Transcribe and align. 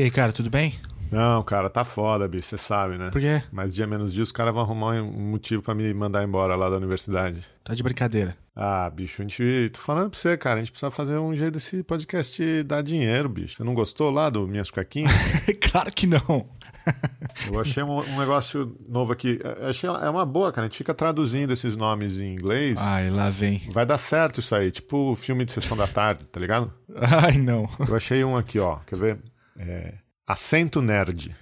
E 0.00 0.04
aí, 0.04 0.10
cara, 0.10 0.32
tudo 0.32 0.48
bem? 0.48 0.80
Não, 1.12 1.42
cara, 1.42 1.68
tá 1.68 1.84
foda, 1.84 2.26
bicho, 2.26 2.46
você 2.46 2.56
sabe, 2.56 2.96
né? 2.96 3.10
Por 3.10 3.20
quê? 3.20 3.42
Mas 3.52 3.74
dia 3.74 3.86
menos 3.86 4.14
dia 4.14 4.22
os 4.22 4.32
caras 4.32 4.54
vão 4.54 4.62
arrumar 4.62 4.94
um 4.94 5.30
motivo 5.30 5.62
pra 5.62 5.74
me 5.74 5.92
mandar 5.92 6.24
embora 6.24 6.56
lá 6.56 6.70
da 6.70 6.78
universidade. 6.78 7.46
Tá 7.62 7.74
de 7.74 7.82
brincadeira. 7.82 8.34
Ah, 8.56 8.88
bicho, 8.88 9.20
a 9.20 9.24
gente. 9.24 9.68
Tô 9.74 9.78
falando 9.78 10.08
pra 10.08 10.18
você, 10.18 10.38
cara. 10.38 10.56
A 10.56 10.62
gente 10.62 10.72
precisa 10.72 10.90
fazer 10.90 11.18
um 11.18 11.34
jeito 11.34 11.52
desse 11.52 11.82
podcast 11.82 12.62
dar 12.62 12.80
dinheiro, 12.80 13.28
bicho. 13.28 13.56
Você 13.56 13.62
não 13.62 13.74
gostou 13.74 14.10
lá 14.10 14.30
do 14.30 14.48
Minhas 14.48 14.70
Cuequinhas? 14.70 15.12
claro 15.70 15.92
que 15.92 16.06
não. 16.06 16.48
Eu 17.52 17.60
achei 17.60 17.82
um, 17.82 17.98
um 17.98 18.18
negócio 18.18 18.74
novo 18.88 19.12
aqui. 19.12 19.38
Eu 19.44 19.68
achei 19.68 19.86
é 19.86 20.08
uma 20.08 20.24
boa, 20.24 20.50
cara. 20.50 20.66
A 20.66 20.70
gente 20.70 20.78
fica 20.78 20.94
traduzindo 20.94 21.52
esses 21.52 21.76
nomes 21.76 22.18
em 22.18 22.32
inglês. 22.32 22.78
Ai, 22.80 23.10
lá 23.10 23.28
vem. 23.28 23.60
Vai 23.70 23.84
dar 23.84 23.98
certo 23.98 24.40
isso 24.40 24.54
aí. 24.54 24.70
Tipo 24.70 25.14
filme 25.14 25.44
de 25.44 25.52
sessão 25.52 25.76
da 25.76 25.86
tarde, 25.86 26.26
tá 26.26 26.40
ligado? 26.40 26.72
Ai, 26.96 27.36
não. 27.36 27.68
Eu 27.86 27.94
achei 27.94 28.24
um 28.24 28.34
aqui, 28.34 28.58
ó. 28.58 28.76
Quer 28.86 28.98
ver? 28.98 29.18
É... 29.60 29.94
Acento 30.26 30.80
Nerd. 30.80 31.36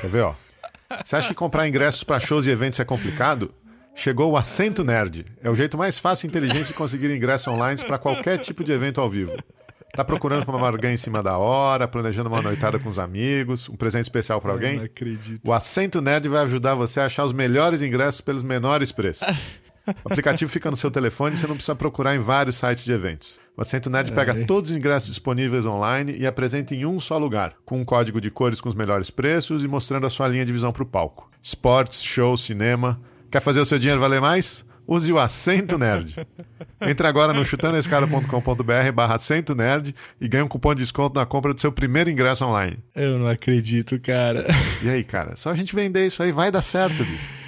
Quer 0.00 0.08
ver, 0.10 0.22
ó? 0.22 0.34
Você 1.02 1.14
acha 1.14 1.28
que 1.28 1.34
comprar 1.34 1.68
ingressos 1.68 2.02
para 2.02 2.18
shows 2.18 2.46
e 2.46 2.50
eventos 2.50 2.80
é 2.80 2.84
complicado? 2.84 3.54
Chegou 3.94 4.32
o 4.32 4.36
Acento 4.36 4.82
Nerd. 4.82 5.26
É 5.42 5.48
o 5.48 5.54
jeito 5.54 5.78
mais 5.78 5.98
fácil 5.98 6.26
e 6.26 6.28
inteligente 6.28 6.68
de 6.68 6.74
conseguir 6.74 7.14
ingressos 7.14 7.46
online 7.48 7.80
para 7.84 7.98
qualquer 7.98 8.38
tipo 8.38 8.64
de 8.64 8.72
evento 8.72 9.00
ao 9.00 9.08
vivo. 9.08 9.36
Tá 9.94 10.04
procurando 10.04 10.48
uma 10.48 10.58
barganha 10.58 10.94
em 10.94 10.96
cima 10.96 11.22
da 11.22 11.36
hora, 11.36 11.86
planejando 11.86 12.28
uma 12.28 12.40
noitada 12.40 12.78
com 12.78 12.88
os 12.88 12.98
amigos, 12.98 13.68
um 13.68 13.76
presente 13.76 14.04
especial 14.04 14.40
para 14.40 14.52
alguém? 14.52 14.76
não 14.78 14.84
acredito. 14.84 15.46
O 15.46 15.52
Acento 15.52 16.00
Nerd 16.00 16.28
vai 16.28 16.42
ajudar 16.44 16.74
você 16.74 17.00
a 17.00 17.06
achar 17.06 17.24
os 17.24 17.32
melhores 17.32 17.82
ingressos 17.82 18.20
pelos 18.20 18.42
menores 18.42 18.90
preços. 18.92 19.26
O 20.04 20.12
aplicativo 20.12 20.50
fica 20.50 20.70
no 20.70 20.76
seu 20.76 20.90
telefone 20.90 21.34
e 21.34 21.38
você 21.38 21.46
não 21.46 21.54
precisa 21.54 21.74
procurar 21.74 22.14
em 22.14 22.18
vários 22.18 22.56
sites 22.56 22.84
de 22.84 22.92
eventos. 22.92 23.38
O 23.56 23.60
Acento 23.60 23.90
Nerd 23.90 24.12
pega 24.12 24.32
Ai. 24.32 24.44
todos 24.44 24.70
os 24.70 24.76
ingressos 24.76 25.08
disponíveis 25.08 25.66
online 25.66 26.16
e 26.16 26.26
apresenta 26.26 26.74
em 26.74 26.86
um 26.86 26.98
só 26.98 27.18
lugar, 27.18 27.54
com 27.64 27.80
um 27.80 27.84
código 27.84 28.20
de 28.20 28.30
cores 28.30 28.60
com 28.60 28.68
os 28.68 28.74
melhores 28.74 29.10
preços 29.10 29.62
e 29.62 29.68
mostrando 29.68 30.06
a 30.06 30.10
sua 30.10 30.28
linha 30.28 30.44
de 30.44 30.52
visão 30.52 30.72
para 30.72 30.82
o 30.82 30.86
palco. 30.86 31.30
Esportes, 31.42 32.02
shows, 32.02 32.42
cinema. 32.42 33.00
Quer 33.30 33.40
fazer 33.40 33.60
o 33.60 33.64
seu 33.64 33.78
dinheiro 33.78 34.00
valer 34.00 34.20
mais? 34.20 34.64
Use 34.86 35.12
o 35.12 35.20
Acento 35.20 35.78
Nerd. 35.78 36.16
Entre 36.80 37.06
agora 37.06 37.32
no 37.32 37.44
chutandoescada.com.br 37.44 38.92
barra 38.92 39.14
Acento 39.14 39.54
Nerd 39.54 39.94
e 40.20 40.26
ganhe 40.26 40.42
um 40.42 40.48
cupom 40.48 40.74
de 40.74 40.80
desconto 40.82 41.18
na 41.18 41.24
compra 41.24 41.54
do 41.54 41.60
seu 41.60 41.70
primeiro 41.70 42.10
ingresso 42.10 42.44
online. 42.44 42.78
Eu 42.94 43.18
não 43.18 43.28
acredito, 43.28 44.00
cara. 44.00 44.46
E 44.82 44.88
aí, 44.88 45.04
cara, 45.04 45.36
só 45.36 45.50
a 45.50 45.54
gente 45.54 45.74
vender 45.76 46.06
isso 46.06 46.22
aí 46.22 46.32
vai 46.32 46.50
dar 46.50 46.62
certo, 46.62 47.04
bicho. 47.04 47.39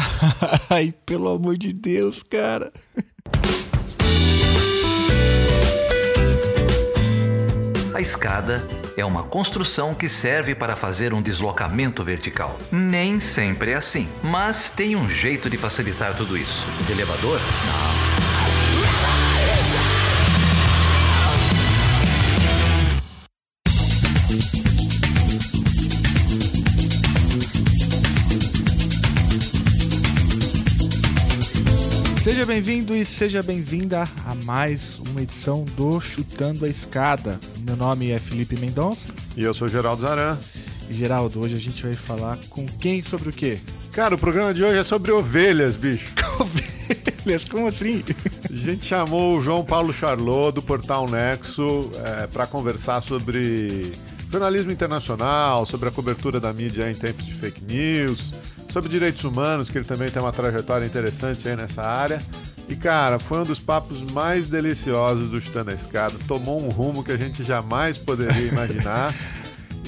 Ai, 0.70 0.94
pelo 1.04 1.28
amor 1.28 1.56
de 1.56 1.72
Deus, 1.72 2.22
cara. 2.22 2.72
A 7.94 8.00
escada 8.00 8.66
é 8.96 9.04
uma 9.04 9.22
construção 9.22 9.94
que 9.94 10.08
serve 10.08 10.54
para 10.54 10.76
fazer 10.76 11.14
um 11.14 11.22
deslocamento 11.22 12.04
vertical. 12.04 12.58
Nem 12.70 13.18
sempre 13.18 13.70
é 13.70 13.74
assim, 13.74 14.06
mas 14.22 14.68
tem 14.68 14.94
um 14.96 15.08
jeito 15.08 15.48
de 15.48 15.56
facilitar 15.56 16.14
tudo 16.14 16.36
isso. 16.36 16.66
De 16.86 16.92
elevador? 16.92 17.38
Não. 17.38 18.15
Seja 32.26 32.44
bem-vindo 32.44 32.92
e 32.92 33.06
seja 33.06 33.40
bem-vinda 33.40 34.02
a 34.26 34.34
mais 34.34 34.98
uma 34.98 35.22
edição 35.22 35.64
do 35.76 36.00
Chutando 36.00 36.64
a 36.64 36.68
Escada. 36.68 37.38
Meu 37.64 37.76
nome 37.76 38.10
é 38.10 38.18
Felipe 38.18 38.58
Mendonça. 38.58 39.14
E 39.36 39.44
eu 39.44 39.54
sou 39.54 39.68
Geraldo 39.68 40.02
Zaran. 40.02 40.36
E, 40.90 40.92
Geraldo, 40.92 41.40
hoje 41.40 41.54
a 41.54 41.60
gente 41.60 41.80
vai 41.84 41.92
falar 41.92 42.36
com 42.50 42.66
quem 42.66 43.00
sobre 43.00 43.28
o 43.28 43.32
quê? 43.32 43.60
Cara, 43.92 44.16
o 44.16 44.18
programa 44.18 44.52
de 44.52 44.64
hoje 44.64 44.76
é 44.76 44.82
sobre 44.82 45.12
ovelhas, 45.12 45.76
bicho. 45.76 46.12
Ovelhas, 47.22 47.44
como 47.44 47.68
assim? 47.68 48.02
A 48.50 48.52
gente 48.52 48.86
chamou 48.86 49.38
o 49.38 49.40
João 49.40 49.64
Paulo 49.64 49.92
Charlot 49.92 50.56
do 50.56 50.62
Portal 50.62 51.08
Nexo 51.08 51.90
é, 52.04 52.26
para 52.26 52.44
conversar 52.44 53.02
sobre 53.02 53.92
jornalismo 54.32 54.72
internacional, 54.72 55.64
sobre 55.64 55.90
a 55.90 55.92
cobertura 55.92 56.40
da 56.40 56.52
mídia 56.52 56.90
em 56.90 56.94
tempos 56.96 57.24
de 57.24 57.34
fake 57.34 57.62
news, 57.62 58.32
sobre 58.76 58.90
direitos 58.90 59.24
humanos, 59.24 59.70
que 59.70 59.78
ele 59.78 59.86
também 59.86 60.10
tem 60.10 60.20
uma 60.20 60.32
trajetória 60.32 60.84
interessante 60.84 61.48
aí 61.48 61.56
nessa 61.56 61.80
área. 61.80 62.20
E, 62.68 62.76
cara, 62.76 63.18
foi 63.18 63.38
um 63.40 63.42
dos 63.42 63.58
papos 63.58 64.02
mais 64.12 64.48
deliciosos 64.48 65.30
do 65.30 65.40
Chutando 65.40 65.70
a 65.70 65.72
Escada. 65.72 66.14
Tomou 66.28 66.62
um 66.62 66.68
rumo 66.68 67.02
que 67.02 67.10
a 67.10 67.16
gente 67.16 67.42
jamais 67.42 67.96
poderia 67.96 68.36
imaginar. 68.46 69.14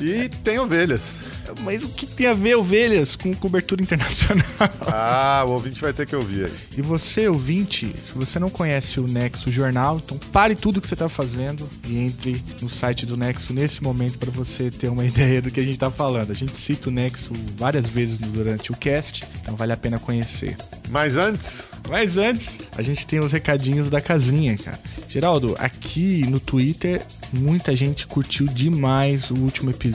E 0.00 0.28
tem 0.28 0.58
ovelhas. 0.58 1.22
Mas 1.62 1.82
o 1.82 1.88
que 1.88 2.06
tem 2.06 2.26
a 2.26 2.34
ver 2.34 2.56
ovelhas 2.56 3.16
com 3.16 3.34
cobertura 3.34 3.82
internacional? 3.82 4.46
Ah, 4.90 5.44
o 5.46 5.50
ouvinte 5.50 5.80
vai 5.80 5.92
ter 5.92 6.06
que 6.06 6.16
ouvir 6.16 6.46
aí. 6.46 6.52
E 6.76 6.82
você, 6.82 7.28
ouvinte, 7.28 7.94
se 8.02 8.12
você 8.14 8.38
não 8.38 8.48
conhece 8.48 8.98
o 8.98 9.06
Nexo 9.06 9.52
Jornal, 9.52 10.00
então 10.02 10.18
pare 10.32 10.54
tudo 10.54 10.80
que 10.80 10.88
você 10.88 10.94
está 10.94 11.08
fazendo 11.08 11.68
e 11.86 11.98
entre 11.98 12.42
no 12.60 12.68
site 12.68 13.04
do 13.04 13.16
Nexo 13.16 13.52
nesse 13.52 13.82
momento 13.82 14.18
para 14.18 14.30
você 14.30 14.70
ter 14.70 14.88
uma 14.88 15.04
ideia 15.06 15.42
do 15.42 15.50
que 15.50 15.60
a 15.60 15.62
gente 15.62 15.74
está 15.74 15.90
falando. 15.90 16.30
A 16.30 16.34
gente 16.34 16.56
cita 16.56 16.88
o 16.88 16.92
Nexo 16.92 17.32
várias 17.56 17.88
vezes 17.88 18.18
durante 18.18 18.72
o 18.72 18.76
cast, 18.76 19.24
então 19.42 19.54
vale 19.56 19.72
a 19.72 19.76
pena 19.76 19.98
conhecer. 19.98 20.56
Mas 20.88 21.16
antes, 21.16 21.70
Mas 21.88 22.16
antes, 22.16 22.58
a 22.76 22.82
gente 22.82 23.06
tem 23.06 23.20
os 23.20 23.30
recadinhos 23.30 23.90
da 23.90 24.00
casinha, 24.00 24.56
cara. 24.56 24.80
Geraldo, 25.06 25.54
aqui 25.58 26.24
no 26.28 26.40
Twitter, 26.40 27.02
muita 27.32 27.76
gente 27.76 28.06
curtiu 28.06 28.46
demais 28.46 29.30
o 29.30 29.34
último 29.36 29.70
episódio 29.70 29.87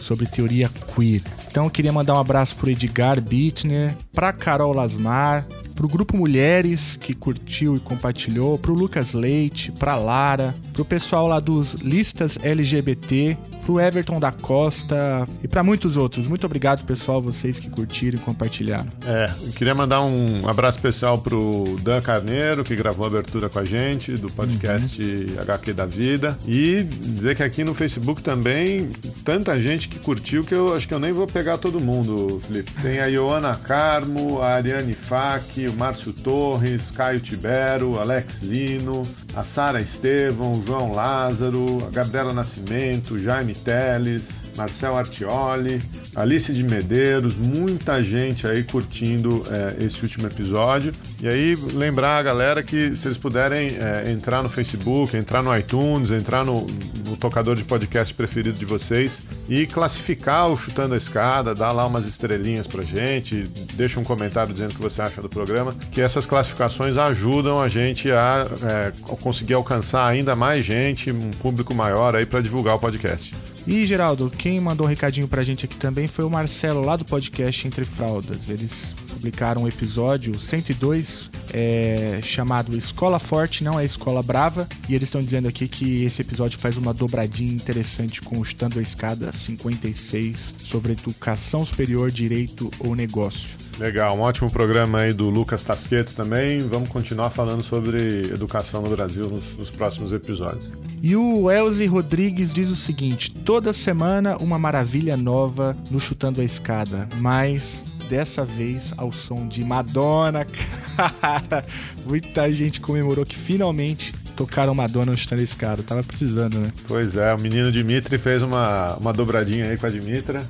sobre 0.00 0.26
teoria 0.26 0.70
queer. 0.94 1.22
Então 1.50 1.64
eu 1.64 1.70
queria 1.70 1.92
mandar 1.92 2.14
um 2.14 2.18
abraço 2.18 2.56
pro 2.56 2.70
Edgar 2.70 3.20
Bittner, 3.20 3.94
pra 4.12 4.32
Carol 4.32 4.72
Lasmar, 4.72 5.46
pro 5.74 5.88
grupo 5.88 6.16
Mulheres 6.16 6.96
que 6.96 7.14
curtiu 7.14 7.76
e 7.76 7.80
compartilhou, 7.80 8.58
pro 8.58 8.74
Lucas 8.74 9.12
Leite, 9.12 9.72
pra 9.72 9.96
Lara, 9.96 10.54
pro 10.72 10.84
pessoal 10.84 11.26
lá 11.26 11.40
dos 11.40 11.74
listas 11.74 12.38
LGBT, 12.42 13.36
pro 13.68 13.78
Everton 13.78 14.18
da 14.18 14.32
Costa 14.32 15.26
e 15.44 15.46
pra 15.46 15.62
muitos 15.62 15.98
outros. 15.98 16.26
Muito 16.26 16.46
obrigado, 16.46 16.86
pessoal, 16.86 17.20
vocês 17.20 17.58
que 17.58 17.68
curtiram 17.68 18.18
e 18.18 18.22
compartilharam. 18.22 18.88
É, 19.04 19.30
eu 19.42 19.52
queria 19.52 19.74
mandar 19.74 20.00
um 20.00 20.48
abraço 20.48 20.78
especial 20.78 21.18
pro 21.18 21.78
Dan 21.82 22.00
Carneiro, 22.00 22.64
que 22.64 22.74
gravou 22.74 23.04
a 23.04 23.08
abertura 23.08 23.46
com 23.50 23.58
a 23.58 23.66
gente 23.66 24.12
do 24.12 24.30
podcast 24.30 25.02
HQ 25.38 25.74
da 25.74 25.84
Vida. 25.84 26.38
E 26.46 26.82
dizer 26.82 27.36
que 27.36 27.42
aqui 27.42 27.62
no 27.62 27.74
Facebook 27.74 28.22
também, 28.22 28.88
tanta 29.22 29.60
gente 29.60 29.86
que 29.86 29.98
curtiu 29.98 30.44
que 30.44 30.54
eu 30.54 30.74
acho 30.74 30.88
que 30.88 30.94
eu 30.94 30.98
nem 30.98 31.12
vou 31.12 31.26
pegar 31.26 31.58
todo 31.58 31.78
mundo, 31.78 32.40
Felipe. 32.46 32.72
Tem 32.80 33.00
a 33.00 33.06
Ioana 33.06 33.54
Carmo, 33.54 34.40
a 34.40 34.52
Ariane 34.54 34.94
Fak, 34.94 35.68
o 35.68 35.74
Márcio 35.74 36.14
Torres, 36.14 36.90
Caio 36.90 37.20
Tibero, 37.20 38.00
Alex 38.00 38.38
Lino, 38.40 39.02
a 39.36 39.44
Sara 39.44 39.78
Estevão, 39.78 40.52
o 40.52 40.66
João 40.66 40.94
Lázaro, 40.94 41.86
a 41.86 41.90
Gabriela 41.90 42.32
Nascimento, 42.32 43.12
o 43.12 43.18
Jaime 43.18 43.57
Teles, 43.58 44.38
Marcel 44.56 44.96
Artioli, 44.96 45.80
Alice 46.16 46.52
de 46.52 46.64
Medeiros, 46.64 47.36
muita 47.36 48.02
gente 48.02 48.46
aí 48.46 48.64
curtindo 48.64 49.46
é, 49.48 49.84
esse 49.84 50.02
último 50.02 50.26
episódio. 50.26 50.92
E 51.22 51.28
aí, 51.28 51.54
lembrar 51.74 52.18
a 52.18 52.22
galera 52.22 52.62
que 52.62 52.96
se 52.96 53.06
eles 53.06 53.16
puderem 53.16 53.76
é, 53.78 54.10
entrar 54.10 54.42
no 54.42 54.48
Facebook, 54.48 55.16
entrar 55.16 55.42
no 55.42 55.56
iTunes, 55.56 56.10
entrar 56.10 56.44
no, 56.44 56.66
no 57.06 57.16
tocador 57.16 57.54
de 57.54 57.62
podcast 57.62 58.12
preferido 58.12 58.58
de 58.58 58.64
vocês 58.64 59.20
e 59.48 59.64
classificar 59.66 60.48
o 60.48 60.56
Chutando 60.56 60.94
a 60.94 60.96
Escada, 60.96 61.54
dar 61.54 61.70
lá 61.70 61.86
umas 61.86 62.04
estrelinhas 62.04 62.66
pra 62.66 62.82
gente, 62.82 63.44
deixa 63.74 64.00
um 64.00 64.04
comentário 64.04 64.52
dizendo 64.52 64.72
o 64.72 64.74
que 64.74 64.82
você 64.82 65.00
acha 65.00 65.22
do 65.22 65.28
programa, 65.28 65.72
que 65.92 66.00
essas 66.00 66.26
classificações 66.26 66.96
ajudam 66.96 67.62
a 67.62 67.68
gente 67.68 68.10
a 68.10 68.46
é, 68.62 68.92
conseguir 69.16 69.54
alcançar 69.54 70.06
ainda 70.06 70.34
mais 70.34 70.64
gente, 70.64 71.12
um 71.12 71.30
público 71.30 71.72
maior 71.74 72.16
aí 72.16 72.26
para 72.26 72.40
divulgar 72.40 72.74
o 72.74 72.78
podcast. 72.78 73.32
E, 73.68 73.86
Geraldo, 73.86 74.30
quem 74.30 74.58
mandou 74.58 74.86
um 74.86 74.88
recadinho 74.88 75.28
pra 75.28 75.44
gente 75.44 75.66
aqui 75.66 75.76
também 75.76 76.08
foi 76.08 76.24
o 76.24 76.30
Marcelo, 76.30 76.80
lá 76.80 76.96
do 76.96 77.04
podcast 77.04 77.66
Entre 77.66 77.84
Fraldas. 77.84 78.48
Eles 78.48 78.94
publicaram 79.18 79.62
um 79.62 79.68
episódio 79.68 80.38
102 80.38 81.28
é, 81.52 82.20
chamado 82.22 82.76
Escola 82.76 83.18
Forte, 83.18 83.64
não 83.64 83.78
é 83.78 83.84
Escola 83.84 84.22
Brava. 84.22 84.68
E 84.88 84.94
eles 84.94 85.08
estão 85.08 85.20
dizendo 85.20 85.48
aqui 85.48 85.66
que 85.66 86.04
esse 86.04 86.22
episódio 86.22 86.58
faz 86.58 86.76
uma 86.76 86.94
dobradinha 86.94 87.52
interessante 87.52 88.22
com 88.22 88.38
o 88.38 88.42
Estando 88.42 88.78
a 88.78 88.82
Escada 88.82 89.32
56 89.32 90.54
sobre 90.62 90.92
educação 90.92 91.64
superior, 91.64 92.10
direito 92.10 92.70
ou 92.78 92.94
negócio. 92.94 93.50
Legal, 93.78 94.16
um 94.16 94.20
ótimo 94.20 94.50
programa 94.50 95.00
aí 95.00 95.12
do 95.12 95.30
Lucas 95.30 95.62
Tasqueto 95.62 96.12
também. 96.14 96.58
Vamos 96.58 96.88
continuar 96.88 97.30
falando 97.30 97.62
sobre 97.62 98.22
educação 98.32 98.82
no 98.82 98.90
Brasil 98.90 99.28
nos, 99.28 99.56
nos 99.56 99.70
próximos 99.70 100.12
episódios. 100.12 100.68
E 101.00 101.14
o 101.14 101.50
Elze 101.50 101.86
Rodrigues 101.86 102.52
diz 102.52 102.70
o 102.70 102.76
seguinte: 102.76 103.30
toda 103.30 103.72
semana 103.72 104.36
uma 104.38 104.58
maravilha 104.58 105.16
nova 105.16 105.76
no 105.90 106.00
Chutando 106.00 106.40
a 106.40 106.44
Escada, 106.44 107.08
mas 107.18 107.84
dessa 108.08 108.44
vez 108.44 108.92
ao 108.96 109.12
som 109.12 109.46
de 109.46 109.62
Madonna. 109.64 110.46
Cara, 111.20 111.64
muita 112.06 112.50
gente 112.52 112.80
comemorou 112.80 113.24
que 113.24 113.36
finalmente 113.36 114.12
tocaram 114.38 114.72
Madonna 114.72 115.10
no 115.10 115.16
chutando 115.16 115.42
escada. 115.42 115.82
Tava 115.82 116.02
precisando, 116.02 116.58
né? 116.58 116.72
Pois 116.86 117.16
é, 117.16 117.34
o 117.34 117.40
menino 117.40 117.72
Dimitri 117.72 118.18
fez 118.18 118.40
uma, 118.40 118.94
uma 118.94 119.12
dobradinha 119.12 119.66
aí 119.68 119.76
com 119.76 119.86
a 119.86 119.88
Dimitra. 119.88 120.46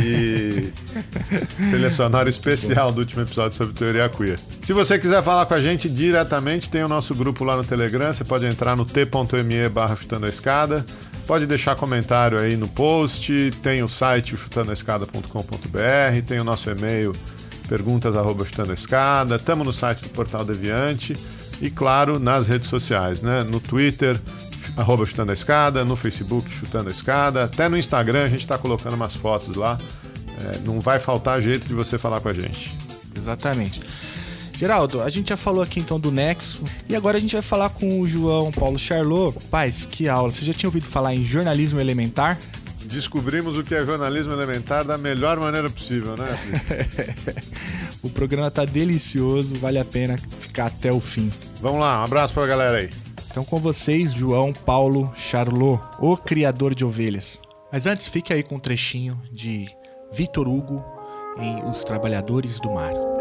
E 0.00 0.70
trilha 1.70 1.90
sonora 1.90 2.30
especial 2.30 2.90
do 2.90 3.00
último 3.00 3.22
episódio 3.22 3.56
sobre 3.56 3.74
teoria 3.74 4.08
queer. 4.08 4.38
Se 4.62 4.72
você 4.72 4.98
quiser 4.98 5.22
falar 5.22 5.44
com 5.44 5.52
a 5.52 5.60
gente 5.60 5.88
diretamente, 5.88 6.70
tem 6.70 6.82
o 6.82 6.88
nosso 6.88 7.14
grupo 7.14 7.44
lá 7.44 7.56
no 7.56 7.64
Telegram. 7.64 8.12
Você 8.12 8.24
pode 8.24 8.46
entrar 8.46 8.74
no 8.74 8.86
t.me 8.86 9.68
barra 9.68 9.96
chutando 9.96 10.24
a 10.24 10.30
escada. 10.30 10.84
Pode 11.26 11.46
deixar 11.46 11.74
comentário 11.76 12.38
aí 12.38 12.56
no 12.56 12.68
post. 12.68 13.52
Tem 13.62 13.82
o 13.82 13.88
site 13.88 14.36
chutandoescada.com.br. 14.36 16.26
Tem 16.26 16.38
o 16.38 16.44
nosso 16.44 16.70
e-mail 16.70 17.12
perguntas 17.68 18.14
arroba 18.14 18.44
chutando 18.44 18.70
a 18.70 18.74
escada. 18.74 19.36
Estamos 19.36 19.66
no 19.66 19.72
site 19.72 20.02
do 20.02 20.08
Portal 20.10 20.44
Deviante. 20.44 21.16
E 21.60 21.70
claro, 21.70 22.18
nas 22.18 22.46
redes 22.46 22.68
sociais, 22.68 23.20
né? 23.20 23.42
No 23.42 23.58
Twitter, 23.60 24.20
arroba 24.76 25.06
Chutando 25.06 25.30
a 25.30 25.34
Escada, 25.34 25.84
no 25.84 25.96
Facebook 25.96 26.52
Chutando 26.52 26.88
a 26.88 26.92
Escada, 26.92 27.44
até 27.44 27.68
no 27.68 27.76
Instagram 27.76 28.24
a 28.24 28.28
gente 28.28 28.40
está 28.40 28.58
colocando 28.58 28.94
umas 28.94 29.14
fotos 29.14 29.56
lá. 29.56 29.78
É, 30.38 30.58
não 30.66 30.80
vai 30.80 30.98
faltar 30.98 31.40
jeito 31.40 31.66
de 31.66 31.74
você 31.74 31.96
falar 31.96 32.20
com 32.20 32.28
a 32.28 32.34
gente. 32.34 32.76
Exatamente. 33.16 33.80
Geraldo, 34.56 35.02
a 35.02 35.10
gente 35.10 35.28
já 35.28 35.36
falou 35.36 35.62
aqui 35.62 35.80
então 35.80 36.00
do 36.00 36.10
Nexo 36.10 36.64
e 36.88 36.96
agora 36.96 37.18
a 37.18 37.20
gente 37.20 37.34
vai 37.34 37.42
falar 37.42 37.68
com 37.68 38.00
o 38.00 38.06
João 38.06 38.50
Paulo 38.50 38.78
Charlot. 38.78 39.38
Paz, 39.50 39.84
que 39.84 40.08
aula! 40.08 40.30
Você 40.30 40.46
já 40.46 40.54
tinha 40.54 40.68
ouvido 40.68 40.86
falar 40.86 41.14
em 41.14 41.24
jornalismo 41.26 41.78
elementar? 41.78 42.38
Descobrimos 42.84 43.58
o 43.58 43.64
que 43.64 43.74
é 43.74 43.84
jornalismo 43.84 44.32
elementar 44.32 44.82
da 44.82 44.96
melhor 44.96 45.38
maneira 45.38 45.68
possível, 45.68 46.16
né? 46.16 46.26
o 48.02 48.08
programa 48.08 48.50
tá 48.50 48.64
delicioso, 48.64 49.54
vale 49.56 49.78
a 49.78 49.84
pena 49.84 50.16
ficar 50.16 50.66
até 50.66 50.90
o 50.90 51.00
fim. 51.00 51.30
Vamos 51.60 51.80
lá, 51.80 52.00
um 52.00 52.04
abraço 52.04 52.32
pra 52.32 52.46
galera 52.46 52.78
aí. 52.78 52.90
Então 53.30 53.44
com 53.44 53.58
vocês, 53.58 54.14
João 54.14 54.54
Paulo 54.54 55.12
Charlot, 55.14 55.82
o 55.98 56.16
criador 56.16 56.74
de 56.74 56.82
ovelhas. 56.82 57.38
Mas 57.70 57.86
antes, 57.86 58.06
fique 58.06 58.32
aí 58.32 58.42
com 58.42 58.54
um 58.54 58.60
trechinho 58.60 59.20
de 59.30 59.68
Vitor 60.12 60.48
Hugo 60.48 60.82
em 61.38 61.62
Os 61.68 61.84
Trabalhadores 61.84 62.58
do 62.58 62.70
Mar. 62.70 63.15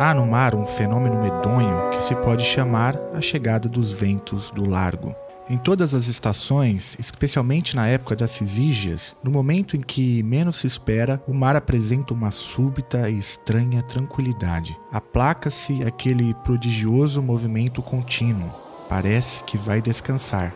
Há 0.00 0.14
no 0.14 0.26
mar 0.26 0.54
um 0.54 0.66
fenômeno 0.66 1.20
medonho 1.20 1.90
que 1.90 2.02
se 2.02 2.16
pode 2.16 2.44
chamar 2.44 2.98
a 3.14 3.20
chegada 3.20 3.68
dos 3.68 3.92
ventos 3.92 4.50
do 4.50 4.68
largo. 4.68 5.14
Em 5.48 5.56
todas 5.56 5.92
as 5.94 6.08
estações, 6.08 6.96
especialmente 6.98 7.76
na 7.76 7.86
época 7.86 8.16
das 8.16 8.30
cisígias, 8.30 9.14
no 9.22 9.30
momento 9.30 9.76
em 9.76 9.80
que 9.80 10.22
menos 10.22 10.56
se 10.56 10.66
espera, 10.66 11.22
o 11.26 11.34
mar 11.34 11.54
apresenta 11.54 12.14
uma 12.14 12.30
súbita 12.30 13.08
e 13.08 13.18
estranha 13.18 13.82
tranquilidade. 13.82 14.76
Aplaca-se 14.90 15.84
aquele 15.84 16.34
prodigioso 16.42 17.22
movimento 17.22 17.82
contínuo. 17.82 18.50
Parece 18.88 19.42
que 19.44 19.58
vai 19.58 19.80
descansar. 19.82 20.54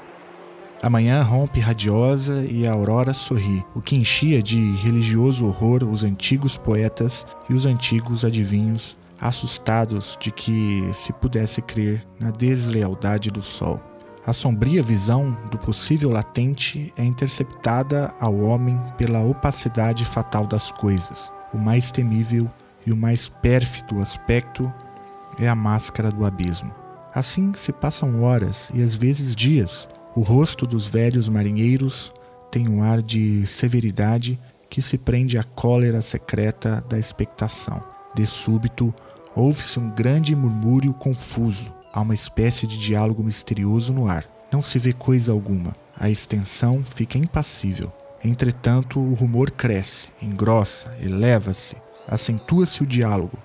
A 0.82 0.90
manhã 0.90 1.22
rompe 1.22 1.60
radiosa 1.60 2.44
e 2.44 2.66
a 2.66 2.72
aurora 2.72 3.14
sorri, 3.14 3.64
o 3.74 3.80
que 3.80 3.96
enchia 3.96 4.42
de 4.42 4.72
religioso 4.76 5.46
horror 5.46 5.84
os 5.84 6.04
antigos 6.04 6.56
poetas 6.56 7.26
e 7.48 7.54
os 7.54 7.64
antigos 7.66 8.24
adivinhos 8.24 8.96
assustados 9.20 10.16
de 10.20 10.30
que 10.30 10.90
se 10.94 11.12
pudesse 11.12 11.62
crer 11.62 12.06
na 12.20 12.30
deslealdade 12.30 13.30
do 13.30 13.42
sol. 13.42 13.80
A 14.26 14.32
sombria 14.32 14.82
visão 14.82 15.36
do 15.50 15.58
possível 15.58 16.10
latente 16.10 16.92
é 16.96 17.04
interceptada 17.04 18.12
ao 18.18 18.36
homem 18.40 18.76
pela 18.98 19.22
opacidade 19.22 20.04
fatal 20.04 20.46
das 20.46 20.72
coisas. 20.72 21.32
O 21.54 21.58
mais 21.58 21.92
temível 21.92 22.50
e 22.84 22.92
o 22.92 22.96
mais 22.96 23.28
pérfido 23.28 24.00
aspecto 24.00 24.72
é 25.38 25.48
a 25.48 25.54
máscara 25.54 26.10
do 26.10 26.24
abismo. 26.24 26.74
Assim 27.14 27.52
se 27.54 27.72
passam 27.72 28.22
horas 28.22 28.70
e 28.74 28.82
às 28.82 28.94
vezes 28.94 29.34
dias. 29.34 29.88
O 30.14 30.22
rosto 30.22 30.66
dos 30.66 30.86
velhos 30.86 31.28
marinheiros 31.28 32.12
tem 32.50 32.69
um 32.69 32.82
ar 32.82 33.00
de 33.00 33.46
severidade 33.46 34.40
que 34.69 34.82
se 34.82 34.98
prende 34.98 35.38
à 35.38 35.44
cólera 35.44 36.02
secreta 36.02 36.84
da 36.88 36.98
expectação. 36.98 37.82
De 38.14 38.26
súbito, 38.26 38.94
Ouve-se 39.36 39.78
um 39.78 39.90
grande 39.90 40.34
murmúrio 40.34 40.94
confuso. 40.94 41.70
Há 41.92 42.00
uma 42.00 42.14
espécie 42.14 42.66
de 42.66 42.78
diálogo 42.78 43.22
misterioso 43.22 43.92
no 43.92 44.08
ar. 44.08 44.24
Não 44.50 44.62
se 44.62 44.78
vê 44.78 44.94
coisa 44.94 45.30
alguma. 45.30 45.76
A 45.94 46.08
extensão 46.08 46.82
fica 46.82 47.18
impassível. 47.18 47.92
Entretanto, 48.24 48.98
o 48.98 49.12
rumor 49.12 49.50
cresce, 49.50 50.08
engrossa, 50.22 50.96
eleva-se, 51.02 51.76
acentua-se 52.08 52.82
o 52.82 52.86
diálogo. 52.86 53.36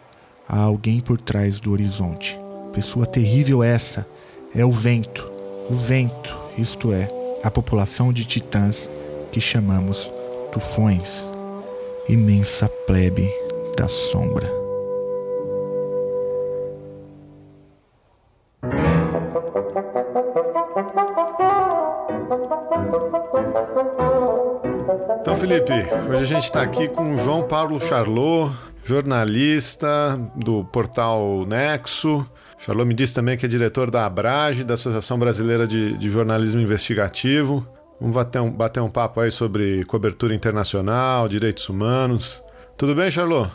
Há 0.47 0.59
alguém 0.59 1.01
por 1.01 1.17
trás 1.17 1.59
do 1.59 1.73
horizonte. 1.73 2.39
Pessoa 2.71 3.05
terrível 3.05 3.61
essa 3.61 4.07
é 4.55 4.63
o 4.63 4.71
vento. 4.71 5.29
O 5.69 5.75
vento, 5.75 6.33
isto 6.57 6.93
é, 6.93 7.09
a 7.43 7.51
população 7.51 8.13
de 8.13 8.23
titãs 8.23 8.89
que 9.29 9.41
chamamos 9.41 10.09
tufões. 10.53 11.27
Imensa 12.07 12.69
plebe 12.87 13.29
da 13.77 13.89
sombra. 13.89 14.60
Felipe, 25.51 25.73
hoje 26.09 26.23
a 26.23 26.25
gente 26.25 26.43
está 26.45 26.61
aqui 26.61 26.87
com 26.87 27.13
o 27.13 27.17
João 27.17 27.45
Paulo 27.45 27.77
Charlot, 27.77 28.55
jornalista 28.85 30.17
do 30.33 30.63
portal 30.63 31.45
Nexo. 31.45 32.25
Charlot 32.57 32.87
me 32.87 32.93
disse 32.93 33.13
também 33.13 33.37
que 33.37 33.45
é 33.45 33.49
diretor 33.49 33.91
da 33.91 34.05
Abrage, 34.05 34.63
da 34.63 34.75
Associação 34.75 35.19
Brasileira 35.19 35.67
de, 35.67 35.97
de 35.97 36.09
Jornalismo 36.09 36.61
Investigativo. 36.61 37.67
Vamos 37.99 38.15
bater 38.15 38.41
um, 38.41 38.49
bater 38.49 38.79
um 38.79 38.89
papo 38.89 39.19
aí 39.19 39.29
sobre 39.29 39.83
cobertura 39.83 40.33
internacional, 40.33 41.27
direitos 41.27 41.67
humanos. 41.67 42.41
Tudo 42.77 42.95
bem, 42.95 43.11
Charlot? 43.11 43.51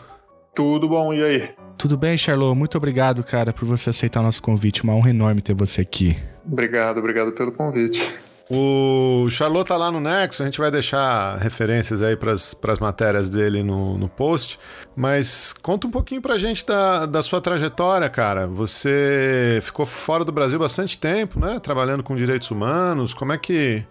Tudo 0.55 0.91
bom, 0.91 1.15
e 1.15 1.25
aí? 1.25 1.51
Tudo 1.79 1.97
bem, 1.97 2.19
Charlot? 2.19 2.55
Muito 2.55 2.77
obrigado, 2.77 3.25
cara, 3.25 3.55
por 3.55 3.65
você 3.65 3.89
aceitar 3.89 4.21
o 4.21 4.25
nosso 4.25 4.43
convite. 4.43 4.85
Uma 4.85 4.95
honra 4.95 5.09
enorme 5.09 5.41
ter 5.41 5.55
você 5.55 5.81
aqui. 5.81 6.15
Obrigado, 6.45 6.99
obrigado 6.99 7.33
pelo 7.33 7.53
convite. 7.53 8.15
O 8.49 9.29
Charlot 9.29 9.67
tá 9.67 9.77
lá 9.77 9.91
no 9.91 9.99
Nexo, 9.99 10.43
a 10.43 10.47
gente 10.47 10.59
vai 10.59 10.71
deixar 10.71 11.37
referências 11.39 12.01
aí 12.01 12.17
para 12.17 12.33
as 12.33 12.79
matérias 12.79 13.29
dele 13.29 13.63
no, 13.63 13.99
no 13.99 14.09
post, 14.09 14.59
mas 14.97 15.53
conta 15.53 15.89
um 15.89 15.91
pouquinho 15.91 16.23
pra 16.23 16.39
gente 16.39 16.65
da, 16.65 17.07
da 17.07 17.23
sua 17.23 17.41
trajetória, 17.41 18.09
cara. 18.09 18.47
Você 18.47 19.59
ficou 19.63 19.85
fora 19.85 20.25
do 20.25 20.31
Brasil 20.31 20.61
bastante 20.61 20.97
tempo, 20.97 21.41
né? 21.41 21.59
Trabalhando 21.59 22.05
com 22.05 22.15
direitos 22.15 22.49
humanos. 22.51 23.13
Como 23.13 23.33
é 23.33 23.39
que, 23.39 23.85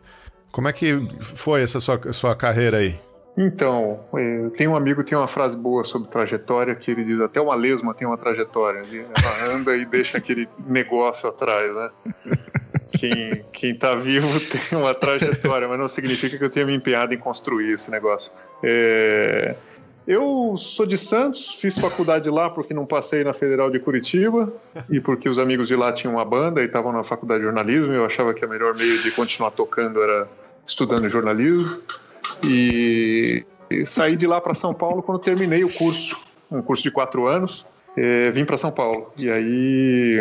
como 0.53 0.69
é 0.69 0.73
que 0.73 1.05
foi 1.19 1.61
essa 1.61 1.81
sua, 1.81 2.13
sua 2.13 2.33
carreira 2.33 2.77
aí? 2.77 2.97
Então, 3.37 3.99
eu 4.13 4.49
tenho 4.51 4.71
um 4.71 4.75
amigo 4.77 5.03
que 5.03 5.09
tem 5.09 5.17
uma 5.17 5.27
frase 5.27 5.57
boa 5.57 5.83
sobre 5.83 6.07
trajetória 6.07 6.73
que 6.73 6.89
ele 6.89 7.03
diz 7.03 7.19
até 7.19 7.41
uma 7.41 7.55
lesma 7.55 7.93
tem 7.93 8.07
uma 8.07 8.17
trajetória. 8.17 8.83
Ela 8.89 9.53
anda 9.53 9.75
e 9.75 9.85
deixa 9.85 10.17
aquele 10.17 10.47
negócio 10.65 11.27
atrás, 11.27 11.75
né? 11.75 11.89
quem, 12.91 13.43
quem 13.51 13.75
tá 13.75 13.95
vivo 13.95 14.27
tem 14.49 14.77
uma 14.77 14.93
trajetória, 14.93 15.67
mas 15.67 15.79
não 15.79 15.87
significa 15.87 16.37
que 16.37 16.43
eu 16.43 16.49
tenha 16.49 16.65
me 16.65 16.75
empenhado 16.75 17.13
em 17.13 17.17
construir 17.17 17.73
esse 17.73 17.89
negócio. 17.91 18.31
É... 18.63 19.55
Eu 20.07 20.55
sou 20.55 20.85
de 20.85 20.99
Santos, 20.99 21.55
fiz 21.59 21.79
faculdade 21.79 22.29
lá 22.29 22.47
porque 22.47 22.75
não 22.75 22.85
passei 22.85 23.23
na 23.23 23.33
Federal 23.33 23.71
de 23.71 23.79
Curitiba 23.79 24.53
e 24.87 24.99
porque 24.99 25.27
os 25.27 25.39
amigos 25.39 25.67
de 25.67 25.75
lá 25.75 25.91
tinham 25.91 26.13
uma 26.13 26.25
banda 26.25 26.61
e 26.61 26.65
estavam 26.65 26.91
na 26.91 27.03
faculdade 27.03 27.39
de 27.39 27.45
jornalismo. 27.45 27.91
E 27.91 27.95
eu 27.95 28.05
achava 28.05 28.31
que 28.31 28.45
o 28.45 28.49
melhor 28.49 28.75
meio 28.77 29.01
de 29.01 29.09
continuar 29.11 29.49
tocando 29.49 30.03
era 30.03 30.29
estudando 30.63 31.09
jornalismo. 31.09 31.81
E, 32.43 33.43
e 33.67 33.83
saí 33.83 34.15
de 34.15 34.27
lá 34.27 34.39
para 34.39 34.53
São 34.53 34.75
Paulo 34.75 35.01
quando 35.01 35.19
terminei 35.19 35.63
o 35.63 35.73
curso, 35.73 36.15
um 36.51 36.61
curso 36.61 36.83
de 36.83 36.91
quatro 36.91 37.25
anos. 37.25 37.65
É, 37.97 38.29
vim 38.29 38.45
para 38.45 38.57
São 38.57 38.71
Paulo. 38.71 39.11
E 39.17 39.27
aí 39.31 40.19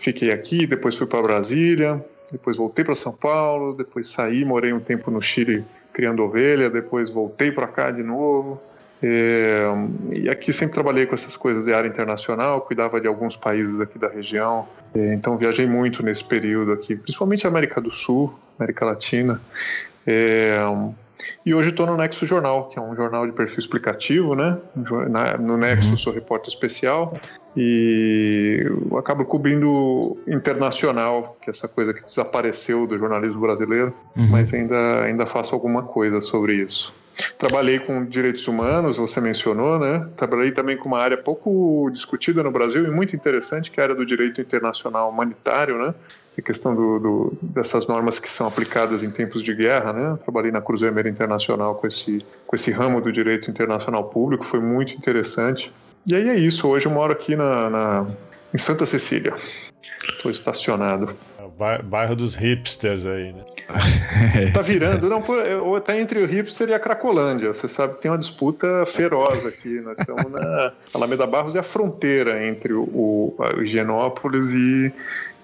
fiquei 0.00 0.32
aqui, 0.32 0.66
depois 0.66 0.96
fui 0.96 1.06
para 1.06 1.22
Brasília, 1.22 2.02
depois 2.32 2.56
voltei 2.56 2.84
para 2.84 2.94
São 2.94 3.12
Paulo, 3.12 3.76
depois 3.76 4.08
saí, 4.08 4.44
morei 4.44 4.72
um 4.72 4.80
tempo 4.80 5.10
no 5.10 5.20
Chile 5.20 5.64
criando 5.92 6.22
ovelha, 6.22 6.70
depois 6.70 7.10
voltei 7.10 7.52
para 7.52 7.66
cá 7.66 7.90
de 7.90 8.02
novo. 8.02 8.60
É, 9.02 9.64
e 10.12 10.28
aqui 10.28 10.52
sempre 10.52 10.74
trabalhei 10.74 11.06
com 11.06 11.14
essas 11.14 11.36
coisas 11.36 11.64
de 11.64 11.72
área 11.72 11.88
internacional, 11.88 12.60
cuidava 12.60 13.00
de 13.00 13.08
alguns 13.08 13.36
países 13.36 13.80
aqui 13.80 13.98
da 13.98 14.08
região. 14.08 14.66
É, 14.94 15.14
então 15.14 15.36
viajei 15.36 15.66
muito 15.66 16.02
nesse 16.02 16.24
período 16.24 16.72
aqui, 16.72 16.96
principalmente 16.96 17.46
América 17.46 17.80
do 17.80 17.90
Sul, 17.90 18.32
América 18.58 18.84
Latina. 18.86 19.40
É, 20.06 20.58
e 21.44 21.54
hoje 21.54 21.70
estou 21.70 21.86
no 21.86 21.96
Nexo 21.96 22.26
Jornal, 22.26 22.68
que 22.68 22.78
é 22.78 22.82
um 22.82 22.94
jornal 22.94 23.26
de 23.26 23.32
perfil 23.32 23.58
explicativo, 23.58 24.34
né? 24.34 24.58
No 25.40 25.56
Nexo 25.56 25.90
uhum. 25.90 25.96
sou 25.96 26.12
repórter 26.12 26.48
especial 26.48 27.18
e 27.56 28.64
acabo 28.96 29.24
cobrindo 29.24 30.16
internacional, 30.26 31.36
que 31.42 31.50
é 31.50 31.52
essa 31.52 31.66
coisa 31.66 31.92
que 31.92 32.04
desapareceu 32.04 32.86
do 32.86 32.96
jornalismo 32.96 33.40
brasileiro, 33.40 33.94
uhum. 34.16 34.28
mas 34.28 34.54
ainda, 34.54 35.02
ainda 35.02 35.26
faço 35.26 35.54
alguma 35.54 35.82
coisa 35.82 36.20
sobre 36.20 36.54
isso. 36.54 36.94
Trabalhei 37.38 37.78
com 37.78 38.04
direitos 38.04 38.46
humanos, 38.46 38.96
você 38.96 39.20
mencionou, 39.20 39.78
né? 39.78 40.08
Trabalhei 40.16 40.52
também 40.52 40.76
com 40.76 40.88
uma 40.88 40.98
área 40.98 41.16
pouco 41.16 41.88
discutida 41.90 42.42
no 42.42 42.50
Brasil 42.50 42.84
e 42.84 42.90
muito 42.90 43.16
interessante, 43.16 43.70
que 43.70 43.80
é 43.80 43.82
a 43.82 43.86
área 43.86 43.96
do 43.96 44.04
direito 44.04 44.40
internacional 44.40 45.08
humanitário, 45.10 45.78
né? 45.78 45.94
A 46.38 46.42
questão 46.42 46.74
do, 46.74 46.98
do, 46.98 47.38
dessas 47.42 47.86
normas 47.86 48.18
que 48.18 48.28
são 48.28 48.46
aplicadas 48.46 49.02
em 49.02 49.10
tempos 49.10 49.42
de 49.42 49.54
guerra, 49.54 49.92
né? 49.92 50.18
trabalhei 50.22 50.50
na 50.50 50.62
Cruz 50.62 50.80
Vermelha 50.80 51.08
Internacional 51.08 51.74
com 51.74 51.86
esse, 51.86 52.24
com 52.46 52.56
esse 52.56 52.70
ramo 52.70 52.98
do 53.00 53.12
direito 53.12 53.50
internacional 53.50 54.04
público, 54.04 54.42
foi 54.42 54.60
muito 54.60 54.94
interessante. 54.94 55.70
E 56.06 56.14
aí 56.14 56.28
é 56.30 56.36
isso, 56.36 56.66
hoje 56.66 56.86
eu 56.86 56.92
moro 56.92 57.12
aqui 57.12 57.36
na, 57.36 57.68
na 57.68 58.06
em 58.54 58.58
Santa 58.58 58.86
Cecília. 58.86 59.34
Estou 60.08 60.30
estacionado. 60.30 61.14
Bairro 61.84 62.16
dos 62.16 62.34
hipsters 62.34 63.04
aí, 63.04 63.32
né? 63.32 63.44
tá 64.54 64.62
virando, 64.62 65.08
não, 65.08 65.22
ou 65.62 65.80
tá 65.80 65.96
entre 65.96 66.22
o 66.22 66.26
hipster 66.26 66.68
e 66.70 66.74
a 66.74 66.80
Cracolândia. 66.80 67.52
Você 67.52 67.68
sabe 67.68 67.94
que 67.94 68.02
tem 68.02 68.10
uma 68.10 68.18
disputa 68.18 68.84
feroz 68.86 69.44
aqui. 69.44 69.80
Nós 69.82 69.98
estamos 69.98 70.30
na 70.32 70.72
Alameda 70.94 71.26
Barros 71.26 71.54
é 71.54 71.58
a 71.58 71.62
fronteira 71.62 72.46
entre 72.46 72.72
o, 72.72 72.82
o, 72.82 73.34
o 73.38 73.62
Higienópolis 73.62 74.54
e, 74.54 74.92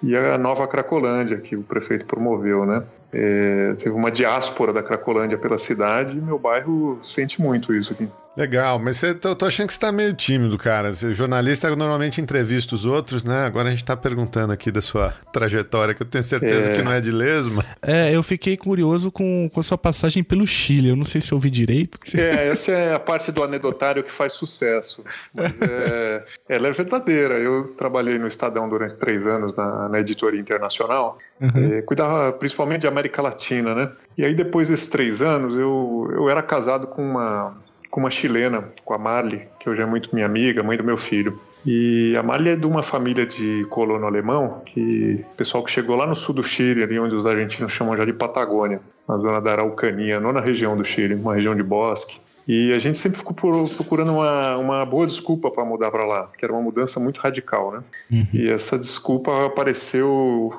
e 0.03 0.17
a 0.17 0.39
nova 0.39 0.67
Cracolândia 0.67 1.37
que 1.39 1.55
o 1.55 1.63
prefeito 1.63 2.07
promoveu, 2.07 2.65
né? 2.65 2.83
É, 3.19 3.73
teve 3.79 3.91
uma 3.91 4.11
diáspora 4.11 4.75
da 4.75 4.83
Cracolândia 4.83 5.39
pela 5.39 5.57
cidade 5.57 6.19
e 6.19 6.21
meu 6.21 6.39
bairro 6.39 6.99
sente 7.03 7.41
muito 7.41 7.73
isso 7.73 7.95
aqui. 7.95 8.07
Legal, 8.37 8.79
mas 8.79 8.99
você, 8.99 9.15
tô, 9.15 9.35
tô 9.35 9.47
achando 9.47 9.69
que 9.69 9.73
você 9.73 9.81
tá 9.81 9.91
meio 9.91 10.13
tímido, 10.13 10.59
cara. 10.59 10.95
Você, 10.95 11.15
jornalista 11.15 11.75
normalmente 11.75 12.21
entrevista 12.21 12.75
os 12.75 12.85
outros, 12.85 13.25
né? 13.25 13.47
Agora 13.47 13.69
a 13.69 13.71
gente 13.71 13.83
tá 13.83 13.97
perguntando 13.97 14.53
aqui 14.53 14.71
da 14.71 14.83
sua 14.83 15.15
trajetória, 15.33 15.95
que 15.95 16.03
eu 16.03 16.07
tenho 16.07 16.23
certeza 16.23 16.71
é... 16.71 16.77
que 16.77 16.83
não 16.83 16.93
é 16.93 17.01
de 17.01 17.11
lesma. 17.11 17.65
É, 17.81 18.15
eu 18.15 18.23
fiquei 18.23 18.55
curioso 18.55 19.11
com, 19.11 19.49
com 19.51 19.61
a 19.61 19.63
sua 19.63 19.79
passagem 19.79 20.23
pelo 20.23 20.47
Chile. 20.47 20.91
Eu 20.91 20.97
não 20.97 21.07
sei 21.07 21.23
se 21.23 21.33
eu 21.33 21.37
ouvi 21.37 21.49
direito. 21.49 21.99
É, 22.15 22.49
essa 22.49 22.73
é 22.73 22.95
a 22.95 22.99
parte 23.01 23.33
do 23.33 23.43
anedotário 23.43 24.05
que 24.05 24.13
faz 24.13 24.35
sucesso. 24.35 25.03
Mas 25.33 25.59
é, 25.63 26.23
ela 26.47 26.69
é 26.69 26.73
verdadeira. 26.73 27.39
Eu 27.39 27.75
trabalhei 27.75 28.19
no 28.19 28.29
Estadão 28.29 28.69
durante 28.69 28.97
três 28.97 29.27
anos 29.27 29.55
na, 29.55 29.89
na 29.89 30.01
editoria 30.01 30.39
internacional. 30.39 31.19
Uhum. 31.39 31.83
cuidava 31.85 32.33
principalmente 32.33 32.81
de 32.81 32.87
América 32.87 33.06
Latina, 33.23 33.75
né? 33.75 33.93
E 34.17 34.25
aí 34.25 34.35
depois 34.35 34.69
desses 34.69 34.87
três 34.87 35.21
anos 35.23 35.55
eu, 35.55 36.11
eu 36.13 36.29
era 36.29 36.43
casado 36.43 36.87
com 36.87 37.03
uma 37.03 37.55
com 37.91 38.01
uma 38.01 38.11
chilena, 38.11 38.65
com 38.85 38.93
a 38.93 38.99
Marli, 38.99 39.49
que 39.59 39.71
hoje 39.71 39.81
é 39.81 39.87
muito 39.87 40.15
minha 40.15 40.27
amiga, 40.27 40.63
mãe 40.63 40.77
do 40.77 40.85
meu 40.85 40.99
filho. 40.99 41.41
E 41.65 42.15
a 42.17 42.23
Marli 42.23 42.51
é 42.51 42.57
de 42.57 42.67
uma 42.67 42.83
família 42.83 43.25
de 43.25 43.65
colono 43.71 44.07
alemão, 44.07 44.61
que 44.67 45.25
pessoal 45.37 45.65
que 45.65 45.71
chegou 45.71 45.97
lá 45.97 46.07
no 46.07 46.15
sul 46.15 46.35
do 46.35 46.43
Chile, 46.43 46.83
ali 46.83 46.99
onde 46.99 47.15
os 47.15 47.25
argentinos 47.25 47.73
chamam 47.73 47.97
já 47.97 48.05
de 48.05 48.13
Patagônia, 48.13 48.81
na 49.09 49.17
zona 49.17 49.41
da 49.41 49.53
Araucania, 49.53 50.21
nona 50.21 50.41
região 50.41 50.77
do 50.77 50.85
Chile, 50.85 51.15
uma 51.15 51.35
região 51.35 51.57
de 51.57 51.63
bosque. 51.63 52.21
E 52.47 52.73
a 52.73 52.79
gente 52.79 52.97
sempre 52.97 53.19
ficou 53.19 53.35
procurando 53.35 54.13
uma, 54.13 54.57
uma 54.57 54.87
boa 54.87 55.07
desculpa 55.07 55.51
para 55.51 55.65
mudar 55.65 55.91
para 55.91 56.07
lá, 56.07 56.31
que 56.39 56.45
era 56.45 56.53
uma 56.53 56.63
mudança 56.63 57.01
muito 57.01 57.19
radical, 57.19 57.73
né? 57.73 57.81
Uhum. 58.11 58.27
E 58.33 58.49
essa 58.49 58.79
desculpa 58.79 59.47
apareceu 59.47 60.55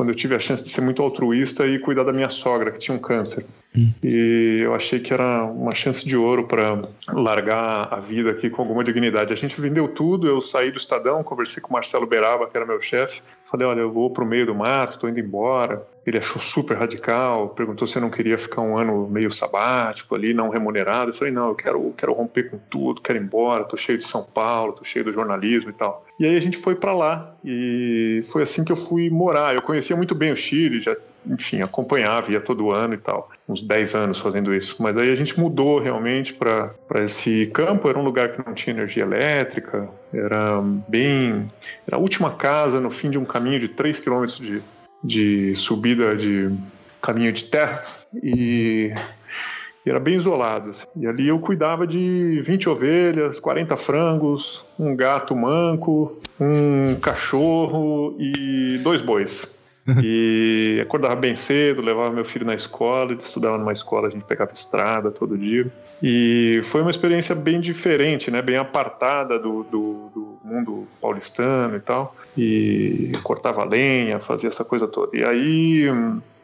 quando 0.00 0.08
eu 0.08 0.14
tive 0.14 0.34
a 0.34 0.38
chance 0.38 0.62
de 0.62 0.70
ser 0.70 0.80
muito 0.80 1.02
altruísta 1.02 1.66
e 1.66 1.78
cuidar 1.78 2.04
da 2.04 2.12
minha 2.12 2.30
sogra, 2.30 2.70
que 2.70 2.78
tinha 2.78 2.96
um 2.96 2.98
câncer. 2.98 3.44
Hum. 3.76 3.92
E 4.02 4.62
eu 4.64 4.74
achei 4.74 4.98
que 4.98 5.12
era 5.12 5.44
uma 5.44 5.74
chance 5.74 6.08
de 6.08 6.16
ouro 6.16 6.48
para 6.48 6.88
largar 7.12 7.92
a 7.92 8.00
vida 8.00 8.30
aqui 8.30 8.48
com 8.48 8.62
alguma 8.62 8.82
dignidade. 8.82 9.30
A 9.30 9.36
gente 9.36 9.60
vendeu 9.60 9.88
tudo, 9.88 10.26
eu 10.26 10.40
saí 10.40 10.70
do 10.70 10.78
Estadão, 10.78 11.22
conversei 11.22 11.62
com 11.62 11.68
o 11.68 11.72
Marcelo 11.74 12.06
Beraba, 12.06 12.48
que 12.48 12.56
era 12.56 12.64
meu 12.64 12.80
chefe. 12.80 13.20
Falei, 13.50 13.66
olha, 13.66 13.80
eu 13.80 13.90
vou 13.90 14.08
para 14.10 14.22
o 14.22 14.26
meio 14.26 14.46
do 14.46 14.54
mato, 14.54 14.92
estou 14.92 15.10
indo 15.10 15.18
embora. 15.18 15.84
Ele 16.06 16.18
achou 16.18 16.40
super 16.40 16.76
radical, 16.76 17.48
perguntou 17.48 17.86
se 17.86 17.96
eu 17.96 18.02
não 18.02 18.08
queria 18.08 18.38
ficar 18.38 18.62
um 18.62 18.78
ano 18.78 19.08
meio 19.08 19.30
sabático 19.30 20.14
ali, 20.14 20.32
não 20.32 20.50
remunerado. 20.50 21.10
Eu 21.10 21.14
falei, 21.14 21.32
não, 21.32 21.48
eu 21.48 21.54
quero, 21.56 21.92
quero 21.96 22.12
romper 22.12 22.48
com 22.48 22.58
tudo, 22.70 23.00
quero 23.00 23.18
ir 23.18 23.22
embora, 23.22 23.62
estou 23.62 23.78
cheio 23.78 23.98
de 23.98 24.04
São 24.04 24.22
Paulo, 24.22 24.70
estou 24.70 24.84
cheio 24.84 25.04
do 25.04 25.12
jornalismo 25.12 25.70
e 25.70 25.72
tal. 25.72 26.06
E 26.18 26.26
aí 26.26 26.36
a 26.36 26.40
gente 26.40 26.56
foi 26.56 26.76
para 26.76 26.92
lá 26.92 27.34
e 27.44 28.22
foi 28.30 28.42
assim 28.42 28.64
que 28.64 28.70
eu 28.70 28.76
fui 28.76 29.10
morar. 29.10 29.52
Eu 29.52 29.62
conhecia 29.62 29.96
muito 29.96 30.14
bem 30.14 30.30
o 30.32 30.36
Chile, 30.36 30.80
já 30.80 30.94
enfim, 31.26 31.60
acompanhava, 31.62 32.30
ia 32.32 32.40
todo 32.40 32.70
ano 32.70 32.94
e 32.94 32.98
tal. 32.98 33.30
Uns 33.48 33.62
10 33.62 33.94
anos 33.94 34.18
fazendo 34.18 34.54
isso. 34.54 34.76
Mas 34.80 34.96
aí 34.96 35.10
a 35.10 35.14
gente 35.14 35.38
mudou 35.38 35.78
realmente 35.78 36.32
para 36.32 36.74
esse 36.96 37.46
campo. 37.46 37.88
Era 37.88 37.98
um 37.98 38.04
lugar 38.04 38.32
que 38.32 38.46
não 38.46 38.54
tinha 38.54 38.74
energia 38.74 39.02
elétrica. 39.02 39.88
Era 40.12 40.60
bem. 40.88 41.48
Era 41.86 41.96
a 41.96 42.00
última 42.00 42.32
casa 42.32 42.80
no 42.80 42.90
fim 42.90 43.10
de 43.10 43.18
um 43.18 43.24
caminho 43.24 43.58
de 43.58 43.68
3 43.68 43.98
quilômetros 43.98 44.38
de, 44.38 44.62
de 45.02 45.54
subida 45.54 46.16
de 46.16 46.54
caminho 47.00 47.32
de 47.32 47.44
terra. 47.44 47.84
E 48.22 48.92
era 49.84 50.00
bem 50.00 50.16
isolado. 50.16 50.70
Assim. 50.70 50.86
E 50.96 51.06
ali 51.06 51.28
eu 51.28 51.38
cuidava 51.38 51.86
de 51.86 52.42
20 52.44 52.68
ovelhas, 52.68 53.40
40 53.40 53.76
frangos, 53.76 54.64
um 54.78 54.94
gato 54.94 55.34
manco, 55.34 56.18
um 56.38 56.96
cachorro 57.00 58.16
e 58.18 58.78
dois 58.82 59.02
bois. 59.02 59.59
e 60.02 60.78
acordava 60.82 61.16
bem 61.16 61.34
cedo, 61.34 61.82
levava 61.82 62.10
meu 62.10 62.24
filho 62.24 62.46
na 62.46 62.54
escola, 62.54 63.12
ele 63.12 63.22
estudava 63.22 63.58
numa 63.58 63.72
escola, 63.72 64.08
a 64.08 64.10
gente 64.10 64.24
pegava 64.24 64.52
estrada 64.52 65.10
todo 65.10 65.36
dia. 65.36 65.66
E 66.02 66.60
foi 66.64 66.82
uma 66.82 66.90
experiência 66.90 67.34
bem 67.34 67.60
diferente, 67.60 68.30
né? 68.30 68.40
bem 68.40 68.56
apartada 68.56 69.38
do, 69.38 69.64
do, 69.64 70.10
do 70.14 70.38
mundo 70.44 70.86
paulistano 71.00 71.76
e 71.76 71.80
tal. 71.80 72.14
E 72.36 73.12
cortava 73.22 73.64
lenha, 73.64 74.18
fazia 74.18 74.48
essa 74.48 74.64
coisa 74.64 74.86
toda. 74.86 75.16
E 75.16 75.24
aí 75.24 75.88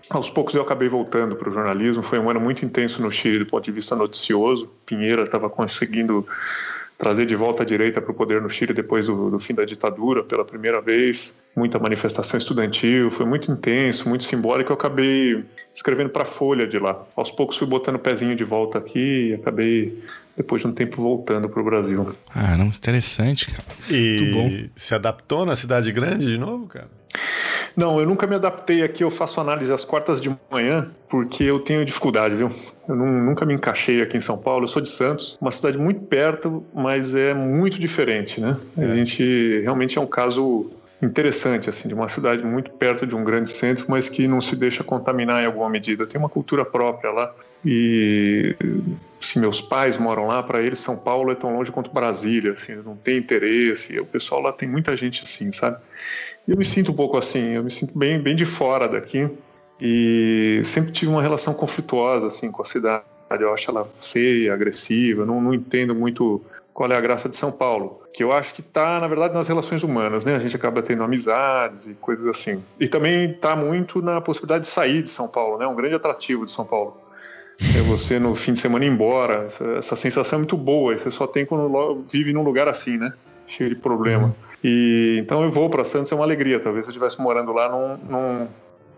aos 0.09 0.31
poucos 0.31 0.55
eu 0.55 0.63
acabei 0.63 0.89
voltando 0.89 1.37
para 1.37 1.49
o 1.49 1.53
jornalismo. 1.53 2.03
Foi 2.03 2.19
um 2.19 2.31
ano 2.31 2.41
muito 2.41 2.65
intenso 2.65 3.03
no 3.03 3.11
Chile 3.11 3.41
do 3.41 3.47
ponto 3.47 3.65
de 3.65 3.73
vista 3.73 3.97
noticioso. 3.97 4.71
Pinheira 4.85 5.25
estava 5.25 5.51
conseguindo 5.51 6.27
trazer 6.99 7.27
de 7.27 7.37
volta 7.37 7.63
a 7.63 7.67
direita 7.67 8.01
para 8.01 8.11
o 8.11 8.15
poder 8.15 8.41
no 8.41 8.49
Chile 8.49 8.73
depois 8.73 9.07
do, 9.07 9.31
do, 9.31 9.39
fim 9.39 9.55
da 9.55 9.65
ditadura 9.65 10.23
pela 10.23 10.45
primeira 10.45 10.81
vez. 10.81 11.35
Muita 11.55 11.79
manifestação 11.79 12.37
estudantil, 12.37 13.11
foi 13.11 13.25
muito 13.25 13.51
intenso, 13.51 14.09
muito 14.09 14.25
simbólico. 14.25 14.73
Eu 14.73 14.77
acabei 14.77 15.45
escrevendo 15.75 16.11
para 16.11 16.23
a 16.23 16.27
Folha 16.27 16.67
de 16.67 16.79
lá. 16.79 17.03
Aos 17.15 17.31
poucos 17.31 17.57
fui 17.57 17.67
botando 17.67 17.97
o 17.97 17.99
pezinho 17.99 18.35
de 18.35 18.45
volta 18.45 18.79
aqui 18.79 19.29
e 19.31 19.35
acabei, 19.35 20.03
depois 20.37 20.63
de 20.63 20.69
um 20.69 20.73
tempo, 20.73 21.01
voltando 21.01 21.49
para 21.49 21.61
o 21.61 21.65
Brasil. 21.65 22.15
Ah, 22.35 22.57
não, 22.57 22.67
interessante, 22.67 23.51
cara. 23.51 23.65
E 23.91 24.19
muito 24.21 24.35
bom. 24.35 24.71
se 24.77 24.95
adaptou 24.95 25.47
na 25.47 25.57
cidade 25.57 25.91
grande 25.93 26.27
de 26.27 26.39
novo, 26.39 26.67
cara? 26.67 26.89
Não, 27.77 28.01
eu 28.01 28.07
nunca 28.07 28.27
me 28.27 28.35
adaptei 28.35 28.83
aqui, 28.83 29.05
eu 29.05 29.11
faço 29.11 29.39
análise 29.39 29.71
às 29.71 29.85
quartas 29.85 30.21
de 30.21 30.35
manhã, 30.51 30.91
porque 31.09 31.45
eu 31.45 31.61
tenho 31.61 31.85
dificuldade, 31.85 32.35
viu? 32.35 32.51
Eu 32.89 32.97
não, 32.97 33.07
nunca 33.07 33.45
me 33.45 33.53
encaixei 33.53 34.01
aqui 34.01 34.17
em 34.17 34.21
São 34.21 34.39
Paulo, 34.39 34.65
eu 34.65 34.69
sou 34.69 34.81
de 34.81 34.89
Santos, 34.89 35.37
uma 35.41 35.51
cidade 35.51 35.77
muito 35.77 36.01
perto, 36.03 36.65
mas 36.73 37.15
é 37.15 37.35
muito 37.35 37.79
diferente, 37.79 38.41
né? 38.41 38.57
É. 38.79 38.85
A 38.85 38.97
gente 38.97 39.61
realmente 39.61 39.99
é 39.99 40.01
um 40.01 40.07
caso 40.07 40.71
interessante, 41.03 41.69
assim, 41.69 41.89
de 41.89 41.95
uma 41.95 42.09
cidade 42.09 42.43
muito 42.43 42.71
perto 42.71 43.07
de 43.07 43.15
um 43.15 43.23
grande 43.23 43.51
centro, 43.51 43.85
mas 43.89 44.09
que 44.09 44.27
não 44.27 44.41
se 44.41 44.57
deixa 44.57 44.83
contaminar 44.83 45.43
em 45.43 45.47
alguma 45.47 45.69
medida. 45.69 46.07
Tem 46.07 46.19
uma 46.19 46.29
cultura 46.29 46.65
própria 46.65 47.11
lá 47.11 47.35
e 47.65 48.57
se 49.21 49.39
meus 49.39 49.61
pais 49.61 49.99
moram 49.99 50.27
lá, 50.27 50.43
para 50.43 50.63
eles 50.63 50.79
São 50.79 50.97
Paulo 50.97 51.31
é 51.31 51.35
tão 51.35 51.55
longe 51.55 51.71
quanto 51.71 51.91
Brasília, 51.91 52.53
assim, 52.53 52.77
não 52.77 52.97
tem 52.97 53.19
interesse. 53.19 53.99
O 53.99 54.07
pessoal 54.07 54.41
lá 54.41 54.53
tem 54.53 54.69
muita 54.69 54.97
gente 54.97 55.25
assim, 55.25 55.51
sabe? 55.53 55.79
Eu 56.47 56.57
me 56.57 56.65
sinto 56.65 56.93
um 56.93 56.95
pouco 56.95 57.17
assim, 57.17 57.55
eu 57.55 57.65
me 57.65 57.71
sinto 57.71 57.99
bem, 57.99 58.21
bem 58.21 58.37
de 58.37 58.47
fora 58.47 58.89
daqui 58.89 59.29
e 59.81 60.61
sempre 60.65 60.93
tive 60.93 61.11
uma 61.11 61.23
relação 61.23 61.53
conflituosa 61.53 62.29
assim 62.29 62.51
com 62.51 62.63
a 62.63 62.65
cidade. 62.65 63.05
Eu 63.31 63.53
acho 63.53 63.71
ela 63.71 63.89
feia, 63.99 64.55
agressiva, 64.55 65.27
não, 65.27 65.41
não 65.41 65.53
entendo 65.53 65.95
muito 65.95 66.41
qual 66.73 66.93
é 66.93 66.97
a 66.97 67.01
graça 67.01 67.27
de 67.29 67.37
São 67.37 67.51
Paulo, 67.51 68.03
que 68.13 68.23
eu 68.23 68.33
acho 68.33 68.53
que 68.53 68.61
está, 68.61 69.01
na 69.01 69.09
verdade, 69.09 69.33
nas 69.33 69.49
relações 69.49 69.83
humanas, 69.83 70.27
né? 70.27 70.37
A 70.37 70.39
gente 70.39 70.55
acaba 70.55 70.83
tendo 70.83 71.03
amizades 71.03 71.87
e 71.87 71.95
coisas 71.95 72.27
assim. 72.27 72.63
E 72.79 72.87
também 72.87 73.31
está 73.31 73.57
muito 73.57 74.03
na 74.03 74.21
possibilidade 74.21 74.65
de 74.65 74.69
sair 74.69 75.03
de 75.03 75.09
São 75.09 75.27
Paulo, 75.27 75.57
né? 75.57 75.67
Um 75.67 75.75
grande 75.75 75.95
atrativo 75.95 76.45
de 76.45 76.53
São 76.53 76.67
Paulo. 76.67 76.99
É 77.75 77.81
você 77.81 78.19
no 78.19 78.35
fim 78.35 78.53
de 78.53 78.59
semana 78.59 78.85
ir 78.85 78.89
embora, 78.89 79.45
essa, 79.47 79.65
essa 79.79 79.97
sensação 79.97 80.37
é 80.37 80.41
muito 80.41 80.57
boa, 80.57 80.97
você 80.97 81.11
só 81.11 81.27
tem 81.27 81.47
quando 81.47 82.05
vive 82.07 82.33
num 82.35 82.43
lugar 82.43 82.69
assim, 82.69 82.99
né? 82.99 83.15
Cheio 83.47 83.71
de 83.71 83.77
problema. 83.77 84.37
E 84.69 85.19
então 85.21 85.45
eu 85.45 85.49
vou 85.49 85.71
para 85.71 85.85
Santos 85.85 86.11
é 86.11 86.15
uma 86.17 86.25
alegria. 86.25 86.59
Talvez 86.59 86.85
se 86.85 86.89
eu 86.89 86.91
estivesse 86.91 87.21
morando 87.21 87.53
lá 87.53 87.69
não, 87.71 87.97
não, 87.99 88.49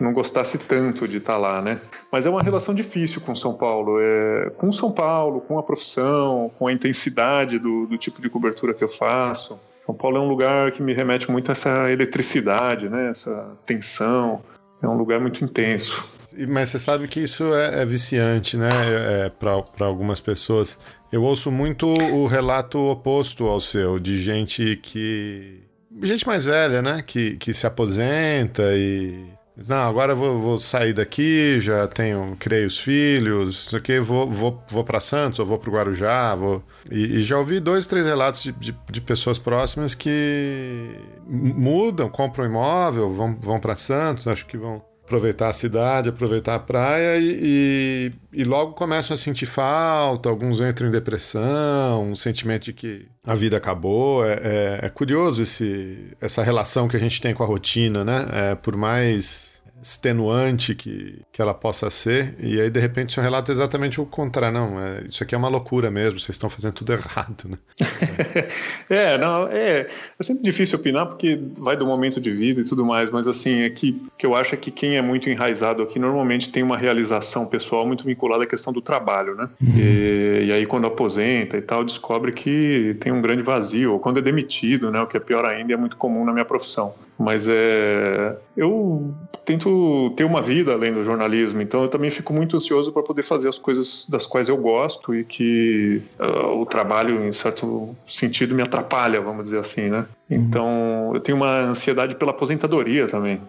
não 0.00 0.12
gostasse 0.14 0.56
tanto 0.56 1.06
de 1.06 1.18
estar 1.18 1.34
tá 1.34 1.38
lá, 1.38 1.60
né? 1.60 1.78
Mas 2.10 2.24
é 2.24 2.30
uma 2.30 2.42
relação 2.42 2.74
difícil 2.74 3.20
com 3.20 3.36
São 3.36 3.52
Paulo. 3.52 4.00
É, 4.00 4.48
com 4.56 4.72
São 4.72 4.90
Paulo, 4.90 5.42
com 5.42 5.58
a 5.58 5.62
profissão, 5.62 6.50
com 6.58 6.68
a 6.68 6.72
intensidade 6.72 7.58
do, 7.58 7.86
do 7.86 7.98
tipo 7.98 8.22
de 8.22 8.30
cobertura 8.30 8.72
que 8.72 8.82
eu 8.82 8.88
faço. 8.88 9.60
São 9.84 9.94
Paulo 9.94 10.16
é 10.16 10.20
um 10.20 10.28
lugar 10.28 10.70
que 10.70 10.82
me 10.82 10.94
remete 10.94 11.30
muito 11.30 11.50
a 11.50 11.52
essa 11.52 11.90
eletricidade, 11.92 12.88
né? 12.88 13.10
Essa 13.10 13.50
tensão. 13.66 14.42
É 14.82 14.88
um 14.88 14.96
lugar 14.96 15.20
muito 15.20 15.44
intenso. 15.44 16.02
Mas 16.48 16.70
você 16.70 16.78
sabe 16.78 17.08
que 17.08 17.20
isso 17.20 17.52
é, 17.54 17.82
é 17.82 17.84
viciante, 17.84 18.56
né? 18.56 18.68
É, 18.70 19.26
é 19.26 19.28
para 19.28 19.86
algumas 19.86 20.20
pessoas. 20.20 20.78
Eu 21.10 21.22
ouço 21.22 21.50
muito 21.50 21.86
o 21.86 22.26
relato 22.26 22.78
oposto 22.78 23.46
ao 23.46 23.60
seu, 23.60 23.98
de 23.98 24.20
gente 24.20 24.76
que. 24.76 25.62
gente 26.02 26.26
mais 26.26 26.44
velha, 26.44 26.82
né? 26.82 27.02
Que, 27.06 27.36
que 27.36 27.54
se 27.54 27.66
aposenta 27.66 28.62
e 28.76 29.24
Não, 29.66 29.88
agora 29.88 30.14
vou, 30.14 30.38
vou 30.38 30.58
sair 30.58 30.92
daqui, 30.92 31.58
já 31.60 31.88
tenho, 31.88 32.36
criei 32.38 32.66
os 32.66 32.78
filhos, 32.78 33.66
isso 33.66 33.76
aqui, 33.76 33.98
vou, 33.98 34.28
vou, 34.28 34.62
vou 34.68 34.84
para 34.84 35.00
Santos, 35.00 35.38
ou 35.38 35.46
vou 35.46 35.58
para 35.58 35.70
o 35.70 35.72
Guarujá, 35.72 36.34
vou... 36.34 36.62
E, 36.90 37.18
e, 37.18 37.22
já 37.22 37.38
ouvi 37.38 37.58
dois, 37.58 37.86
três 37.86 38.04
relatos 38.04 38.42
de, 38.42 38.52
de, 38.52 38.76
de, 38.90 39.00
pessoas 39.00 39.38
próximas 39.38 39.94
que 39.94 40.94
mudam, 41.26 42.08
compram 42.10 42.44
imóvel, 42.44 43.10
vão, 43.10 43.36
vão 43.40 43.58
para 43.58 43.74
Santos, 43.74 44.28
acho 44.28 44.46
que 44.46 44.58
vão 44.58 44.82
aproveitar 45.08 45.48
a 45.48 45.52
cidade, 45.54 46.10
aproveitar 46.10 46.54
a 46.54 46.58
praia 46.58 47.16
e, 47.16 48.10
e, 48.32 48.40
e, 48.40 48.44
logo 48.44 48.74
começam 48.74 49.14
a 49.14 49.16
sentir 49.16 49.46
falta, 49.46 50.28
alguns 50.28 50.60
entram 50.60 50.86
em 50.86 50.90
depressão, 50.90 52.10
um 52.10 52.14
sentimento 52.14 52.64
de 52.64 52.74
que 52.74 53.08
a 53.24 53.34
vida 53.34 53.56
acabou. 53.56 54.24
É, 54.24 54.34
é, 54.34 54.78
é 54.82 54.88
curioso 54.90 55.42
esse, 55.42 56.12
essa 56.20 56.42
relação 56.42 56.86
que 56.86 56.96
a 56.96 57.00
gente 57.00 57.20
tem 57.22 57.32
com 57.32 57.42
a 57.42 57.46
rotina, 57.46 58.04
né? 58.04 58.28
É, 58.32 58.54
por 58.54 58.76
mais 58.76 59.57
extenuante 59.82 60.74
que, 60.74 61.20
que 61.32 61.40
ela 61.40 61.54
possa 61.54 61.88
ser, 61.90 62.36
e 62.40 62.60
aí 62.60 62.70
de 62.70 62.80
repente 62.80 63.12
seu 63.12 63.22
relato 63.22 63.50
é 63.50 63.54
exatamente 63.54 64.00
o 64.00 64.06
contrário. 64.06 64.58
Não, 64.58 64.80
é, 64.80 65.04
isso 65.08 65.22
aqui 65.22 65.34
é 65.34 65.38
uma 65.38 65.48
loucura 65.48 65.90
mesmo, 65.90 66.18
vocês 66.18 66.34
estão 66.34 66.48
fazendo 66.48 66.72
tudo 66.72 66.92
errado, 66.92 67.48
né? 67.48 67.58
é, 68.90 69.18
não, 69.18 69.46
é, 69.48 69.88
é 70.18 70.22
sempre 70.22 70.42
difícil 70.42 70.78
opinar 70.78 71.06
porque 71.06 71.40
vai 71.54 71.76
do 71.76 71.86
momento 71.86 72.20
de 72.20 72.30
vida 72.30 72.60
e 72.60 72.64
tudo 72.64 72.84
mais, 72.84 73.10
mas 73.10 73.26
assim, 73.26 73.62
é 73.62 73.70
que, 73.70 74.00
que 74.16 74.26
eu 74.26 74.34
acho 74.34 74.54
é 74.54 74.58
que 74.58 74.70
quem 74.70 74.96
é 74.96 75.02
muito 75.02 75.28
enraizado 75.30 75.82
aqui 75.82 75.98
normalmente 75.98 76.50
tem 76.50 76.62
uma 76.62 76.76
realização 76.76 77.46
pessoal 77.46 77.86
muito 77.86 78.04
vinculada 78.04 78.44
à 78.44 78.46
questão 78.46 78.72
do 78.72 78.80
trabalho, 78.80 79.34
né? 79.34 79.48
Uhum. 79.60 79.78
E, 79.78 80.44
e 80.46 80.52
aí 80.52 80.66
quando 80.66 80.86
aposenta 80.86 81.56
e 81.56 81.62
tal, 81.62 81.84
descobre 81.84 82.32
que 82.32 82.96
tem 83.00 83.12
um 83.12 83.22
grande 83.22 83.42
vazio, 83.42 83.92
ou 83.92 83.98
quando 83.98 84.18
é 84.18 84.22
demitido, 84.22 84.90
né? 84.90 85.00
O 85.00 85.06
que 85.06 85.16
é 85.16 85.20
pior 85.20 85.44
ainda, 85.44 85.72
é 85.72 85.76
muito 85.76 85.96
comum 85.96 86.24
na 86.24 86.32
minha 86.32 86.44
profissão. 86.44 86.94
Mas 87.18 87.48
é, 87.48 88.36
eu 88.56 89.12
tento 89.44 90.12
ter 90.16 90.22
uma 90.22 90.40
vida 90.40 90.72
além 90.72 90.94
do 90.94 91.02
jornalismo, 91.02 91.60
então 91.60 91.82
eu 91.82 91.88
também 91.88 92.10
fico 92.10 92.32
muito 92.32 92.56
ansioso 92.56 92.92
para 92.92 93.02
poder 93.02 93.22
fazer 93.22 93.48
as 93.48 93.58
coisas 93.58 94.06
das 94.08 94.24
quais 94.24 94.48
eu 94.48 94.56
gosto 94.56 95.12
e 95.12 95.24
que 95.24 96.00
uh, 96.20 96.60
o 96.60 96.64
trabalho, 96.64 97.26
em 97.26 97.32
certo 97.32 97.96
sentido, 98.06 98.54
me 98.54 98.62
atrapalha, 98.62 99.20
vamos 99.20 99.44
dizer 99.44 99.58
assim, 99.58 99.88
né? 99.88 100.06
Então 100.30 101.10
eu 101.14 101.20
tenho 101.20 101.38
uma 101.38 101.58
ansiedade 101.60 102.14
pela 102.14 102.30
aposentadoria 102.30 103.08
também, 103.08 103.40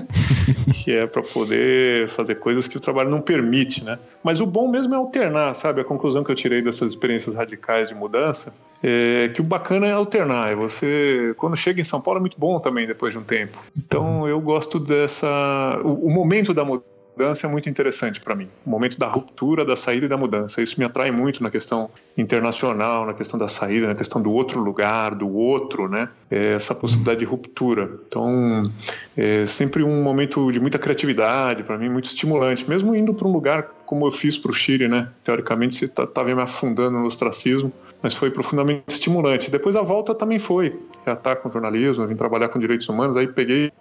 que 0.72 0.92
é 0.92 1.06
para 1.06 1.22
poder 1.22 2.08
fazer 2.10 2.36
coisas 2.36 2.66
que 2.66 2.76
o 2.76 2.80
trabalho 2.80 3.10
não 3.10 3.20
permite, 3.20 3.84
né? 3.84 3.98
Mas 4.22 4.40
o 4.40 4.46
bom 4.46 4.70
mesmo 4.70 4.94
é 4.94 4.96
alternar, 4.96 5.52
sabe? 5.54 5.80
A 5.80 5.84
conclusão 5.84 6.24
que 6.24 6.30
eu 6.30 6.36
tirei 6.36 6.62
dessas 6.62 6.90
experiências 6.90 7.34
radicais 7.34 7.88
de 7.88 7.94
mudança 7.94 8.54
é, 8.86 9.30
que 9.30 9.40
o 9.40 9.44
bacana 9.44 9.86
é 9.86 9.92
alternar. 9.92 10.52
É 10.52 10.54
você, 10.54 11.34
quando 11.38 11.56
chega 11.56 11.80
em 11.80 11.84
São 11.84 12.02
Paulo, 12.02 12.18
é 12.18 12.20
muito 12.20 12.38
bom 12.38 12.60
também 12.60 12.86
depois 12.86 13.14
de 13.14 13.18
um 13.18 13.24
tempo. 13.24 13.58
Então 13.76 14.28
eu 14.28 14.38
gosto 14.40 14.78
dessa. 14.78 15.80
O, 15.82 16.08
o 16.08 16.10
momento 16.10 16.52
da 16.52 16.62
mudança 16.66 17.46
é 17.46 17.50
muito 17.50 17.66
interessante 17.66 18.20
para 18.20 18.34
mim. 18.34 18.46
O 18.66 18.68
momento 18.68 18.98
da 18.98 19.06
ruptura, 19.06 19.64
da 19.64 19.74
saída 19.74 20.04
e 20.04 20.08
da 20.08 20.18
mudança. 20.18 20.60
Isso 20.60 20.78
me 20.78 20.84
atrai 20.84 21.10
muito 21.10 21.42
na 21.42 21.50
questão 21.50 21.88
internacional, 22.18 23.06
na 23.06 23.14
questão 23.14 23.38
da 23.38 23.48
saída, 23.48 23.86
na 23.86 23.94
questão 23.94 24.20
do 24.20 24.30
outro 24.30 24.60
lugar, 24.60 25.14
do 25.14 25.34
outro, 25.34 25.88
né? 25.88 26.10
É 26.30 26.52
essa 26.52 26.74
possibilidade 26.74 27.20
de 27.20 27.24
ruptura. 27.24 27.90
Então, 28.06 28.70
é 29.16 29.46
sempre 29.46 29.82
um 29.82 30.02
momento 30.02 30.52
de 30.52 30.60
muita 30.60 30.78
criatividade 30.78 31.62
para 31.62 31.78
mim, 31.78 31.88
muito 31.88 32.10
estimulante. 32.10 32.68
Mesmo 32.68 32.94
indo 32.94 33.14
para 33.14 33.26
um 33.26 33.32
lugar 33.32 33.62
como 33.86 34.06
eu 34.06 34.10
fiz 34.10 34.36
para 34.36 34.50
o 34.50 34.54
Chile, 34.54 34.88
né? 34.88 35.08
Teoricamente, 35.24 35.74
você 35.76 35.86
estava 35.86 36.06
tá, 36.06 36.22
me 36.22 36.32
afundando 36.32 36.98
no 36.98 37.06
ostracismo 37.06 37.72
mas 38.04 38.12
foi 38.12 38.30
profundamente 38.30 38.84
estimulante. 38.86 39.50
Depois 39.50 39.74
a 39.74 39.80
volta 39.80 40.14
também 40.14 40.38
foi. 40.38 40.78
Já 41.06 41.16
tá 41.16 41.34
com 41.34 41.50
jornalismo, 41.50 42.06
vim 42.06 42.14
trabalhar 42.14 42.50
com 42.50 42.58
direitos 42.58 42.86
humanos, 42.86 43.16
aí 43.16 43.26
peguei 43.26 43.72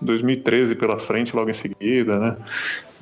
2013 0.00 0.76
pela 0.76 0.96
frente 1.00 1.34
logo 1.34 1.50
em 1.50 1.54
seguida, 1.54 2.20
né? 2.20 2.36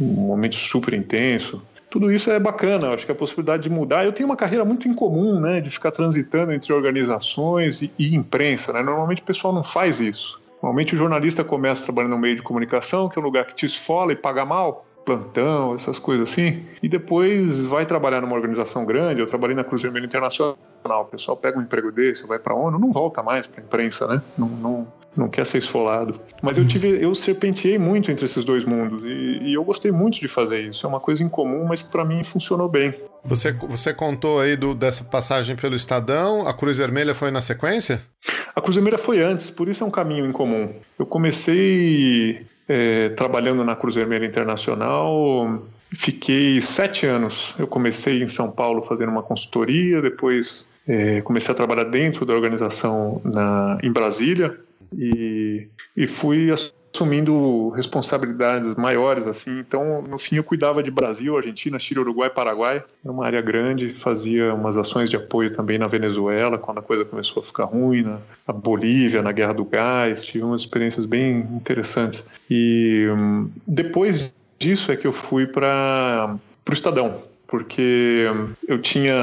Um 0.01 0.29
momento 0.29 0.57
super 0.57 0.95
intenso. 0.95 1.63
Tudo 1.91 2.11
isso 2.11 2.31
é 2.31 2.41
bacana, 2.41 2.95
acho 2.95 3.05
que 3.05 3.13
a 3.13 3.15
possibilidade 3.15 3.65
de 3.65 3.69
mudar. 3.69 4.07
Eu 4.07 4.13
tenho 4.15 4.27
uma 4.27 4.35
carreira 4.35 4.65
muito 4.65 4.89
incomum, 4.89 5.39
né, 5.39 5.61
de 5.61 5.69
ficar 5.69 5.91
transitando 5.91 6.55
entre 6.55 6.73
organizações 6.73 7.83
e, 7.83 7.93
e 7.99 8.15
imprensa, 8.15 8.73
né? 8.73 8.83
Normalmente 8.83 9.21
o 9.21 9.27
pessoal 9.27 9.53
não 9.53 9.63
faz 9.63 10.01
isso. 10.01 10.41
Normalmente 10.63 10.95
o 10.95 10.97
jornalista 10.97 11.45
começa 11.45 11.85
trabalhando 11.85 12.13
no 12.13 12.19
meio 12.19 12.37
de 12.37 12.43
comunicação, 12.43 13.11
que 13.11 13.19
é 13.19 13.21
um 13.21 13.25
lugar 13.27 13.45
que 13.45 13.55
te 13.55 13.67
esfola 13.67 14.13
e 14.13 14.17
paga 14.17 14.47
mal, 14.47 14.87
plantão, 15.05 15.75
essas 15.75 15.99
coisas 15.99 16.31
assim, 16.31 16.63
e 16.83 16.89
depois 16.89 17.65
vai 17.65 17.85
trabalhar 17.85 18.21
numa 18.21 18.35
organização 18.35 18.85
grande. 18.85 19.21
Eu 19.21 19.27
trabalhei 19.27 19.57
na 19.57 19.65
Cruz 19.65 19.83
Vermelha 19.83 20.05
Internacional. 20.05 20.57
O 20.85 21.05
pessoal 21.05 21.37
pega 21.37 21.59
um 21.59 21.63
emprego 21.63 21.93
desse, 21.93 22.27
vai 22.27 22.39
para 22.39 22.55
ONU, 22.55 22.79
não 22.79 22.91
volta 22.91 23.23
mais 23.23 23.47
para 23.47 23.61
a 23.61 23.65
imprensa, 23.65 24.07
né? 24.07 24.23
Não, 24.37 24.49
não, 24.49 24.87
não 25.17 25.29
quer 25.29 25.47
ser 25.47 25.59
esfolado. 25.59 26.21
Mas 26.43 26.59
eu 26.59 26.67
tive, 26.67 27.03
eu 27.03 27.15
serpenteei 27.15 27.79
muito 27.79 28.11
entre 28.11 28.25
esses 28.25 28.45
dois 28.45 28.65
mundos 28.65 29.03
e, 29.05 29.51
e 29.51 29.55
eu 29.55 29.65
gostei 29.65 29.93
muito 29.93 30.21
de 30.21 30.29
fazer 30.29 30.61
isso. 30.61 30.85
É 30.87 30.89
uma 30.89 31.01
coisa 31.01 31.23
incomum, 31.23 31.65
mas 31.65 31.83
que 31.83 31.91
para 31.91 32.05
mim 32.05 32.23
funcionou 32.25 32.69
bem. 32.69 32.95
Você, 33.25 33.53
você 33.53 33.95
contou 33.95 34.41
aí 34.41 34.57
do, 34.57 34.75
dessa 34.75 35.05
passagem 35.05 35.55
pelo 35.55 35.77
Estadão, 35.77 36.47
a 36.47 36.53
Cruz 36.53 36.77
Vermelha 36.77 37.15
foi 37.15 37.31
na 37.31 37.41
sequência? 37.41 38.03
A 38.55 38.61
Cruz 38.61 38.75
Vermelha 38.75 38.99
foi 38.99 39.23
antes, 39.23 39.51
por 39.51 39.69
isso 39.69 39.85
é 39.85 39.87
um 39.87 39.91
caminho 39.91 40.27
incomum. 40.27 40.75
Eu 40.99 41.07
comecei 41.07 42.45
é, 42.73 43.11
trabalhando 43.11 43.63
na 43.63 43.77
Cruz 43.77 43.95
Vermelha 43.95 44.25
Internacional. 44.25 45.63
Fiquei 45.95 46.63
sete 46.63 47.05
anos. 47.05 47.55
Eu 47.59 47.67
comecei 47.67 48.23
em 48.23 48.29
São 48.29 48.51
Paulo 48.51 48.81
fazendo 48.81 49.11
uma 49.11 49.23
consultoria, 49.23 50.01
depois 50.01 50.71
é, 50.89 51.21
comecei 51.21 51.53
a 51.53 51.57
trabalhar 51.57 51.85
dentro 51.85 52.25
da 52.25 52.33
organização 52.33 53.21
na, 53.25 53.79
em 53.83 53.93
Brasília 53.93 54.59
e, 54.97 55.69
e 55.97 56.07
fui 56.07 56.51
assumindo 56.51 57.71
responsabilidades 57.71 58.75
maiores 58.75 59.27
assim. 59.27 59.59
Então, 59.59 60.03
no 60.03 60.19
fim, 60.19 60.37
eu 60.37 60.45
cuidava 60.45 60.83
de 60.83 60.91
Brasil, 60.91 61.37
Argentina, 61.37 61.79
Chile, 61.79 62.01
Uruguai, 62.01 62.29
Paraguai. 62.29 62.85
É 63.05 63.11
uma 63.11 63.25
área 63.25 63.41
grande. 63.41 63.95
Fazia 63.95 64.55
umas 64.55 64.77
ações 64.77 65.09
de 65.09 65.17
apoio 65.17 65.51
também 65.51 65.79
na 65.79 65.87
Venezuela, 65.87 66.59
quando 66.59 66.79
a 66.79 66.83
coisa 66.83 67.05
começou 67.05 67.43
a 67.43 67.45
ficar 67.45 67.65
ruim, 67.65 68.03
na, 68.47 68.53
Bolívia, 68.53 69.23
na 69.23 69.33
Guerra 69.33 69.55
do 69.55 69.65
Gás. 69.65 70.23
Tive 70.23 70.45
umas 70.45 70.61
experiências 70.61 71.07
bem 71.07 71.39
interessantes. 71.53 72.27
E 72.51 73.09
hum, 73.11 73.51
depois 73.67 74.31
disso 74.59 74.93
é 74.93 74.97
que 74.97 75.07
eu 75.07 75.13
fui 75.13 75.47
para 75.47 76.37
o 76.69 76.73
Estadão, 76.73 77.23
porque 77.49 78.27
eu 78.69 78.81
tinha, 78.81 79.15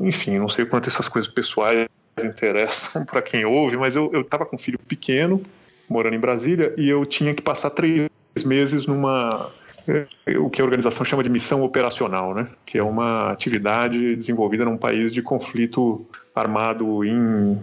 enfim, 0.00 0.38
não 0.38 0.48
sei 0.48 0.64
quanto 0.64 0.88
essas 0.88 1.08
coisas 1.08 1.30
pessoais 1.30 1.88
interessam 2.24 3.04
para 3.06 3.22
quem 3.22 3.44
ouve, 3.44 3.76
mas 3.76 3.96
eu 3.96 4.20
estava 4.20 4.46
com 4.46 4.56
um 4.56 4.58
filho 4.58 4.78
pequeno 4.78 5.42
morando 5.88 6.14
em 6.14 6.20
Brasília, 6.20 6.74
e 6.76 6.88
eu 6.88 7.06
tinha 7.06 7.34
que 7.34 7.42
passar 7.42 7.70
três 7.70 8.08
meses 8.44 8.86
numa 8.86 9.50
é, 9.88 10.06
o 10.38 10.50
que 10.50 10.60
a 10.60 10.64
organização 10.64 11.04
chama 11.04 11.22
de 11.22 11.30
missão 11.30 11.62
operacional, 11.62 12.34
né? 12.34 12.48
que 12.66 12.76
é 12.76 12.82
uma 12.82 13.32
atividade 13.32 14.14
desenvolvida 14.14 14.64
num 14.64 14.76
país 14.76 15.12
de 15.12 15.22
conflito 15.22 16.06
armado 16.34 17.04
em, 17.04 17.58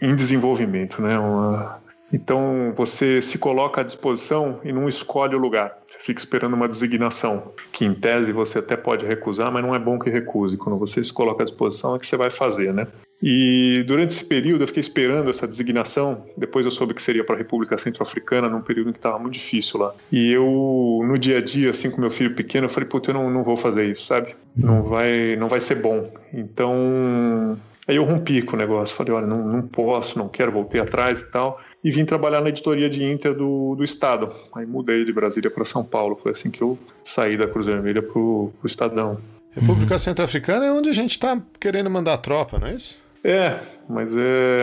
em 0.00 0.16
desenvolvimento. 0.16 1.02
Né? 1.02 1.18
Uma... 1.18 1.78
Então 2.10 2.72
você 2.74 3.20
se 3.20 3.36
coloca 3.36 3.82
à 3.82 3.84
disposição 3.84 4.58
e 4.64 4.72
não 4.72 4.88
escolhe 4.88 5.36
o 5.36 5.38
lugar. 5.38 5.76
Você 5.86 5.98
fica 5.98 6.18
esperando 6.18 6.54
uma 6.54 6.66
designação, 6.66 7.52
que 7.70 7.84
em 7.84 7.92
tese 7.92 8.32
você 8.32 8.60
até 8.60 8.74
pode 8.74 9.04
recusar, 9.04 9.52
mas 9.52 9.62
não 9.62 9.74
é 9.74 9.78
bom 9.78 9.98
que 9.98 10.08
recuse. 10.08 10.56
Quando 10.56 10.78
você 10.78 11.04
se 11.04 11.12
coloca 11.12 11.42
à 11.42 11.44
disposição 11.44 11.94
é 11.94 11.98
que 11.98 12.06
você 12.06 12.16
vai 12.16 12.30
fazer, 12.30 12.72
né? 12.72 12.86
E 13.22 13.84
durante 13.86 14.12
esse 14.12 14.24
período 14.24 14.62
eu 14.62 14.66
fiquei 14.66 14.80
esperando 14.80 15.28
essa 15.28 15.46
designação. 15.46 16.24
Depois 16.36 16.64
eu 16.64 16.70
soube 16.70 16.94
que 16.94 17.02
seria 17.02 17.22
para 17.22 17.34
a 17.34 17.38
República 17.38 17.76
Centro-Africana, 17.76 18.48
num 18.48 18.62
período 18.62 18.92
que 18.92 18.98
estava 18.98 19.18
muito 19.18 19.34
difícil 19.34 19.80
lá. 19.80 19.94
E 20.10 20.32
eu, 20.32 21.02
no 21.04 21.18
dia 21.18 21.38
a 21.38 21.40
dia, 21.42 21.70
assim, 21.70 21.90
com 21.90 22.00
meu 22.00 22.10
filho 22.10 22.34
pequeno, 22.34 22.64
eu 22.64 22.70
falei, 22.70 22.88
puta, 22.88 23.10
eu 23.10 23.14
não, 23.14 23.30
não 23.30 23.42
vou 23.42 23.56
fazer 23.56 23.90
isso, 23.90 24.06
sabe? 24.06 24.34
Não 24.56 24.82
vai, 24.82 25.36
não 25.36 25.48
vai 25.48 25.60
ser 25.60 25.76
bom. 25.76 26.10
Então, 26.32 27.58
aí 27.86 27.96
eu 27.96 28.04
rompi 28.04 28.40
com 28.40 28.56
o 28.56 28.58
negócio. 28.58 28.96
Falei, 28.96 29.12
olha, 29.12 29.26
não, 29.26 29.46
não 29.46 29.68
posso, 29.68 30.18
não 30.18 30.28
quero, 30.28 30.50
voltei 30.50 30.80
atrás 30.80 31.20
e 31.20 31.30
tal. 31.30 31.60
E 31.84 31.90
vim 31.90 32.04
trabalhar 32.04 32.40
na 32.40 32.48
editoria 32.48 32.88
de 32.88 33.02
Inter 33.04 33.34
do, 33.34 33.74
do 33.74 33.84
Estado. 33.84 34.32
Aí 34.54 34.66
mudei 34.66 35.04
de 35.04 35.12
Brasília 35.12 35.50
para 35.50 35.64
São 35.64 35.84
Paulo. 35.84 36.16
Foi 36.16 36.32
assim 36.32 36.50
que 36.50 36.62
eu 36.62 36.78
saí 37.04 37.36
da 37.36 37.48
Cruz 37.48 37.66
Vermelha 37.66 38.02
para 38.02 38.18
o 38.18 38.52
Estadão. 38.64 39.18
República 39.52 39.98
Centro-Africana 39.98 40.66
é 40.66 40.72
onde 40.72 40.88
a 40.88 40.92
gente 40.92 41.12
está 41.12 41.40
querendo 41.58 41.90
mandar 41.90 42.18
tropa, 42.18 42.58
não 42.58 42.68
é 42.68 42.74
isso? 42.74 42.96
É, 43.22 43.58
mas 43.88 44.10
é. 44.16 44.60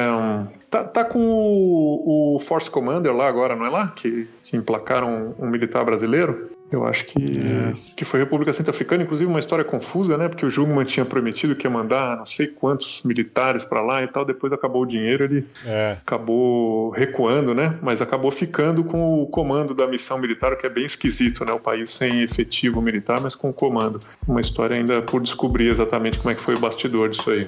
Tá, 0.70 0.84
tá 0.84 1.06
com 1.06 1.20
o, 1.20 2.36
o, 2.36 2.39
Force 2.39 2.70
Commander 2.70 3.15
lá 3.15 3.28
agora, 3.28 3.56
não 3.56 3.65
é 3.65 3.70
lá? 3.70 3.88
Que, 3.89 4.28
que 4.43 4.58
emplacaram 4.58 5.36
um, 5.39 5.46
um 5.46 5.50
militar 5.50 5.86
brasileiro. 5.86 6.52
Eu 6.70 6.86
acho 6.86 7.06
que, 7.06 7.39
é. 7.39 7.74
que 7.96 8.04
foi 8.04 8.20
República 8.20 8.52
Centro-Africana, 8.52 9.04
inclusive 9.04 9.30
uma 9.30 9.39
história 9.39 9.63
confusa, 9.63 10.17
né? 10.17 10.28
Porque 10.28 10.46
o 10.46 10.50
Jungmann 10.50 10.84
tinha 10.84 11.06
prometido 11.06 11.56
que 11.56 11.65
ia 11.65 11.72
mandar 11.72 12.17
não 12.17 12.26
sei 12.26 12.48
quantos 12.48 13.02
militares 13.04 13.63
para 13.63 13.82
lá 13.82 14.04
e 14.04 14.08
tal, 14.08 14.26
depois 14.26 14.52
acabou 14.52 14.82
o 14.82 14.86
dinheiro, 14.86 15.24
ele 15.24 15.48
é. 15.65 15.96
acabou 16.02 16.89
recuando, 16.89 17.56
né? 17.56 17.78
Mas 17.82 18.02
acabou 18.02 18.32
ficando 18.32 18.84
com 18.84 19.22
o 19.22 19.28
comando 19.28 19.74
da 19.74 19.88
missão 19.88 20.17
militar, 20.17 20.58
que 20.58 20.67
é 20.67 20.70
bem 20.70 20.84
esquisito, 20.84 21.46
né? 21.46 21.54
O 21.54 21.60
país 21.60 21.89
sem 21.89 22.22
efetivo 22.22 22.82
militar, 22.82 23.22
mas 23.22 23.34
com 23.34 23.50
o 23.50 23.54
comando. 23.54 24.02
Uma 24.28 24.41
história 24.41 24.76
ainda 24.76 25.02
por 25.02 25.22
descobrir 25.22 25.70
exatamente 25.70 26.20
como 26.20 26.32
é 26.32 26.36
que 26.36 26.41
foi 26.41 26.56
o 26.56 26.60
bastidor 26.60 27.08
disso 27.08 27.32
aí. 27.32 27.48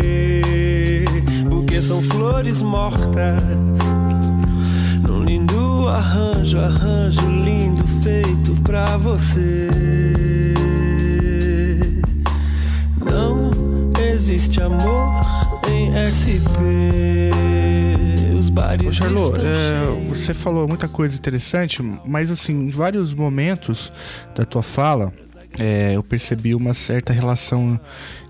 São 1.81 2.01
flores 2.03 2.61
mortas 2.61 3.41
num 5.07 5.23
lindo 5.23 5.87
arranjo, 5.87 6.59
arranjo 6.59 7.27
lindo 7.27 7.83
feito 8.03 8.55
pra 8.61 8.97
você. 8.97 9.67
Não 13.03 13.49
existe 14.13 14.61
amor 14.61 15.21
em 15.67 15.91
SP. 16.05 17.31
Os 18.37 18.49
bares 18.49 18.87
Ô, 18.87 18.91
Charlot, 18.91 19.39
é, 19.39 20.07
você 20.07 20.35
falou 20.35 20.67
muita 20.67 20.87
coisa 20.87 21.15
interessante, 21.15 21.81
mas 22.05 22.29
assim, 22.29 22.67
em 22.67 22.69
vários 22.69 23.15
momentos 23.15 23.91
da 24.35 24.45
tua 24.45 24.61
fala, 24.61 25.11
é, 25.59 25.95
eu 25.95 26.03
percebi 26.03 26.55
uma 26.55 26.73
certa 26.73 27.11
relação 27.13 27.79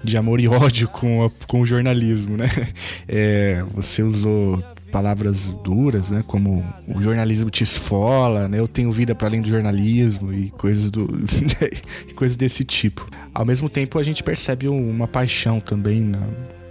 de 0.03 0.17
amor 0.17 0.39
e 0.39 0.47
ódio 0.47 0.88
com, 0.88 1.23
a- 1.25 1.29
com 1.47 1.62
o 1.62 1.65
jornalismo, 1.65 2.38
né? 2.38 2.45
É, 3.07 3.63
você 3.73 4.01
usou 4.03 4.62
palavras 4.91 5.45
duras, 5.63 6.12
né? 6.12 6.23
Como 6.27 6.65
o 6.88 7.01
jornalismo 7.01 7.49
te 7.49 7.63
esfola, 7.63 8.47
né? 8.47 8.60
Eu 8.60 8.67
tenho 8.67 8.91
vida 8.91 9.13
para 9.15 9.27
além 9.27 9.41
do 9.41 9.47
jornalismo 9.49 10.34
e 10.34 10.49
coisas 10.51 10.89
do 10.89 11.07
coisas 12.15 12.36
desse 12.38 12.63
tipo. 12.65 13.07
Ao 13.34 13.45
mesmo 13.45 13.69
tempo, 13.69 13.97
a 13.99 14.03
gente 14.03 14.23
percebe 14.23 14.67
um- 14.67 14.89
uma 14.89 15.07
paixão 15.07 15.60
também 15.60 16.01
na, 16.01 16.19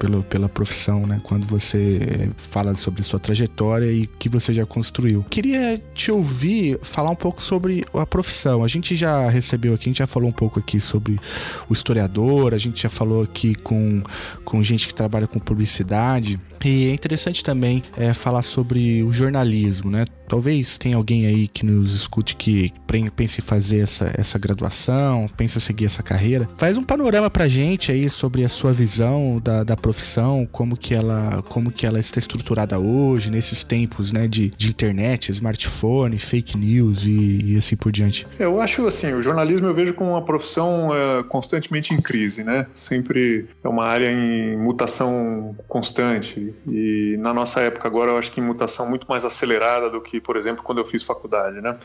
pela, 0.01 0.23
pela 0.23 0.49
profissão, 0.49 1.07
né? 1.07 1.21
Quando 1.23 1.47
você 1.47 2.33
fala 2.37 2.75
sobre 2.75 3.03
sua 3.03 3.21
trajetória 3.21 3.93
e 3.93 4.07
que 4.07 4.31
você 4.31 4.53
já 4.53 4.65
construiu. 4.65 5.25
Queria 5.29 5.81
te 5.95 6.11
ouvir 6.11 6.79
falar 6.83 7.11
um 7.11 7.15
pouco 7.15 7.43
sobre 7.43 7.85
a 7.93 8.07
profissão. 8.07 8.65
A 8.65 8.69
gente 8.69 8.97
já 8.97 9.29
recebeu 9.29 9.75
aqui, 9.75 9.85
a 9.85 9.91
gente 9.91 9.99
já 9.99 10.07
falou 10.07 10.31
um 10.31 10.33
pouco 10.33 10.59
aqui 10.59 10.81
sobre 10.81 11.21
o 11.69 11.73
historiador, 11.73 12.55
a 12.55 12.59
gente 12.59 12.83
já 12.83 12.89
falou 12.89 13.23
aqui 13.23 13.55
com, 13.55 14.03
com 14.43 14.63
gente 14.63 14.89
que 14.89 14.95
trabalha 14.95 15.29
com 15.29 15.39
publicidade. 15.39 16.41
E 16.65 16.89
é 16.89 16.93
interessante 16.93 17.43
também 17.43 17.83
eh, 17.97 18.15
falar 18.15 18.43
sobre 18.43 19.03
o 19.03 19.13
jornalismo, 19.13 19.91
né? 19.91 20.05
Talvez 20.29 20.79
tenha 20.79 20.97
alguém 20.97 21.27
aí 21.27 21.49
que 21.49 21.67
nos 21.67 21.93
escute 21.93 22.37
que 22.37 22.73
pense 23.17 23.41
em 23.41 23.43
fazer 23.43 23.81
essa, 23.81 24.13
essa 24.17 24.39
graduação, 24.39 25.29
pense 25.37 25.59
em 25.59 25.61
seguir 25.61 25.87
essa 25.87 26.05
carreira. 26.05 26.49
Faz 26.55 26.79
um 26.79 26.85
panorama 26.85 27.29
pra 27.29 27.49
gente 27.49 27.91
aí 27.91 28.09
sobre 28.09 28.45
a 28.45 28.49
sua 28.49 28.73
visão 28.73 29.41
da, 29.43 29.65
da 29.65 29.77
profissão, 29.77 30.47
como 30.53 30.77
que, 30.77 30.95
ela, 30.95 31.43
como 31.49 31.73
que 31.73 31.85
ela 31.85 31.99
está 31.99 32.21
estruturada 32.21 32.79
hoje, 32.79 33.29
nesses 33.29 33.65
tempos 33.65 34.13
né, 34.13 34.29
de, 34.29 34.51
de 34.51 34.69
internet, 34.69 35.33
smartphone, 35.33 36.17
fake 36.17 36.57
news 36.57 37.05
e, 37.07 37.55
e 37.55 37.57
assim 37.57 37.75
por 37.75 37.91
diante. 37.91 38.25
Eu 38.39 38.61
acho 38.61 38.87
assim, 38.87 39.13
o 39.13 39.23
jornalismo 39.23 39.67
eu 39.67 39.75
vejo 39.75 39.95
como 39.95 40.11
uma 40.11 40.25
profissão 40.25 40.95
é, 40.95 41.25
constantemente 41.25 41.93
em 41.93 42.01
crise, 42.01 42.45
né? 42.45 42.67
Sempre 42.73 43.49
é 43.65 43.69
uma 43.69 43.85
área 43.85 44.11
em 44.13 44.57
mutação 44.57 45.57
constante 45.67 46.50
e 46.67 47.17
na 47.19 47.33
nossa 47.33 47.61
época 47.61 47.87
agora 47.89 48.11
eu 48.11 48.19
acho 48.19 48.31
que 48.31 48.41
em 48.41 48.45
mutação 48.45 48.89
muito 48.89 49.07
mais 49.09 49.25
acelerada 49.25 49.89
do 49.91 50.01
que, 50.01 50.21
por 50.21 50.37
exemplo, 50.37 50.63
quando 50.63 50.79
eu 50.79 50.85
fiz 50.85 51.03
faculdade, 51.03 51.61
né? 51.61 51.79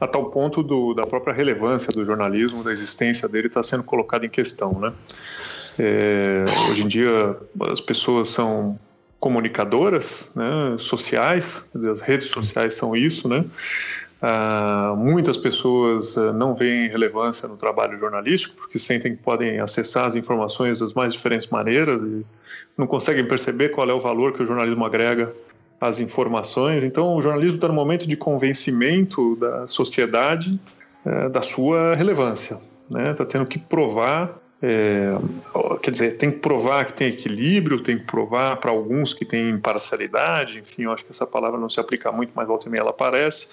A 0.00 0.06
tal 0.06 0.30
ponto 0.30 0.62
do, 0.62 0.94
da 0.94 1.06
própria 1.06 1.32
relevância 1.32 1.92
do 1.92 2.04
jornalismo, 2.04 2.62
da 2.62 2.72
existência 2.72 3.28
dele 3.28 3.48
está 3.48 3.62
sendo 3.62 3.84
colocada 3.84 4.24
em 4.26 4.30
questão, 4.30 4.78
né? 4.80 4.92
É, 5.78 6.44
hoje 6.70 6.82
em 6.82 6.88
dia 6.88 7.36
as 7.70 7.80
pessoas 7.80 8.28
são 8.28 8.78
comunicadoras, 9.18 10.32
né, 10.34 10.76
sociais, 10.78 11.62
as 11.88 12.00
redes 12.00 12.26
sociais 12.26 12.74
são 12.74 12.96
isso, 12.96 13.28
né? 13.28 13.44
Ah, 14.24 14.94
muitas 14.96 15.36
pessoas 15.36 16.16
ah, 16.16 16.32
não 16.32 16.54
veem 16.54 16.88
relevância 16.88 17.48
no 17.48 17.56
trabalho 17.56 17.98
jornalístico 17.98 18.54
porque 18.54 18.78
sentem 18.78 19.16
que 19.16 19.22
podem 19.22 19.58
acessar 19.58 20.04
as 20.04 20.14
informações 20.14 20.78
das 20.78 20.92
mais 20.92 21.12
diferentes 21.12 21.48
maneiras 21.48 22.00
e 22.04 22.24
não 22.78 22.86
conseguem 22.86 23.26
perceber 23.26 23.70
qual 23.70 23.90
é 23.90 23.92
o 23.92 23.98
valor 23.98 24.32
que 24.32 24.40
o 24.40 24.46
jornalismo 24.46 24.84
agrega 24.84 25.34
às 25.80 25.98
informações. 25.98 26.84
Então, 26.84 27.16
o 27.16 27.20
jornalismo 27.20 27.56
está 27.56 27.66
no 27.66 27.74
momento 27.74 28.06
de 28.06 28.16
convencimento 28.16 29.34
da 29.34 29.66
sociedade 29.66 30.60
eh, 31.04 31.28
da 31.28 31.42
sua 31.42 31.96
relevância. 31.96 32.60
Está 33.10 33.24
tendo 33.24 33.46
que 33.46 33.58
provar 33.58 34.40
é, 34.64 35.18
quer 35.82 35.90
dizer, 35.90 36.16
tem 36.18 36.30
que 36.30 36.38
provar 36.38 36.84
que 36.84 36.92
tem 36.92 37.08
equilíbrio, 37.08 37.80
tem 37.80 37.98
que 37.98 38.04
provar 38.04 38.56
para 38.58 38.70
alguns 38.70 39.12
que 39.12 39.24
tem 39.24 39.48
imparcialidade, 39.48 40.60
enfim, 40.60 40.84
eu 40.84 40.92
acho 40.92 41.04
que 41.04 41.10
essa 41.10 41.26
palavra 41.26 41.58
não 41.58 41.68
se 41.68 41.80
aplica 41.80 42.12
muito, 42.12 42.30
mas 42.32 42.46
volta 42.46 42.68
e 42.68 42.70
meia 42.70 42.82
ela 42.82 42.90
aparece. 42.90 43.48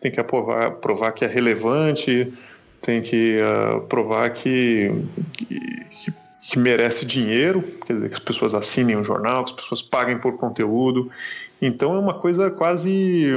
Tem 0.00 0.10
que 0.10 0.22
provar, 0.22 0.72
provar 0.72 1.12
que 1.12 1.24
é 1.24 1.28
relevante, 1.28 2.32
tem 2.80 3.00
que 3.00 3.38
uh, 3.40 3.80
provar 3.82 4.30
que, 4.30 4.90
que, 5.32 6.12
que, 6.40 6.58
merece 6.58 7.04
dinheiro, 7.04 7.62
quer 7.86 7.94
dizer, 7.94 8.08
que 8.08 8.14
as 8.14 8.20
pessoas 8.20 8.54
assinem 8.54 8.96
o 8.96 9.00
um 9.00 9.04
jornal, 9.04 9.44
que 9.44 9.50
as 9.50 9.56
pessoas 9.56 9.82
paguem 9.82 10.18
por 10.18 10.36
conteúdo. 10.36 11.10
Então 11.60 11.94
é 11.94 11.98
uma 11.98 12.14
coisa 12.14 12.50
quase 12.50 13.32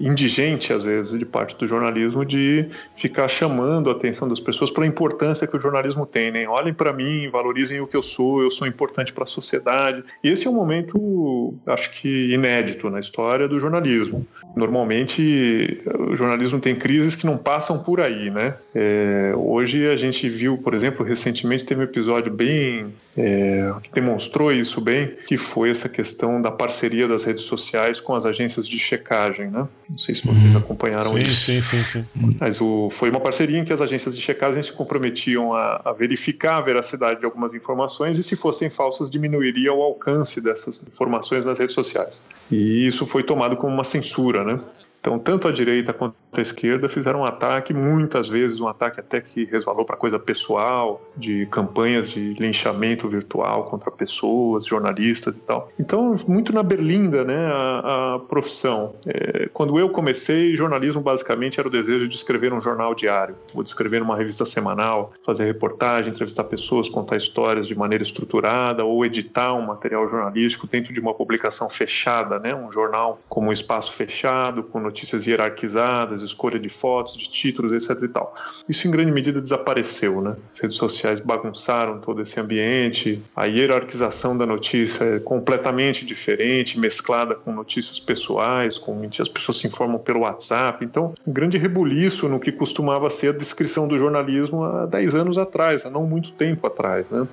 indigente, 0.00 0.72
às 0.72 0.82
vezes, 0.82 1.18
de 1.18 1.26
parte 1.26 1.54
do 1.56 1.68
jornalismo 1.68 2.24
de 2.24 2.66
ficar 2.96 3.28
chamando 3.28 3.90
a 3.90 3.92
atenção 3.92 4.26
das 4.26 4.40
pessoas 4.40 4.70
para 4.70 4.84
a 4.84 4.86
importância 4.86 5.46
que 5.46 5.56
o 5.56 5.60
jornalismo 5.60 6.06
tem. 6.06 6.30
Né? 6.30 6.48
Olhem 6.48 6.72
para 6.72 6.92
mim, 6.92 7.28
valorizem 7.30 7.80
o 7.80 7.86
que 7.86 7.96
eu 7.96 8.02
sou, 8.02 8.42
eu 8.42 8.50
sou 8.50 8.66
importante 8.66 9.12
para 9.12 9.24
a 9.24 9.26
sociedade. 9.26 10.02
E 10.24 10.30
esse 10.30 10.46
é 10.46 10.50
um 10.50 10.54
momento, 10.54 11.54
acho 11.66 11.90
que, 11.90 12.32
inédito 12.32 12.88
na 12.88 12.98
história 12.98 13.46
do 13.46 13.60
jornalismo. 13.60 14.26
Normalmente, 14.56 15.82
o 16.08 16.16
jornalismo 16.16 16.58
tem 16.58 16.74
crises 16.74 17.14
que 17.14 17.26
não 17.26 17.36
passam 17.36 17.78
por 17.78 18.00
aí. 18.00 18.30
Né? 18.30 18.56
É, 18.74 19.34
hoje 19.36 19.86
a 19.86 19.96
gente 19.96 20.28
viu, 20.28 20.56
por 20.56 20.72
exemplo, 20.72 21.04
recentemente 21.04 21.64
teve 21.64 21.82
um 21.82 21.84
episódio 21.84 22.32
bem. 22.32 22.86
É, 23.16 23.70
que 23.82 23.92
demonstrou 23.92 24.52
isso 24.52 24.80
bem, 24.80 25.14
que 25.26 25.36
foi 25.36 25.70
essa 25.70 25.88
questão 25.88 26.40
da 26.40 26.50
parceria 26.50 27.06
das 27.06 27.24
redes 27.24 27.39
sociais 27.42 28.00
com 28.00 28.14
as 28.14 28.24
agências 28.24 28.66
de 28.66 28.78
checagem. 28.78 29.50
Né? 29.50 29.66
Não 29.90 29.98
sei 29.98 30.14
se 30.14 30.26
vocês 30.26 30.54
acompanharam 30.56 31.12
sim, 31.12 31.18
isso. 31.18 31.44
Sim, 31.46 31.62
sim, 31.62 31.84
sim. 31.84 32.04
Mas 32.38 32.60
o, 32.60 32.88
foi 32.90 33.10
uma 33.10 33.20
parceria 33.20 33.58
em 33.58 33.64
que 33.64 33.72
as 33.72 33.80
agências 33.80 34.14
de 34.14 34.20
checagem 34.20 34.62
se 34.62 34.72
comprometiam 34.72 35.54
a, 35.54 35.80
a, 35.84 35.92
verificar 35.92 36.56
a 36.56 36.60
veracidade 36.60 37.20
de 37.20 37.24
algumas 37.24 37.54
informações 37.54 38.18
e, 38.18 38.22
se 38.22 38.36
fossem 38.36 38.70
falsas, 38.70 39.10
diminuiria 39.10 39.72
o 39.72 39.82
alcance 39.82 40.40
dessas 40.40 40.86
informações 40.86 41.44
nas 41.44 41.58
redes 41.58 41.74
sociais. 41.74 42.22
E 42.50 42.86
isso 42.86 43.06
foi 43.06 43.22
tomado 43.22 43.56
como 43.56 43.72
uma 43.72 43.84
censura, 43.84 44.44
né? 44.44 44.60
Então, 45.00 45.18
tanto 45.18 45.48
a 45.48 45.52
direita 45.52 45.94
quanto 45.94 46.14
a 46.36 46.40
esquerda 46.42 46.88
fizeram 46.88 47.20
um 47.20 47.24
ataque, 47.24 47.72
muitas 47.72 48.28
vezes 48.28 48.60
um 48.60 48.68
ataque 48.68 49.00
até 49.00 49.20
que 49.20 49.46
resvalou 49.46 49.84
para 49.84 49.96
coisa 49.96 50.18
pessoal, 50.18 51.02
de 51.16 51.46
campanhas 51.46 52.10
de 52.10 52.34
linchamento 52.34 53.08
virtual 53.08 53.64
contra 53.64 53.90
pessoas, 53.90 54.66
jornalistas 54.66 55.34
e 55.34 55.38
tal. 55.38 55.72
Então, 55.78 56.14
muito 56.28 56.52
na 56.52 56.62
berlinda, 56.62 57.24
né, 57.24 57.46
a, 57.46 58.14
a 58.14 58.18
profissão. 58.18 58.94
É, 59.06 59.48
quando 59.54 59.78
eu 59.78 59.88
comecei, 59.88 60.54
jornalismo 60.54 61.00
basicamente 61.00 61.58
era 61.58 61.66
o 61.66 61.70
desejo 61.70 62.06
de 62.06 62.14
escrever 62.14 62.52
um 62.52 62.60
jornal 62.60 62.94
diário, 62.94 63.36
ou 63.54 63.62
de 63.62 63.70
escrever 63.70 64.02
uma 64.02 64.16
revista 64.16 64.44
semanal, 64.44 65.12
fazer 65.24 65.44
reportagem, 65.46 66.10
entrevistar 66.12 66.44
pessoas, 66.44 66.90
contar 66.90 67.16
histórias 67.16 67.66
de 67.66 67.74
maneira 67.74 68.04
estruturada, 68.04 68.84
ou 68.84 69.04
editar 69.04 69.54
um 69.54 69.62
material 69.62 70.06
jornalístico 70.06 70.66
dentro 70.66 70.92
de 70.92 71.00
uma 71.00 71.14
publicação 71.14 71.70
fechada, 71.70 72.38
né, 72.38 72.54
um 72.54 72.70
jornal 72.70 73.18
como 73.28 73.48
um 73.48 73.52
espaço 73.52 73.92
fechado, 73.92 74.62
com 74.62 74.89
notícias 74.90 75.26
hierarquizadas, 75.26 76.22
escolha 76.22 76.58
de 76.58 76.68
fotos, 76.68 77.16
de 77.16 77.30
títulos, 77.30 77.72
etc. 77.72 78.02
E 78.02 78.08
tal. 78.08 78.34
Isso 78.68 78.86
em 78.86 78.90
grande 78.90 79.12
medida 79.12 79.40
desapareceu, 79.40 80.20
né? 80.20 80.36
As 80.52 80.58
redes 80.58 80.76
sociais 80.76 81.20
bagunçaram 81.20 81.98
todo 82.00 82.20
esse 82.22 82.38
ambiente, 82.38 83.22
a 83.34 83.44
hierarquização 83.44 84.36
da 84.36 84.44
notícia 84.44 85.04
é 85.04 85.18
completamente 85.18 86.04
diferente, 86.04 86.78
mesclada 86.78 87.34
com 87.34 87.52
notícias 87.52 87.98
pessoais, 87.98 88.76
com 88.78 89.08
as 89.18 89.28
pessoas 89.28 89.58
se 89.58 89.66
informam 89.66 89.98
pelo 89.98 90.20
WhatsApp. 90.20 90.84
Então, 90.84 91.14
um 91.26 91.32
grande 91.32 91.56
rebuliço 91.56 92.28
no 92.28 92.40
que 92.40 92.52
costumava 92.52 93.08
ser 93.10 93.28
a 93.28 93.32
descrição 93.32 93.86
do 93.86 93.98
jornalismo 93.98 94.64
há 94.64 94.86
10 94.86 95.14
anos 95.14 95.38
atrás, 95.38 95.86
há 95.86 95.90
não 95.90 96.06
muito 96.06 96.32
tempo 96.32 96.66
atrás, 96.66 97.10
né? 97.10 97.26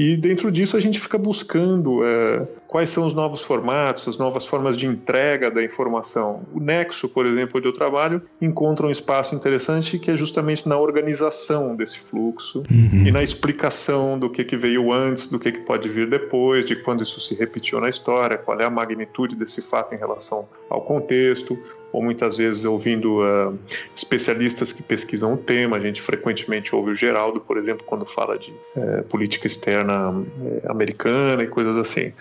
E 0.00 0.16
dentro 0.16 0.50
disso 0.50 0.78
a 0.78 0.80
gente 0.80 0.98
fica 0.98 1.18
buscando 1.18 2.02
é, 2.02 2.48
quais 2.66 2.88
são 2.88 3.06
os 3.06 3.12
novos 3.12 3.44
formatos, 3.44 4.08
as 4.08 4.16
novas 4.16 4.46
formas 4.46 4.74
de 4.74 4.86
entrega 4.86 5.50
da 5.50 5.62
informação. 5.62 6.40
O 6.54 6.58
Nexo, 6.58 7.06
por 7.06 7.26
exemplo, 7.26 7.58
onde 7.58 7.68
eu 7.68 7.72
trabalho, 7.74 8.22
encontra 8.40 8.86
um 8.86 8.90
espaço 8.90 9.34
interessante 9.34 9.98
que 9.98 10.10
é 10.10 10.16
justamente 10.16 10.66
na 10.66 10.78
organização 10.78 11.76
desse 11.76 11.98
fluxo 11.98 12.62
uhum. 12.70 13.06
e 13.06 13.12
na 13.12 13.22
explicação 13.22 14.18
do 14.18 14.30
que, 14.30 14.42
que 14.42 14.56
veio 14.56 14.90
antes, 14.90 15.28
do 15.28 15.38
que, 15.38 15.52
que 15.52 15.60
pode 15.60 15.86
vir 15.90 16.08
depois, 16.08 16.64
de 16.64 16.76
quando 16.76 17.02
isso 17.02 17.20
se 17.20 17.34
repetiu 17.34 17.78
na 17.78 17.90
história, 17.90 18.38
qual 18.38 18.58
é 18.58 18.64
a 18.64 18.70
magnitude 18.70 19.36
desse 19.36 19.60
fato 19.60 19.94
em 19.94 19.98
relação 19.98 20.48
ao 20.70 20.80
contexto, 20.80 21.58
ou 21.92 22.02
muitas 22.02 22.36
vezes 22.36 22.64
ouvindo 22.64 23.20
uh, 23.20 23.58
especialistas 23.94 24.72
que 24.72 24.82
pesquisam 24.82 25.34
o 25.34 25.36
tema. 25.36 25.76
A 25.76 25.80
gente 25.80 26.00
frequentemente 26.00 26.74
ouve 26.74 26.90
o 26.90 26.94
Geraldo, 26.94 27.40
por 27.40 27.56
exemplo, 27.56 27.84
quando 27.86 28.06
fala 28.06 28.38
de 28.38 28.50
uh, 28.76 29.02
política 29.08 29.46
externa 29.46 30.10
uh, 30.10 30.24
americana 30.68 31.42
e 31.42 31.46
coisas 31.46 31.76
assim. 31.76 32.12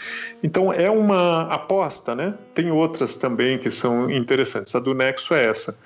Então 0.44 0.72
é 0.74 0.90
uma 0.90 1.44
aposta, 1.54 2.16
né? 2.16 2.34
Tem 2.54 2.72
outras 2.72 3.16
também 3.16 3.58
que 3.58 3.70
são 3.70 4.10
interessantes. 4.10 4.74
A 4.76 4.80
do 4.80 4.94
Nexo 4.94 5.34
é 5.34 5.46
essa. 5.46 5.78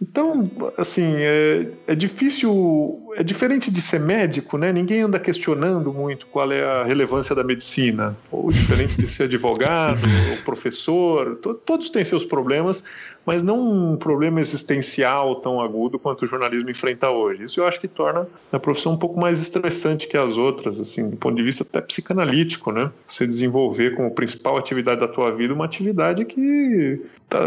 Então, 0.00 0.48
assim, 0.76 1.16
é, 1.16 1.66
é, 1.88 1.94
difícil, 1.94 3.12
é 3.16 3.22
diferente 3.24 3.68
de 3.68 3.80
ser 3.80 3.98
médico, 3.98 4.56
né? 4.56 4.72
Ninguém 4.72 5.00
anda 5.00 5.18
questionando 5.18 5.92
muito 5.92 6.28
qual 6.28 6.52
é 6.52 6.62
a 6.62 6.84
relevância 6.84 7.34
da 7.34 7.42
medicina, 7.42 8.16
ou 8.30 8.48
diferente 8.52 8.96
de 8.96 9.08
ser 9.08 9.24
advogado, 9.24 10.00
ou 10.30 10.36
professor, 10.44 11.34
to, 11.36 11.52
todos 11.52 11.90
têm 11.90 12.04
seus 12.04 12.24
problemas, 12.24 12.84
mas 13.28 13.42
não 13.42 13.92
um 13.92 13.96
problema 13.98 14.40
existencial 14.40 15.36
tão 15.36 15.60
agudo 15.60 15.98
quanto 15.98 16.24
o 16.24 16.26
jornalismo 16.26 16.70
enfrenta 16.70 17.10
hoje. 17.10 17.44
Isso 17.44 17.60
eu 17.60 17.66
acho 17.66 17.78
que 17.78 17.86
torna 17.86 18.26
a 18.50 18.58
profissão 18.58 18.94
um 18.94 18.96
pouco 18.96 19.20
mais 19.20 19.38
estressante 19.38 20.08
que 20.08 20.16
as 20.16 20.38
outras, 20.38 20.80
assim, 20.80 21.10
do 21.10 21.16
ponto 21.18 21.36
de 21.36 21.42
vista 21.42 21.62
até 21.62 21.82
psicanalítico, 21.82 22.72
né? 22.72 22.90
Você 23.06 23.26
desenvolver 23.26 23.94
como 23.94 24.10
principal 24.12 24.56
atividade 24.56 25.00
da 25.00 25.08
tua 25.08 25.30
vida 25.30 25.52
uma 25.52 25.66
atividade 25.66 26.24
que 26.24 27.02
está 27.22 27.38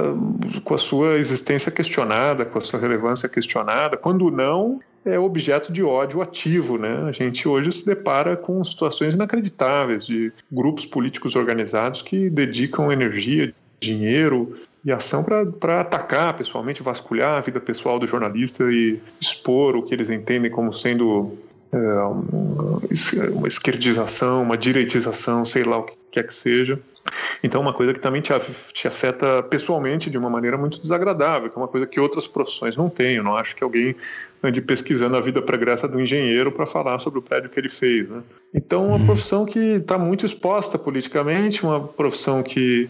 com 0.63 0.76
a 0.76 0.78
sua 0.78 1.17
existência 1.17 1.72
questionada, 1.72 2.46
com 2.46 2.60
a 2.60 2.62
sua 2.62 2.80
relevância 2.80 3.28
questionada, 3.28 3.98
quando 3.98 4.30
não 4.30 4.80
é 5.04 5.17
objeto 5.17 5.74
de 5.74 5.82
ódio 5.82 6.22
ativo, 6.22 6.78
né? 6.78 7.06
A 7.08 7.12
gente 7.12 7.48
hoje 7.48 7.72
se 7.72 7.88
depara 7.88 8.38
com 8.38 8.63
situações 8.63 9.15
inacreditáveis 9.15 10.06
de 10.06 10.32
grupos 10.52 10.86
políticos 10.86 11.36
organizados 11.36 12.04
que 12.04 12.30
dedicam 12.30 12.91
energia, 12.91 13.52
dinheiro, 13.80 14.54
e 14.84 14.91
ação 14.91 15.24
para 15.24 15.82
atacar 15.82 16.36
pessoalmente, 16.36 16.82
vasculhar 16.82 17.38
a 17.38 17.41
vida 17.41 17.60
pessoal 17.60 18.00
do 18.00 18.08
jornalista 18.08 18.63
e 18.72 19.00
expor 19.20 19.76
o 19.76 19.84
que 19.84 19.94
eles 19.94 20.10
entendem 20.10 20.50
como 20.50 20.74
sendo 20.74 21.38
é, 21.72 23.28
uma 23.30 23.48
esquerdização, 23.48 24.41
uma 24.41 24.58
direitização, 24.58 25.46
sei 25.46 25.63
lá 25.63 25.78
o 25.78 25.84
que 25.84 25.94
quer 26.12 26.28
que 26.28 26.34
seja. 26.34 26.80
Então, 27.43 27.62
uma 27.62 27.74
coisa 27.74 27.93
que 27.93 28.00
também 28.00 28.21
te, 28.21 28.34
te 28.74 28.88
afeta 28.88 29.43
pessoalmente 29.43 30.10
de 30.10 30.17
uma 30.17 30.30
maneira 30.30 30.58
muito 30.58 30.80
desagradável, 30.80 31.50
que 31.50 31.58
é 31.58 31.62
uma 31.62 31.67
coisa 31.67 31.88
que 31.88 32.00
outras 32.00 32.28
profissões 32.28 32.76
não 32.76 32.89
têm. 32.89 33.15
Eu 33.15 33.24
não 33.24 33.36
acho 33.36 33.56
que 33.56 33.63
alguém 33.63 33.95
ande 34.43 34.62
pesquisando 34.62 35.15
a 35.15 35.21
vida 35.21 35.41
pregressa 35.41 35.88
do 35.88 36.00
engenheiro 36.00 36.52
para 36.52 36.65
falar 36.65 36.97
sobre 37.00 37.19
o 37.19 37.21
prédio 37.21 37.50
que 37.50 37.60
ele 37.60 37.69
fez. 37.69 38.10
Né? 38.10 38.21
Então, 38.54 38.88
uma 38.88 38.97
uhum. 38.97 39.06
profissão 39.06 39.45
que 39.45 39.60
está 39.60 39.97
muito 39.97 40.26
exposta 40.26 40.78
politicamente, 40.78 41.63
uma 41.63 41.80
profissão 41.80 42.41
que 42.41 42.89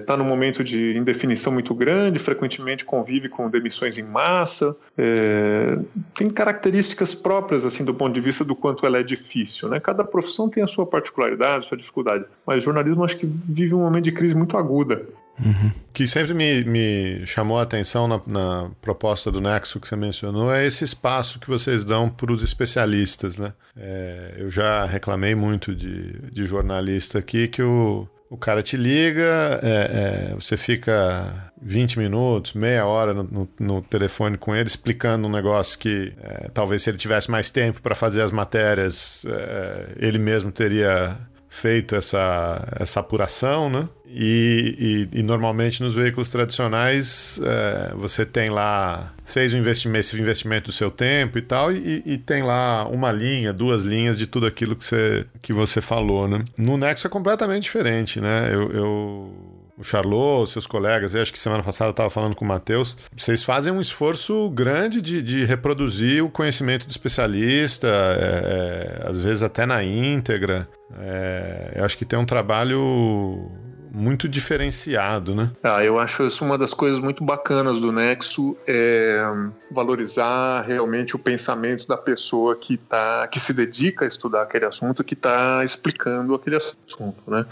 está 0.00 0.14
é, 0.14 0.16
num 0.16 0.24
momento 0.24 0.64
de 0.64 0.96
indefinição 0.96 1.52
muito 1.52 1.74
grande, 1.74 2.18
frequentemente 2.18 2.84
convive 2.84 3.28
com 3.28 3.48
demissões 3.50 3.98
em 3.98 4.02
massa, 4.02 4.76
é, 4.96 5.78
tem 6.14 6.28
características 6.28 7.14
próprias 7.14 7.64
assim 7.64 7.84
do 7.84 7.94
ponto 7.94 8.12
de 8.12 8.20
vista 8.20 8.44
do 8.44 8.56
quanto 8.56 8.86
ela 8.86 8.98
é 8.98 9.02
difícil. 9.02 9.68
Né? 9.68 9.78
Cada 9.78 10.02
profissão 10.02 10.48
tem 10.48 10.62
a 10.62 10.66
sua 10.66 10.86
particularidade, 10.86 11.66
a 11.66 11.68
sua 11.68 11.76
dificuldade, 11.76 12.24
mas 12.46 12.64
jornalismo 12.64 13.04
acho 13.04 13.16
que 13.16 13.26
vive 13.32 13.74
um 13.74 13.80
momento 13.80 14.04
de 14.04 14.12
crise 14.12 14.34
muito 14.34 14.56
aguda. 14.56 15.02
Uhum. 15.38 15.68
O 15.68 15.92
que 15.92 16.06
sempre 16.06 16.34
me, 16.34 16.64
me 16.64 17.26
chamou 17.26 17.58
a 17.58 17.62
atenção 17.62 18.06
na, 18.06 18.20
na, 18.26 18.70
proposta 18.80 19.30
do 19.30 19.40
Nexo 19.40 19.80
que 19.80 19.88
você 19.88 19.96
mencionou 19.96 20.52
é 20.52 20.66
esse 20.66 20.84
espaço 20.84 21.40
que 21.40 21.48
vocês 21.48 21.84
dão 21.84 22.08
para 22.08 22.32
os 22.32 22.42
especialistas. 22.42 23.38
Né? 23.38 23.52
É, 23.76 24.34
eu 24.38 24.50
já 24.50 24.84
reclamei 24.84 25.34
muito 25.34 25.74
de, 25.74 26.12
de 26.30 26.44
jornalista 26.44 27.18
aqui 27.18 27.48
que 27.48 27.62
o, 27.62 28.06
o 28.32 28.36
cara 28.36 28.62
te 28.62 28.76
liga, 28.76 29.60
é, 29.62 30.30
é, 30.30 30.34
você 30.34 30.56
fica 30.56 31.52
20 31.60 31.98
minutos, 31.98 32.54
meia 32.54 32.86
hora 32.86 33.12
no, 33.12 33.24
no, 33.24 33.48
no, 33.58 33.82
telefone 33.82 34.38
com 34.38 34.54
ele, 34.54 34.68
explicando 34.68 35.28
um 35.28 35.30
negócio 35.30 35.78
que 35.78 36.12
é, 36.20 36.48
talvez 36.48 36.82
se 36.82 36.90
ele 36.90 36.98
tivesse 36.98 37.30
mais 37.30 37.50
tempo 37.50 37.82
para 37.82 37.94
fazer 37.94 38.22
as 38.22 38.32
matérias, 38.32 39.24
é, 39.26 39.92
ele 39.96 40.18
mesmo 40.18 40.50
teria 40.50 41.16
feito 41.52 41.94
essa, 41.94 42.66
essa 42.80 43.00
apuração, 43.00 43.68
né? 43.68 43.86
E, 44.06 45.08
e, 45.12 45.18
e 45.20 45.22
normalmente 45.22 45.82
nos 45.82 45.94
veículos 45.94 46.30
tradicionais 46.30 47.38
é, 47.44 47.92
você 47.94 48.24
tem 48.24 48.48
lá, 48.48 49.12
fez 49.24 49.52
investimento, 49.52 50.00
esse 50.00 50.18
investimento 50.20 50.66
do 50.66 50.72
seu 50.72 50.90
tempo 50.90 51.38
e 51.38 51.42
tal, 51.42 51.70
e, 51.70 52.02
e, 52.06 52.18
tem 52.18 52.42
lá 52.42 52.86
uma 52.88 53.12
linha, 53.12 53.52
duas 53.52 53.82
linhas 53.82 54.18
de 54.18 54.26
tudo 54.26 54.46
aquilo 54.46 54.74
que 54.74 54.84
você, 54.84 55.26
que 55.42 55.52
você 55.52 55.82
falou, 55.82 56.26
né? 56.26 56.42
No 56.56 56.78
Nexo 56.78 57.06
é 57.06 57.10
completamente 57.10 57.64
diferente, 57.64 58.18
né? 58.18 58.48
eu, 58.52 58.72
eu 58.72 59.52
o 59.82 59.84
Charlot, 59.84 60.50
seus 60.50 60.66
colegas, 60.66 61.14
acho 61.14 61.32
que 61.32 61.38
semana 61.38 61.62
passada 61.62 61.88
eu 61.88 61.92
estava 61.92 62.08
falando 62.08 62.36
com 62.36 62.44
o 62.44 62.48
Matheus, 62.48 62.96
vocês 63.16 63.42
fazem 63.42 63.72
um 63.72 63.80
esforço 63.80 64.48
grande 64.50 65.00
de, 65.00 65.20
de 65.20 65.44
reproduzir 65.44 66.24
o 66.24 66.30
conhecimento 66.30 66.86
do 66.86 66.90
especialista, 66.90 67.88
é, 67.88 69.02
é, 69.02 69.08
às 69.08 69.18
vezes 69.18 69.42
até 69.42 69.66
na 69.66 69.82
íntegra. 69.82 70.68
É, 70.98 71.72
eu 71.76 71.84
acho 71.84 71.96
que 71.96 72.04
tem 72.04 72.18
um 72.18 72.26
trabalho 72.26 73.50
muito 73.94 74.26
diferenciado, 74.26 75.34
né? 75.34 75.50
Ah, 75.62 75.84
eu 75.84 75.98
acho 75.98 76.26
isso 76.26 76.42
uma 76.42 76.56
das 76.56 76.72
coisas 76.72 76.98
muito 76.98 77.22
bacanas 77.22 77.78
do 77.78 77.92
Nexo 77.92 78.56
é 78.66 79.22
valorizar 79.70 80.62
realmente 80.62 81.14
o 81.14 81.18
pensamento 81.18 81.86
da 81.86 81.96
pessoa 81.96 82.56
que 82.56 82.78
tá, 82.78 83.28
que 83.28 83.38
se 83.38 83.52
dedica 83.52 84.06
a 84.06 84.08
estudar 84.08 84.42
aquele 84.42 84.64
assunto, 84.64 85.04
que 85.04 85.12
está 85.12 85.62
explicando 85.62 86.34
aquele 86.34 86.56
assunto, 86.56 87.22
né? 87.30 87.44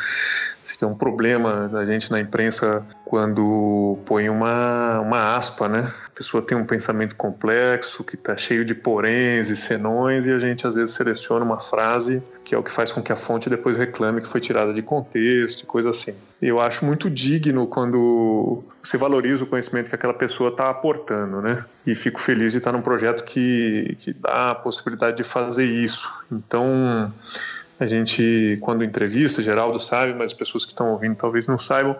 Que 0.80 0.84
é 0.84 0.88
um 0.88 0.94
problema 0.94 1.68
da 1.68 1.84
gente 1.84 2.10
na 2.10 2.18
imprensa 2.18 2.82
quando 3.04 3.98
põe 4.06 4.30
uma, 4.30 5.00
uma 5.00 5.36
aspa, 5.36 5.68
né? 5.68 5.92
A 6.06 6.10
pessoa 6.10 6.42
tem 6.42 6.56
um 6.56 6.64
pensamento 6.64 7.16
complexo, 7.16 8.02
que 8.02 8.14
está 8.14 8.34
cheio 8.34 8.64
de 8.64 8.74
poréns 8.74 9.50
e 9.50 9.56
senões, 9.56 10.24
e 10.24 10.32
a 10.32 10.38
gente 10.38 10.66
às 10.66 10.76
vezes 10.76 10.94
seleciona 10.94 11.44
uma 11.44 11.60
frase 11.60 12.22
que 12.42 12.54
é 12.54 12.58
o 12.58 12.62
que 12.62 12.70
faz 12.70 12.90
com 12.90 13.02
que 13.02 13.12
a 13.12 13.16
fonte 13.16 13.50
depois 13.50 13.76
reclame 13.76 14.22
que 14.22 14.26
foi 14.26 14.40
tirada 14.40 14.72
de 14.72 14.80
contexto 14.80 15.60
e 15.60 15.66
coisa 15.66 15.90
assim. 15.90 16.14
Eu 16.40 16.58
acho 16.58 16.82
muito 16.84 17.10
digno 17.10 17.66
quando 17.66 18.64
você 18.82 18.96
valoriza 18.96 19.44
o 19.44 19.46
conhecimento 19.46 19.90
que 19.90 19.94
aquela 19.94 20.14
pessoa 20.14 20.48
está 20.48 20.70
aportando, 20.70 21.42
né? 21.42 21.62
E 21.86 21.94
fico 21.94 22.18
feliz 22.18 22.52
de 22.52 22.58
estar 22.58 22.72
num 22.72 22.80
projeto 22.80 23.22
que, 23.24 23.94
que 23.98 24.14
dá 24.14 24.52
a 24.52 24.54
possibilidade 24.54 25.18
de 25.18 25.24
fazer 25.24 25.66
isso. 25.66 26.10
Então, 26.32 27.12
a 27.80 27.86
gente, 27.86 28.58
quando 28.60 28.84
entrevista, 28.84 29.42
Geraldo 29.42 29.80
sabe, 29.80 30.12
mas 30.12 30.26
as 30.26 30.34
pessoas 30.34 30.66
que 30.66 30.72
estão 30.72 30.90
ouvindo 30.90 31.16
talvez 31.16 31.46
não 31.46 31.56
saibam, 31.56 31.96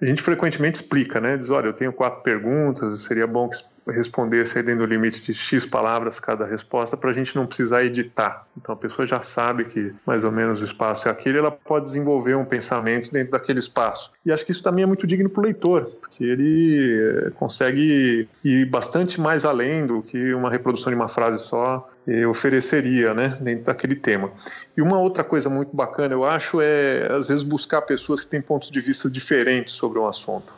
a 0.00 0.06
gente 0.06 0.22
frequentemente 0.22 0.76
explica, 0.76 1.20
né? 1.20 1.36
Diz, 1.36 1.50
olha, 1.50 1.66
eu 1.66 1.72
tenho 1.72 1.92
quatro 1.92 2.22
perguntas, 2.22 3.00
seria 3.00 3.26
bom 3.26 3.48
que 3.48 3.56
respondesse 3.88 4.56
aí 4.56 4.62
dentro 4.62 4.86
do 4.86 4.88
limite 4.88 5.20
de 5.20 5.34
X 5.34 5.66
palavras 5.66 6.20
cada 6.20 6.44
resposta 6.44 6.96
para 6.96 7.10
a 7.10 7.12
gente 7.12 7.34
não 7.34 7.46
precisar 7.46 7.82
editar. 7.82 8.46
Então 8.56 8.72
a 8.72 8.78
pessoa 8.78 9.06
já 9.06 9.20
sabe 9.22 9.64
que 9.64 9.92
mais 10.06 10.22
ou 10.22 10.30
menos 10.30 10.60
o 10.60 10.64
espaço 10.64 11.08
é 11.08 11.10
aquele, 11.10 11.38
ela 11.38 11.50
pode 11.50 11.86
desenvolver 11.86 12.36
um 12.36 12.44
pensamento 12.44 13.10
dentro 13.10 13.32
daquele 13.32 13.58
espaço. 13.58 14.12
E 14.24 14.30
acho 14.30 14.46
que 14.46 14.52
isso 14.52 14.62
também 14.62 14.84
é 14.84 14.86
muito 14.86 15.04
digno 15.04 15.28
para 15.28 15.40
o 15.40 15.44
leitor, 15.44 15.86
porque 16.00 16.22
ele 16.22 17.26
eh, 17.26 17.30
consegue 17.30 18.28
ir 18.44 18.66
bastante 18.66 19.20
mais 19.20 19.44
além 19.44 19.84
do 19.84 20.00
que 20.00 20.32
uma 20.32 20.50
reprodução 20.50 20.92
de 20.92 20.96
uma 20.96 21.08
frase 21.08 21.42
só 21.42 21.88
ofereceria, 22.26 23.12
né, 23.12 23.36
dentro 23.40 23.64
daquele 23.64 23.94
tema. 23.94 24.32
E 24.76 24.82
uma 24.82 24.98
outra 24.98 25.22
coisa 25.22 25.50
muito 25.50 25.74
bacana, 25.76 26.14
eu 26.14 26.24
acho, 26.24 26.60
é 26.60 27.12
às 27.12 27.28
vezes 27.28 27.42
buscar 27.42 27.82
pessoas 27.82 28.22
que 28.22 28.28
têm 28.28 28.40
pontos 28.40 28.70
de 28.70 28.80
vista 28.80 29.10
diferentes 29.10 29.74
sobre 29.74 29.98
um 29.98 30.06
assunto. 30.06 30.52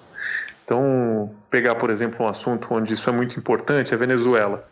Então, 0.65 1.29
pegar, 1.51 1.75
por 1.75 1.91
exemplo, 1.91 2.25
um 2.25 2.29
assunto 2.29 2.73
onde 2.73 2.95
isso 2.95 3.11
é 3.11 3.13
muito 3.13 3.37
importante, 3.37 3.93
é 3.93 3.97
Venezuela. 3.97 4.70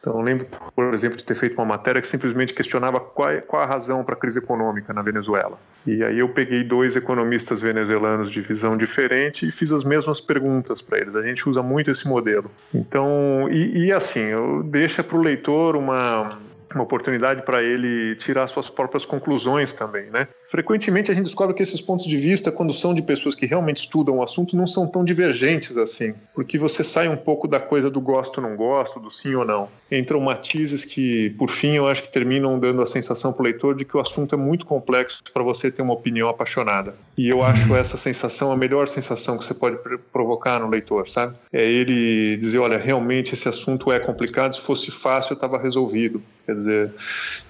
Então, 0.00 0.14
eu 0.14 0.20
lembro, 0.22 0.46
por 0.74 0.94
exemplo, 0.94 1.18
de 1.18 1.24
ter 1.24 1.34
feito 1.34 1.54
uma 1.58 1.66
matéria 1.66 2.00
que 2.00 2.08
simplesmente 2.08 2.54
questionava 2.54 2.98
qual, 2.98 3.30
é, 3.30 3.42
qual 3.42 3.62
a 3.62 3.66
razão 3.66 4.02
para 4.02 4.14
a 4.14 4.18
crise 4.18 4.38
econômica 4.38 4.94
na 4.94 5.02
Venezuela. 5.02 5.58
E 5.86 6.02
aí 6.02 6.18
eu 6.18 6.28
peguei 6.30 6.64
dois 6.64 6.96
economistas 6.96 7.60
venezuelanos 7.60 8.30
de 8.30 8.40
visão 8.40 8.78
diferente 8.78 9.46
e 9.46 9.50
fiz 9.50 9.70
as 9.72 9.84
mesmas 9.84 10.18
perguntas 10.18 10.80
para 10.80 10.98
eles. 10.98 11.14
A 11.14 11.22
gente 11.22 11.46
usa 11.46 11.62
muito 11.62 11.90
esse 11.90 12.08
modelo. 12.08 12.50
Então, 12.74 13.46
e, 13.50 13.86
e 13.86 13.92
assim, 13.92 14.30
deixa 14.64 15.04
para 15.04 15.18
o 15.18 15.20
leitor 15.20 15.76
uma, 15.76 16.38
uma 16.74 16.82
oportunidade 16.82 17.42
para 17.42 17.62
ele 17.62 18.16
tirar 18.16 18.46
suas 18.46 18.70
próprias 18.70 19.04
conclusões 19.04 19.74
também, 19.74 20.10
né? 20.10 20.28
Frequentemente 20.50 21.12
a 21.12 21.14
gente 21.14 21.26
descobre 21.26 21.54
que 21.54 21.62
esses 21.62 21.80
pontos 21.80 22.04
de 22.06 22.16
vista, 22.16 22.50
quando 22.50 22.74
são 22.74 22.92
de 22.92 23.00
pessoas 23.00 23.36
que 23.36 23.46
realmente 23.46 23.76
estudam 23.76 24.18
o 24.18 24.22
assunto, 24.22 24.56
não 24.56 24.66
são 24.66 24.84
tão 24.84 25.04
divergentes 25.04 25.76
assim, 25.76 26.12
porque 26.34 26.58
você 26.58 26.82
sai 26.82 27.06
um 27.06 27.16
pouco 27.16 27.46
da 27.46 27.60
coisa 27.60 27.88
do 27.88 28.00
gosto 28.00 28.38
ou 28.38 28.48
não 28.48 28.56
gosto, 28.56 28.98
do 28.98 29.08
sim 29.08 29.32
ou 29.36 29.44
não. 29.44 29.68
Entram 29.92 30.18
matizes 30.20 30.84
que, 30.84 31.30
por 31.38 31.50
fim, 31.50 31.76
eu 31.76 31.86
acho 31.86 32.02
que 32.02 32.12
terminam 32.12 32.58
dando 32.58 32.82
a 32.82 32.86
sensação 32.86 33.32
para 33.32 33.42
o 33.42 33.44
leitor 33.44 33.76
de 33.76 33.84
que 33.84 33.96
o 33.96 34.00
assunto 34.00 34.34
é 34.34 34.38
muito 34.38 34.66
complexo 34.66 35.22
para 35.32 35.44
você 35.44 35.70
ter 35.70 35.82
uma 35.82 35.92
opinião 35.92 36.28
apaixonada. 36.28 36.96
E 37.16 37.28
eu 37.28 37.44
acho 37.44 37.72
essa 37.76 37.96
sensação 37.96 38.50
a 38.50 38.56
melhor 38.56 38.88
sensação 38.88 39.38
que 39.38 39.44
você 39.44 39.54
pode 39.54 39.76
provocar 40.12 40.58
no 40.58 40.68
leitor, 40.68 41.08
sabe? 41.08 41.36
É 41.52 41.64
ele 41.64 42.36
dizer, 42.38 42.58
olha, 42.58 42.76
realmente 42.76 43.34
esse 43.34 43.48
assunto 43.48 43.92
é 43.92 44.00
complicado, 44.00 44.56
se 44.56 44.62
fosse 44.62 44.90
fácil 44.90 45.34
eu 45.34 45.36
estava 45.36 45.58
resolvido. 45.58 46.20
Quer 46.44 46.56
dizer, 46.56 46.90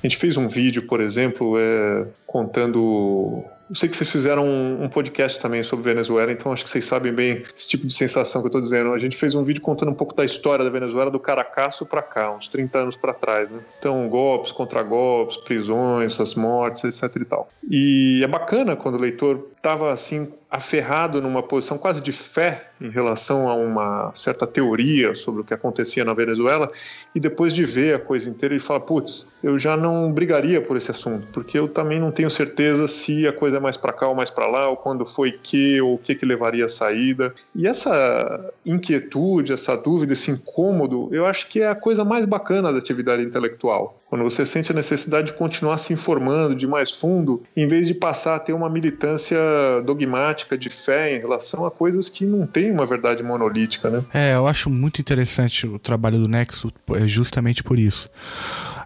a 0.03 0.07
gente 0.07 0.19
fez 0.19 0.37
um 0.37 0.47
vídeo, 0.47 0.83
por 0.83 1.01
exemplo, 1.01 1.57
é, 1.59 2.05
contando 2.31 3.45
Eu 3.69 3.75
sei 3.75 3.89
que 3.89 3.97
vocês 3.97 4.09
fizeram 4.09 4.47
um, 4.47 4.89
podcast 4.89 5.41
também 5.41 5.65
sobre 5.65 5.85
Venezuela, 5.85 6.31
então 6.31 6.53
acho 6.53 6.63
que 6.63 6.71
vocês 6.71 6.85
sabem 6.85 7.13
bem 7.13 7.43
esse 7.55 7.69
tipo 7.69 7.85
de 7.87 7.93
sensação 7.93 8.41
que 8.41 8.47
eu 8.47 8.51
estou 8.51 8.61
dizendo. 8.61 8.93
A 8.93 8.99
gente 8.99 9.17
fez 9.17 9.35
um 9.35 9.43
vídeo 9.43 9.61
contando 9.61 9.91
um 9.91 9.95
pouco 9.95 10.15
da 10.15 10.25
história 10.25 10.65
da 10.65 10.71
Venezuela, 10.71 11.11
do 11.11 11.19
Caracasso 11.19 11.85
para 11.85 12.03
cá, 12.03 12.33
uns 12.33 12.47
30 12.47 12.79
anos 12.79 12.97
para 12.97 13.13
trás, 13.13 13.51
né? 13.51 13.61
Então, 13.79 14.09
golpes, 14.09 14.53
contra-golpes, 14.53 15.39
prisões, 15.39 16.21
as 16.21 16.37
mortes, 16.37 16.85
etc 16.85 17.21
e 17.21 17.25
tal. 17.25 17.49
E 17.69 18.21
é 18.23 18.29
bacana 18.29 18.77
quando 18.77 18.95
o 18.95 18.99
leitor 18.99 19.51
estava 19.61 19.93
assim 19.93 20.33
aferrado 20.51 21.21
numa 21.21 21.43
posição 21.43 21.77
quase 21.77 22.03
de 22.03 22.13
fé 22.13 22.71
em 22.81 22.89
relação 22.89 23.47
a 23.47 23.55
uma 23.55 24.11
certa 24.15 24.47
teoria 24.47 25.15
sobre 25.15 25.43
o 25.43 25.45
que 25.45 25.53
acontecia 25.53 26.03
na 26.03 26.15
Venezuela 26.15 26.73
e 27.15 27.21
depois 27.21 27.55
de 27.55 27.63
ver 27.63 27.95
a 27.95 27.99
coisa 27.99 28.29
inteira 28.29 28.55
ele 28.55 28.61
fala 28.61 28.81
putz 28.81 29.29
eu 29.43 29.59
já 29.59 29.77
não 29.77 30.11
brigaria 30.11 30.63
por 30.63 30.79
esse 30.79 30.91
assunto 30.91 31.29
porque 31.31 31.59
eu 31.59 31.69
também 31.69 32.01
não 32.01 32.11
tenho 32.11 32.31
certeza 32.31 32.89
se 32.89 33.29
a 33.29 33.35
coisa 33.35 33.59
é 33.59 33.61
mais 33.61 33.77
para 33.77 33.93
cá 33.93 34.09
ou 34.09 34.15
mais 34.15 34.31
para 34.31 34.47
lá 34.47 34.67
ou 34.67 34.79
quando 34.79 35.05
foi 35.05 35.31
que 35.31 35.79
ou 35.83 35.95
o 35.95 35.99
que 35.99 36.15
que 36.15 36.25
levaria 36.25 36.65
a 36.65 36.69
saída. 36.69 37.33
E 37.55 37.69
essa 37.69 38.53
inquietude 38.65 39.53
essa 39.53 39.77
dúvida 39.77 40.15
esse 40.15 40.31
incômodo 40.31 41.11
eu 41.13 41.27
acho 41.27 41.47
que 41.49 41.61
é 41.61 41.69
a 41.69 41.75
coisa 41.75 42.03
mais 42.03 42.25
bacana 42.25 42.73
da 42.73 42.79
atividade 42.79 43.23
intelectual 43.23 44.00
quando 44.11 44.25
você 44.25 44.45
sente 44.45 44.73
a 44.73 44.75
necessidade 44.75 45.29
de 45.29 45.35
continuar 45.35 45.79
se 45.79 45.93
informando 45.93 46.55
de 46.55 46.67
mais 46.67 46.91
fundo 46.91 47.45
em 47.57 47.69
vez 47.69 47.87
de 47.87 47.95
passar 47.95 48.35
a 48.35 48.41
ter 48.41 48.53
uma 48.53 48.69
militância 48.69 49.39
dogmática 49.87 50.59
de 50.59 50.69
fé 50.69 51.17
em 51.17 51.21
relação 51.21 51.65
a 51.65 51.71
coisas 51.71 52.09
que 52.09 52.27
não 52.27 52.45
têm 52.45 52.73
uma 52.73 52.85
verdade 52.85 53.23
monolítica, 53.23 53.89
né? 53.89 54.05
É, 54.13 54.35
eu 54.35 54.49
acho 54.49 54.69
muito 54.69 55.01
interessante 55.01 55.65
o 55.65 55.79
trabalho 55.79 56.19
do 56.19 56.29
Nexo 56.29 56.73
é 56.97 57.07
justamente 57.07 57.63
por 57.63 57.79
isso. 57.79 58.11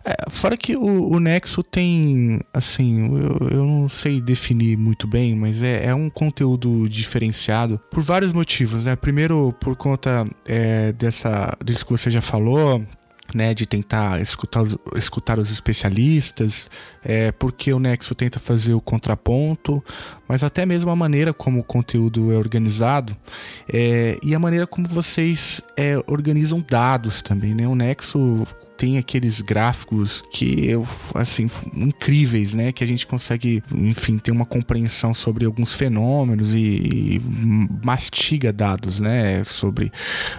É, 0.04 0.28
fora 0.28 0.54
que 0.54 0.76
o, 0.76 1.12
o, 1.12 1.18
Nexo 1.18 1.62
tem, 1.62 2.38
assim, 2.52 3.06
eu, 3.16 3.48
eu, 3.50 3.64
não 3.64 3.88
sei 3.88 4.20
definir 4.20 4.76
muito 4.76 5.06
bem, 5.06 5.34
mas 5.34 5.62
é, 5.62 5.86
é, 5.86 5.94
um 5.94 6.10
conteúdo 6.10 6.86
diferenciado 6.90 7.80
por 7.90 8.02
vários 8.02 8.30
motivos, 8.30 8.84
né? 8.84 8.94
Primeiro, 8.96 9.54
por 9.58 9.74
conta 9.74 10.26
é, 10.44 10.92
dessa, 10.92 11.56
disso 11.64 11.86
que 11.86 11.92
você 11.92 12.10
já 12.10 12.20
falou, 12.20 12.84
né, 13.34 13.52
de 13.52 13.66
tentar 13.66 14.20
escutar, 14.20 14.64
escutar 14.94 15.38
os 15.40 15.50
especialistas, 15.50 16.70
é, 17.04 17.32
porque 17.32 17.72
o 17.72 17.80
Nexo 17.80 18.14
tenta 18.14 18.38
fazer 18.38 18.74
o 18.74 18.80
contraponto, 18.80 19.84
mas 20.28 20.42
até 20.42 20.64
mesmo 20.64 20.90
a 20.90 20.96
maneira 20.96 21.32
como 21.32 21.60
o 21.60 21.64
conteúdo 21.64 22.32
é 22.32 22.36
organizado 22.36 23.16
é, 23.72 24.18
e 24.22 24.34
a 24.34 24.38
maneira 24.38 24.66
como 24.66 24.86
vocês 24.88 25.60
é, 25.76 25.96
organizam 26.06 26.64
dados 26.68 27.20
também. 27.22 27.54
Né? 27.54 27.66
O 27.66 27.74
Nexo 27.74 28.46
tem 28.76 28.98
aqueles 28.98 29.40
gráficos 29.40 30.22
que 30.30 30.68
eu 30.68 30.86
assim 31.14 31.48
incríveis, 31.74 32.54
né, 32.54 32.72
que 32.72 32.82
a 32.82 32.86
gente 32.86 33.06
consegue, 33.06 33.62
enfim, 33.72 34.18
ter 34.18 34.30
uma 34.30 34.44
compreensão 34.44 35.14
sobre 35.14 35.44
alguns 35.44 35.72
fenômenos 35.72 36.54
e, 36.54 36.58
e 36.58 37.22
mastiga 37.84 38.52
dados, 38.52 39.00
né, 39.00 39.42
sobre 39.44 39.92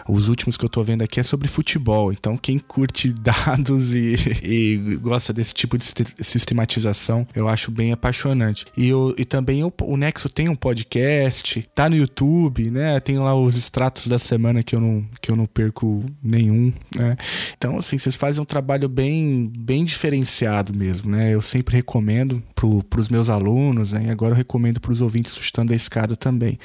os 0.08 0.28
últimos 0.28 0.58
que 0.58 0.66
eu 0.66 0.70
tô 0.70 0.84
vendo 0.84 1.02
aqui 1.02 1.20
é 1.20 1.24
sobre 1.24 1.48
futebol. 1.48 2.12
Então, 2.12 2.38
quem 2.38 2.60
curte 2.60 3.14
dados 3.20 3.96
e, 3.96 4.16
e 4.44 4.98
gosta 5.02 5.32
desse 5.32 5.54
tipo 5.54 5.78
de 5.78 5.86
sistematização, 6.20 7.28
eu 7.36 7.48
acho 7.48 7.72
bem 7.72 7.92
apaixonante. 7.92 8.66
E, 8.76 8.88
eu, 8.88 9.16
e 9.18 9.26
também 9.26 9.64
o, 9.64 9.72
o 9.82 9.98
Nexo 9.98 10.30
tem 10.30 10.50
um 10.50 10.56
podcast, 10.56 11.68
tá 11.74 11.90
no 11.90 11.96
YouTube, 11.96 12.70
né? 12.72 13.00
Tem 13.00 13.18
lá 13.18 13.36
os 13.36 13.56
extratos 13.56 14.08
da 14.08 14.20
semana 14.20 14.64
que 14.64 14.76
eu 14.76 14.80
não, 14.80 15.06
que 15.22 15.32
eu 15.32 15.36
não 15.36 15.46
perco 15.46 16.04
nenhum, 16.24 16.72
né? 16.96 17.18
Então, 17.58 17.78
assim, 17.78 17.98
vocês 17.98 18.16
fazem 18.16 18.42
um 18.42 18.46
trabalho 18.46 18.88
bem, 18.88 19.52
bem 19.58 19.84
diferenciado 19.84 20.74
mesmo, 20.74 21.12
né? 21.12 21.34
Eu 21.34 21.42
sempre 21.42 21.76
recomendo 21.76 22.42
para 22.54 23.00
os 23.00 23.10
meus 23.10 23.30
alunos, 23.30 23.94
né? 23.94 24.06
E 24.08 24.10
agora 24.10 24.34
eu 24.34 24.38
recomendo 24.38 24.80
para 24.80 24.92
os 24.92 25.02
ouvintes 25.02 25.34
sustando 25.34 25.74
a 25.74 25.76
escada 25.76 26.16
também. 26.16 26.58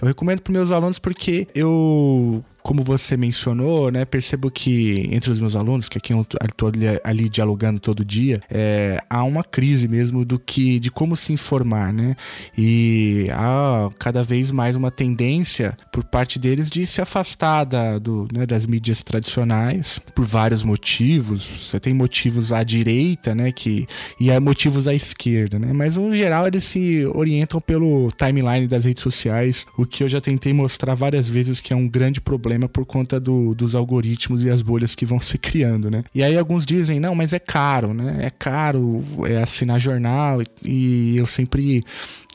Eu 0.00 0.08
recomendo 0.08 0.40
para 0.40 0.52
meus 0.52 0.70
alunos 0.70 0.98
porque 0.98 1.46
eu 1.54 2.44
como 2.66 2.82
você 2.82 3.16
mencionou, 3.16 3.92
né, 3.92 4.04
percebo 4.04 4.50
que 4.50 5.08
entre 5.12 5.30
os 5.30 5.38
meus 5.38 5.54
alunos, 5.54 5.88
que 5.88 5.98
aqui 5.98 6.12
eu 6.12 6.22
estou 6.22 6.68
ali, 6.68 6.86
ali, 7.04 7.28
dialogando 7.28 7.78
todo 7.78 8.04
dia, 8.04 8.42
é, 8.50 9.00
há 9.08 9.22
uma 9.22 9.44
crise 9.44 9.86
mesmo 9.86 10.24
do 10.24 10.36
que 10.36 10.80
de 10.80 10.90
como 10.90 11.14
se 11.14 11.32
informar, 11.32 11.92
né? 11.92 12.16
E 12.58 13.28
há 13.30 13.88
cada 14.00 14.24
vez 14.24 14.50
mais 14.50 14.74
uma 14.74 14.90
tendência 14.90 15.78
por 15.92 16.02
parte 16.02 16.40
deles 16.40 16.68
de 16.68 16.84
se 16.88 17.00
afastar 17.00 17.62
da, 17.62 18.00
do, 18.00 18.26
né, 18.32 18.44
das 18.44 18.66
mídias 18.66 19.00
tradicionais 19.00 20.00
por 20.12 20.24
vários 20.24 20.64
motivos. 20.64 21.48
Você 21.48 21.78
tem 21.78 21.94
motivos 21.94 22.52
à 22.52 22.64
direita, 22.64 23.32
né, 23.32 23.52
que 23.52 23.86
e 24.18 24.28
há 24.28 24.40
motivos 24.40 24.88
à 24.88 24.94
esquerda, 24.94 25.56
né? 25.56 25.72
Mas 25.72 25.96
no 25.96 26.12
geral 26.16 26.48
eles 26.48 26.64
se 26.64 27.06
orientam 27.14 27.60
pelo 27.60 28.10
timeline 28.10 28.66
das 28.66 28.84
redes 28.84 29.04
sociais, 29.04 29.68
o 29.78 29.86
que 29.86 30.02
eu 30.02 30.08
já 30.08 30.20
tentei 30.20 30.52
mostrar 30.52 30.94
várias 30.94 31.28
vezes 31.28 31.60
que 31.60 31.72
é 31.72 31.76
um 31.76 31.86
grande 31.86 32.20
problema 32.20 32.55
problema 32.56 32.68
por 32.68 32.84
conta 32.84 33.20
do, 33.20 33.54
dos 33.54 33.74
algoritmos 33.74 34.42
e 34.42 34.50
as 34.50 34.62
bolhas 34.62 34.94
que 34.94 35.04
vão 35.04 35.20
se 35.20 35.38
criando, 35.38 35.90
né? 35.90 36.02
E 36.14 36.22
aí 36.22 36.36
alguns 36.36 36.64
dizem, 36.64 36.98
não, 36.98 37.14
mas 37.14 37.32
é 37.32 37.38
caro, 37.38 37.92
né? 37.94 38.18
É 38.20 38.30
caro 38.30 39.04
é 39.26 39.36
assinar 39.42 39.78
jornal 39.78 40.42
e, 40.42 40.46
e 40.64 41.16
eu 41.16 41.26
sempre 41.26 41.84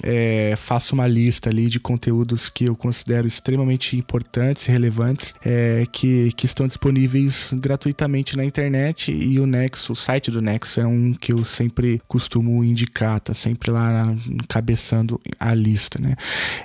é, 0.03 0.55
faço 0.57 0.95
uma 0.95 1.07
lista 1.07 1.49
ali 1.49 1.67
de 1.67 1.79
conteúdos 1.79 2.49
que 2.49 2.65
eu 2.65 2.75
considero 2.75 3.27
extremamente 3.27 3.97
importantes 3.97 4.65
relevantes 4.65 5.33
é, 5.45 5.85
que, 5.91 6.31
que 6.33 6.45
estão 6.45 6.67
disponíveis 6.67 7.51
gratuitamente 7.53 8.35
na 8.35 8.43
internet 8.43 9.11
e 9.11 9.39
o 9.39 9.45
Nexo, 9.45 9.93
o 9.93 9.95
site 9.95 10.31
do 10.31 10.41
Nexo 10.41 10.79
é 10.79 10.85
um 10.85 11.13
que 11.13 11.33
eu 11.33 11.43
sempre 11.43 12.01
costumo 12.07 12.63
indicar, 12.63 13.19
tá 13.19 13.33
sempre 13.33 13.71
lá 13.71 14.15
encabeçando 14.27 15.19
a 15.39 15.53
lista, 15.53 15.99
né? 16.01 16.15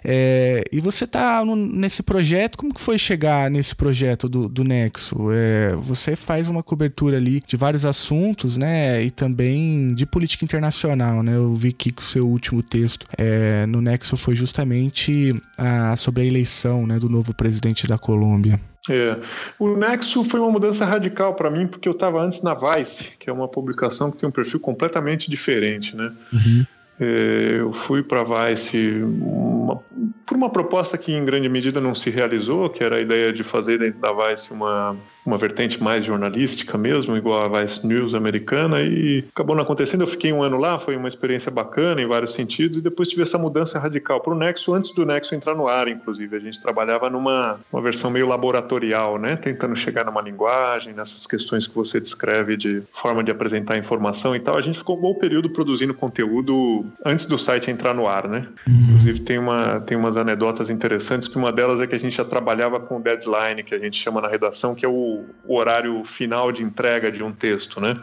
É, 0.04 0.64
e 0.72 0.80
você 0.80 1.06
tá 1.06 1.44
no, 1.44 1.56
nesse 1.56 2.02
projeto, 2.02 2.56
como 2.56 2.72
que 2.72 2.80
foi 2.80 2.98
chegar 2.98 3.50
nesse 3.50 3.74
projeto 3.74 4.28
do, 4.28 4.48
do 4.48 4.64
Nexo? 4.64 5.16
É, 5.32 5.74
você 5.76 6.16
faz 6.16 6.48
uma 6.48 6.62
cobertura 6.62 7.16
ali 7.16 7.42
de 7.46 7.56
vários 7.56 7.84
assuntos, 7.84 8.56
né? 8.56 9.02
E 9.02 9.10
também 9.10 9.94
de 9.94 10.06
política 10.06 10.44
internacional, 10.44 11.22
né? 11.22 11.36
Eu 11.36 11.54
vi 11.54 11.72
que 11.72 11.92
o 11.96 12.02
seu 12.02 12.26
último 12.26 12.62
texto 12.62 13.06
é 13.16 13.25
é, 13.26 13.66
no 13.66 13.82
Nexo 13.82 14.16
foi 14.16 14.36
justamente 14.36 15.34
a, 15.58 15.96
sobre 15.96 16.22
a 16.22 16.24
eleição 16.24 16.86
né, 16.86 16.98
do 16.98 17.08
novo 17.08 17.34
presidente 17.34 17.86
da 17.86 17.98
Colômbia. 17.98 18.60
É. 18.88 19.18
O 19.58 19.76
Nexo 19.76 20.22
foi 20.22 20.38
uma 20.38 20.50
mudança 20.50 20.84
radical 20.84 21.34
para 21.34 21.50
mim, 21.50 21.66
porque 21.66 21.88
eu 21.88 21.92
estava 21.92 22.22
antes 22.22 22.42
na 22.42 22.54
Vice, 22.54 23.16
que 23.18 23.28
é 23.28 23.32
uma 23.32 23.48
publicação 23.48 24.12
que 24.12 24.18
tem 24.18 24.28
um 24.28 24.32
perfil 24.32 24.60
completamente 24.60 25.28
diferente, 25.28 25.96
né? 25.96 26.12
Uhum. 26.32 26.64
É, 26.98 27.56
eu 27.60 27.72
fui 27.72 28.02
para 28.02 28.24
Vice 28.24 29.02
uma, 29.02 29.80
por 30.24 30.36
uma 30.36 30.50
proposta 30.50 30.96
que 30.96 31.12
em 31.12 31.24
grande 31.24 31.48
medida 31.48 31.80
não 31.80 31.94
se 31.94 32.10
realizou, 32.10 32.70
que 32.70 32.82
era 32.82 32.96
a 32.96 33.00
ideia 33.00 33.32
de 33.32 33.42
fazer 33.42 33.78
dentro 33.78 34.00
da 34.00 34.12
Vice 34.12 34.52
uma, 34.52 34.96
uma 35.24 35.36
vertente 35.36 35.82
mais 35.82 36.04
jornalística 36.04 36.78
mesmo, 36.78 37.16
igual 37.16 37.42
a 37.42 37.60
Vice 37.60 37.86
News 37.86 38.14
americana, 38.14 38.80
e 38.82 39.24
acabou 39.28 39.54
não 39.54 39.62
acontecendo. 39.62 40.02
Eu 40.02 40.06
fiquei 40.06 40.32
um 40.32 40.42
ano 40.42 40.56
lá, 40.56 40.78
foi 40.78 40.96
uma 40.96 41.08
experiência 41.08 41.50
bacana 41.50 42.00
em 42.00 42.06
vários 42.06 42.32
sentidos, 42.32 42.78
e 42.78 42.82
depois 42.82 43.08
tive 43.08 43.22
essa 43.22 43.36
mudança 43.36 43.78
radical 43.78 44.20
para 44.20 44.32
o 44.32 44.36
Nexo, 44.36 44.72
antes 44.72 44.92
do 44.94 45.04
Nexo 45.04 45.34
entrar 45.34 45.54
no 45.54 45.68
ar, 45.68 45.88
inclusive. 45.88 46.36
A 46.36 46.40
gente 46.40 46.60
trabalhava 46.62 47.10
numa 47.10 47.58
uma 47.70 47.82
versão 47.82 48.10
meio 48.10 48.26
laboratorial, 48.26 49.18
né? 49.18 49.36
tentando 49.36 49.76
chegar 49.76 50.04
numa 50.04 50.22
linguagem, 50.22 50.94
nessas 50.94 51.26
questões 51.26 51.66
que 51.66 51.74
você 51.74 52.00
descreve 52.00 52.56
de 52.56 52.82
forma 52.92 53.22
de 53.22 53.30
apresentar 53.30 53.76
informação 53.76 54.34
e 54.34 54.40
tal. 54.40 54.56
A 54.56 54.60
gente 54.60 54.78
ficou 54.78 54.96
um 54.96 55.00
bom 55.00 55.14
período 55.14 55.50
produzindo 55.50 55.92
conteúdo 55.92 56.85
antes 57.04 57.26
do 57.26 57.38
site 57.38 57.70
entrar 57.70 57.94
no 57.94 58.06
ar, 58.06 58.28
né? 58.28 58.48
Uhum. 58.66 58.86
Inclusive 58.90 59.20
tem, 59.20 59.38
uma, 59.38 59.80
tem 59.80 59.96
umas 59.96 60.16
anedotas 60.16 60.70
interessantes, 60.70 61.28
que 61.28 61.36
uma 61.36 61.52
delas 61.52 61.80
é 61.80 61.86
que 61.86 61.94
a 61.94 61.98
gente 61.98 62.16
já 62.16 62.24
trabalhava 62.24 62.80
com 62.80 63.00
deadline, 63.00 63.62
que 63.62 63.74
a 63.74 63.78
gente 63.78 63.98
chama 63.98 64.20
na 64.20 64.28
redação, 64.28 64.74
que 64.74 64.84
é 64.84 64.88
o 64.88 65.06
o, 65.44 65.56
horário 65.56 66.04
final 66.04 66.50
de 66.50 66.62
entrega 66.62 67.10
de 67.10 67.22
um 67.22 67.32
texto, 67.32 67.80
né? 67.80 67.96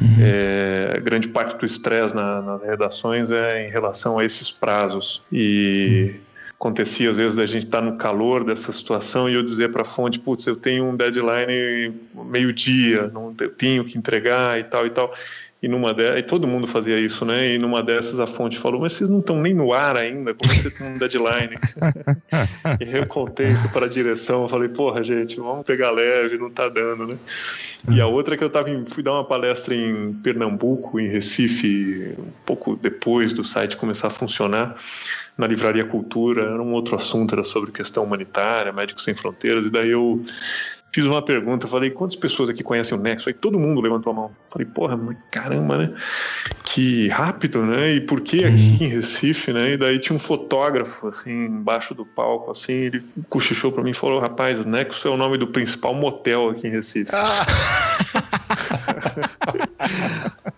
Uhum. 0.00 0.16
É, 0.20 1.00
grande 1.02 1.28
parte 1.28 1.56
do 1.58 1.66
estresse 1.66 2.14
na, 2.14 2.40
nas 2.40 2.62
redações 2.62 3.30
é 3.30 3.66
em 3.66 3.70
relação 3.70 4.18
a 4.18 4.24
esses 4.24 4.50
prazos. 4.50 5.22
E 5.30 6.14
uhum. 6.14 6.20
acontecia 6.58 7.10
às 7.10 7.16
vezes 7.16 7.36
da 7.36 7.44
gente 7.44 7.66
estar 7.66 7.80
tá 7.80 7.84
no 7.84 7.98
calor 7.98 8.44
dessa 8.44 8.72
situação 8.72 9.28
e 9.28 9.34
eu 9.34 9.42
dizer 9.42 9.70
para 9.70 9.82
a 9.82 9.84
fonte: 9.84 10.18
putz, 10.18 10.46
eu 10.46 10.56
tenho 10.56 10.84
um 10.84 10.96
deadline 10.96 11.94
meio-dia, 12.14 13.10
não 13.12 13.34
tenho 13.34 13.84
que 13.84 13.98
entregar 13.98 14.58
e 14.58 14.64
tal 14.64 14.86
e 14.86 14.90
tal. 14.90 15.14
E 15.62 15.68
numa 15.68 15.94
de... 15.94 16.18
e 16.18 16.22
todo 16.24 16.48
mundo 16.48 16.66
fazia 16.66 16.98
isso, 16.98 17.24
né? 17.24 17.54
E 17.54 17.58
numa 17.58 17.84
dessas 17.84 18.18
a 18.18 18.26
fonte 18.26 18.58
falou: 18.58 18.80
Mas 18.80 18.94
vocês 18.94 19.08
não 19.08 19.20
estão 19.20 19.40
nem 19.40 19.54
no 19.54 19.72
ar 19.72 19.96
ainda, 19.96 20.34
como 20.34 20.50
é 20.50 20.56
que 20.56 20.62
vocês 20.62 20.74
estão 20.74 20.90
no 20.90 20.98
deadline? 20.98 21.56
e 22.80 22.96
eu 22.96 23.06
contei 23.06 23.52
isso 23.52 23.68
para 23.68 23.86
a 23.86 23.88
direção. 23.88 24.42
Eu 24.42 24.48
falei: 24.48 24.68
Porra, 24.68 25.04
gente, 25.04 25.36
vamos 25.36 25.64
pegar 25.64 25.92
leve, 25.92 26.36
não 26.36 26.50
tá 26.50 26.68
dando, 26.68 27.06
né? 27.06 27.16
E 27.88 28.00
a 28.00 28.08
outra 28.08 28.34
é 28.34 28.38
que 28.38 28.42
eu 28.42 28.50
tava 28.50 28.70
em... 28.70 28.84
fui 28.86 29.04
dar 29.04 29.12
uma 29.12 29.24
palestra 29.24 29.72
em 29.72 30.12
Pernambuco, 30.14 30.98
em 30.98 31.06
Recife, 31.06 32.12
um 32.18 32.32
pouco 32.44 32.74
depois 32.74 33.32
do 33.32 33.44
site 33.44 33.76
começar 33.76 34.08
a 34.08 34.10
funcionar, 34.10 34.74
na 35.38 35.46
Livraria 35.46 35.84
Cultura. 35.84 36.42
Era 36.42 36.60
um 36.60 36.72
outro 36.72 36.96
assunto, 36.96 37.36
era 37.36 37.44
sobre 37.44 37.70
questão 37.70 38.02
humanitária, 38.02 38.72
Médicos 38.72 39.04
Sem 39.04 39.14
Fronteiras. 39.14 39.64
E 39.64 39.70
daí 39.70 39.90
eu 39.90 40.24
fiz 40.92 41.06
uma 41.06 41.22
pergunta, 41.22 41.66
falei, 41.66 41.90
quantas 41.90 42.16
pessoas 42.16 42.50
aqui 42.50 42.62
conhecem 42.62 42.96
o 42.96 43.00
Nexo? 43.00 43.28
Aí 43.28 43.34
todo 43.34 43.58
mundo 43.58 43.80
levantou 43.80 44.12
a 44.12 44.14
mão. 44.14 44.30
Falei, 44.50 44.66
porra, 44.66 44.98
caramba, 45.30 45.78
né? 45.78 45.94
Que 46.64 47.08
rápido, 47.08 47.64
né? 47.64 47.94
E 47.94 48.00
por 48.00 48.20
que 48.20 48.44
aqui 48.44 48.76
uhum. 48.80 48.86
em 48.86 48.88
Recife, 48.88 49.52
né? 49.52 49.72
E 49.72 49.76
daí 49.78 49.98
tinha 49.98 50.14
um 50.14 50.18
fotógrafo, 50.18 51.08
assim, 51.08 51.46
embaixo 51.46 51.94
do 51.94 52.04
palco, 52.04 52.50
assim, 52.50 52.74
ele 52.74 53.02
cochichou 53.30 53.72
para 53.72 53.82
mim 53.82 53.90
e 53.90 53.94
falou, 53.94 54.20
rapaz, 54.20 54.64
Nexo 54.66 55.08
é 55.08 55.10
o 55.10 55.16
nome 55.16 55.38
do 55.38 55.46
principal 55.46 55.94
motel 55.94 56.50
aqui 56.50 56.66
em 56.66 56.70
Recife. 56.70 57.10
Ah. 57.14 57.46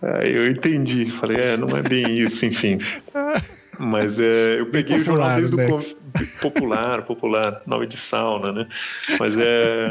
Aí 0.19 0.35
eu 0.35 0.51
entendi, 0.51 1.05
falei, 1.09 1.37
é, 1.37 1.57
não 1.57 1.75
é 1.75 1.81
bem 1.81 2.19
isso, 2.19 2.45
enfim. 2.45 2.77
Mas 3.79 4.19
é, 4.19 4.59
eu 4.59 4.67
peguei 4.67 4.99
popular, 4.99 5.01
o 5.01 5.03
jornal 5.03 5.35
desde 5.35 5.55
né? 5.55 5.65
o 5.65 6.41
popular, 6.41 7.01
popular, 7.03 7.61
nome 7.65 7.87
de 7.87 7.97
sauna, 7.97 8.51
né? 8.51 8.67
Mas 9.19 9.37
é, 9.37 9.89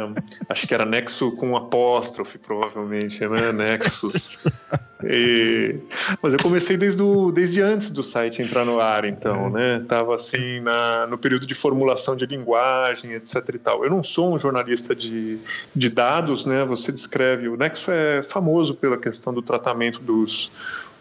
acho 0.48 0.66
que 0.66 0.74
era 0.74 0.84
Nexo 0.84 1.32
com 1.32 1.56
apóstrofe, 1.56 2.38
provavelmente, 2.38 3.26
né? 3.26 3.52
Nexus. 3.52 4.38
E, 5.06 5.80
mas 6.22 6.32
eu 6.32 6.40
comecei 6.40 6.76
desde, 6.76 7.02
o, 7.02 7.30
desde 7.30 7.60
antes 7.60 7.90
do 7.90 8.02
site 8.02 8.40
entrar 8.40 8.64
no 8.64 8.80
ar, 8.80 9.04
então, 9.04 9.50
né? 9.50 9.84
Tava 9.86 10.14
assim 10.14 10.60
na, 10.60 11.06
no 11.06 11.18
período 11.18 11.46
de 11.46 11.54
formulação 11.54 12.16
de 12.16 12.24
linguagem, 12.24 13.12
etc 13.12 13.36
e 13.54 13.58
tal. 13.58 13.84
Eu 13.84 13.90
não 13.90 14.02
sou 14.02 14.34
um 14.34 14.38
jornalista 14.38 14.94
de, 14.94 15.38
de 15.74 15.90
dados, 15.90 16.46
né? 16.46 16.64
Você 16.64 16.90
descreve, 16.90 17.48
o 17.48 17.56
Nexo 17.56 17.90
é 17.90 18.22
famoso 18.22 18.74
pela 18.74 18.96
questão 18.96 19.34
do 19.34 19.42
tratamento 19.42 20.00
dos 20.00 20.50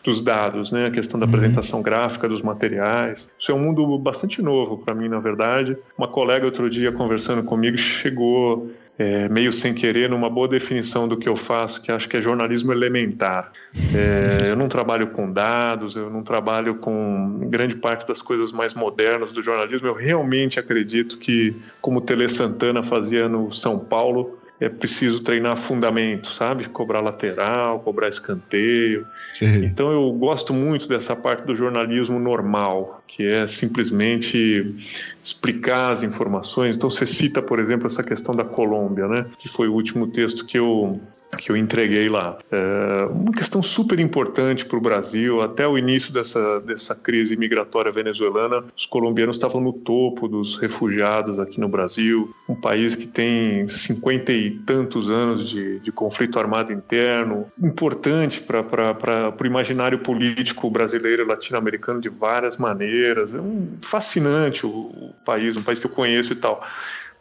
dos 0.04 0.22
dados, 0.22 0.72
né? 0.72 0.88
A 0.88 0.92
questão 0.92 1.20
da 1.20 1.26
uhum. 1.26 1.32
apresentação 1.32 1.82
gráfica 1.82 2.28
dos 2.28 2.42
materiais. 2.42 3.32
Isso 3.40 3.52
é 3.52 3.56
um 3.56 3.60
mundo 3.60 3.98
bastante 3.98 4.42
novo 4.42 4.78
para 4.78 4.94
mim, 4.94 5.08
na 5.08 5.20
verdade. 5.20 5.78
Uma 5.98 6.08
colega 6.08 6.46
outro 6.46 6.70
dia 6.70 6.92
conversando 6.92 7.44
comigo 7.44 7.78
chegou 7.80 8.70
é, 8.98 9.28
meio 9.30 9.52
sem 9.52 9.74
querer 9.74 10.10
numa 10.10 10.30
boa 10.30 10.48
definição 10.48 11.08
do 11.08 11.18
que 11.18 11.28
eu 11.28 11.36
faço, 11.36 11.82
que 11.82 11.92
acho 11.92 12.08
que 12.08 12.18
é 12.18 12.22
jornalismo 12.22 12.72
elementar. 12.72 13.52
É, 13.96 14.50
eu 14.50 14.56
não 14.56 14.68
trabalho 14.68 15.08
com 15.08 15.32
dados, 15.32 15.96
eu 15.96 16.10
não 16.10 16.22
trabalho 16.22 16.76
com 16.76 17.40
grande 17.46 17.76
parte 17.76 18.08
das 18.08 18.22
coisas 18.22 18.52
mais 18.52 18.74
modernas 18.74 19.32
do 19.32 19.42
jornalismo. 19.42 19.88
Eu 19.88 19.96
realmente 19.96 20.60
acredito 20.60 21.18
que, 21.18 21.56
como 21.82 22.02
Tele 22.02 22.30
Santana 22.30 22.84
fazia 22.84 23.28
no 23.28 23.52
São 23.52 23.80
Paulo, 23.80 24.38
é 24.60 24.70
preciso 24.70 25.22
treinar 25.22 25.58
fundamento, 25.58 26.30
sabe? 26.30 26.66
Cobrar 26.70 27.02
lateral, 27.02 27.80
cobrar 27.80 28.08
escanteio. 28.08 29.06
Sim. 29.32 29.66
Então 29.66 29.92
eu 29.92 30.12
gosto 30.14 30.54
muito 30.54 30.88
dessa 30.88 31.16
parte 31.16 31.44
do 31.44 31.56
jornalismo 31.56 32.20
normal, 32.20 33.04
que 33.08 33.28
é 33.28 33.46
simplesmente 33.48 34.76
explicar 35.24 35.92
as 35.92 36.04
informações. 36.04 36.76
Então 36.76 36.90
você 36.90 37.06
cita, 37.06 37.42
por 37.42 37.60
exemplo, 37.60 37.88
essa 37.88 38.04
questão 38.04 38.36
da 38.36 38.44
Colômbia, 38.44 39.08
né? 39.08 39.26
Que 39.38 39.48
foi 39.48 39.68
o 39.68 39.74
último 39.74 40.08
texto 40.08 40.46
que 40.46 40.60
eu 40.60 41.00
que 41.36 41.52
eu 41.52 41.58
entreguei 41.58 42.10
lá. 42.10 42.38
É 42.52 43.08
uma 43.10 43.32
questão 43.32 43.64
super 43.64 44.00
importante 44.00 44.66
para 44.66 44.78
o 44.78 44.82
Brasil. 44.82 45.42
Até 45.42 45.68
o 45.68 45.78
início 45.78 46.14
dessa, 46.14 46.62
dessa 46.62 46.94
crise 46.94 47.36
migratória 47.36 47.92
venezuelana, 47.92 48.64
os 48.78 48.86
colombianos 48.86 49.38
estavam 49.38 49.60
no 49.60 49.74
topo 49.74 50.28
dos 50.28 50.58
refugiados 50.58 51.40
aqui 51.40 51.60
no 51.60 51.68
Brasil. 51.68 52.32
Um 52.48 52.54
país 52.54 52.96
que 52.96 53.08
tem 53.08 53.68
cinquenta 53.68 54.32
e 54.32 54.52
tantos 54.52 55.10
anos 55.10 55.50
de, 55.50 55.80
de 55.80 55.92
conflito 55.92 56.38
armado 56.38 56.72
interno, 56.72 57.48
importante 57.62 58.40
para 58.40 59.34
o 59.36 59.46
imaginário 59.46 60.00
político 60.00 60.70
brasileiro 60.70 61.24
e 61.24 61.26
latino-americano 61.26 62.00
de 62.00 62.10
várias 62.10 62.58
maneiras. 62.58 63.34
É 63.34 63.42
um, 63.42 63.70
fascinante 63.82 64.68
o, 64.68 65.13
país, 65.26 65.56
um 65.56 65.64
país 65.64 65.80
que 65.80 65.86
eu 65.86 65.92
conheço 65.92 66.34
e 66.34 66.36
tal 66.36 66.64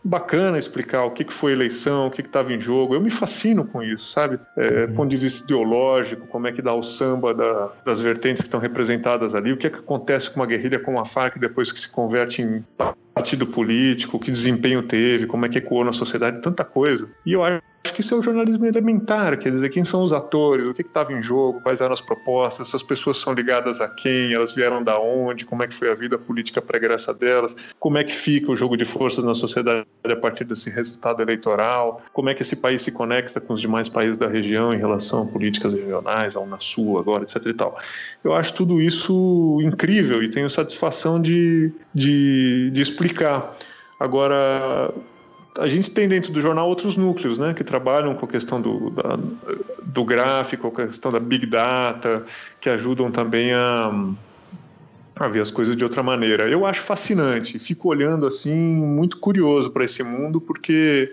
bacana 0.05 0.59
explicar 0.59 1.05
o 1.05 1.11
que, 1.11 1.25
que 1.25 1.33
foi 1.33 1.53
eleição, 1.53 2.09
o 2.09 2.11
que 2.11 2.21
estava 2.21 2.53
em 2.53 2.61
jogo. 2.61 2.95
Eu 2.95 3.01
me 3.01 3.11
fascino 3.11 3.65
com 3.65 3.83
isso, 3.83 4.11
sabe? 4.11 4.39
É, 4.57 4.87
uhum. 4.87 4.95
Ponto 4.95 5.11
de 5.11 5.17
vista 5.17 5.45
ideológico, 5.45 6.27
como 6.27 6.47
é 6.47 6.53
que 6.53 6.61
dá 6.61 6.75
o 6.75 6.83
samba 6.83 7.33
da, 7.33 7.71
das 7.85 8.01
vertentes 8.01 8.43
que 8.43 8.49
estão 8.49 8.61
representadas 8.61 9.35
ali, 9.35 9.53
o 9.53 9.57
que, 9.57 9.67
é 9.67 9.71
que 9.71 9.79
acontece 9.79 10.31
com 10.31 10.41
uma 10.41 10.47
guerrilha 10.47 10.81
como 10.81 10.99
a 10.99 11.05
FARC 11.05 11.39
depois 11.39 11.71
que 11.71 11.79
se 11.79 11.89
converte 11.89 12.43
em 12.43 12.65
partido 13.15 13.47
político, 13.47 14.19
que 14.19 14.31
desempenho 14.31 14.83
teve, 14.83 15.27
como 15.27 15.47
é 15.47 15.49
que 15.49 15.59
ecoou 15.59 15.85
na 15.85 15.93
sociedade, 15.93 16.41
tanta 16.41 16.65
coisa. 16.65 17.09
E 17.27 17.33
eu 17.33 17.45
acho 17.45 17.63
que 17.93 18.01
isso 18.01 18.15
é 18.15 18.19
o 18.19 18.23
jornalismo 18.23 18.65
elementar, 18.65 19.37
quer 19.39 19.51
dizer, 19.51 19.69
quem 19.69 19.85
são 19.85 20.05
os 20.05 20.13
atores, 20.13 20.67
o 20.67 20.75
que 20.75 20.83
estava 20.83 21.13
em 21.13 21.21
jogo, 21.21 21.61
quais 21.61 21.81
eram 21.81 21.93
as 21.93 22.01
propostas, 22.01 22.69
essas 22.69 22.83
pessoas 22.83 23.19
são 23.19 23.33
ligadas 23.33 23.81
a 23.81 23.89
quem, 23.89 24.33
elas 24.33 24.55
vieram 24.55 24.85
da 24.85 24.99
onde, 25.01 25.45
como 25.45 25.63
é 25.63 25.67
que 25.67 25.75
foi 25.75 25.91
a 25.91 25.95
vida 25.95 26.17
política 26.17 26.63
pregressa 26.63 27.13
delas, 27.13 27.57
como 27.81 27.99
é 27.99 28.05
que 28.05 28.15
fica 28.15 28.53
o 28.53 28.57
jogo 28.57 28.77
de 28.77 28.85
forças 28.85 29.25
na 29.25 29.35
sociedade 29.35 29.85
a 30.05 30.17
partir 30.17 30.45
desse 30.45 30.71
resultado 30.71 31.23
eleitoral, 31.23 32.03
como 32.13 32.29
é 32.29 32.35
que 32.35 32.43
esse 32.43 32.57
país 32.57 32.83
se 32.83 32.93
conecta 32.93 33.41
com 33.41 33.53
os 33.53 33.61
demais 33.61 33.89
países 33.89 34.17
da 34.17 34.29
região 34.29 34.73
em 34.73 34.79
relação 34.79 35.25
a 35.25 35.27
políticas 35.27 35.75
regionais, 35.75 36.37
ao 36.37 36.49
Sul 36.61 36.99
agora, 36.99 37.25
etc 37.25 37.47
e 37.47 37.55
tal. 37.55 37.79
Eu 38.23 38.35
acho 38.35 38.55
tudo 38.55 38.81
isso 38.81 39.59
incrível 39.63 40.23
e 40.23 40.29
tenho 40.29 40.49
satisfação 40.49 41.21
de, 41.21 41.73
de, 41.95 42.71
de 42.71 42.83
explicar. 43.07 43.57
Agora, 43.99 44.93
a 45.59 45.67
gente 45.67 45.91
tem 45.91 46.09
dentro 46.09 46.33
do 46.33 46.41
jornal 46.41 46.69
outros 46.69 46.97
núcleos, 46.97 47.39
né, 47.39 47.55
que 47.55 47.63
trabalham 47.63 48.15
com 48.15 48.25
a 48.25 48.29
questão 48.29 48.61
do, 48.61 48.91
da, 48.91 49.19
do 49.83 50.05
gráfico, 50.05 50.69
a 50.69 50.87
questão 50.87 51.11
da 51.13 51.21
big 51.21 51.47
data, 51.47 52.25
que 52.61 52.69
ajudam 52.69 53.11
também 53.11 53.53
a, 53.53 53.93
a 55.17 55.29
ver 55.29 55.41
as 55.41 55.51
coisas 55.51 55.77
de 55.77 55.85
outra 55.85 56.03
maneira. 56.03 56.49
Eu 56.49 56.65
acho 56.67 56.81
fascinante, 56.81 57.59
fico 57.59 57.89
olhando 57.89 58.27
assim, 58.27 58.55
muito 58.55 59.19
curioso 59.19 59.71
para 59.71 59.85
esse 59.85 60.03
mundo, 60.03 60.41
porque 60.41 61.13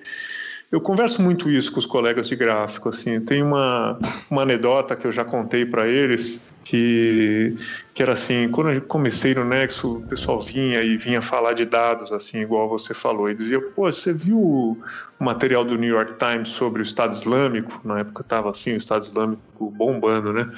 eu 0.72 0.80
converso 0.80 1.22
muito 1.22 1.50
isso 1.50 1.72
com 1.72 1.80
os 1.80 1.86
colegas 1.86 2.28
de 2.28 2.36
gráfico, 2.36 2.90
assim, 2.90 3.20
tem 3.20 3.42
uma, 3.42 3.98
uma 4.30 4.44
anedota 4.44 4.96
que 4.96 5.08
eu 5.08 5.12
já 5.12 5.26
contei 5.26 5.66
para 5.66 5.88
eles, 5.88 6.44
que, 6.64 7.56
que 7.94 8.04
era 8.04 8.14
assim, 8.14 8.48
quando 8.50 8.72
eu 8.72 8.82
comecei 8.82 9.34
no 9.34 9.44
Nexo, 9.44 9.98
o 9.98 10.02
pessoal 10.04 10.40
vinha 10.40 10.84
e 10.84 10.96
vinha 10.96 11.24
falar 11.24 11.54
de 11.54 11.66
dados, 11.66 12.12
assim, 12.12 12.42
igual 12.42 12.70
você 12.70 12.94
falou, 12.94 13.30
e 13.30 13.34
dizia, 13.34 13.60
pô, 13.60 13.92
você 13.92 14.14
viu 14.14 14.40
o 14.40 14.78
material 15.20 15.66
do 15.66 15.76
New 15.76 15.90
York 15.90 16.14
Times 16.20 16.50
sobre 16.50 16.82
o 16.82 16.84
Estado 16.84 17.16
Islâmico? 17.16 17.82
Na 17.84 18.00
época 18.00 18.22
estava 18.22 18.52
assim, 18.52 18.74
o 18.74 18.78
Estado 18.78 19.04
Islâmico 19.04 19.72
bombando, 19.72 20.32
né? 20.32 20.52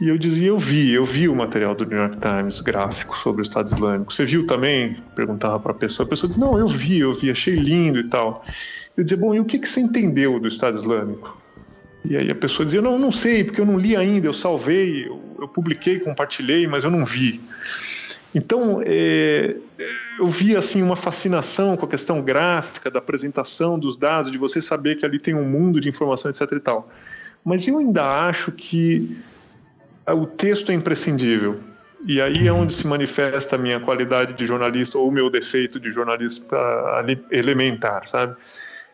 E 0.00 0.08
eu 0.08 0.16
dizia, 0.16 0.48
eu 0.48 0.56
vi, 0.56 0.92
eu 0.92 1.04
vi 1.04 1.28
o 1.28 1.36
material 1.36 1.74
do 1.74 1.84
New 1.84 1.98
York 1.98 2.16
Times 2.16 2.62
gráfico 2.62 3.14
sobre 3.18 3.42
o 3.42 3.44
Estado 3.44 3.70
Islâmico. 3.70 4.10
Você 4.14 4.24
viu 4.24 4.46
também? 4.46 4.96
Perguntava 5.14 5.60
para 5.60 5.72
a 5.72 5.74
pessoa. 5.74 6.06
A 6.06 6.08
pessoa 6.08 6.26
dizia, 6.26 6.42
não, 6.42 6.58
eu 6.58 6.66
vi, 6.66 7.00
eu 7.00 7.12
vi, 7.12 7.30
achei 7.30 7.54
lindo 7.54 7.98
e 7.98 8.04
tal. 8.04 8.42
Eu 9.00 9.04
dizia, 9.04 9.16
bom, 9.16 9.34
e 9.34 9.40
o 9.40 9.46
que, 9.46 9.58
que 9.58 9.66
você 9.66 9.80
entendeu 9.80 10.38
do 10.38 10.46
Estado 10.46 10.76
Islâmico? 10.76 11.34
E 12.04 12.18
aí 12.18 12.30
a 12.30 12.34
pessoa 12.34 12.66
dizia, 12.66 12.82
não, 12.82 12.98
não 12.98 13.10
sei, 13.10 13.42
porque 13.42 13.58
eu 13.58 13.64
não 13.64 13.78
li 13.78 13.96
ainda, 13.96 14.26
eu 14.26 14.32
salvei, 14.34 15.06
eu, 15.06 15.18
eu 15.38 15.48
publiquei, 15.48 15.98
compartilhei, 15.98 16.66
mas 16.66 16.84
eu 16.84 16.90
não 16.90 17.02
vi. 17.02 17.40
Então, 18.34 18.82
é, 18.84 19.56
eu 20.18 20.26
vi 20.26 20.54
assim 20.54 20.82
uma 20.82 20.96
fascinação 20.96 21.78
com 21.78 21.86
a 21.86 21.88
questão 21.88 22.20
gráfica, 22.20 22.90
da 22.90 22.98
apresentação 22.98 23.78
dos 23.78 23.96
dados, 23.96 24.30
de 24.30 24.36
você 24.36 24.60
saber 24.60 24.98
que 24.98 25.06
ali 25.06 25.18
tem 25.18 25.34
um 25.34 25.48
mundo 25.48 25.80
de 25.80 25.88
informação, 25.88 26.30
etc 26.30 26.52
e 26.52 26.60
tal. 26.60 26.90
Mas 27.42 27.66
eu 27.66 27.78
ainda 27.78 28.04
acho 28.04 28.52
que 28.52 29.16
o 30.06 30.26
texto 30.26 30.72
é 30.72 30.74
imprescindível. 30.74 31.58
E 32.06 32.20
aí 32.20 32.46
é 32.46 32.52
onde 32.52 32.74
se 32.74 32.86
manifesta 32.86 33.56
a 33.56 33.58
minha 33.58 33.80
qualidade 33.80 34.34
de 34.34 34.46
jornalista 34.46 34.98
ou 34.98 35.08
o 35.08 35.10
meu 35.10 35.30
defeito 35.30 35.80
de 35.80 35.90
jornalista 35.90 36.54
elementar, 37.30 38.06
sabe? 38.06 38.36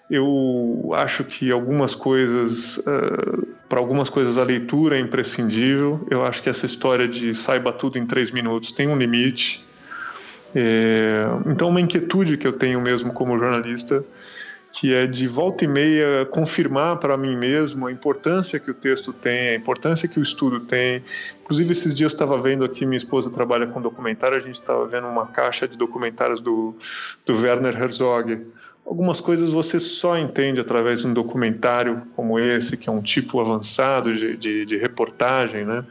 Eu 0.08 0.92
acho 0.94 1.24
que 1.24 1.50
algumas 1.50 1.94
coisas, 1.94 2.78
uh, 2.78 3.46
para 3.68 3.80
algumas 3.80 4.08
coisas 4.08 4.38
a 4.38 4.44
leitura 4.44 4.96
é 4.96 5.00
imprescindível. 5.00 6.06
Eu 6.08 6.24
acho 6.24 6.42
que 6.42 6.48
essa 6.48 6.64
história 6.64 7.08
de 7.08 7.34
saiba 7.34 7.72
tudo 7.72 7.98
em 7.98 8.06
três 8.06 8.30
minutos 8.30 8.70
tem 8.70 8.86
um 8.88 8.96
limite. 8.96 9.66
É, 10.54 11.26
então, 11.46 11.68
uma 11.68 11.80
inquietude 11.80 12.36
que 12.36 12.46
eu 12.46 12.52
tenho 12.52 12.80
mesmo 12.80 13.12
como 13.12 13.36
jornalista, 13.38 14.04
que 14.72 14.94
é 14.94 15.06
de 15.06 15.26
volta 15.26 15.64
e 15.64 15.68
meia 15.68 16.24
confirmar 16.30 16.98
para 16.98 17.16
mim 17.16 17.36
mesmo 17.36 17.86
a 17.86 17.92
importância 17.92 18.60
que 18.60 18.70
o 18.70 18.74
texto 18.74 19.12
tem, 19.12 19.48
a 19.50 19.54
importância 19.54 20.08
que 20.08 20.20
o 20.20 20.22
estudo 20.22 20.60
tem. 20.60 21.02
Inclusive, 21.42 21.72
esses 21.72 21.94
dias 21.94 22.12
estava 22.12 22.38
vendo 22.38 22.64
aqui, 22.64 22.86
minha 22.86 22.96
esposa 22.96 23.30
trabalha 23.30 23.66
com 23.66 23.82
documentário, 23.82 24.36
a 24.36 24.40
gente 24.40 24.54
estava 24.54 24.86
vendo 24.86 25.08
uma 25.08 25.26
caixa 25.26 25.66
de 25.66 25.76
documentários 25.76 26.40
do, 26.40 26.76
do 27.24 27.34
Werner 27.34 27.76
Herzog 27.76 28.46
Algumas 28.86 29.20
coisas 29.20 29.50
você 29.50 29.80
só 29.80 30.16
entende 30.16 30.60
através 30.60 31.00
de 31.00 31.08
um 31.08 31.12
documentário 31.12 32.02
como 32.14 32.38
esse, 32.38 32.76
que 32.76 32.88
é 32.88 32.92
um 32.92 33.02
tipo 33.02 33.40
avançado 33.40 34.14
de, 34.14 34.36
de, 34.36 34.64
de 34.64 34.76
reportagem, 34.76 35.64
né? 35.64 35.84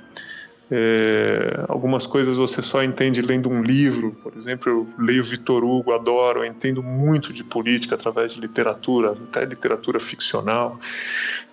É, 0.71 1.63
algumas 1.67 2.07
coisas 2.07 2.37
você 2.37 2.61
só 2.61 2.81
entende 2.81 3.21
lendo 3.21 3.49
um 3.49 3.61
livro, 3.61 4.13
por 4.23 4.35
exemplo, 4.35 4.71
eu 4.71 4.87
leio 4.97 5.23
Vitor 5.23 5.63
Hugo, 5.63 5.93
adoro, 5.93 6.43
entendo 6.43 6.81
muito 6.81 7.31
de 7.31 7.43
política 7.43 7.93
através 7.93 8.33
de 8.33 8.41
literatura, 8.41 9.11
até 9.11 9.45
literatura 9.45 9.99
ficcional. 9.99 10.79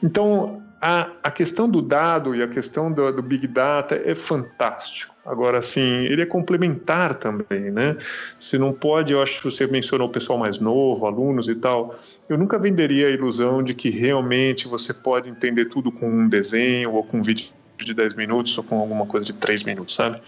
Então, 0.03 0.63
a, 0.85 1.13
a 1.23 1.31
questão 1.31 1.71
do 1.71 1.81
dado 1.81 2.35
e 2.35 2.43
a 2.43 2.49
questão 2.49 2.91
do, 2.91 3.13
do 3.13 3.23
Big 3.23 3.47
Data 3.47 3.95
é 4.05 4.17
fantástico. 4.17 5.15
Agora, 5.25 5.63
sim, 5.63 6.05
ele 6.07 6.23
é 6.23 6.27
complementar 6.27 7.15
também, 7.15 7.71
né? 7.71 7.97
Você 8.37 8.59
não 8.59 8.73
pode, 8.73 9.13
eu 9.13 9.23
acho 9.23 9.39
que 9.39 9.45
você 9.45 9.65
mencionou 9.69 10.09
o 10.09 10.11
pessoal 10.11 10.37
mais 10.37 10.59
novo, 10.59 11.07
alunos 11.07 11.49
e 11.49 11.55
tal. 11.55 11.95
Eu 12.29 12.37
nunca 12.37 12.59
venderia 12.59 13.07
a 13.07 13.11
ilusão 13.11 13.63
de 13.63 13.75
que 13.75 13.91
realmente 13.91 14.67
você 14.67 14.93
pode 14.93 15.29
entender 15.29 15.67
tudo 15.67 15.93
com 15.93 16.11
um 16.11 16.29
desenho 16.29 16.91
ou 16.95 17.05
com 17.05 17.19
um 17.19 17.23
vídeo 17.23 17.47
de 17.79 17.95
10 17.95 18.17
minutos 18.17 18.59
ou 18.59 18.65
com 18.65 18.81
alguma 18.81 19.07
coisa 19.07 19.25
de 19.25 19.35
3 19.35 19.63
minutos, 19.63 19.95
sabe? 19.95 20.21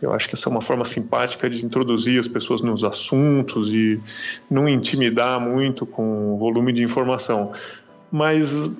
Eu 0.00 0.12
acho 0.12 0.28
que 0.28 0.36
essa 0.36 0.48
é 0.48 0.52
uma 0.52 0.60
forma 0.60 0.84
simpática 0.84 1.50
de 1.50 1.66
introduzir 1.66 2.20
as 2.20 2.28
pessoas 2.28 2.60
nos 2.60 2.84
assuntos 2.84 3.70
e 3.74 4.00
não 4.48 4.68
intimidar 4.68 5.40
muito 5.40 5.84
com 5.84 6.34
o 6.34 6.38
volume 6.38 6.72
de 6.72 6.84
informação. 6.84 7.52
Mas 8.12 8.76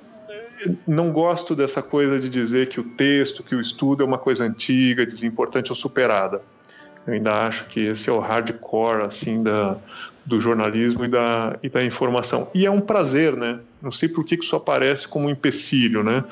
não 0.87 1.11
gosto 1.11 1.55
dessa 1.55 1.81
coisa 1.81 2.19
de 2.19 2.29
dizer 2.29 2.69
que 2.69 2.79
o 2.79 2.83
texto, 2.83 3.43
que 3.43 3.55
o 3.55 3.61
estudo 3.61 4.03
é 4.03 4.05
uma 4.05 4.17
coisa 4.17 4.43
antiga, 4.43 5.05
desimportante 5.05 5.71
ou 5.71 5.75
superada. 5.75 6.41
Eu 7.05 7.13
ainda 7.13 7.47
acho 7.47 7.65
que 7.67 7.79
esse 7.79 8.09
é 8.09 8.13
o 8.13 8.19
hardcore 8.19 9.03
assim 9.03 9.41
da, 9.41 9.77
do 10.25 10.41
jornalismo 10.41 11.05
e 11.05 11.07
da, 11.07 11.57
e 11.63 11.69
da 11.69 11.83
informação. 11.83 12.49
E 12.53 12.65
é 12.65 12.71
um 12.71 12.81
prazer, 12.81 13.35
né? 13.35 13.59
Não 13.81 13.91
sei 13.91 14.09
por 14.09 14.25
que 14.25 14.35
isso 14.35 14.55
aparece 14.55 15.07
como 15.07 15.27
um 15.27 15.29
empecilho, 15.29 16.03
né? 16.03 16.23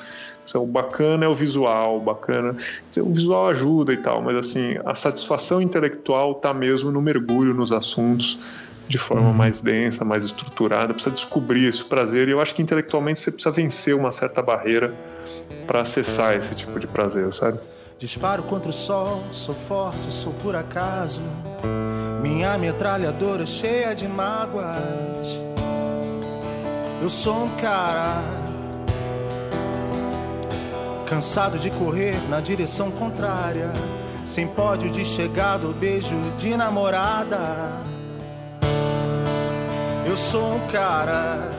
O 0.54 0.66
bacana 0.66 1.24
é 1.24 1.28
o 1.28 1.34
visual, 1.34 1.96
o 1.96 2.00
bacana. 2.00 2.54
O 2.98 3.12
visual 3.12 3.48
ajuda 3.48 3.92
e 3.92 3.96
tal, 3.96 4.22
mas 4.22 4.36
assim, 4.36 4.76
a 4.84 4.94
satisfação 4.94 5.60
intelectual 5.60 6.32
está 6.32 6.52
mesmo 6.52 6.90
no 6.92 7.00
mergulho 7.00 7.54
nos 7.54 7.72
assuntos 7.72 8.38
de 8.88 8.98
forma 8.98 9.28
uhum. 9.28 9.34
mais 9.34 9.60
densa, 9.60 10.04
mais 10.04 10.24
estruturada, 10.24 10.94
precisa 10.94 11.14
descobrir 11.14 11.66
esse 11.66 11.84
prazer 11.84 12.28
e 12.28 12.30
eu 12.30 12.40
acho 12.40 12.54
que 12.54 12.62
intelectualmente 12.62 13.20
você 13.20 13.30
precisa 13.30 13.50
vencer 13.50 13.94
uma 13.94 14.12
certa 14.12 14.40
barreira 14.40 14.94
para 15.66 15.80
acessar 15.80 16.34
esse 16.34 16.54
tipo 16.54 16.78
de 16.78 16.86
prazer, 16.86 17.32
sabe? 17.34 17.58
Disparo 17.98 18.42
contra 18.42 18.70
o 18.70 18.72
sol, 18.72 19.22
sou 19.32 19.54
forte, 19.54 20.12
sou 20.12 20.32
por 20.34 20.54
acaso. 20.54 21.20
Minha 22.20 22.56
metralhadora 22.58 23.46
cheia 23.46 23.94
de 23.94 24.06
mágoas. 24.06 25.40
Eu 27.02 27.10
sou 27.10 27.44
um 27.44 27.56
cara 27.56 28.22
cansado 31.06 31.58
de 31.58 31.70
correr 31.70 32.16
na 32.28 32.40
direção 32.40 32.90
contrária, 32.90 33.72
sem 34.24 34.46
pódio 34.46 34.90
de 34.90 35.04
chegada 35.04 35.66
ou 35.66 35.72
beijo 35.72 36.16
de 36.36 36.56
namorada. 36.56 37.95
Eu 40.06 40.16
sou 40.16 40.54
um 40.54 40.60
cara. 40.68 41.50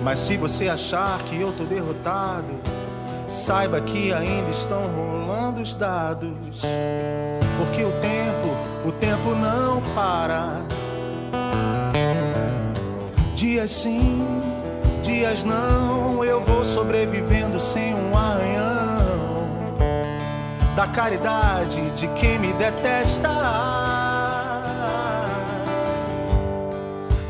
Mas 0.00 0.20
se 0.20 0.36
você 0.36 0.68
achar 0.68 1.18
que 1.22 1.40
eu 1.40 1.52
tô 1.52 1.64
derrotado, 1.64 2.54
saiba 3.26 3.80
que 3.80 4.12
ainda 4.12 4.48
estão 4.50 4.86
rolando 4.94 5.60
os 5.60 5.74
dados. 5.74 6.62
Porque 7.58 7.82
o 7.82 7.90
tempo, 8.00 8.88
o 8.88 8.92
tempo 8.92 9.34
não 9.34 9.82
para. 9.92 10.60
Dias 13.34 13.72
sim, 13.72 14.24
dias 15.02 15.42
não, 15.42 16.22
eu 16.22 16.40
vou 16.40 16.64
sobrevivendo 16.64 17.58
sem 17.58 17.92
um 17.92 18.16
arranhão. 18.16 19.48
Da 20.76 20.86
caridade 20.86 21.90
de 21.90 22.06
quem 22.08 22.38
me 22.38 22.52
detesta. 22.52 23.87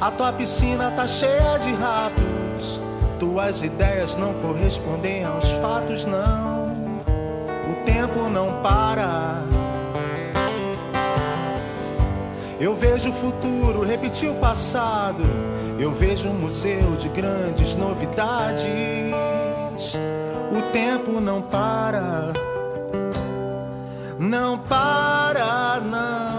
A 0.00 0.12
tua 0.12 0.32
piscina 0.32 0.92
tá 0.92 1.08
cheia 1.08 1.58
de 1.58 1.72
ratos. 1.72 2.80
Tuas 3.18 3.62
ideias 3.62 4.16
não 4.16 4.32
correspondem 4.34 5.24
aos 5.24 5.50
fatos, 5.54 6.06
não. 6.06 6.68
O 7.68 7.84
tempo 7.84 8.30
não 8.30 8.62
para. 8.62 9.42
Eu 12.60 12.76
vejo 12.76 13.10
o 13.10 13.12
futuro 13.12 13.84
repetir 13.84 14.30
o 14.30 14.36
passado. 14.36 15.24
Eu 15.80 15.92
vejo 15.92 16.28
um 16.28 16.34
museu 16.34 16.94
de 16.96 17.08
grandes 17.08 17.74
novidades. 17.74 18.68
O 20.56 20.62
tempo 20.72 21.20
não 21.20 21.42
para. 21.42 22.32
Não 24.16 24.58
para, 24.58 25.80
não. 25.80 26.37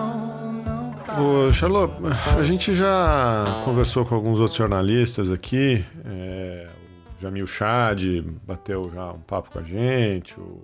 Ô, 1.19 1.51
Charlot, 1.51 1.93
a 2.37 2.43
gente 2.43 2.73
já 2.73 3.43
conversou 3.65 4.05
com 4.05 4.15
alguns 4.15 4.39
outros 4.39 4.57
jornalistas 4.57 5.29
aqui. 5.29 5.83
É, 6.05 6.69
o 7.17 7.21
Jamil 7.21 7.45
Chad 7.45 8.01
bateu 8.47 8.89
já 8.93 9.11
um 9.11 9.19
papo 9.19 9.51
com 9.51 9.59
a 9.59 9.63
gente, 9.63 10.39
o, 10.39 10.63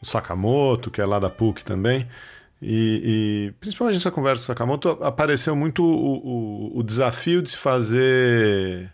o 0.00 0.06
Sakamoto, 0.06 0.90
que 0.90 1.00
é 1.00 1.04
lá 1.04 1.18
da 1.18 1.28
PUC 1.28 1.62
também. 1.62 2.08
E, 2.62 3.50
e, 3.50 3.52
principalmente 3.60 3.96
nessa 3.96 4.10
conversa 4.10 4.40
com 4.40 4.44
o 4.44 4.46
Sakamoto 4.46 4.88
apareceu 5.02 5.54
muito 5.54 5.84
o, 5.84 6.76
o, 6.76 6.78
o 6.78 6.82
desafio 6.82 7.42
de 7.42 7.50
se 7.50 7.58
fazer 7.58 8.90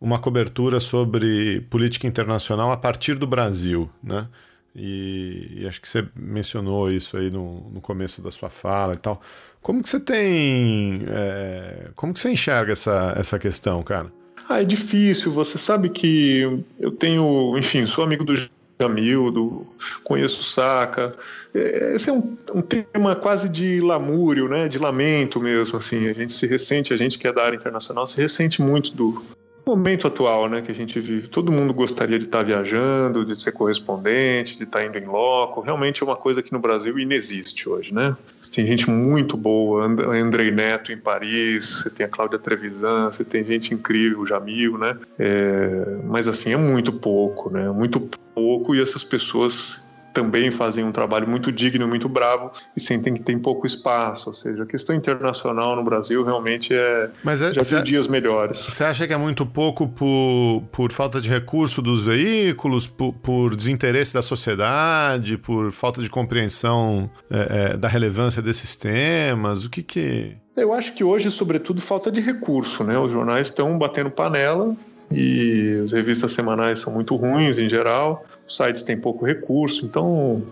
uma 0.00 0.18
cobertura 0.18 0.80
sobre 0.80 1.60
política 1.68 2.06
internacional 2.06 2.70
a 2.70 2.76
partir 2.76 3.16
do 3.16 3.26
Brasil, 3.26 3.90
né? 4.02 4.28
E, 4.74 5.60
e, 5.60 5.68
acho 5.68 5.80
que 5.80 5.88
você 5.88 6.04
mencionou 6.16 6.90
isso 6.90 7.16
aí 7.16 7.30
no, 7.30 7.70
no 7.70 7.80
começo 7.80 8.20
da 8.20 8.30
sua 8.30 8.50
fala 8.50 8.94
e 8.94 8.96
tal. 8.96 9.20
Como 9.64 9.82
que 9.82 9.88
você 9.88 9.98
tem. 9.98 11.06
É, 11.08 11.88
como 11.96 12.12
que 12.12 12.20
você 12.20 12.30
enxerga 12.30 12.72
essa, 12.72 13.14
essa 13.16 13.38
questão, 13.38 13.82
cara? 13.82 14.12
Ah, 14.46 14.60
é 14.60 14.64
difícil. 14.64 15.32
Você 15.32 15.56
sabe 15.56 15.88
que 15.88 16.62
eu 16.78 16.90
tenho, 16.90 17.56
enfim, 17.56 17.86
sou 17.86 18.04
amigo 18.04 18.24
do 18.24 18.34
Jamil, 18.78 19.30
do, 19.30 19.66
conheço 20.04 20.42
o 20.42 20.44
Saca. 20.44 21.16
É, 21.54 21.94
esse 21.94 22.10
é 22.10 22.12
um, 22.12 22.36
um, 22.54 22.60
tema 22.60 23.16
quase 23.16 23.48
de 23.48 23.80
lamúrio, 23.80 24.50
né? 24.50 24.68
De 24.68 24.78
lamento 24.78 25.40
mesmo, 25.40 25.78
assim. 25.78 26.08
A 26.08 26.12
gente 26.12 26.34
se 26.34 26.46
ressente, 26.46 26.92
a 26.92 26.98
gente 26.98 27.18
que 27.18 27.26
é 27.26 27.32
da 27.32 27.42
área 27.42 27.56
internacional, 27.56 28.06
se 28.06 28.20
ressente 28.20 28.60
muito 28.60 28.94
do, 28.94 29.24
momento 29.66 30.06
atual, 30.06 30.48
né, 30.48 30.60
que 30.62 30.70
a 30.70 30.74
gente 30.74 31.00
vive. 31.00 31.28
Todo 31.28 31.52
mundo 31.52 31.72
gostaria 31.72 32.18
de 32.18 32.26
estar 32.26 32.42
viajando, 32.42 33.24
de 33.24 33.40
ser 33.40 33.52
correspondente, 33.52 34.56
de 34.56 34.64
estar 34.64 34.84
indo 34.84 34.98
em 34.98 35.06
loco. 35.06 35.60
Realmente 35.60 36.02
é 36.02 36.06
uma 36.06 36.16
coisa 36.16 36.42
que 36.42 36.52
no 36.52 36.58
Brasil 36.58 36.98
inexiste 36.98 37.68
hoje, 37.68 37.92
né? 37.92 38.16
Você 38.40 38.52
tem 38.52 38.66
gente 38.66 38.90
muito 38.90 39.36
boa, 39.36 39.84
Andrei 39.84 40.50
Neto 40.50 40.92
em 40.92 40.98
Paris, 40.98 41.82
você 41.82 41.90
tem 41.90 42.06
a 42.06 42.08
Cláudia 42.08 42.38
Trevisan, 42.38 43.10
você 43.10 43.24
tem 43.24 43.44
gente 43.44 43.72
incrível, 43.72 44.20
o 44.20 44.26
Jamil, 44.26 44.78
né? 44.78 44.96
É, 45.18 45.98
mas 46.04 46.28
assim, 46.28 46.52
é 46.52 46.56
muito 46.56 46.92
pouco, 46.92 47.50
né? 47.50 47.70
Muito 47.70 48.00
pouco 48.34 48.74
e 48.74 48.80
essas 48.80 49.04
pessoas 49.04 49.83
também 50.14 50.50
fazem 50.50 50.84
um 50.84 50.92
trabalho 50.92 51.28
muito 51.28 51.50
digno, 51.50 51.86
muito 51.88 52.08
bravo 52.08 52.52
e 52.76 52.80
sentem 52.80 53.12
que 53.12 53.20
tem 53.20 53.36
pouco 53.36 53.66
espaço. 53.66 54.30
Ou 54.30 54.34
seja, 54.34 54.62
a 54.62 54.66
questão 54.66 54.94
internacional 54.94 55.74
no 55.74 55.82
Brasil 55.82 56.24
realmente 56.24 56.72
é. 56.72 57.10
Mas 57.22 57.42
é, 57.42 57.52
já 57.52 57.62
viu 57.62 57.82
dias 57.82 58.06
melhores. 58.06 58.58
Você 58.58 58.84
acha 58.84 59.06
que 59.06 59.12
é 59.12 59.16
muito 59.16 59.44
pouco 59.44 59.88
por, 59.88 60.62
por 60.70 60.92
falta 60.92 61.20
de 61.20 61.28
recurso 61.28 61.82
dos 61.82 62.06
veículos, 62.06 62.86
por, 62.86 63.12
por 63.14 63.56
desinteresse 63.56 64.14
da 64.14 64.22
sociedade, 64.22 65.36
por 65.36 65.72
falta 65.72 66.00
de 66.00 66.08
compreensão 66.08 67.10
é, 67.28 67.72
é, 67.72 67.76
da 67.76 67.88
relevância 67.88 68.40
desses 68.40 68.76
temas? 68.76 69.64
O 69.64 69.70
que 69.70 69.82
que. 69.82 70.36
Eu 70.56 70.72
acho 70.72 70.94
que 70.94 71.02
hoje, 71.02 71.28
sobretudo, 71.32 71.82
falta 71.82 72.12
de 72.12 72.20
recurso, 72.20 72.84
né? 72.84 72.96
Os 72.96 73.10
jornais 73.10 73.48
estão 73.48 73.76
batendo 73.76 74.08
panela 74.08 74.76
e 75.14 75.80
as 75.84 75.92
revistas 75.92 76.32
semanais 76.32 76.80
são 76.80 76.92
muito 76.92 77.14
ruins 77.16 77.58
em 77.58 77.68
geral, 77.68 78.24
os 78.46 78.56
sites 78.56 78.82
têm 78.82 78.96
pouco 78.96 79.24
recurso, 79.24 79.84
então 79.86 80.42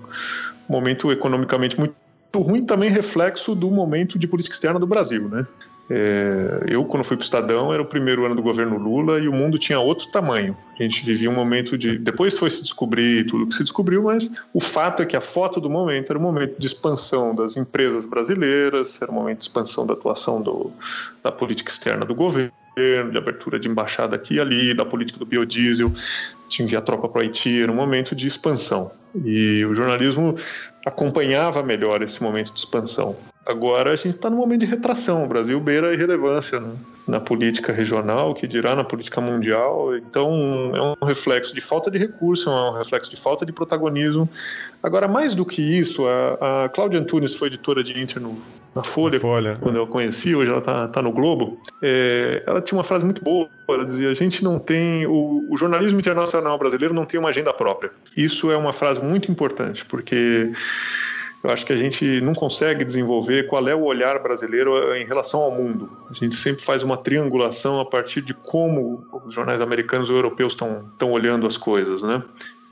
momento 0.69 1.11
economicamente 1.11 1.79
muito 1.79 1.95
ruim 2.35 2.65
também 2.65 2.89
reflexo 2.89 3.55
do 3.55 3.71
momento 3.71 4.19
de 4.19 4.27
política 4.27 4.55
externa 4.55 4.79
do 4.79 4.87
Brasil, 4.87 5.29
né? 5.29 5.47
É, 5.91 6.65
eu, 6.69 6.85
quando 6.85 7.05
fui 7.05 7.17
para 7.17 7.23
o 7.23 7.25
Estadão, 7.25 7.73
era 7.73 7.83
o 7.83 7.85
primeiro 7.85 8.25
ano 8.25 8.35
do 8.35 8.43
governo 8.43 8.79
Lula 8.79 9.19
e 9.19 9.29
o 9.29 9.33
mundo 9.33 9.59
tinha 9.59 9.79
outro 9.79 10.07
tamanho. 10.11 10.57
A 10.79 10.83
gente 10.83 11.05
vivia 11.05 11.29
um 11.29 11.35
momento 11.35 11.77
de. 11.77 11.99
Depois 11.99 12.39
foi 12.39 12.49
se 12.49 12.63
descobrir 12.63 13.27
tudo 13.27 13.47
que 13.49 13.55
se 13.55 13.63
descobriu, 13.63 14.05
mas 14.05 14.41
o 14.55 14.61
fato 14.61 15.03
é 15.03 15.07
que 15.07 15.17
a 15.17 15.21
foto 15.21 15.61
do 15.61 15.69
momento 15.69 16.11
era 16.11 16.19
o 16.19 16.23
momento 16.23 16.59
de 16.59 16.67
expansão 16.67 17.35
das 17.35 17.59
empresas 17.59 18.07
brasileiras, 18.07 19.03
era 19.03 19.11
o 19.11 19.15
momento 19.15 19.39
de 19.39 19.45
expansão 19.45 19.87
da 19.87 19.93
atuação 19.93 20.41
do, 20.41 20.71
da 21.23 21.31
política 21.31 21.71
externa 21.71 22.07
do 22.07 22.15
governo 22.15 22.53
de 22.77 23.19
abertura 23.19 23.59
de 23.59 23.69
embaixada 23.69 24.17
aqui 24.17 24.35
e 24.35 24.41
ali, 24.41 24.75
da 24.75 24.85
política 24.85 25.19
do 25.19 25.27
biodiesel, 25.27 25.93
de 26.49 26.63
enviar 26.63 26.83
tropa 26.83 27.09
para 27.09 27.19
o 27.19 27.23
Haiti, 27.23 27.63
era 27.63 27.71
um 27.71 27.75
momento 27.75 28.15
de 28.15 28.27
expansão. 28.27 28.91
E 29.25 29.65
o 29.65 29.75
jornalismo 29.75 30.37
acompanhava 30.87 31.63
melhor 31.63 32.03
esse 32.03 32.23
momento 32.23 32.53
de 32.53 32.59
expansão. 32.59 33.17
Agora 33.45 33.93
a 33.93 33.97
gente 33.97 34.17
está 34.17 34.31
num 34.31 34.37
momento 34.37 34.61
de 34.61 34.67
retração. 34.67 35.25
O 35.25 35.29
Brasil 35.29 35.59
beira 35.59 35.91
a 35.91 35.93
irrelevância 35.93 36.61
né? 36.61 36.77
na 37.09 37.19
política 37.19 37.73
regional, 37.73 38.35
que 38.35 38.47
dirá 38.47 38.77
na 38.77 38.85
política 38.85 39.21
mundial. 39.21 39.97
Então 39.97 40.73
é 40.75 40.83
um 40.83 41.07
reflexo 41.07 41.55
de 41.55 41.61
falta 41.61 41.91
de 41.91 41.99
recurso, 41.99 42.49
é 42.49 42.71
um 42.71 42.79
reflexo 42.79 43.11
de 43.11 43.17
falta 43.17 43.45
de 43.45 43.53
protagonismo. 43.53 44.29
Agora, 44.83 45.09
mais 45.09 45.35
do 45.35 45.45
que 45.45 45.61
isso, 45.61 46.07
a, 46.07 46.65
a 46.65 46.69
Cláudia 46.69 47.01
Antunes 47.01 47.35
foi 47.35 47.49
editora 47.49 47.83
de 47.83 48.01
Inter 48.01 48.23
no, 48.23 48.41
na 48.75 48.83
Folha, 48.83 49.21
Folha, 49.21 49.57
quando 49.61 49.77
eu 49.77 49.83
a 49.83 49.87
conheci, 49.87 50.35
hoje 50.35 50.51
ela 50.51 50.61
está 50.61 50.89
tá 50.89 51.03
no 51.03 51.13
Globo. 51.13 51.61
É, 51.83 52.43
ela 52.47 52.61
tinha 52.61 52.79
uma 52.79 52.85
frase 52.85 53.05
muito 53.05 53.23
boa. 53.23 53.49
Ela 53.69 53.85
dizia: 53.85 54.09
a 54.09 54.15
gente 54.15 54.43
não 54.43 54.59
tem. 54.59 55.05
O, 55.07 55.47
o 55.51 55.57
jornalismo 55.57 55.99
internacional 55.99 56.57
brasileiro 56.59 56.95
não 56.95 57.05
tem 57.05 57.19
uma 57.19 57.29
agenda 57.29 57.53
própria. 57.53 57.91
Isso 58.17 58.51
é 58.53 58.57
uma 58.57 58.73
frase 58.73 59.03
muito 59.03 59.31
importante, 59.31 59.85
porque 59.85 60.53
eu 61.43 61.51
acho 61.51 61.67
que 61.67 61.73
a 61.73 61.77
gente 61.77 62.21
não 62.21 62.35
consegue 62.35 62.85
desenvolver 62.85 63.49
qual 63.49 63.67
é 63.69 63.75
o 63.75 63.83
olhar 63.83 64.23
brasileiro 64.23 64.95
em 64.95 65.05
relação 65.05 65.41
ao 65.41 65.51
mundo. 65.51 65.91
A 66.09 66.15
gente 66.15 66.37
sempre 66.37 66.63
faz 66.63 66.83
uma 66.83 66.97
triangulação 66.97 67.81
a 67.81 67.85
partir 67.85 68.23
de 68.23 68.33
como 68.33 69.05
os 69.25 69.35
jornais 69.35 69.61
americanos 69.61 70.09
ou 70.09 70.17
europeus 70.17 70.53
estão 70.53 71.11
olhando 71.11 71.47
as 71.47 71.57
coisas, 71.57 72.03
né? 72.03 72.23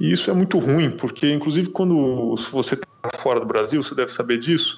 E 0.01 0.11
isso 0.11 0.31
é 0.31 0.33
muito 0.33 0.59
ruim, 0.59 0.91
porque 0.91 1.31
inclusive 1.31 1.69
quando 1.69 2.35
você 2.51 2.75
está 2.75 2.89
fora 3.17 3.39
do 3.39 3.47
Brasil, 3.47 3.83
você 3.83 3.95
deve 3.95 4.11
saber 4.11 4.39
disso, 4.39 4.77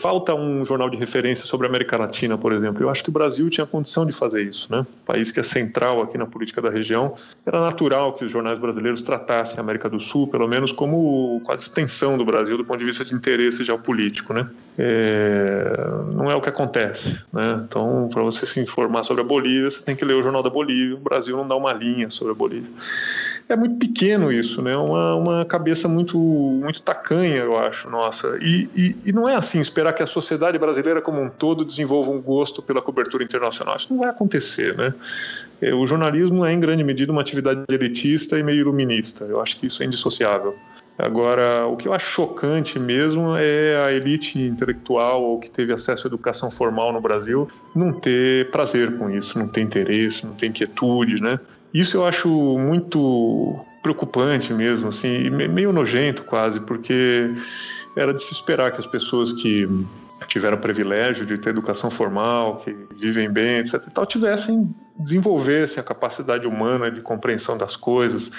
falta 0.00 0.34
um 0.34 0.64
jornal 0.64 0.90
de 0.90 0.96
referência 0.96 1.46
sobre 1.46 1.66
a 1.66 1.70
América 1.70 1.96
Latina, 1.96 2.36
por 2.38 2.52
exemplo. 2.52 2.82
Eu 2.82 2.88
acho 2.88 3.02
que 3.02 3.10
o 3.10 3.12
Brasil 3.12 3.48
tinha 3.50 3.66
condição 3.66 4.06
de 4.06 4.12
fazer 4.12 4.42
isso, 4.42 4.70
né? 4.70 4.86
país 5.04 5.30
que 5.30 5.40
é 5.40 5.42
central 5.42 6.02
aqui 6.02 6.16
na 6.16 6.26
política 6.26 6.60
da 6.62 6.70
região, 6.70 7.14
era 7.44 7.60
natural 7.60 8.14
que 8.14 8.24
os 8.24 8.32
jornais 8.32 8.58
brasileiros 8.58 9.02
tratassem 9.02 9.58
a 9.58 9.60
América 9.60 9.90
do 9.90 10.00
Sul, 10.00 10.28
pelo 10.28 10.48
menos 10.48 10.72
como 10.72 11.40
quase 11.44 11.64
extensão 11.64 12.16
do 12.16 12.24
Brasil 12.24 12.56
do 12.56 12.64
ponto 12.64 12.78
de 12.78 12.84
vista 12.84 13.04
de 13.04 13.14
interesse 13.14 13.64
geopolítico, 13.64 14.32
né? 14.32 14.48
É, 14.78 15.74
não 16.14 16.30
é 16.30 16.34
o 16.34 16.40
que 16.40 16.48
acontece, 16.48 17.18
né? 17.32 17.62
Então, 17.64 18.08
para 18.12 18.22
você 18.22 18.46
se 18.46 18.58
informar 18.60 19.04
sobre 19.04 19.22
a 19.22 19.26
Bolívia, 19.26 19.70
você 19.70 19.82
tem 19.82 19.94
que 19.94 20.04
ler 20.04 20.14
o 20.14 20.22
Jornal 20.22 20.42
da 20.42 20.50
Bolívia. 20.50 20.96
O 20.96 21.00
Brasil 21.00 21.36
não 21.36 21.46
dá 21.46 21.54
uma 21.54 21.72
linha 21.72 22.08
sobre 22.10 22.32
a 22.32 22.34
Bolívia 22.34 22.70
é 23.52 23.56
muito 23.56 23.76
pequeno 23.76 24.32
isso, 24.32 24.62
né? 24.62 24.76
Uma, 24.76 25.14
uma 25.14 25.44
cabeça 25.44 25.88
muito, 25.88 26.18
muito 26.18 26.82
tacanha, 26.82 27.38
eu 27.38 27.58
acho, 27.58 27.88
nossa. 27.88 28.38
E, 28.40 28.68
e, 28.74 28.96
e, 29.06 29.12
não 29.12 29.28
é 29.28 29.36
assim 29.36 29.60
esperar 29.60 29.92
que 29.92 30.02
a 30.02 30.06
sociedade 30.06 30.58
brasileira 30.58 31.00
como 31.00 31.20
um 31.20 31.28
todo 31.28 31.64
desenvolva 31.64 32.10
um 32.10 32.20
gosto 32.20 32.62
pela 32.62 32.80
cobertura 32.80 33.22
internacional. 33.22 33.76
Isso 33.76 33.88
não 33.90 34.00
vai 34.00 34.08
acontecer, 34.08 34.76
né? 34.76 34.94
É, 35.60 35.72
o 35.74 35.86
jornalismo 35.86 36.44
é, 36.44 36.52
em 36.52 36.60
grande 36.60 36.82
medida, 36.82 37.12
uma 37.12 37.20
atividade 37.20 37.62
elitista 37.68 38.38
e 38.38 38.42
meio 38.42 38.60
iluminista. 38.60 39.24
Eu 39.24 39.40
acho 39.40 39.58
que 39.58 39.66
isso 39.66 39.82
é 39.82 39.86
indissociável. 39.86 40.56
Agora, 40.98 41.66
o 41.66 41.76
que 41.76 41.88
eu 41.88 41.92
acho 41.92 42.06
chocante 42.06 42.78
mesmo 42.78 43.36
é 43.36 43.76
a 43.76 43.92
elite 43.92 44.38
intelectual 44.38 45.22
ou 45.22 45.40
que 45.40 45.50
teve 45.50 45.72
acesso 45.72 46.06
à 46.06 46.08
educação 46.08 46.50
formal 46.50 46.92
no 46.92 47.00
Brasil 47.00 47.48
não 47.74 47.92
ter 47.92 48.50
prazer 48.50 48.98
com 48.98 49.10
isso, 49.10 49.38
não 49.38 49.48
ter 49.48 49.62
interesse, 49.62 50.26
não 50.26 50.34
ter 50.34 50.46
inquietude, 50.46 51.20
né? 51.20 51.40
Isso 51.72 51.96
eu 51.96 52.06
acho 52.06 52.28
muito 52.28 53.58
preocupante 53.82 54.52
mesmo, 54.52 54.88
assim, 54.88 55.28
meio 55.30 55.72
nojento 55.72 56.22
quase, 56.22 56.60
porque 56.60 57.34
era 57.96 58.12
de 58.14 58.22
se 58.22 58.32
esperar 58.32 58.70
que 58.70 58.78
as 58.78 58.86
pessoas 58.86 59.32
que 59.32 59.68
tiveram 60.28 60.56
o 60.56 60.60
privilégio 60.60 61.26
de 61.26 61.36
ter 61.36 61.50
educação 61.50 61.90
formal, 61.90 62.58
que 62.58 62.76
vivem 62.96 63.28
bem, 63.28 63.58
etc, 63.58 63.82
e 63.86 63.90
tal, 63.90 64.06
tivessem, 64.06 64.72
desenvolvessem 64.98 65.80
a 65.80 65.82
capacidade 65.82 66.46
humana 66.46 66.90
de 66.90 67.00
compreensão 67.00 67.58
das 67.58 67.76
coisas, 67.76 68.30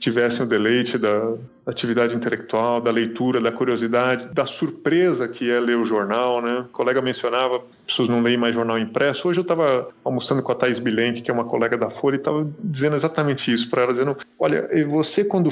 tivessem 0.00 0.44
o 0.44 0.48
deleite 0.48 0.98
da 0.98 1.34
atividade 1.64 2.14
intelectual, 2.16 2.80
da 2.80 2.90
leitura, 2.90 3.40
da 3.40 3.52
curiosidade, 3.52 4.28
da 4.32 4.44
surpresa 4.44 5.28
que 5.28 5.50
é 5.50 5.60
ler 5.60 5.76
o 5.76 5.84
jornal, 5.84 6.42
né? 6.42 6.60
O 6.60 6.72
colega 6.72 7.00
mencionava, 7.00 7.60
pessoas 7.86 8.08
não 8.08 8.20
leem 8.20 8.36
mais 8.36 8.54
jornal 8.54 8.78
impresso. 8.78 9.28
Hoje 9.28 9.38
eu 9.38 9.42
estava 9.42 9.88
almoçando 10.04 10.42
com 10.42 10.50
a 10.50 10.54
Thais 10.54 10.78
Bilenque, 10.78 11.22
que 11.22 11.30
é 11.30 11.34
uma 11.34 11.44
colega 11.44 11.76
da 11.76 11.88
Folha, 11.88 12.16
e 12.16 12.18
estava 12.18 12.46
dizendo 12.58 12.96
exatamente 12.96 13.52
isso 13.52 13.70
para 13.70 13.82
ela, 13.82 13.92
dizendo, 13.92 14.16
olha, 14.38 14.68
você 14.88 15.24
quando 15.24 15.48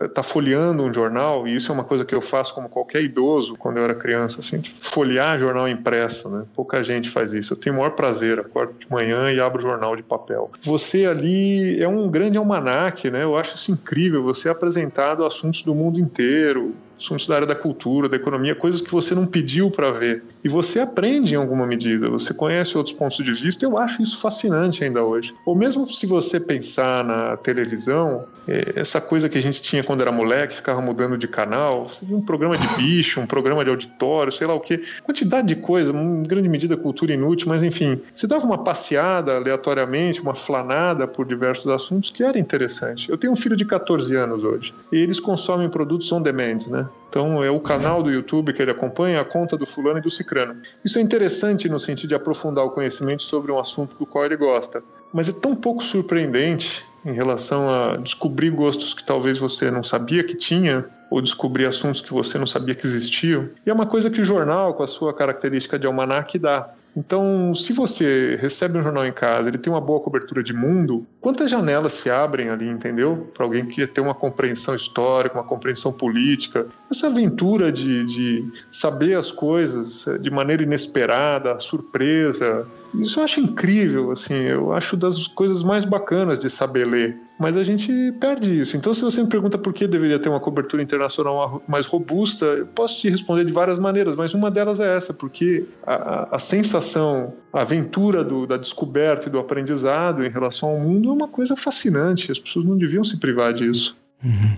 está 0.00 0.22
folheando 0.22 0.82
um 0.82 0.92
jornal, 0.92 1.46
e 1.46 1.54
isso 1.54 1.70
é 1.70 1.74
uma 1.74 1.84
coisa 1.84 2.04
que 2.04 2.14
eu 2.14 2.20
faço 2.20 2.54
como 2.54 2.68
qualquer 2.68 3.02
idoso 3.02 3.56
quando 3.56 3.76
eu 3.76 3.84
era 3.84 3.94
criança, 3.94 4.40
assim, 4.40 4.60
folhear 4.62 5.38
jornal 5.38 5.68
impresso, 5.68 6.28
né? 6.28 6.44
Pouca 6.54 6.82
gente 6.82 7.08
faz 7.08 7.32
isso. 7.32 7.52
Eu 7.52 7.56
tenho 7.56 7.76
o 7.76 7.78
maior 7.78 7.90
prazer, 7.90 8.40
acordo 8.40 8.74
de 8.78 8.90
manhã 8.90 9.30
e 9.32 9.38
abro 9.38 9.58
o 9.58 9.62
jornal 9.62 9.94
de 9.94 10.02
papel. 10.02 10.50
Você 10.60 11.06
ali 11.06 11.80
é 11.80 11.86
um 11.86 12.10
grande 12.10 12.36
almanaque, 12.36 13.10
né? 13.10 13.22
Eu 13.22 13.36
acho 13.36 13.54
isso 13.54 13.70
incrível, 13.70 14.22
você 14.22 14.48
é 14.48 14.52
apresentado 14.52 15.24
assuntos 15.24 15.51
do 15.60 15.74
mundo 15.74 16.00
inteiro, 16.00 16.74
assuntos 17.02 17.26
da 17.26 17.34
área 17.34 17.46
da 17.46 17.54
cultura, 17.54 18.08
da 18.08 18.16
economia, 18.16 18.54
coisas 18.54 18.80
que 18.80 18.90
você 18.90 19.14
não 19.14 19.26
pediu 19.26 19.70
para 19.70 19.90
ver. 19.90 20.22
E 20.44 20.48
você 20.48 20.80
aprende 20.80 21.34
em 21.34 21.36
alguma 21.36 21.66
medida, 21.66 22.08
você 22.08 22.32
conhece 22.32 22.76
outros 22.76 22.94
pontos 22.94 23.16
de 23.16 23.32
vista. 23.32 23.64
Eu 23.64 23.76
acho 23.76 24.02
isso 24.02 24.20
fascinante 24.20 24.84
ainda 24.84 25.02
hoje. 25.02 25.34
Ou 25.44 25.54
mesmo 25.54 25.86
se 25.92 26.06
você 26.06 26.40
pensar 26.40 27.04
na 27.04 27.36
televisão, 27.36 28.24
é, 28.46 28.72
essa 28.76 29.00
coisa 29.00 29.28
que 29.28 29.38
a 29.38 29.42
gente 29.42 29.62
tinha 29.62 29.84
quando 29.84 30.00
era 30.00 30.10
moleque, 30.10 30.54
ficava 30.54 30.80
mudando 30.80 31.16
de 31.16 31.28
canal, 31.28 31.88
você 31.88 32.04
via 32.04 32.16
um 32.16 32.22
programa 32.22 32.56
de 32.56 32.66
bicho, 32.76 33.20
um 33.20 33.26
programa 33.26 33.64
de 33.64 33.70
auditório, 33.70 34.32
sei 34.32 34.46
lá 34.46 34.54
o 34.54 34.60
quê. 34.60 34.82
Quantidade 35.02 35.48
de 35.48 35.56
coisa, 35.56 35.92
em 35.92 36.22
grande 36.22 36.48
medida 36.48 36.76
cultura 36.76 37.12
inútil, 37.12 37.48
mas 37.48 37.62
enfim. 37.62 38.00
Você 38.14 38.26
dava 38.26 38.44
uma 38.44 38.58
passeada 38.58 39.36
aleatoriamente, 39.36 40.20
uma 40.20 40.34
flanada 40.34 41.06
por 41.06 41.26
diversos 41.26 41.68
assuntos 41.68 42.10
que 42.10 42.22
era 42.22 42.38
interessante. 42.38 43.08
Eu 43.10 43.16
tenho 43.16 43.32
um 43.32 43.36
filho 43.36 43.56
de 43.56 43.64
14 43.64 44.14
anos 44.16 44.42
hoje 44.44 44.74
e 44.90 44.96
eles 44.96 45.20
consomem 45.20 45.68
produtos 45.68 46.10
on 46.12 46.22
demand, 46.22 46.58
né? 46.68 46.86
Então 47.08 47.44
é 47.44 47.50
o 47.50 47.60
canal 47.60 48.02
do 48.02 48.10
YouTube 48.10 48.54
que 48.54 48.62
ele 48.62 48.70
acompanha, 48.70 49.20
a 49.20 49.24
conta 49.24 49.54
do 49.54 49.66
fulano 49.66 49.98
e 49.98 50.02
do 50.02 50.10
cicrano. 50.10 50.56
Isso 50.82 50.98
é 50.98 51.02
interessante 51.02 51.68
no 51.68 51.78
sentido 51.78 52.08
de 52.08 52.14
aprofundar 52.14 52.64
o 52.64 52.70
conhecimento 52.70 53.22
sobre 53.22 53.52
um 53.52 53.58
assunto 53.58 53.94
do 53.98 54.06
qual 54.06 54.24
ele 54.24 54.36
gosta, 54.36 54.82
mas 55.12 55.28
é 55.28 55.32
tão 55.32 55.54
pouco 55.54 55.84
surpreendente 55.84 56.82
em 57.04 57.12
relação 57.12 57.68
a 57.68 57.96
descobrir 57.96 58.50
gostos 58.50 58.94
que 58.94 59.04
talvez 59.04 59.36
você 59.36 59.70
não 59.70 59.82
sabia 59.82 60.24
que 60.24 60.34
tinha 60.34 60.86
ou 61.10 61.20
descobrir 61.20 61.66
assuntos 61.66 62.00
que 62.00 62.12
você 62.12 62.38
não 62.38 62.46
sabia 62.46 62.74
que 62.74 62.86
existiam. 62.86 63.50
E 63.66 63.70
é 63.70 63.74
uma 63.74 63.86
coisa 63.86 64.08
que 64.08 64.20
o 64.20 64.24
jornal, 64.24 64.72
com 64.72 64.82
a 64.82 64.86
sua 64.86 65.12
característica 65.12 65.78
de 65.78 65.86
almanac, 65.86 66.38
dá. 66.38 66.70
Então, 66.96 67.54
se 67.54 67.72
você 67.72 68.36
recebe 68.40 68.78
um 68.78 68.82
jornal 68.82 69.06
em 69.06 69.12
casa, 69.12 69.48
ele 69.48 69.58
tem 69.58 69.72
uma 69.72 69.80
boa 69.80 70.00
cobertura 70.00 70.42
de 70.42 70.52
mundo, 70.52 71.06
quantas 71.20 71.50
janelas 71.50 71.94
se 71.94 72.10
abrem 72.10 72.50
ali, 72.50 72.68
entendeu? 72.68 73.30
Para 73.32 73.44
alguém 73.44 73.64
que 73.64 73.86
ter 73.86 74.00
uma 74.00 74.14
compreensão 74.14 74.74
histórica, 74.74 75.36
uma 75.36 75.44
compreensão 75.44 75.92
política. 75.92 76.66
Essa 76.90 77.06
aventura 77.06 77.72
de, 77.72 78.04
de 78.04 78.52
saber 78.70 79.16
as 79.16 79.32
coisas 79.32 80.04
de 80.20 80.30
maneira 80.30 80.62
inesperada, 80.62 81.58
surpresa, 81.58 82.66
isso 82.94 83.20
eu 83.20 83.24
acho 83.24 83.40
incrível, 83.40 84.10
assim, 84.10 84.34
eu 84.34 84.72
acho 84.72 84.96
das 84.96 85.26
coisas 85.26 85.62
mais 85.62 85.84
bacanas 85.84 86.38
de 86.38 86.50
saber 86.50 86.86
ler. 86.86 87.18
Mas 87.42 87.56
a 87.56 87.64
gente 87.64 88.12
perde 88.20 88.60
isso. 88.60 88.76
Então, 88.76 88.94
se 88.94 89.02
você 89.02 89.20
me 89.20 89.28
pergunta 89.28 89.58
por 89.58 89.72
que 89.72 89.88
deveria 89.88 90.16
ter 90.16 90.28
uma 90.28 90.38
cobertura 90.38 90.80
internacional 90.80 91.60
mais 91.66 91.86
robusta, 91.86 92.44
eu 92.44 92.66
posso 92.68 93.00
te 93.00 93.10
responder 93.10 93.44
de 93.44 93.50
várias 93.50 93.80
maneiras, 93.80 94.14
mas 94.14 94.32
uma 94.32 94.48
delas 94.48 94.78
é 94.78 94.96
essa, 94.96 95.12
porque 95.12 95.64
a, 95.84 96.36
a 96.36 96.38
sensação, 96.38 97.34
a 97.52 97.62
aventura 97.62 98.22
do, 98.22 98.46
da 98.46 98.56
descoberta 98.56 99.26
e 99.26 99.30
do 99.32 99.40
aprendizado 99.40 100.24
em 100.24 100.30
relação 100.30 100.68
ao 100.68 100.78
mundo 100.78 101.08
é 101.08 101.12
uma 101.12 101.26
coisa 101.26 101.56
fascinante. 101.56 102.30
As 102.30 102.38
pessoas 102.38 102.64
não 102.64 102.78
deviam 102.78 103.02
se 103.02 103.18
privar 103.18 103.52
disso. 103.52 103.96
Uhum. 104.22 104.56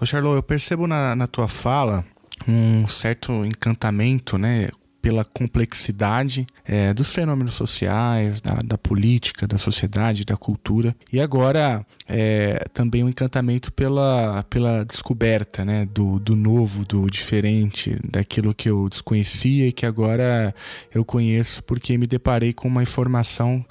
Ô, 0.00 0.06
Charlot, 0.06 0.36
eu 0.36 0.42
percebo 0.44 0.86
na, 0.86 1.16
na 1.16 1.26
tua 1.26 1.48
fala 1.48 2.04
um 2.46 2.86
certo 2.86 3.32
encantamento, 3.44 4.38
né? 4.38 4.68
Pela 5.06 5.24
complexidade 5.24 6.48
é, 6.64 6.92
dos 6.92 7.10
fenômenos 7.10 7.54
sociais, 7.54 8.40
da, 8.40 8.54
da, 8.54 8.76
política, 8.76 9.46
da 9.46 9.56
sociedade, 9.56 10.24
da 10.24 10.36
cultura. 10.36 10.96
E 11.12 11.20
agora 11.20 11.86
é, 12.08 12.66
também 12.74 13.04
o 13.04 13.06
um 13.06 13.08
encantamento 13.08 13.72
pela, 13.72 14.42
pela 14.50 14.84
descoberta 14.84 15.64
né, 15.64 15.86
do, 15.86 16.18
do 16.18 16.34
novo, 16.34 16.84
do 16.84 17.08
diferente, 17.08 17.96
daquilo 18.02 18.52
que 18.52 18.68
eu 18.68 18.88
desconhecia 18.88 19.68
e 19.68 19.72
que 19.72 19.86
agora 19.86 20.52
eu 20.92 21.04
conheço 21.04 21.62
porque 21.62 21.96
me 21.96 22.08
deparei 22.08 22.52
com 22.52 22.66
uma 22.66 22.82
informação 22.82 23.64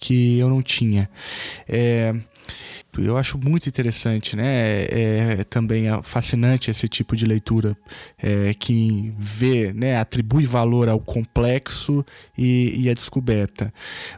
que 0.00 0.40
eu 0.40 0.48
não 0.48 0.60
tinha. 0.60 1.08
É, 1.68 2.16
eu 2.98 3.16
acho 3.16 3.38
muito 3.38 3.68
interessante, 3.68 4.36
né? 4.36 4.82
É, 4.84 5.36
é 5.40 5.44
também 5.44 5.84
fascinante 6.02 6.70
esse 6.70 6.88
tipo 6.88 7.14
de 7.14 7.24
leitura 7.24 7.76
é, 8.18 8.52
que 8.54 9.12
vê, 9.18 9.72
né? 9.72 9.96
Atribui 9.96 10.44
valor 10.46 10.88
ao 10.88 11.00
complexo 11.00 12.04
e, 12.36 12.74
e 12.76 12.90
à 12.90 12.94
descoberta. 12.94 13.72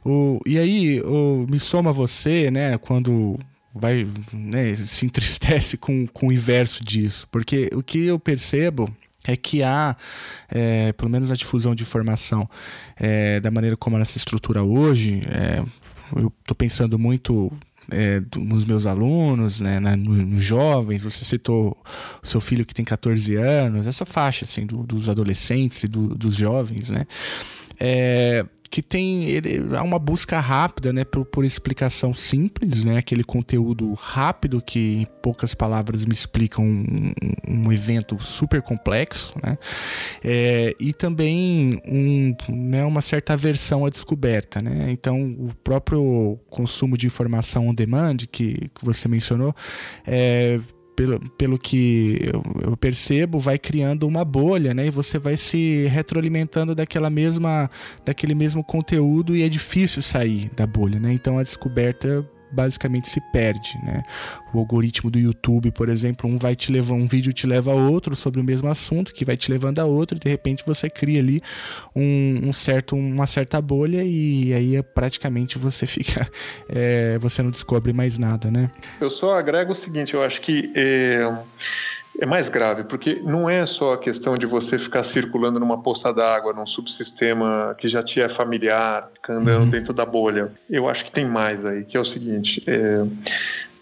O, 0.04 0.40
e 0.46 0.58
aí, 0.58 1.00
o, 1.02 1.46
me 1.48 1.58
soma 1.58 1.92
você, 1.92 2.50
né? 2.50 2.78
Quando 2.78 3.38
vai 3.74 4.06
né, 4.32 4.74
se 4.74 5.06
entristece 5.06 5.76
com, 5.76 6.06
com 6.06 6.28
o 6.28 6.32
inverso 6.32 6.84
disso, 6.84 7.26
porque 7.30 7.70
o 7.74 7.82
que 7.82 8.04
eu 8.06 8.18
percebo 8.18 8.88
é 9.24 9.36
que 9.36 9.62
há, 9.62 9.96
é, 10.50 10.92
pelo 10.92 11.10
menos 11.10 11.30
a 11.30 11.34
difusão 11.34 11.74
de 11.74 11.82
informação, 11.82 12.48
é, 12.96 13.40
da 13.40 13.50
maneira 13.50 13.76
como 13.76 13.96
ela 13.96 14.04
se 14.04 14.18
estrutura 14.18 14.62
hoje, 14.62 15.22
é, 15.26 15.62
eu 16.16 16.32
estou 16.40 16.54
pensando 16.56 16.98
muito 16.98 17.50
é, 17.92 18.22
nos 18.36 18.64
meus 18.64 18.86
alunos, 18.86 19.60
né, 19.60 19.78
na, 19.78 19.96
nos 19.96 20.42
jovens, 20.42 21.02
você 21.02 21.24
citou 21.24 21.76
o 22.22 22.26
seu 22.26 22.40
filho 22.40 22.64
que 22.64 22.74
tem 22.74 22.84
14 22.84 23.34
anos, 23.36 23.86
essa 23.86 24.06
faixa 24.06 24.44
assim, 24.44 24.66
do, 24.66 24.82
dos 24.82 25.08
adolescentes 25.08 25.82
e 25.84 25.88
do, 25.88 26.14
dos 26.14 26.34
jovens, 26.34 26.90
né? 26.90 27.06
É, 27.78 28.44
que 28.72 28.80
tem 28.80 29.24
ele, 29.24 29.76
há 29.76 29.82
uma 29.82 29.98
busca 29.98 30.40
rápida, 30.40 30.94
né, 30.94 31.04
por, 31.04 31.26
por, 31.26 31.44
explicação 31.44 32.14
simples, 32.14 32.86
né, 32.86 32.96
aquele 32.96 33.22
conteúdo 33.22 33.92
rápido 33.92 34.62
que 34.62 35.02
em 35.02 35.06
poucas 35.20 35.54
palavras 35.54 36.06
me 36.06 36.14
explica 36.14 36.58
um, 36.62 37.12
um 37.46 37.70
evento 37.70 38.18
super 38.24 38.62
complexo, 38.62 39.34
né, 39.42 39.58
é, 40.24 40.74
e 40.80 40.94
também 40.94 41.82
um, 41.86 42.34
né, 42.48 42.82
uma 42.82 43.02
certa 43.02 43.34
aversão 43.34 43.84
à 43.84 43.90
descoberta, 43.90 44.62
né. 44.62 44.90
Então 44.90 45.20
o 45.38 45.50
próprio 45.62 46.40
consumo 46.48 46.96
de 46.96 47.06
informação 47.06 47.68
on 47.68 47.74
demand 47.74 48.16
que, 48.30 48.70
que 48.74 48.82
você 48.82 49.06
mencionou 49.06 49.54
é 50.06 50.58
pelo, 50.94 51.20
pelo 51.30 51.58
que 51.58 52.18
eu, 52.62 52.76
percebo, 52.76 53.38
vai 53.38 53.58
criando 53.58 54.06
uma 54.06 54.24
bolha, 54.24 54.74
né? 54.74 54.86
E 54.86 54.90
você 54.90 55.18
vai 55.18 55.36
se 55.36 55.86
retroalimentando 55.86 56.74
daquela 56.74 57.10
mesma, 57.10 57.70
daquele 58.04 58.34
mesmo 58.34 58.62
conteúdo 58.62 59.36
e 59.36 59.42
é 59.42 59.48
difícil 59.48 60.02
sair 60.02 60.50
da 60.56 60.66
bolha, 60.66 60.98
né? 60.98 61.12
Então 61.12 61.38
a 61.38 61.42
descoberta 61.42 62.28
basicamente 62.52 63.08
se 63.08 63.20
perde, 63.32 63.78
né? 63.82 64.02
O 64.52 64.58
algoritmo 64.58 65.10
do 65.10 65.18
YouTube, 65.18 65.70
por 65.70 65.88
exemplo, 65.88 66.28
um 66.28 66.38
vai 66.38 66.54
te 66.54 66.70
levar 66.70 66.94
um 66.94 67.06
vídeo 67.06 67.32
te 67.32 67.46
leva 67.46 67.72
a 67.72 67.74
outro 67.74 68.14
sobre 68.14 68.40
o 68.40 68.44
mesmo 68.44 68.68
assunto, 68.68 69.12
que 69.12 69.24
vai 69.24 69.36
te 69.36 69.50
levando 69.50 69.78
a 69.78 69.84
outro, 69.84 70.16
e 70.16 70.20
de 70.20 70.28
repente 70.28 70.62
você 70.66 70.88
cria 70.90 71.20
ali 71.20 71.42
um, 71.94 72.48
um 72.48 72.52
certo, 72.52 72.94
uma 72.94 73.26
certa 73.26 73.60
bolha 73.60 74.02
e 74.04 74.52
aí 74.52 74.76
é 74.76 74.82
praticamente 74.82 75.58
você 75.58 75.86
fica, 75.86 76.28
é, 76.68 77.18
você 77.18 77.42
não 77.42 77.50
descobre 77.50 77.92
mais 77.92 78.18
nada, 78.18 78.50
né? 78.50 78.70
Eu 79.00 79.10
só 79.10 79.38
agrego 79.38 79.72
o 79.72 79.74
seguinte, 79.74 80.14
eu 80.14 80.22
acho 80.22 80.40
que 80.40 80.70
é 80.74 81.30
é 82.18 82.26
mais 82.26 82.48
grave, 82.48 82.84
porque 82.84 83.20
não 83.24 83.48
é 83.48 83.64
só 83.64 83.94
a 83.94 83.98
questão 83.98 84.36
de 84.36 84.46
você 84.46 84.78
ficar 84.78 85.02
circulando 85.02 85.58
numa 85.58 85.82
poça 85.82 86.12
d'água, 86.12 86.52
num 86.52 86.66
subsistema 86.66 87.74
que 87.78 87.88
já 87.88 88.02
te 88.02 88.20
é 88.20 88.28
familiar, 88.28 89.10
andando 89.28 89.64
uhum. 89.64 89.70
dentro 89.70 89.92
da 89.92 90.04
bolha. 90.04 90.52
Eu 90.68 90.88
acho 90.88 91.04
que 91.04 91.10
tem 91.10 91.24
mais 91.24 91.64
aí, 91.64 91.84
que 91.84 91.96
é 91.96 92.00
o 92.00 92.04
seguinte: 92.04 92.62
é, 92.66 93.04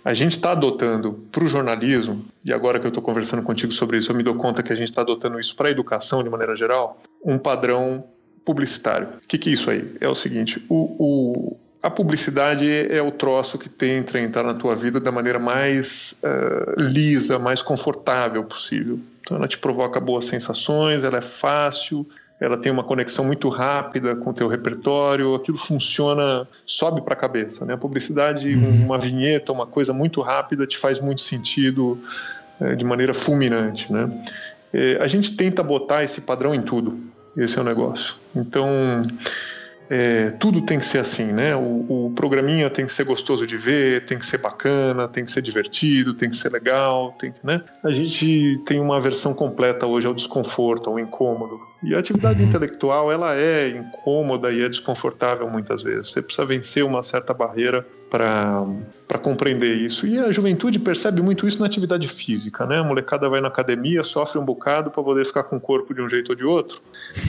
a 0.05 0.15
gente 0.15 0.37
está 0.37 0.53
adotando 0.53 1.13
para 1.31 1.45
o 1.45 1.49
jornalismo, 1.49 2.25
e 2.45 2.53
agora 2.53 2.79
que 2.79 2.87
eu 2.87 2.91
estou 2.91 3.03
conversando 3.03 3.43
contigo 3.43 3.73
sobre 3.73 3.99
isso, 3.99 4.11
eu 4.11 4.17
me 4.17 4.23
dou 4.23 4.35
conta 4.35 4.63
que 4.63 4.73
a 4.73 4.77
gente 4.77 4.89
está 4.89 5.03
adotando 5.03 5.39
isso 5.41 5.55
para 5.57 5.69
a 5.69 5.71
educação 5.71 6.23
de 6.23 6.31
maneira 6.31 6.57
geral, 6.57 7.01
um 7.25 7.37
padrão 7.37 8.05
publicitário. 8.45 9.09
O 9.23 9.29
que, 9.29 9.39
que 9.39 9.51
é 9.51 9.53
isso 9.53 9.71
aí? 9.71 9.97
É 10.01 10.09
o 10.09 10.15
seguinte: 10.15 10.65
o, 10.69 10.97
o 10.99 11.57
a 11.83 11.89
publicidade 11.89 12.71
é 12.91 13.01
o 13.01 13.11
troço 13.11 13.59
que 13.59 13.69
tenta 13.69 14.19
entrar 14.21 14.43
na 14.43 14.53
tua 14.53 14.77
vida 14.77 15.01
da 15.01 15.11
maneira 15.11 15.39
mais 15.39 16.21
uh, 16.23 16.81
lisa, 16.81 17.39
mais 17.39 17.63
confortável 17.63 18.45
possível. 18.45 18.99
Então 19.23 19.39
ela 19.39 19.49
te 19.49 19.57
provoca 19.57 19.99
boas 19.99 20.27
sensações, 20.27 21.03
ela 21.03 21.19
é 21.19 21.23
fácil, 21.23 22.07
ela 22.39 22.59
tem 22.59 22.71
uma 22.71 22.85
conexão 22.85 23.25
muito 23.25 23.49
rápida 23.49 24.15
com 24.15 24.31
o 24.31 24.35
teu 24.35 24.47
repertório, 24.47 25.35
aquilo 25.35 25.57
funciona, 25.57 26.47
sobe 26.67 27.01
para 27.01 27.15
a 27.15 27.17
cabeça. 27.17 27.65
Né? 27.65 27.73
A 27.73 27.79
publicidade, 27.79 28.53
uhum. 28.55 28.85
uma 28.85 28.99
vinheta, 28.99 29.51
uma 29.51 29.67
coisa 29.67 29.95
muito 29.95 30.21
rápida, 30.21 30.67
te 30.67 30.77
faz 30.77 31.01
muito 31.01 31.23
sentido 31.23 31.99
uh, 32.61 32.77
de 32.77 32.85
maneira 32.85 33.15
fulminante. 33.15 33.91
Né? 33.91 34.23
E 34.75 34.99
a 35.01 35.07
gente 35.07 35.35
tenta 35.35 35.63
botar 35.63 36.05
esse 36.05 36.21
padrão 36.21 36.55
em 36.55 36.61
tudo, 36.61 37.01
esse 37.35 37.59
é 37.59 37.63
o 37.63 37.65
negócio. 37.65 38.17
Então 38.37 39.03
é, 39.91 40.31
tudo 40.31 40.61
tem 40.63 40.79
que 40.79 40.87
ser 40.87 40.99
assim, 40.99 41.33
né? 41.33 41.57
O, 41.57 42.07
o, 42.07 42.13
programinha 42.15 42.71
tem 42.71 42.87
que 42.87 42.93
ser 42.93 43.05
gostoso 43.05 43.45
de 43.45 43.57
ver, 43.57 44.05
tem 44.05 44.17
que 44.17 44.25
ser 44.25 44.39
bacana, 44.39 45.09
tem 45.09 45.25
que 45.25 45.33
ser 45.33 45.43
divertido, 45.43 46.15
tem 46.15 46.31
que 46.31 46.37
ser 46.37 46.53
legal, 46.53 47.13
tem 47.19 47.33
que, 47.33 47.45
né? 47.45 47.61
A 47.83 47.91
gente 47.91 48.63
tem 48.65 48.79
uma 48.79 49.01
versão 49.01 49.35
completa 49.35 49.87
hoje 49.87 50.07
ao 50.07 50.15
desconforto, 50.15 50.89
ao 50.89 50.99
incômodo. 50.99 51.59
E 51.83 51.95
a 51.95 51.99
atividade 51.99 52.43
uhum. 52.43 52.49
intelectual, 52.49 53.11
ela 53.11 53.35
é 53.35 53.69
incômoda 53.69 54.53
e 54.53 54.63
é 54.63 54.69
desconfortável 54.69 55.49
muitas 55.49 55.83
vezes. 55.83 56.13
Você 56.13 56.21
precisa 56.21 56.47
vencer 56.47 56.85
uma 56.85 57.03
certa 57.03 57.33
barreira 57.33 57.87
para 58.11 59.19
compreender 59.23 59.77
isso. 59.77 60.07
E 60.07 60.19
a 60.19 60.31
juventude 60.33 60.79
percebe 60.79 61.23
muito 61.23 61.47
isso 61.47 61.61
na 61.61 61.67
atividade 61.67 62.07
física, 62.09 62.67
né? 62.67 62.79
A 62.79 62.85
molecada 62.85 63.29
vai 63.29 63.41
na 63.41 63.49
academia, 63.49 64.03
sofre 64.03 64.39
um 64.39 64.45
bocado 64.45 64.91
para 64.91 65.03
poder 65.03 65.25
ficar 65.25 65.45
com 65.45 65.57
o 65.57 65.61
corpo 65.61 65.95
de 65.95 66.03
um 66.03 66.09
jeito 66.09 66.31
ou 66.31 66.37
de 66.37 66.45
outro. 66.45 66.83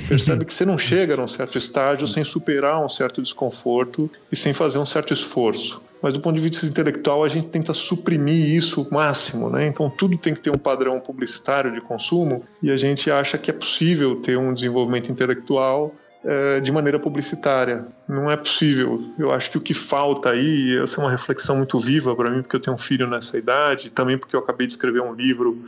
Percebe 0.07 0.43
que 0.43 0.53
você 0.53 0.65
não 0.65 0.77
chega 0.77 1.15
a 1.15 1.23
um 1.23 1.27
certo 1.27 1.57
estágio 1.57 2.07
sem 2.07 2.23
superar 2.23 2.83
um 2.83 2.89
certo 2.89 3.21
desconforto 3.21 4.09
e 4.31 4.35
sem 4.35 4.53
fazer 4.53 4.79
um 4.79 4.85
certo 4.85 5.13
esforço. 5.13 5.81
Mas 6.01 6.13
do 6.13 6.19
ponto 6.19 6.35
de 6.35 6.41
vista 6.41 6.65
intelectual, 6.65 7.23
a 7.23 7.29
gente 7.29 7.49
tenta 7.49 7.73
suprimir 7.73 8.55
isso 8.55 8.81
o 8.81 8.93
máximo, 8.93 9.49
né? 9.49 9.67
Então 9.67 9.89
tudo 9.89 10.17
tem 10.17 10.33
que 10.33 10.39
ter 10.39 10.49
um 10.49 10.57
padrão 10.57 10.99
publicitário 10.99 11.71
de 11.71 11.79
consumo 11.79 12.43
e 12.61 12.71
a 12.71 12.77
gente 12.77 13.11
acha 13.11 13.37
que 13.37 13.51
é 13.51 13.53
possível 13.53 14.15
ter 14.15 14.37
um 14.37 14.53
desenvolvimento 14.53 15.11
intelectual 15.11 15.93
é, 16.23 16.59
de 16.59 16.71
maneira 16.71 16.99
publicitária. 16.99 17.85
Não 18.07 18.29
é 18.29 18.37
possível. 18.37 19.03
Eu 19.17 19.31
acho 19.31 19.51
que 19.51 19.57
o 19.57 19.61
que 19.61 19.73
falta 19.73 20.29
aí, 20.29 20.77
essa 20.77 20.99
é 20.99 21.03
uma 21.03 21.11
reflexão 21.11 21.57
muito 21.57 21.79
viva 21.79 22.15
para 22.15 22.29
mim, 22.29 22.41
porque 22.41 22.55
eu 22.55 22.59
tenho 22.59 22.75
um 22.75 22.79
filho 22.79 23.07
nessa 23.07 23.37
idade, 23.37 23.91
também 23.91 24.17
porque 24.17 24.35
eu 24.35 24.39
acabei 24.39 24.67
de 24.67 24.73
escrever 24.73 25.01
um 25.01 25.13
livro 25.13 25.63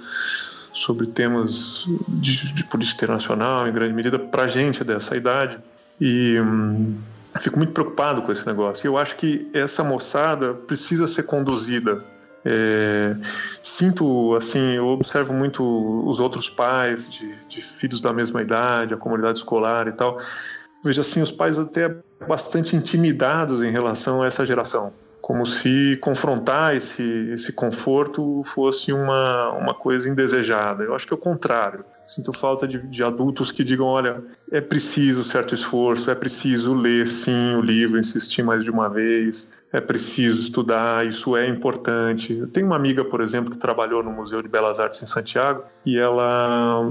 sobre 0.74 1.06
temas 1.08 1.86
de, 2.08 2.54
de 2.54 2.64
política 2.66 3.06
internacional, 3.06 3.68
em 3.68 3.72
grande 3.72 3.94
medida, 3.94 4.18
para 4.18 4.48
gente 4.48 4.84
dessa 4.84 5.16
idade. 5.16 5.58
E 6.02 6.40
hum, 6.40 6.98
fico 7.40 7.58
muito 7.58 7.74
preocupado 7.74 8.22
com 8.22 8.32
esse 8.32 8.46
negócio. 8.46 8.88
Eu 8.88 8.98
acho 8.98 9.16
que 9.16 9.50
essa 9.54 9.84
moçada 9.84 10.54
precisa 10.54 11.08
ser 11.08 11.24
conduzida 11.24 11.98
é, 12.46 13.16
sinto, 13.62 14.36
assim, 14.36 14.74
eu 14.74 14.88
observo 14.88 15.34
muito 15.34 15.64
os 16.06 16.20
outros 16.20 16.50
pais 16.50 17.10
de, 17.10 17.34
de, 17.46 17.62
filhos 17.62 18.02
da 18.02 18.12
mesma 18.12 18.42
idade, 18.42 18.94
a 18.94 18.98
comunidade 18.98 19.38
escolar 19.38 19.88
e 19.88 19.94
tal. 19.94 20.18
Vejo 20.84 21.00
assim, 21.00 21.22
os 21.22 21.32
pais 21.32 21.58
até 21.58 21.96
bastante 22.28 22.76
intimidados 22.76 23.64
em 23.64 23.72
relação 23.72 24.22
a 24.22 24.28
essa 24.28 24.46
geração 24.46 24.92
como 25.24 25.46
se 25.46 25.96
confrontar 26.02 26.76
esse, 26.76 27.02
esse 27.32 27.54
conforto 27.54 28.42
fosse 28.44 28.92
uma, 28.92 29.52
uma 29.52 29.74
coisa 29.74 30.10
indesejada. 30.10 30.84
Eu 30.84 30.94
acho 30.94 31.08
que 31.08 31.14
é 31.14 31.16
o 31.16 31.18
contrário. 31.18 31.86
Sinto 32.04 32.34
falta 32.34 32.68
de, 32.68 32.86
de 32.86 33.02
adultos 33.02 33.50
que 33.50 33.64
digam: 33.64 33.86
olha, 33.86 34.22
é 34.52 34.60
preciso 34.60 35.24
certo 35.24 35.56
esforço, 35.56 36.12
é 36.12 36.16
preciso 36.16 36.74
ler 36.74 37.08
sim 37.08 37.56
o 37.56 37.62
livro, 37.62 37.98
insistir 37.98 38.44
mais 38.44 38.66
de 38.66 38.70
uma 38.70 38.90
vez, 38.90 39.50
é 39.72 39.80
preciso 39.80 40.42
estudar, 40.42 41.08
isso 41.08 41.38
é 41.38 41.48
importante. 41.48 42.34
Eu 42.34 42.48
tenho 42.48 42.68
uma 42.68 42.76
amiga, 42.76 43.06
por 43.06 43.22
exemplo, 43.22 43.50
que 43.50 43.58
trabalhou 43.58 44.04
no 44.04 44.12
Museu 44.12 44.42
de 44.42 44.50
Belas 44.50 44.78
Artes 44.78 45.02
em 45.02 45.08
Santiago 45.08 45.64
e 45.86 45.98
ela, 45.98 46.82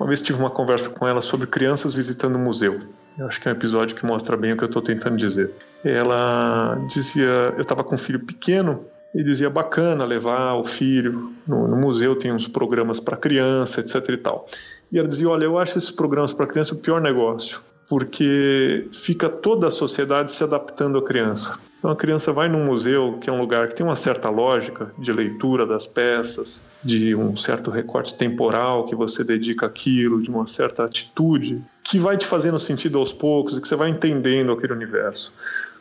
uma 0.00 0.06
vez 0.06 0.22
tive 0.22 0.38
uma 0.38 0.50
conversa 0.50 0.88
com 0.88 1.06
ela 1.06 1.20
sobre 1.20 1.46
crianças 1.46 1.92
visitando 1.92 2.36
o 2.36 2.38
museu. 2.38 2.80
Eu 3.18 3.26
acho 3.26 3.40
que 3.40 3.48
é 3.48 3.52
um 3.52 3.54
episódio 3.54 3.94
que 3.94 4.06
mostra 4.06 4.36
bem 4.36 4.52
o 4.52 4.56
que 4.56 4.64
eu 4.64 4.68
estou 4.68 4.82
tentando 4.82 5.16
dizer. 5.16 5.50
Ela 5.84 6.78
dizia, 6.88 7.52
eu 7.54 7.60
estava 7.60 7.84
com 7.84 7.94
um 7.94 7.98
filho 7.98 8.20
pequeno 8.20 8.84
e 9.14 9.22
dizia 9.22 9.50
bacana 9.50 10.04
levar 10.04 10.54
o 10.54 10.64
filho 10.64 11.32
no, 11.46 11.68
no 11.68 11.76
museu 11.76 12.16
tem 12.16 12.32
uns 12.32 12.48
programas 12.48 12.98
para 12.98 13.16
criança, 13.16 13.80
etc 13.80 14.08
e 14.08 14.16
tal. 14.16 14.46
E 14.90 14.98
ela 14.98 15.08
dizia, 15.08 15.28
olha, 15.28 15.44
eu 15.44 15.58
acho 15.58 15.76
esses 15.76 15.90
programas 15.90 16.32
para 16.32 16.46
criança 16.46 16.74
o 16.74 16.78
pior 16.78 17.00
negócio, 17.00 17.60
porque 17.88 18.88
fica 18.92 19.28
toda 19.28 19.66
a 19.66 19.70
sociedade 19.70 20.30
se 20.30 20.42
adaptando 20.42 20.98
à 20.98 21.02
criança. 21.02 21.58
Então 21.82 21.90
a 21.90 21.96
criança 21.96 22.32
vai 22.32 22.48
num 22.48 22.64
museu, 22.64 23.18
que 23.20 23.28
é 23.28 23.32
um 23.32 23.40
lugar 23.40 23.66
que 23.66 23.74
tem 23.74 23.84
uma 23.84 23.96
certa 23.96 24.30
lógica 24.30 24.92
de 24.96 25.12
leitura 25.12 25.66
das 25.66 25.84
peças, 25.84 26.62
de 26.80 27.12
um 27.12 27.36
certo 27.36 27.72
recorte 27.72 28.14
temporal 28.14 28.84
que 28.84 28.94
você 28.94 29.24
dedica 29.24 29.66
àquilo, 29.66 30.22
de 30.22 30.30
uma 30.30 30.46
certa 30.46 30.84
atitude, 30.84 31.60
que 31.82 31.98
vai 31.98 32.16
te 32.16 32.24
fazendo 32.24 32.56
sentido 32.56 33.00
aos 33.00 33.12
poucos 33.12 33.58
e 33.58 33.60
que 33.60 33.66
você 33.66 33.74
vai 33.74 33.88
entendendo 33.88 34.52
aquele 34.52 34.72
universo. 34.72 35.32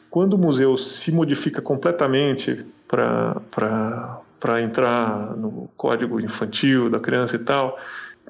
Quando 0.10 0.34
o 0.34 0.38
museu 0.40 0.76
se 0.76 1.12
modifica 1.12 1.62
completamente 1.62 2.66
para 2.88 4.60
entrar 4.60 5.38
no 5.38 5.70
código 5.78 6.20
infantil 6.20 6.90
da 6.90 7.00
criança 7.00 7.36
e 7.36 7.40
tal, 7.40 7.78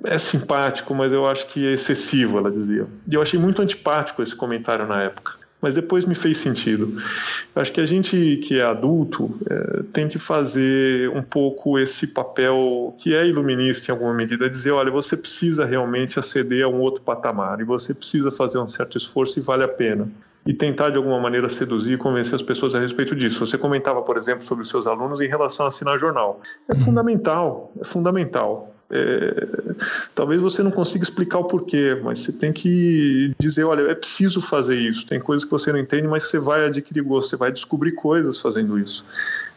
é 0.04 0.18
simpático, 0.18 0.94
mas 0.94 1.14
eu 1.14 1.26
acho 1.26 1.48
que 1.48 1.66
é 1.66 1.72
excessivo, 1.72 2.38
ela 2.38 2.52
dizia. 2.52 2.86
E 3.08 3.14
eu 3.14 3.22
achei 3.22 3.40
muito 3.40 3.62
antipático 3.62 4.22
esse 4.22 4.36
comentário 4.36 4.86
na 4.86 5.04
época 5.04 5.40
mas 5.62 5.76
depois 5.76 6.06
me 6.06 6.16
fez 6.16 6.38
sentido. 6.38 6.98
Eu 7.56 7.62
acho 7.62 7.72
que 7.72 7.80
a 7.80 7.86
gente 7.86 8.38
que 8.38 8.60
é 8.60 8.64
adulto 8.64 9.38
é, 9.50 9.84
tem 9.94 10.08
que 10.08 10.18
fazer 10.18 11.10
um 11.10 11.22
pouco 11.22 11.78
esse 11.78 12.08
papel 12.08 12.96
que 12.98 13.14
é 13.14 13.28
iluminista 13.28 13.92
em 13.92 13.94
alguma 13.94 14.14
medida, 14.14 14.50
dizer, 14.50 14.72
olha, 14.72 14.92
você 14.92 15.16
precisa 15.16 15.64
realmente 15.66 16.18
aceder 16.18 16.66
a 16.66 16.68
um 16.68 16.80
outro 16.80 17.04
patamar 17.04 17.62
e 17.62 17.64
você 17.64 17.94
precisa 17.94 18.32
fazer 18.32 18.58
um 18.58 18.68
certo 18.68 18.98
esforço 18.98 19.38
e 19.40 19.42
vale 19.42 19.64
a 19.64 19.68
pena. 19.68 20.10
E 20.44 20.56
tentar 20.56 20.90
de 20.90 20.98
alguma 20.98 21.20
maneira 21.20 21.48
seduzir 21.50 21.94
e 21.94 21.98
convencer 21.98 22.34
as 22.34 22.42
pessoas 22.42 22.74
a 22.74 22.80
respeito 22.80 23.16
disso. 23.16 23.46
Você 23.46 23.60
comentava, 23.60 24.02
por 24.02 24.18
exemplo, 24.18 24.44
sobre 24.44 24.64
os 24.64 24.70
seus 24.70 24.88
alunos 24.88 25.22
em 25.22 25.28
relação 25.28 25.68
a 25.68 25.70
assinar 25.70 26.00
jornal. 26.00 26.42
É 26.68 26.74
fundamental, 26.74 27.72
é 27.80 27.86
fundamental 27.86 28.71
É, 28.94 29.48
talvez 30.14 30.42
você 30.42 30.62
não 30.62 30.70
consiga 30.70 31.04
explicar 31.04 31.40
o 31.40 31.46
porquê, 31.46 31.98
mas 32.04 32.20
você 32.20 32.34
tem 32.34 32.52
que 32.52 33.34
dizer, 33.40 33.64
olha, 33.64 33.90
é 33.90 33.96
preciso 33.96 34.42
fazer 34.42 34.76
isso. 34.76 35.06
Tem 35.08 35.20
coisas 35.20 35.46
que 35.46 35.52
você 35.52 35.72
não 35.72 35.80
entende, 35.80 36.08
mas 36.08 36.24
você 36.24 36.38
vai 36.38 36.66
adquirir 36.66 37.02
gosto, 37.02 37.30
você 37.30 37.38
vai 37.38 37.52
descobrir 37.52 37.94
coisas 37.94 38.40
fazendo 38.42 38.78
isso. 38.78 39.06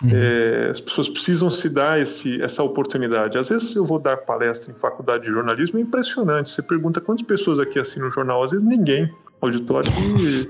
Uhum. 0.02 0.10
É, 0.12 0.68
as 0.70 0.80
pessoas 0.80 1.08
precisam 1.08 1.50
se 1.50 1.68
dar 1.68 2.00
esse, 2.00 2.40
essa 2.40 2.62
oportunidade. 2.62 3.36
Às 3.36 3.48
vezes 3.48 3.74
eu 3.74 3.84
vou 3.84 3.98
dar 3.98 4.18
palestra 4.18 4.72
em 4.72 4.76
faculdade 4.76 5.24
de 5.24 5.30
jornalismo, 5.30 5.78
é 5.78 5.82
impressionante. 5.82 6.50
Você 6.50 6.62
pergunta 6.62 7.00
quantas 7.00 7.26
pessoas 7.26 7.58
aqui 7.58 7.78
assinam 7.80 8.06
o 8.06 8.10
jornal, 8.10 8.42
às 8.44 8.52
vezes 8.52 8.66
ninguém. 8.66 9.12
Auditório 9.40 9.90
de 9.92 10.48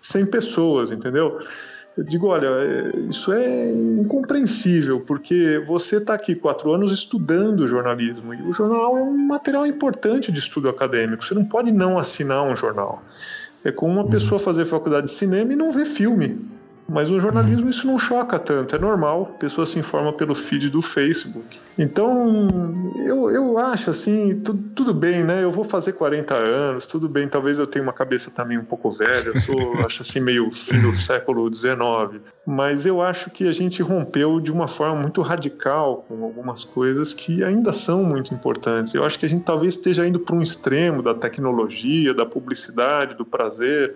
100 0.00 0.26
pessoas, 0.26 0.90
entendeu? 0.90 1.38
Eu 1.96 2.04
digo, 2.04 2.28
olha, 2.28 2.46
é, 2.46 2.96
isso 3.10 3.32
é 3.32 3.70
incompreensível, 3.70 5.00
porque 5.00 5.62
você 5.66 5.96
está 5.96 6.14
aqui 6.14 6.34
quatro 6.34 6.72
anos 6.72 6.90
estudando 6.90 7.68
jornalismo, 7.68 8.32
e 8.32 8.42
o 8.42 8.52
jornal 8.52 8.96
é 8.96 9.02
um 9.02 9.16
material 9.16 9.66
importante 9.66 10.32
de 10.32 10.38
estudo 10.38 10.68
acadêmico. 10.68 11.22
Você 11.22 11.34
não 11.34 11.44
pode 11.44 11.70
não 11.70 11.98
assinar 11.98 12.42
um 12.44 12.56
jornal. 12.56 13.02
É 13.64 13.70
como 13.70 14.00
uma 14.00 14.08
pessoa 14.08 14.38
fazer 14.38 14.64
faculdade 14.64 15.06
de 15.06 15.12
cinema 15.12 15.52
e 15.52 15.56
não 15.56 15.70
ver 15.70 15.86
filme. 15.86 16.40
Mas 16.88 17.08
no 17.08 17.20
jornalismo 17.20 17.70
isso 17.70 17.86
não 17.86 17.98
choca 17.98 18.38
tanto, 18.38 18.74
é 18.76 18.78
normal, 18.78 19.32
a 19.34 19.38
pessoa 19.38 19.64
se 19.64 19.78
informa 19.78 20.12
pelo 20.12 20.34
feed 20.34 20.68
do 20.68 20.82
Facebook. 20.82 21.58
Então, 21.78 22.92
eu, 23.06 23.30
eu 23.30 23.58
acho 23.58 23.90
assim, 23.90 24.40
tu, 24.40 24.54
tudo 24.74 24.92
bem, 24.92 25.24
né? 25.24 25.42
Eu 25.42 25.50
vou 25.50 25.64
fazer 25.64 25.92
40 25.92 26.34
anos, 26.34 26.84
tudo 26.84 27.08
bem, 27.08 27.28
talvez 27.28 27.58
eu 27.58 27.66
tenha 27.66 27.82
uma 27.82 27.92
cabeça 27.92 28.30
também 28.30 28.58
um 28.58 28.64
pouco 28.64 28.90
velha, 28.90 29.28
eu 29.28 29.40
sou, 29.40 29.74
acho 29.86 30.02
assim, 30.02 30.20
meio 30.20 30.50
fim 30.50 30.80
do 30.80 30.92
século 30.92 31.52
XIX. 31.52 32.20
Mas 32.46 32.84
eu 32.84 33.00
acho 33.00 33.30
que 33.30 33.48
a 33.48 33.52
gente 33.52 33.82
rompeu 33.82 34.40
de 34.40 34.52
uma 34.52 34.68
forma 34.68 35.00
muito 35.00 35.22
radical 35.22 36.04
com 36.08 36.22
algumas 36.24 36.64
coisas 36.64 37.14
que 37.14 37.42
ainda 37.42 37.72
são 37.72 38.04
muito 38.04 38.34
importantes. 38.34 38.94
Eu 38.94 39.04
acho 39.04 39.18
que 39.18 39.26
a 39.26 39.28
gente 39.28 39.44
talvez 39.44 39.74
esteja 39.74 40.06
indo 40.06 40.18
para 40.18 40.34
um 40.34 40.42
extremo 40.42 41.02
da 41.02 41.14
tecnologia, 41.14 42.12
da 42.12 42.26
publicidade, 42.26 43.14
do 43.14 43.24
prazer 43.24 43.94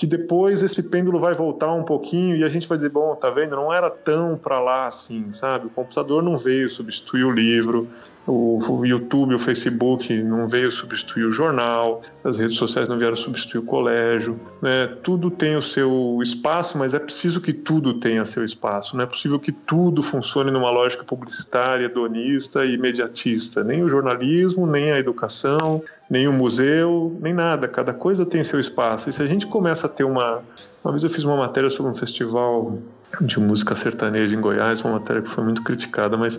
que 0.00 0.06
depois 0.06 0.62
esse 0.62 0.88
pêndulo 0.88 1.20
vai 1.20 1.34
voltar 1.34 1.70
um 1.74 1.82
pouquinho 1.82 2.34
e 2.34 2.42
a 2.42 2.48
gente 2.48 2.66
vai 2.66 2.78
dizer, 2.78 2.88
bom, 2.88 3.14
tá 3.14 3.28
vendo? 3.28 3.54
Não 3.54 3.70
era 3.70 3.90
tão 3.90 4.34
para 4.34 4.58
lá 4.58 4.86
assim, 4.86 5.30
sabe? 5.30 5.66
O 5.66 5.68
computador 5.68 6.22
não 6.22 6.38
veio 6.38 6.70
substituir 6.70 7.24
o 7.24 7.30
livro, 7.30 7.86
o 8.26 8.84
YouTube, 8.84 9.34
o 9.34 9.38
Facebook 9.38 10.22
não 10.22 10.46
veio 10.46 10.70
substituir 10.70 11.24
o 11.24 11.32
jornal, 11.32 12.02
as 12.22 12.38
redes 12.38 12.56
sociais 12.56 12.88
não 12.88 12.98
vieram 12.98 13.16
substituir 13.16 13.60
o 13.60 13.62
colégio, 13.62 14.38
né? 14.60 14.86
Tudo 15.02 15.30
tem 15.30 15.56
o 15.56 15.62
seu 15.62 16.18
espaço, 16.22 16.78
mas 16.78 16.94
é 16.94 16.98
preciso 16.98 17.40
que 17.40 17.52
tudo 17.52 17.94
tenha 17.94 18.24
seu 18.24 18.44
espaço. 18.44 18.96
Não 18.96 19.04
é 19.04 19.06
possível 19.06 19.38
que 19.38 19.50
tudo 19.50 20.02
funcione 20.02 20.50
numa 20.50 20.70
lógica 20.70 21.02
publicitária, 21.02 21.88
donista 21.88 22.64
e 22.64 22.74
imediatista. 22.74 23.64
Nem 23.64 23.82
o 23.82 23.88
jornalismo, 23.88 24.66
nem 24.66 24.92
a 24.92 24.98
educação, 24.98 25.82
nem 26.08 26.28
o 26.28 26.32
museu, 26.32 27.16
nem 27.20 27.32
nada. 27.32 27.66
Cada 27.66 27.92
coisa 27.92 28.26
tem 28.26 28.44
seu 28.44 28.60
espaço. 28.60 29.08
E 29.08 29.12
se 29.12 29.22
a 29.22 29.26
gente 29.26 29.46
começa 29.46 29.86
a 29.86 29.90
ter 29.90 30.04
uma 30.04 30.42
uma 30.82 30.92
vez 30.92 31.04
eu 31.04 31.10
fiz 31.10 31.24
uma 31.24 31.36
matéria 31.36 31.68
sobre 31.68 31.92
um 31.92 31.94
festival 31.94 32.78
de 33.20 33.38
música 33.38 33.76
sertaneja 33.76 34.34
em 34.34 34.40
Goiás, 34.40 34.80
uma 34.82 34.94
matéria 34.94 35.20
que 35.20 35.28
foi 35.28 35.44
muito 35.44 35.62
criticada, 35.62 36.16
mas 36.16 36.38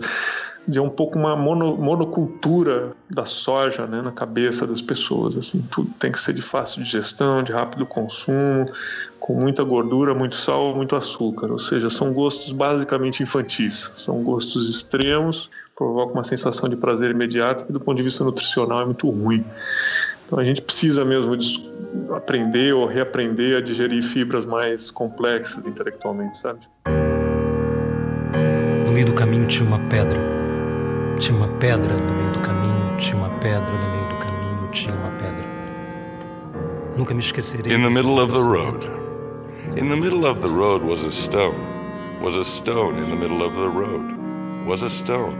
dizer, 0.66 0.80
um 0.80 0.88
pouco 0.88 1.18
uma 1.18 1.36
mono, 1.36 1.76
monocultura 1.76 2.92
da 3.10 3.26
soja 3.26 3.86
né, 3.86 4.00
na 4.00 4.12
cabeça 4.12 4.66
das 4.66 4.80
pessoas. 4.80 5.36
Assim, 5.36 5.62
tudo 5.70 5.90
tem 5.98 6.12
que 6.12 6.20
ser 6.20 6.32
de 6.32 6.42
fácil 6.42 6.82
digestão, 6.82 7.42
de 7.42 7.52
rápido 7.52 7.84
consumo, 7.84 8.64
com 9.18 9.34
muita 9.34 9.62
gordura, 9.64 10.14
muito 10.14 10.36
sal, 10.36 10.74
muito 10.74 10.94
açúcar. 10.94 11.50
Ou 11.50 11.58
seja, 11.58 11.90
são 11.90 12.12
gostos 12.12 12.52
basicamente 12.52 13.22
infantis, 13.22 13.90
são 13.96 14.22
gostos 14.22 14.68
extremos, 14.68 15.50
provocam 15.76 16.14
uma 16.14 16.24
sensação 16.24 16.68
de 16.68 16.76
prazer 16.76 17.10
imediato 17.10 17.66
que, 17.66 17.72
do 17.72 17.80
ponto 17.80 17.96
de 17.96 18.02
vista 18.04 18.22
nutricional, 18.22 18.82
é 18.82 18.84
muito 18.84 19.10
ruim. 19.10 19.44
Então 20.26 20.38
a 20.38 20.44
gente 20.44 20.62
precisa 20.62 21.04
mesmo 21.04 21.36
aprender 22.14 22.72
ou 22.72 22.86
reaprender 22.86 23.58
a 23.58 23.60
digerir 23.60 24.02
fibras 24.02 24.46
mais 24.46 24.90
complexas 24.90 25.66
intelectualmente, 25.66 26.38
sabe? 26.38 26.60
No 28.86 28.92
meio 28.92 29.06
do 29.06 29.12
caminho 29.12 29.46
tinha 29.46 29.66
uma 29.68 29.78
pedra 29.88 30.31
tinha 31.18 31.36
uma 31.36 31.48
pedra 31.58 31.96
no 31.96 32.12
meio 32.12 32.32
do 32.32 32.40
caminho, 32.40 32.96
tinha 32.98 33.16
uma 33.16 33.30
pedra 33.38 33.70
no 33.70 33.90
meio 33.90 34.08
do 34.08 34.16
caminho, 34.18 34.68
tinha 34.72 34.94
uma 34.94 35.10
pedra. 35.12 35.44
Nunca 36.96 37.14
me 37.14 37.20
esquecerei. 37.20 37.72
In 37.72 37.82
the 37.82 37.90
middle 37.90 38.20
of 38.20 38.32
the 38.32 38.40
road. 38.40 38.90
In 39.76 39.88
the 39.88 39.96
middle 39.96 40.26
of 40.26 40.40
the 40.40 40.48
road 40.48 40.82
was 40.82 41.04
a 41.04 41.12
stone. 41.12 41.56
Was 42.20 42.36
a 42.36 42.44
stone 42.44 42.98
in 42.98 43.08
the 43.08 43.16
middle 43.16 43.42
of 43.42 43.54
the 43.54 43.68
road. 43.68 44.14
Was 44.66 44.82
a 44.82 44.88
stone. 44.88 45.36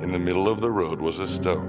In 0.00 0.12
the 0.12 0.18
middle 0.18 0.48
of 0.48 0.60
the 0.60 0.70
road 0.70 1.00
was 1.00 1.18
a 1.18 1.26
stone. 1.26 1.68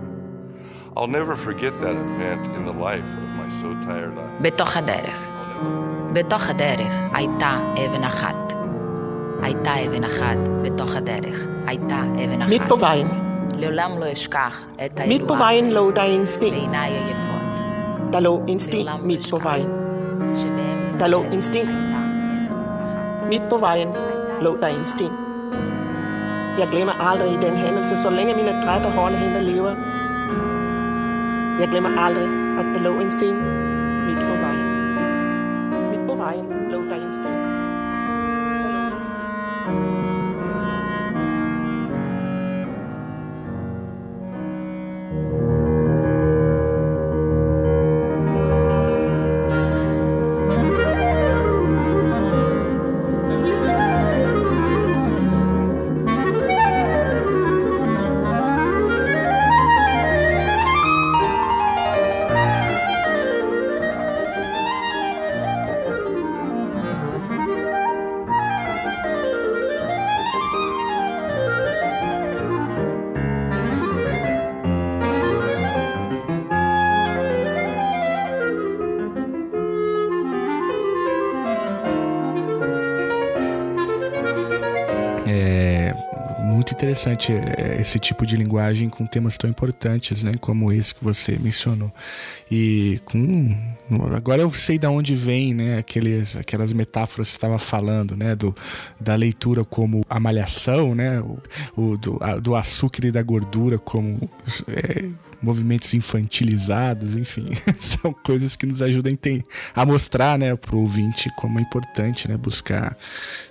I'll 0.96 1.08
never 1.08 1.36
forget 1.36 1.74
that 1.82 1.96
event 1.96 2.48
in 2.56 2.66
the 2.66 2.74
life 2.74 3.14
of 3.16 3.30
my 3.36 3.50
so 3.62 3.74
tired 3.82 4.18
eyes. 4.18 4.42
Betojaderer. 4.42 5.16
Betojaderer, 6.14 7.12
aita 7.14 7.76
evenachat. 7.78 8.61
הייתה 9.51 9.71
אבן 9.87 10.05
אחת. 10.05 10.21
הייתה 10.23 10.37
אבן 10.37 10.45
אחת 10.45 10.49
בתוך 10.63 10.97
הדרך. 10.97 11.47
הייתה 11.67 12.03
אבן 12.25 12.43
אחת. 12.43 12.51
Midt 12.51 12.73
på 12.73 12.77
vejen. 12.81 13.15
לעולם 13.55 13.91
לא 13.99 14.13
אשכח 14.13 14.67
את 14.87 15.01
Midt 15.01 15.29
på 15.29 15.35
vejen 15.35 15.71
lå 15.71 15.91
der 15.91 16.01
en 16.01 16.27
sten. 16.27 16.51
בעיניי 16.51 16.93
היפות. 16.93 17.61
Der 18.13 18.21
lå 18.21 18.43
en 18.49 18.59
sten 18.59 18.87
midt 19.03 19.31
på 19.31 19.39
vejen. 19.39 19.69
Der 20.99 21.07
lå 21.07 21.23
en 21.33 21.43
sten. 21.43 21.69
Midt 23.29 23.43
på 23.51 23.57
vejen 23.57 23.89
lå 24.41 24.57
der 24.57 24.67
en 24.67 24.87
sten. 24.87 25.13
Jeg 26.59 26.69
glemmer 26.69 26.93
aldrig 27.11 27.43
den 27.43 27.57
hændelse, 27.57 27.97
så 27.97 28.11
længe 28.11 28.35
mine 28.35 28.63
drætte 28.63 28.89
håndhænder 28.89 29.41
lever. 29.41 29.75
Jeg 31.61 31.69
glemmer 31.69 31.91
aldrig, 31.99 32.29
at 32.59 32.67
der 32.75 32.81
lå 32.81 33.01
en 33.01 33.11
sten 33.11 33.37
midt 34.07 34.21
på 34.21 34.35
vejen. 34.43 34.50
Interessante 86.92 87.32
é, 87.32 87.80
esse 87.80 87.98
tipo 87.98 88.26
de 88.26 88.36
linguagem 88.36 88.90
com 88.90 89.06
temas 89.06 89.38
tão 89.38 89.50
importantes, 89.50 90.24
né, 90.24 90.32
como 90.42 90.72
esse 90.72 90.94
que 90.94 91.04
você 91.04 91.38
mencionou. 91.40 91.92
E 92.50 93.00
com 93.06 93.58
agora 94.16 94.42
eu 94.42 94.52
sei 94.52 94.78
de 94.78 94.88
onde 94.88 95.16
vem, 95.16 95.54
né, 95.54 95.78
aqueles, 95.78 96.36
aquelas 96.36 96.74
metáforas 96.74 97.28
que 97.28 97.32
você 97.32 97.38
estava 97.38 97.58
falando, 97.58 98.16
né, 98.16 98.36
do, 98.36 98.56
da 99.00 99.16
leitura 99.16 99.64
como 99.64 100.02
a 100.10 100.20
malhação, 100.20 100.94
né, 100.94 101.22
o, 101.22 101.40
o 101.76 101.98
do, 101.98 102.18
a, 102.22 102.36
do 102.36 102.56
açúcar 102.56 103.06
e 103.06 103.12
da 103.12 103.22
gordura 103.22 103.78
como 103.80 104.30
é, 104.68 105.10
movimentos 105.42 105.94
infantilizados, 105.94 107.16
enfim, 107.16 107.50
são 107.80 108.14
coisas 108.14 108.56
que 108.56 108.66
nos 108.66 108.82
ajudam 108.82 109.18
a 109.74 109.86
mostrar, 109.86 110.38
né, 110.38 110.56
para 110.56 110.76
o 110.76 110.80
ouvinte 110.80 111.30
como 111.38 111.58
é 111.58 111.62
importante, 111.62 112.28
né, 112.28 112.36
buscar 112.36 112.98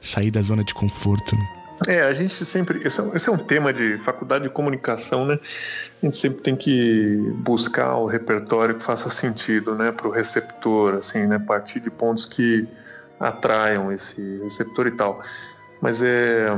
sair 0.01 0.31
da 0.31 0.43
zona 0.43 0.63
de 0.63 0.75
conforto. 0.75 1.35
Né? 1.35 1.60
É, 1.87 2.03
a 2.03 2.13
gente 2.13 2.45
sempre. 2.45 2.87
Esse 2.87 3.01
é, 3.01 3.11
esse 3.15 3.29
é, 3.29 3.33
um 3.33 3.39
tema 3.39 3.73
de 3.73 3.99
faculdade 3.99 4.45
de 4.45 4.51
comunicação, 4.51 5.25
né? 5.25 5.39
A 6.03 6.07
gente 6.07 6.17
sempre 6.17 6.43
tem 6.43 6.57
que 6.57 7.17
buscar 7.37 7.97
o 7.97 8.07
repertório 8.07 8.75
que 8.75 8.83
faça 8.83 9.09
sentido, 9.09 9.75
né, 9.75 9.91
para 9.93 10.09
o 10.09 10.11
receptor, 10.11 10.95
assim, 10.95 11.27
né? 11.27 11.39
Partir 11.39 11.81
de 11.81 11.91
pontos 11.91 12.27
que 12.27 12.69
atraiam 13.19 13.91
esse 13.91 14.21
receptor 14.43 14.87
e 14.87 14.93
tal. 14.93 15.23
Mas 15.81 16.03
é. 16.03 16.49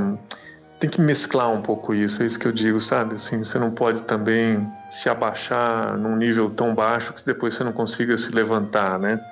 Tem 0.81 0.91
que 0.91 1.01
mesclar 1.01 1.49
um 1.49 1.63
pouco 1.63 1.95
isso, 1.95 2.25
é 2.25 2.27
isso 2.27 2.37
que 2.37 2.45
eu 2.45 2.51
digo, 2.51 2.81
sabe? 2.81 3.15
Assim, 3.15 3.39
você 3.39 3.57
não 3.57 3.71
pode 3.71 4.03
também 4.03 4.69
se 4.91 5.09
abaixar 5.09 5.97
num 5.97 6.17
nível 6.17 6.51
tão 6.51 6.75
baixo 6.75 7.13
que 7.13 7.25
depois 7.25 7.55
você 7.55 7.63
não 7.63 7.73
consiga 7.73 8.19
se 8.19 8.33
levantar, 8.33 8.99
né? 8.99 9.25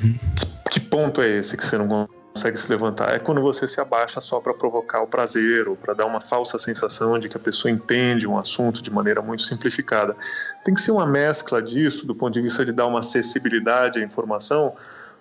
Uhum. 0.00 0.16
Que, 0.36 0.70
que 0.70 0.80
ponto 0.80 1.20
é 1.20 1.28
esse 1.28 1.56
que 1.56 1.66
você 1.66 1.76
não 1.76 1.88
consegue 1.88 2.21
se 2.34 2.70
levantar. 2.70 3.14
É 3.14 3.18
quando 3.18 3.40
você 3.40 3.68
se 3.68 3.80
abaixa 3.80 4.20
só 4.20 4.40
para 4.40 4.54
provocar 4.54 5.02
o 5.02 5.06
prazer 5.06 5.68
ou 5.68 5.76
para 5.76 5.94
dar 5.94 6.06
uma 6.06 6.20
falsa 6.20 6.58
sensação 6.58 7.18
de 7.18 7.28
que 7.28 7.36
a 7.36 7.40
pessoa 7.40 7.70
entende 7.70 8.26
um 8.26 8.38
assunto 8.38 8.82
de 8.82 8.90
maneira 8.90 9.20
muito 9.20 9.42
simplificada. 9.42 10.16
Tem 10.64 10.74
que 10.74 10.80
ser 10.80 10.92
uma 10.92 11.06
mescla 11.06 11.62
disso, 11.62 12.06
do 12.06 12.14
ponto 12.14 12.32
de 12.32 12.40
vista 12.40 12.64
de 12.64 12.72
dar 12.72 12.86
uma 12.86 13.00
acessibilidade 13.00 13.98
à 13.98 14.02
informação, 14.02 14.74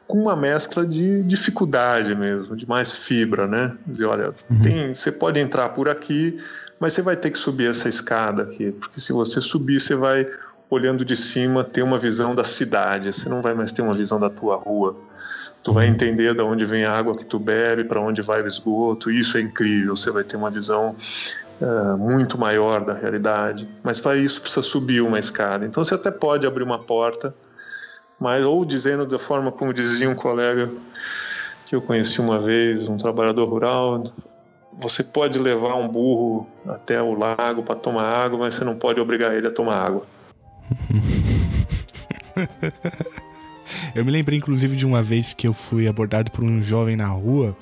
com 0.08 0.20
uma 0.24 0.36
mescla 0.36 0.86
de 0.86 1.24
dificuldade 1.24 2.14
mesmo, 2.16 2.56
de 2.56 2.68
mais 2.68 2.92
fibra, 2.92 3.48
né? 3.48 3.76
Dizer, 3.86 4.06
olha, 4.06 4.34
uhum. 4.50 4.62
tem, 4.62 4.94
você 4.94 5.12
pode 5.12 5.40
entrar 5.40 5.70
por 5.70 5.88
aqui, 5.88 6.38
mas 6.80 6.94
você 6.94 7.02
vai 7.02 7.16
ter 7.16 7.30
que 7.30 7.38
subir 7.38 7.70
essa 7.70 7.88
escada 7.88 8.44
aqui, 8.44 8.72
porque 8.74 9.00
se 9.00 9.14
você 9.14 9.40
subir, 9.40 9.80
você 9.80 9.96
vai 9.96 10.28
olhando 10.70 11.06
de 11.06 11.16
cima 11.16 11.64
ter 11.64 11.82
uma 11.82 11.98
visão 11.98 12.34
da 12.34 12.44
cidade, 12.44 13.14
você 13.14 13.30
não 13.30 13.42
vai 13.42 13.54
mais 13.54 13.72
ter 13.72 13.82
uma 13.82 13.94
visão 13.94 14.20
da 14.20 14.30
tua 14.30 14.56
rua. 14.56 14.98
Tu 15.64 15.74
vai 15.74 15.88
entender 15.88 16.34
de 16.34 16.42
onde 16.42 16.66
vem 16.66 16.86
a 16.86 16.98
água 16.98 17.16
que 17.16 17.26
tu 17.26 17.38
bebe, 17.38 17.84
para 17.84 18.02
onde 18.02 18.22
vai 18.22 18.42
o 18.42 18.48
esgoto. 18.48 19.12
Isso 19.12 19.38
é 19.38 19.42
incrível. 19.42 19.96
Você 19.96 20.12
vai 20.12 20.24
ter 20.24 20.36
uma 20.36 20.50
visão 20.50 20.96
uh, 21.62 21.98
muito 21.98 22.38
maior 22.38 22.84
da 22.84 22.94
realidade. 22.94 23.68
Mas 23.84 24.00
para 24.00 24.18
isso 24.18 24.42
precisa 24.42 24.64
subir 24.64 25.02
uma 25.02 25.20
escada. 25.20 25.66
Então 25.66 25.84
você 25.86 25.94
até 25.94 26.10
pode 26.10 26.48
abrir 26.48 26.64
uma 26.64 26.80
porta, 26.80 27.34
mas 28.20 28.44
ou 28.44 28.66
dizendo 28.66 29.06
da 29.06 29.20
forma 29.20 29.52
como 29.52 29.74
dizia 29.74 30.10
um 30.10 30.16
colega 30.16 30.72
que 31.68 31.76
eu 31.76 31.82
conheci 31.82 32.20
uma 32.20 32.40
vez, 32.40 32.90
um 32.90 32.98
trabalhador 32.98 33.48
rural, 33.48 34.04
você 34.74 35.04
pode 35.04 35.38
levar 35.38 35.76
um 35.76 35.88
burro 35.88 36.48
até 36.68 37.02
o 37.02 37.14
lago 37.14 37.64
para 37.64 37.76
tomar 37.76 38.04
água, 38.04 38.40
mas 38.40 38.56
você 38.56 38.66
não 38.66 38.76
pode 38.76 39.00
obrigar 39.00 39.34
ele 39.34 39.48
a 39.48 39.52
tomar 39.52 39.76
água. 39.76 40.06
Eu 43.94 44.06
me 44.06 44.12
lembrei, 44.12 44.38
inclusive, 44.38 44.76
de 44.76 44.86
uma 44.86 45.02
vez 45.02 45.34
que 45.34 45.48
eu 45.48 45.54
fui 45.54 45.88
abordado 45.88 46.32
por 46.32 46.44
um 46.44 46.62
jovem 46.62 46.96
na 46.96 47.08
rua, 47.08 47.58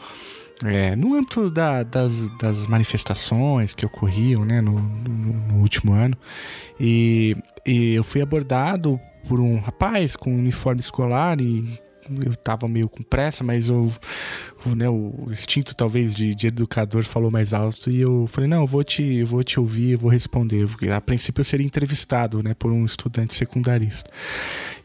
é, 0.65 0.95
no 0.95 1.15
âmbito 1.15 1.49
da, 1.49 1.83
das, 1.83 2.27
das, 2.37 2.67
manifestações 2.67 3.73
que 3.73 3.85
ocorriam 3.85 4.43
né, 4.43 4.59
no, 4.59 4.73
no, 4.73 5.33
no 5.47 5.55
último 5.61 5.93
ano, 5.93 6.17
e, 6.79 7.35
e, 7.65 7.93
eu 7.93 8.03
fui 8.03 8.21
abordado 8.21 8.99
por 9.27 9.39
um 9.39 9.59
rapaz 9.59 10.15
com 10.15 10.33
um 10.33 10.39
uniforme 10.39 10.81
escolar 10.81 11.39
e 11.39 11.79
eu 12.25 12.35
tava 12.35 12.67
meio 12.67 12.89
com 12.89 13.03
pressa, 13.03 13.43
mas 13.43 13.69
eu, 13.69 13.91
o, 14.65 14.75
né, 14.75 14.89
o 14.89 15.27
instinto 15.29 15.75
talvez 15.75 16.13
de, 16.13 16.33
de, 16.33 16.47
educador 16.47 17.03
falou 17.03 17.29
mais 17.29 17.53
alto 17.53 17.89
e 17.89 18.01
eu 18.01 18.27
falei, 18.27 18.49
não, 18.49 18.61
eu 18.61 18.67
vou 18.67 18.83
te, 18.83 19.03
eu 19.03 19.27
vou 19.27 19.43
te 19.43 19.59
ouvir, 19.59 19.91
eu 19.91 19.99
vou 19.99 20.09
responder. 20.09 20.67
A 20.93 21.01
princípio 21.01 21.41
eu 21.41 21.45
seria 21.45 21.65
entrevistado 21.65 22.41
né, 22.41 22.53
por 22.53 22.71
um 22.71 22.83
estudante 22.83 23.33
secundarista. 23.33 24.09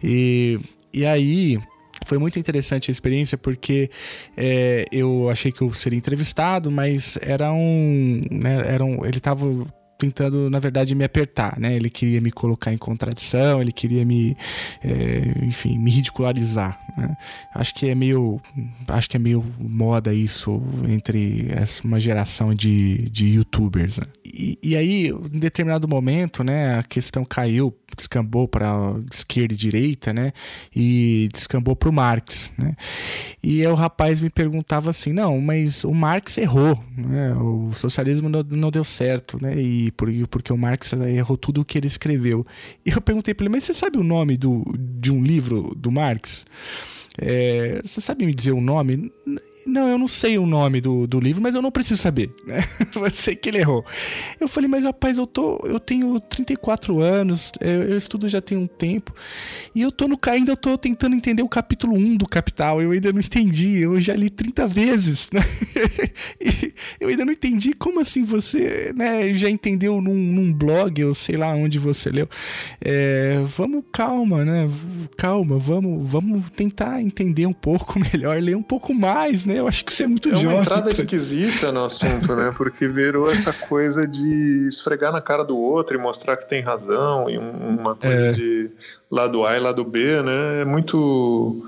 E 0.03 0.61
e 0.95 1.07
aí, 1.07 1.59
foi 2.07 2.19
muito 2.19 2.39
interessante 2.39 2.91
a 2.91 2.93
experiência 2.93 3.37
porque 3.39 3.91
é, 4.37 4.85
eu 4.93 5.29
achei 5.31 5.51
que 5.51 5.63
eu 5.63 5.73
seria 5.73 5.99
entrevistado, 5.99 6.71
mas 6.71 7.19
era 7.23 7.53
um. 7.53 8.23
Né, 8.31 8.63
era 8.67 8.85
um 8.85 9.05
ele 9.05 9.19
estava 9.19 9.47
tentando, 9.99 10.51
na 10.51 10.59
verdade, 10.59 10.95
me 10.95 11.05
apertar, 11.05 11.59
né? 11.59 11.75
Ele 11.75 11.89
queria 11.89 12.21
me 12.21 12.31
colocar 12.31 12.73
em 12.73 12.77
contradição, 12.77 13.61
ele 13.61 13.73
queria 13.73 14.05
me, 14.05 14.37
é, 14.83 15.45
enfim, 15.45 15.79
me 15.79 15.91
ridicularizar. 15.91 16.79
Né? 16.97 17.17
Acho 17.55 17.75
que 17.75 17.89
é 17.89 17.95
meio, 17.95 18.41
acho 18.89 19.09
que 19.09 19.17
é 19.17 19.21
meio 19.21 19.45
moda 19.59 20.13
isso 20.13 20.63
entre 20.89 21.47
essa, 21.51 21.83
uma 21.85 22.01
geração 22.01 22.55
de, 22.55 23.09
de 23.11 23.29
YouTubers. 23.29 23.99
Né? 23.99 24.07
E, 24.25 24.59
e 24.63 24.77
aí, 24.77 25.09
em 25.09 25.39
determinado 25.39 25.89
momento, 25.89 26.43
né, 26.43 26.79
a 26.79 26.83
questão 26.83 27.25
caiu, 27.25 27.75
descambou 27.95 28.49
para 28.49 28.73
esquerda 29.13 29.55
e 29.55 29.57
direita, 29.57 30.13
né? 30.13 30.33
E 30.75 31.29
descambou 31.33 31.77
para 31.77 31.89
o 31.89 31.93
Marx, 31.93 32.53
né? 32.59 32.75
E 33.43 33.67
o 33.67 33.75
rapaz 33.75 34.21
me 34.21 34.31
perguntava 34.31 34.91
assim, 34.91 35.13
não, 35.13 35.41
mas 35.41 35.85
o 35.85 35.93
Marx 35.93 36.39
errou, 36.39 36.83
né? 36.97 37.35
O 37.35 37.73
socialismo 37.73 38.29
não, 38.29 38.43
não 38.43 38.71
deu 38.71 38.85
certo, 38.85 39.39
né? 39.41 39.57
E 39.61 39.91
por, 39.93 40.09
porque 40.29 40.53
o 40.53 40.57
Marx 40.57 40.93
errou 40.93 41.37
tudo 41.37 41.61
o 41.61 41.65
que 41.65 41.79
ele 41.79 41.87
escreveu. 41.87 42.47
E 42.85 42.91
eu 42.91 43.01
perguntei 43.01 43.35
para 43.35 43.45
ele, 43.45 43.53
mas 43.53 43.65
você 43.65 43.75
sabe 43.75 43.99
o 43.99 44.05
nome 44.05 44.37
do, 44.37 44.65
de 44.77 45.13
um 45.13 45.23
livro 45.23 45.75
do 45.77 45.91
Marx? 45.91 46.45
É, 47.19 47.81
você 47.85 48.01
sabe 48.01 48.27
me 48.27 48.35
dizer 48.35 48.53
o 48.53 48.61
nome? 48.61 49.13
Não, 49.67 49.89
eu 49.89 49.99
não 49.99 50.09
sei 50.09 50.39
o 50.39 50.47
nome 50.47 50.81
do, 50.81 51.07
do 51.07 51.19
livro, 51.19 51.43
mas 51.43 51.55
eu 51.55 51.63
não 51.63 51.71
preciso 51.71 52.01
saber, 52.01 52.31
né? 52.47 52.59
Eu 52.95 53.13
sei 53.13 53.37
que 53.37 53.49
ele 53.49 53.59
errou. 53.59 53.85
Eu 54.41 54.49
falei, 54.49 54.69
mas 54.69 54.85
rapaz, 54.85 55.19
eu, 55.19 55.27
tô, 55.27 55.61
eu 55.65 55.79
tenho 55.79 56.19
34 56.21 57.01
anos, 57.01 57.53
eu, 57.61 57.83
eu 57.83 57.97
estudo 57.99 58.29
já 58.29 58.41
tem 58.41 58.57
um 58.57 58.67
tempo, 58.67 59.13
e 59.75 59.83
eu 59.83 59.93
tô 59.93 60.09
no 60.09 60.19
ainda 60.27 60.53
eu 60.53 60.57
tô 60.57 60.79
tentando 60.79 61.15
entender 61.15 61.43
o 61.43 61.49
capítulo 61.49 61.95
1 61.95 62.17
do 62.17 62.27
Capital, 62.27 62.81
eu 62.81 62.93
ainda 62.93 63.13
não 63.13 63.21
entendi, 63.21 63.81
eu 63.81 64.01
já 64.01 64.15
li 64.15 64.31
30 64.31 64.67
vezes, 64.67 65.29
né? 65.31 65.41
eu 66.99 67.09
ainda 67.09 67.25
não 67.25 67.33
entendi 67.33 67.73
como 67.75 68.01
assim 68.01 68.25
você 68.25 68.93
né, 68.97 69.35
já 69.35 69.51
entendeu 69.51 70.01
num, 70.01 70.15
num 70.15 70.53
blog, 70.53 71.05
ou 71.05 71.15
sei 71.15 71.37
lá 71.37 71.55
onde 71.55 71.79
você 71.79 72.11
leu. 72.11 72.29
É, 72.81 73.43
vamos, 73.57 73.85
calma, 73.93 74.45
né? 74.45 74.69
Calma, 75.17 75.59
vamos, 75.59 76.11
vamos 76.11 76.51
tentar 76.51 77.03
entender 77.03 77.47
um 77.47 77.53
pouco 77.53 77.99
melhor, 78.13 78.41
ler 78.41 78.57
um 78.57 78.63
pouco 78.63 78.95
mais, 78.95 79.45
né? 79.45 79.54
Né? 79.55 79.61
Eu 79.61 79.69
acho 79.69 79.85
que 79.85 79.93
você 79.93 80.03
é 80.03 80.07
muito 80.07 80.29
é 80.29 80.33
jovem. 80.33 80.51
É 80.51 80.53
uma 80.55 80.63
entrada 80.63 80.91
esquisita 80.91 81.71
no 81.71 81.85
assunto, 81.85 82.35
né? 82.35 82.53
Porque 82.57 82.89
virou 82.89 83.31
essa 83.31 83.53
coisa 83.53 84.07
de 84.07 84.69
esfregar 84.69 85.13
na 85.13 85.21
cara 85.21 85.45
do 85.45 85.57
outro 85.57 85.97
e 85.97 86.01
mostrar 86.01 86.37
que 86.37 86.49
tem 86.49 86.61
razão 86.61 87.31
e 87.31 87.39
uma 87.39 87.95
coisa 87.95 88.31
é. 88.31 88.33
de 88.33 88.71
lado 89.11 89.47
A 89.47 89.57
e 89.57 89.61
lado 89.61 89.85
B, 89.85 90.23
né? 90.23 90.63
É 90.63 90.65
muito 90.65 91.65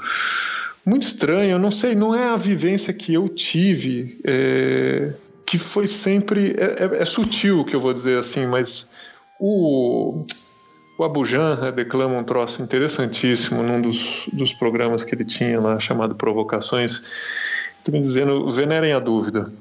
muito 0.84 1.02
estranho. 1.04 1.52
Eu 1.52 1.58
não 1.58 1.70
sei, 1.70 1.94
não 1.94 2.14
é 2.14 2.24
a 2.28 2.36
vivência 2.36 2.92
que 2.92 3.14
eu 3.14 3.28
tive 3.28 4.20
é, 4.24 5.12
que 5.44 5.58
foi 5.58 5.86
sempre 5.86 6.56
é, 6.58 6.84
é, 6.84 7.02
é 7.02 7.04
sutil, 7.04 7.64
que 7.64 7.74
eu 7.74 7.80
vou 7.80 7.94
dizer 7.94 8.18
assim, 8.18 8.46
mas 8.46 8.90
o 9.38 10.24
o 10.98 11.04
Abu 11.04 11.26
Janra 11.26 11.70
declama 11.70 12.16
um 12.16 12.24
troço 12.24 12.62
interessantíssimo 12.62 13.62
num 13.62 13.82
dos, 13.82 14.28
dos 14.32 14.54
programas 14.54 15.04
que 15.04 15.14
ele 15.14 15.26
tinha 15.26 15.60
lá, 15.60 15.78
chamado 15.78 16.14
Provocações, 16.14 17.02
me 17.90 18.00
dizendo, 18.00 18.48
venerem 18.48 18.92
a 18.92 18.98
dúvida. 18.98 19.52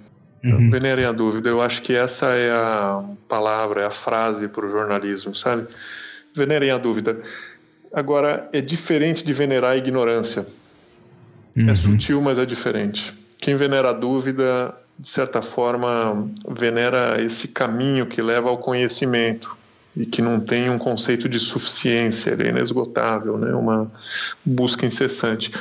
Uhum. 0.43 0.69
Venerem 0.69 1.05
a 1.05 1.11
dúvida. 1.11 1.49
Eu 1.49 1.61
acho 1.61 1.81
que 1.81 1.93
essa 1.95 2.27
é 2.27 2.51
a 2.51 3.03
palavra, 3.27 3.81
é 3.81 3.85
a 3.85 3.91
frase 3.91 4.47
para 4.47 4.65
o 4.65 4.69
jornalismo, 4.69 5.33
sabe? 5.33 5.67
Venerem 6.35 6.69
a 6.69 6.77
dúvida. 6.77 7.17
Agora, 7.91 8.47
é 8.53 8.61
diferente 8.61 9.25
de 9.25 9.33
venerar 9.33 9.71
a 9.71 9.77
ignorância. 9.77 10.45
É 11.55 11.61
uhum. 11.61 11.69
É 11.69 11.75
sutil, 11.75 12.21
mas 12.21 12.37
é 12.37 12.45
diferente. 12.45 13.13
Quem 13.39 13.55
venera 13.55 13.89
a 13.89 13.93
dúvida, 13.93 14.75
de 14.99 15.09
certa 15.09 15.41
forma, 15.41 16.29
venera 16.47 17.21
esse 17.21 17.49
caminho 17.49 18.05
que 18.05 18.21
leva 18.21 18.49
ao 18.49 18.57
conhecimento 18.57 19.57
e 19.95 20.05
que 20.05 20.21
não 20.21 20.39
tem 20.39 20.69
um 20.69 20.77
conceito 20.77 21.29
de 21.29 21.39
suficiência, 21.39 22.31
ele 22.31 22.43
é 22.43 22.49
inesgotável, 22.49 23.37
né? 23.37 23.53
uma 23.53 23.89
busca 24.43 24.85
incessante. 24.85 25.51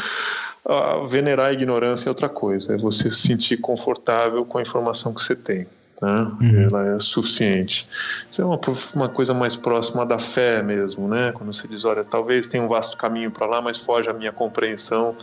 Uh, 0.65 1.07
venerar 1.07 1.47
a 1.47 1.53
ignorância 1.53 2.09
é 2.09 2.11
outra 2.11 2.29
coisa, 2.29 2.73
é 2.73 2.79
você 2.79 3.11
se 3.11 3.21
sentir 3.21 3.59
confortável 3.59 4.47
com 4.47 4.57
a 4.57 4.63
informação 4.63 5.13
que 5.13 5.23
você 5.23 5.37
tem. 5.37 5.67
Né? 6.01 6.33
Uhum. 6.41 6.63
Ela 6.63 6.97
é 6.97 7.01
suficiente. 7.01 7.87
Isso 8.31 8.41
é 8.41 8.45
uma, 8.45 8.59
uma 8.95 9.09
coisa 9.09 9.35
mais 9.35 9.57
próxima 9.57 10.05
da 10.07 10.19
fé 10.19 10.63
mesmo, 10.63 11.07
né? 11.09 11.33
Quando 11.33 11.53
você 11.53 11.69
diz, 11.69 11.85
olha, 11.85 12.03
talvez 12.03 12.47
tenha 12.47 12.63
um 12.63 12.69
vasto 12.69 12.97
caminho 12.97 13.31
para 13.31 13.47
lá, 13.47 13.61
mas 13.61 13.79
foge 13.79 14.09
a 14.09 14.13
minha 14.13 14.33
compreensão 14.33 15.17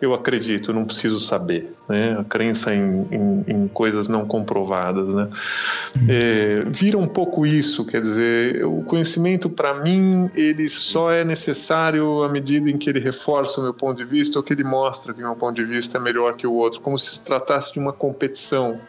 eu 0.00 0.14
acredito, 0.14 0.72
não 0.72 0.84
preciso 0.84 1.18
saber, 1.18 1.74
né? 1.88 2.16
A 2.18 2.24
crença 2.24 2.74
em, 2.74 3.06
em, 3.10 3.44
em 3.46 3.68
coisas 3.68 4.06
não 4.08 4.24
comprovadas, 4.24 5.12
né? 5.12 5.28
Uhum. 5.96 6.06
É, 6.08 6.64
vira 6.68 6.96
um 6.96 7.06
pouco 7.06 7.44
isso, 7.44 7.84
quer 7.84 8.00
dizer, 8.00 8.64
o 8.64 8.82
conhecimento 8.84 9.48
para 9.48 9.74
mim 9.74 10.30
ele 10.34 10.68
só 10.68 11.10
é 11.10 11.24
necessário 11.24 12.22
à 12.22 12.28
medida 12.28 12.70
em 12.70 12.78
que 12.78 12.88
ele 12.88 13.00
reforça 13.00 13.60
o 13.60 13.64
meu 13.64 13.74
ponto 13.74 13.96
de 13.96 14.04
vista 14.04 14.38
ou 14.38 14.42
que 14.42 14.52
ele 14.52 14.64
mostra 14.64 15.12
que 15.12 15.20
o 15.20 15.24
meu 15.24 15.36
ponto 15.36 15.56
de 15.56 15.64
vista 15.64 15.98
é 15.98 16.00
melhor 16.00 16.34
que 16.34 16.46
o 16.46 16.52
outro, 16.52 16.80
como 16.80 16.98
se 16.98 17.08
se 17.08 17.24
tratasse 17.24 17.72
de 17.72 17.78
uma 17.78 17.92
competição 17.92 18.80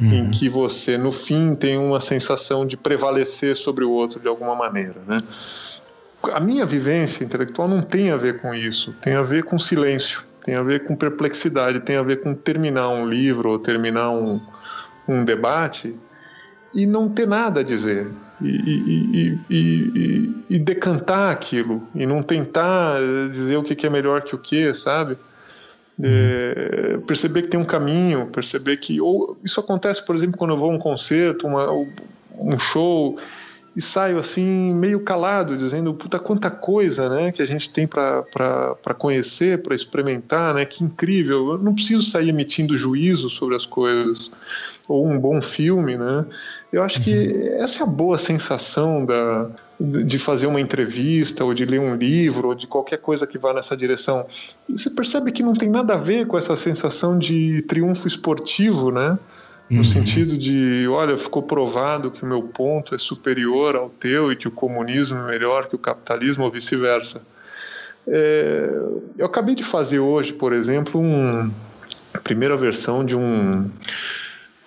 uhum. 0.00 0.14
em 0.14 0.30
que 0.30 0.48
você 0.48 0.98
no 0.98 1.10
fim 1.10 1.54
tem 1.54 1.78
uma 1.78 2.00
sensação 2.00 2.66
de 2.66 2.76
prevalecer 2.76 3.56
sobre 3.56 3.84
o 3.84 3.90
outro 3.90 4.20
de 4.20 4.28
alguma 4.28 4.54
maneira, 4.54 4.96
né? 5.06 5.22
A 6.34 6.40
minha 6.40 6.66
vivência 6.66 7.24
intelectual 7.24 7.66
não 7.66 7.80
tem 7.80 8.10
a 8.10 8.16
ver 8.16 8.42
com 8.42 8.54
isso, 8.54 8.94
tem 9.00 9.14
a 9.14 9.22
ver 9.22 9.42
com 9.42 9.58
silêncio 9.58 10.28
tem 10.44 10.54
a 10.54 10.62
ver 10.62 10.84
com 10.84 10.96
perplexidade, 10.96 11.80
tem 11.80 11.96
a 11.96 12.02
ver 12.02 12.22
com 12.22 12.34
terminar 12.34 12.88
um 12.88 13.08
livro 13.08 13.50
ou 13.50 13.58
terminar 13.58 14.10
um, 14.10 14.40
um 15.06 15.24
debate 15.24 15.96
e 16.74 16.86
não 16.86 17.08
ter 17.08 17.26
nada 17.26 17.60
a 17.60 17.62
dizer. 17.62 18.08
E, 18.40 18.48
e, 18.48 19.38
e, 19.50 20.44
e, 20.48 20.58
decantar 20.58 21.30
aquilo 21.30 21.86
e 21.94 22.06
não 22.06 22.22
tentar 22.22 22.96
dizer 23.30 23.56
o 23.56 23.62
que 23.62 23.86
é 23.86 23.90
melhor 23.90 24.22
que 24.22 24.34
o 24.34 24.38
que, 24.38 24.72
sabe? 24.72 25.18
É, 26.02 26.98
perceber 27.06 27.42
que 27.42 27.48
tem 27.48 27.60
um 27.60 27.64
caminho, 27.64 28.28
perceber 28.28 28.78
que 28.78 28.98
ou 28.98 29.38
isso 29.44 29.60
acontece, 29.60 30.02
por 30.06 30.16
exemplo, 30.16 30.38
quando 30.38 30.52
eu 30.52 30.56
vou 30.56 30.70
a 30.70 30.74
um 30.74 30.78
concerto, 30.78 31.46
uma, 31.46 31.70
um 31.70 32.58
show 32.58 33.18
e 33.74 33.80
saio 33.80 34.18
assim 34.18 34.74
meio 34.74 35.00
calado, 35.00 35.56
dizendo 35.56 35.94
puta 35.94 36.18
quanta 36.18 36.50
coisa, 36.50 37.08
né, 37.08 37.30
que 37.30 37.40
a 37.40 37.46
gente 37.46 37.72
tem 37.72 37.86
para 37.86 38.94
conhecer, 38.98 39.62
para 39.62 39.74
experimentar, 39.74 40.54
né, 40.54 40.64
que 40.64 40.82
incrível. 40.82 41.52
Eu 41.52 41.58
não 41.58 41.74
preciso 41.74 42.02
sair 42.02 42.30
emitindo 42.30 42.76
juízo 42.76 43.30
sobre 43.30 43.54
as 43.54 43.64
coisas 43.64 44.32
ou 44.88 45.06
um 45.06 45.18
bom 45.18 45.40
filme, 45.40 45.96
né? 45.96 46.24
Eu 46.72 46.82
acho 46.82 47.00
que 47.00 47.14
uhum. 47.14 47.62
essa 47.62 47.84
é 47.84 47.86
a 47.86 47.86
boa 47.86 48.18
sensação 48.18 49.04
da, 49.04 49.48
de 49.78 50.18
fazer 50.18 50.48
uma 50.48 50.60
entrevista 50.60 51.44
ou 51.44 51.54
de 51.54 51.64
ler 51.64 51.80
um 51.80 51.94
livro 51.94 52.48
ou 52.48 52.54
de 52.56 52.66
qualquer 52.66 52.98
coisa 52.98 53.24
que 53.24 53.38
vá 53.38 53.54
nessa 53.54 53.76
direção. 53.76 54.26
E 54.68 54.76
você 54.76 54.90
percebe 54.90 55.30
que 55.30 55.44
não 55.44 55.54
tem 55.54 55.68
nada 55.68 55.94
a 55.94 55.96
ver 55.96 56.26
com 56.26 56.36
essa 56.36 56.56
sensação 56.56 57.16
de 57.16 57.62
triunfo 57.62 58.08
esportivo, 58.08 58.90
né? 58.90 59.16
No 59.70 59.78
uhum. 59.78 59.84
sentido 59.84 60.36
de, 60.36 60.88
olha, 60.88 61.16
ficou 61.16 61.44
provado 61.44 62.10
que 62.10 62.24
o 62.24 62.26
meu 62.26 62.42
ponto 62.42 62.92
é 62.92 62.98
superior 62.98 63.76
ao 63.76 63.88
teu 63.88 64.32
e 64.32 64.36
que 64.36 64.48
o 64.48 64.50
comunismo 64.50 65.18
é 65.18 65.22
melhor 65.22 65.68
que 65.68 65.76
o 65.76 65.78
capitalismo 65.78 66.42
ou 66.42 66.50
vice-versa. 66.50 67.24
É, 68.06 68.68
eu 69.16 69.24
acabei 69.24 69.54
de 69.54 69.62
fazer 69.62 70.00
hoje, 70.00 70.32
por 70.32 70.52
exemplo, 70.52 71.00
um, 71.00 71.48
a 72.12 72.18
primeira 72.18 72.56
versão 72.56 73.04
de 73.04 73.14
um 73.14 73.70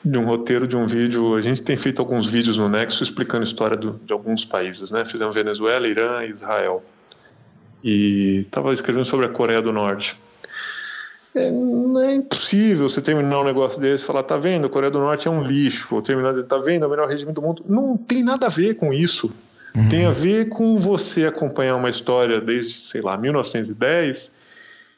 de 0.05 0.17
um 0.17 0.25
roteiro 0.25 0.67
de 0.67 0.75
um 0.75 0.85
vídeo. 0.85 1.35
A 1.35 1.41
gente 1.41 1.61
tem 1.61 1.77
feito 1.77 2.01
alguns 2.01 2.25
vídeos 2.25 2.57
no 2.57 2.67
Nexo 2.67 3.03
explicando 3.03 3.41
a 3.41 3.47
história 3.47 3.77
do, 3.77 3.99
de 4.05 4.11
alguns 4.11 4.43
países, 4.43 4.91
né? 4.91 5.05
Fizemos 5.05 5.33
Venezuela, 5.33 5.87
Irã 5.87 6.25
Israel. 6.25 6.83
E 7.83 8.41
estava 8.45 8.73
escrevendo 8.73 9.05
sobre 9.05 9.25
a 9.25 9.29
Coreia 9.29 9.61
do 9.61 9.71
Norte. 9.71 10.17
É, 11.35 11.49
não 11.51 11.99
é 11.99 12.15
impossível 12.15 12.87
você 12.87 13.01
terminar 13.01 13.41
um 13.41 13.43
negócio 13.43 13.79
desse 13.79 14.03
e 14.03 14.07
falar, 14.07 14.23
tá 14.23 14.37
vendo, 14.37 14.67
a 14.67 14.69
Coreia 14.69 14.91
do 14.91 14.99
Norte 14.99 15.27
é 15.27 15.31
um 15.31 15.43
lixo, 15.43 15.87
ou 15.95 16.01
terminar, 16.01 16.33
tá 16.43 16.57
vendo, 16.59 16.83
é 16.83 16.87
o 16.87 16.89
melhor 16.89 17.07
regime 17.07 17.33
do 17.33 17.41
mundo. 17.41 17.65
Não 17.67 17.97
tem 17.97 18.23
nada 18.23 18.45
a 18.45 18.49
ver 18.49 18.75
com 18.75 18.93
isso. 18.93 19.31
Uhum. 19.75 19.89
Tem 19.89 20.05
a 20.05 20.11
ver 20.11 20.49
com 20.49 20.77
você 20.77 21.25
acompanhar 21.25 21.75
uma 21.75 21.89
história 21.89 22.39
desde, 22.39 22.77
sei 22.77 23.01
lá, 23.01 23.17
1910 23.17 24.35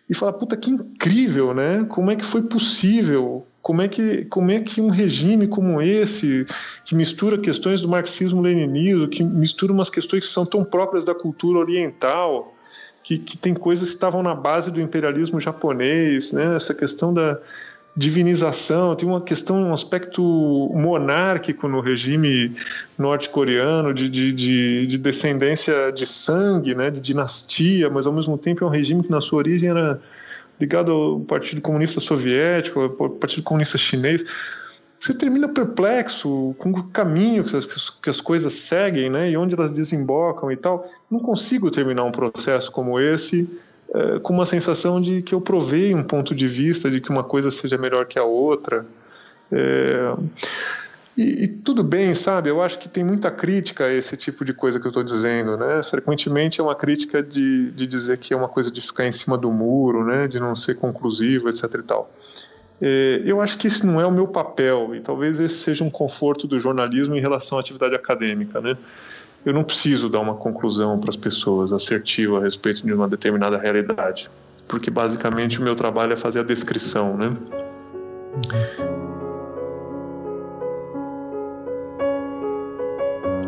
e 0.09 0.13
falar, 0.13 0.33
puta, 0.33 0.57
que 0.57 0.69
incrível, 0.69 1.53
né? 1.53 1.85
Como 1.89 2.11
é 2.11 2.15
que 2.15 2.25
foi 2.25 2.43
possível? 2.43 3.47
Como 3.61 3.81
é 3.81 3.87
que, 3.87 4.25
como 4.25 4.51
é 4.51 4.59
que 4.59 4.81
um 4.81 4.89
regime 4.89 5.47
como 5.47 5.81
esse, 5.81 6.45
que 6.83 6.93
mistura 6.93 7.37
questões 7.37 7.81
do 7.81 7.87
marxismo-leninismo, 7.87 9.07
que 9.07 9.23
mistura 9.23 9.73
umas 9.73 9.89
questões 9.89 10.27
que 10.27 10.31
são 10.31 10.45
tão 10.45 10.63
próprias 10.63 11.03
da 11.03 11.15
cultura 11.15 11.59
oriental, 11.59 12.54
que, 13.05 13.19
que 13.19 13.37
tem 13.37 13.53
coisas 13.53 13.89
que 13.89 13.93
estavam 13.93 14.23
na 14.23 14.33
base 14.33 14.71
do 14.71 14.81
imperialismo 14.81 15.39
japonês, 15.39 16.31
né? 16.31 16.55
essa 16.55 16.73
questão 16.73 17.13
da 17.13 17.37
divinização, 17.95 18.95
tem 18.95 19.07
uma 19.07 19.21
questão, 19.21 19.61
um 19.69 19.73
aspecto 19.73 20.23
monárquico 20.73 21.67
no 21.67 21.81
regime 21.81 22.53
norte-coreano, 22.97 23.93
de, 23.93 24.09
de, 24.09 24.33
de, 24.33 24.87
de, 24.87 24.97
descendência 24.97 25.91
de 25.91 26.05
sangue, 26.07 26.73
né? 26.73 26.89
de 26.89 26.99
dinastia, 26.99 27.91
mas 27.91 28.07
ao 28.07 28.11
mesmo 28.11 28.39
tempo 28.39 28.63
é 28.65 28.67
um 28.67 28.71
regime 28.71 29.03
que 29.03 29.11
na 29.11 29.21
sua 29.21 29.37
origem 29.37 29.69
era 29.69 30.01
ligado 30.59 30.91
ao 30.91 31.19
Partido 31.19 31.61
Comunista 31.61 32.01
Soviético, 32.01 32.81
ao 32.81 33.09
Partido 33.11 33.43
Comunista 33.43 33.77
Chinês 33.77 34.25
você 35.05 35.13
termina 35.13 35.47
perplexo 35.47 36.55
com 36.57 36.71
o 36.71 36.83
caminho 36.85 37.43
que 37.43 37.55
as, 37.55 37.65
que 37.89 38.09
as 38.09 38.19
coisas 38.19 38.53
seguem, 38.53 39.09
né, 39.09 39.29
e 39.29 39.37
onde 39.37 39.53
elas 39.53 39.71
desembocam 39.71 40.51
e 40.51 40.57
tal. 40.57 40.83
Não 41.11 41.19
consigo 41.19 41.69
terminar 41.69 42.03
um 42.03 42.11
processo 42.11 42.71
como 42.71 42.99
esse 42.99 43.47
é, 43.93 44.19
com 44.19 44.33
uma 44.33 44.47
sensação 44.47 44.99
de 44.99 45.21
que 45.21 45.35
eu 45.35 45.39
provei 45.39 45.93
um 45.93 46.03
ponto 46.03 46.33
de 46.33 46.47
vista 46.47 46.89
de 46.89 46.99
que 46.99 47.11
uma 47.11 47.23
coisa 47.23 47.51
seja 47.51 47.77
melhor 47.77 48.07
que 48.07 48.17
a 48.17 48.23
outra. 48.23 48.83
É, 49.51 50.15
e, 51.15 51.43
e, 51.43 51.47
tudo 51.47 51.83
bem, 51.83 52.15
sabe? 52.15 52.49
Eu 52.49 52.61
acho 52.61 52.79
que 52.79 52.89
tem 52.89 53.03
muita 53.03 53.29
crítica 53.29 53.85
a 53.85 53.93
esse 53.93 54.17
tipo 54.17 54.43
de 54.43 54.53
coisa 54.53 54.79
que 54.79 54.87
eu 54.87 54.89
estou 54.89 55.03
dizendo, 55.03 55.55
né? 55.55 55.83
Frequentemente 55.83 56.59
é 56.59 56.63
uma 56.63 56.75
crítica 56.75 57.21
de, 57.21 57.71
de 57.71 57.85
dizer 57.85 58.17
que 58.17 58.33
é 58.33 58.37
uma 58.37 58.49
coisa 58.49 58.71
de 58.71 58.81
ficar 58.81 59.05
em 59.05 59.11
cima 59.11 59.37
do 59.37 59.51
muro, 59.51 60.03
né? 60.03 60.27
De 60.27 60.39
não 60.39 60.55
ser 60.55 60.75
conclusivo, 60.75 61.47
etc. 61.47 61.75
e 61.75 61.83
tal. 61.83 62.11
É, 62.81 63.21
eu 63.25 63.39
acho 63.41 63.57
que 63.57 63.67
esse 63.67 63.85
não 63.85 64.01
é 64.01 64.05
o 64.05 64.11
meu 64.11 64.27
papel 64.27 64.95
e 64.95 64.99
talvez 64.99 65.39
esse 65.39 65.55
seja 65.55 65.83
um 65.83 65.89
conforto 65.89 66.47
do 66.47 66.59
jornalismo 66.59 67.15
em 67.15 67.21
relação 67.21 67.57
à 67.57 67.61
atividade 67.61 67.95
acadêmica, 67.95 68.59
né? 68.59 68.77
Eu 69.45 69.53
não 69.53 69.63
preciso 69.63 70.09
dar 70.09 70.19
uma 70.19 70.35
conclusão 70.35 70.99
para 70.99 71.09
as 71.09 71.15
pessoas 71.15 71.71
assertiva 71.71 72.39
a 72.39 72.41
respeito 72.41 72.85
de 72.85 72.91
uma 72.91 73.07
determinada 73.07 73.57
realidade, 73.57 74.29
porque 74.67 74.89
basicamente 74.89 75.59
o 75.59 75.63
meu 75.63 75.75
trabalho 75.75 76.13
é 76.13 76.17
fazer 76.17 76.39
a 76.39 76.43
descrição, 76.43 77.15
né? 77.15 77.37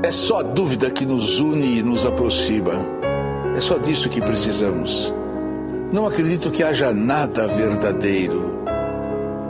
É 0.03 0.11
só 0.11 0.39
a 0.39 0.43
dúvida 0.43 0.89
que 0.89 1.05
nos 1.05 1.41
une 1.41 1.79
e 1.79 1.83
nos 1.83 2.05
aproxima. 2.05 2.71
É 3.55 3.59
só 3.59 3.77
disso 3.77 4.09
que 4.09 4.21
precisamos. 4.21 5.13
Não 5.91 6.05
acredito 6.05 6.49
que 6.49 6.63
haja 6.63 6.93
nada 6.93 7.47
verdadeiro 7.47 8.56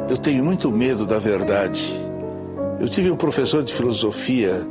eu 0.09 0.17
tenho 0.17 0.43
muito 0.45 0.71
medo 0.71 1.05
da 1.05 1.19
verdade. 1.19 1.99
Eu 2.79 2.87
tive 2.87 3.11
um 3.11 3.17
professor 3.17 3.63
de 3.63 3.73
filosofia, 3.73 4.65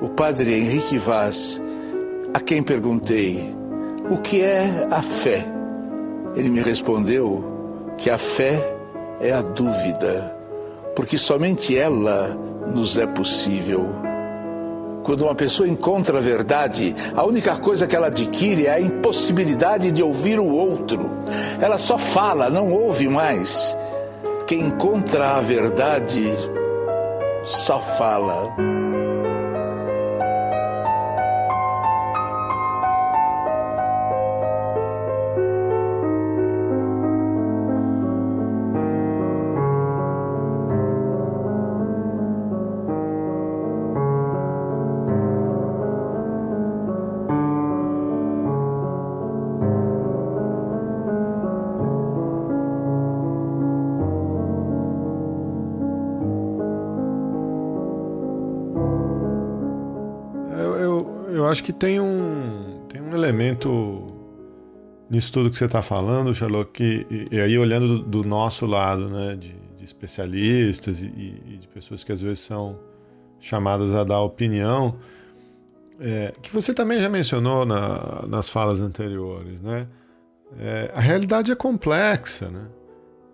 o 0.00 0.08
padre 0.08 0.54
Henrique 0.54 0.98
Vaz, 0.98 1.60
a 2.32 2.40
quem 2.40 2.62
perguntei: 2.62 3.52
o 4.10 4.18
que 4.18 4.42
é 4.42 4.86
a 4.90 5.02
fé? 5.02 5.44
Ele 6.36 6.48
me 6.48 6.60
respondeu 6.60 7.92
que 7.96 8.10
a 8.10 8.18
fé 8.18 8.76
é 9.20 9.32
a 9.32 9.40
dúvida, 9.42 10.36
porque 10.94 11.18
somente 11.18 11.76
ela 11.76 12.38
nos 12.72 12.96
é 12.96 13.06
possível. 13.06 13.88
Quando 15.02 15.22
uma 15.22 15.34
pessoa 15.34 15.68
encontra 15.68 16.18
a 16.18 16.20
verdade, 16.20 16.94
a 17.14 17.24
única 17.24 17.56
coisa 17.56 17.86
que 17.86 17.94
ela 17.94 18.08
adquire 18.08 18.66
é 18.66 18.72
a 18.72 18.80
impossibilidade 18.80 19.92
de 19.92 20.02
ouvir 20.02 20.38
o 20.38 20.48
outro. 20.48 21.00
Ela 21.60 21.78
só 21.78 21.96
fala, 21.96 22.50
não 22.50 22.72
ouve 22.72 23.08
mais. 23.08 23.76
Quem 24.46 24.60
encontra 24.60 25.38
a 25.38 25.40
verdade 25.40 26.24
só 27.44 27.80
fala. 27.80 28.75
Acho 61.56 61.64
que 61.64 61.72
tem 61.72 61.98
um, 61.98 62.84
tem 62.86 63.00
um 63.00 63.14
elemento 63.14 64.06
nisso 65.08 65.32
tudo 65.32 65.50
que 65.50 65.56
você 65.56 65.64
está 65.64 65.80
falando, 65.80 66.34
Charlotte, 66.34 66.70
que, 66.70 67.06
e, 67.10 67.36
e, 67.36 67.40
aí 67.40 67.56
olhando 67.58 68.00
do, 68.00 68.22
do, 68.22 68.28
nosso 68.28 68.66
lado, 68.66 69.08
né, 69.08 69.34
de, 69.36 69.56
de 69.74 69.84
especialistas 69.84 71.00
e, 71.00 71.06
e, 71.06 71.56
de 71.58 71.66
pessoas 71.68 72.04
que 72.04 72.12
às 72.12 72.20
vezes 72.20 72.40
são 72.40 72.78
chamadas 73.40 73.94
a 73.94 74.04
dar 74.04 74.20
opinião, 74.20 74.96
é, 75.98 76.34
que 76.42 76.52
você 76.52 76.74
também 76.74 77.00
já 77.00 77.08
mencionou 77.08 77.64
na, 77.64 78.26
nas 78.28 78.50
falas 78.50 78.80
anteriores, 78.80 79.62
né? 79.62 79.86
É, 80.58 80.90
a 80.94 81.00
realidade 81.00 81.50
é 81.50 81.54
complexa, 81.54 82.50
né? 82.50 82.66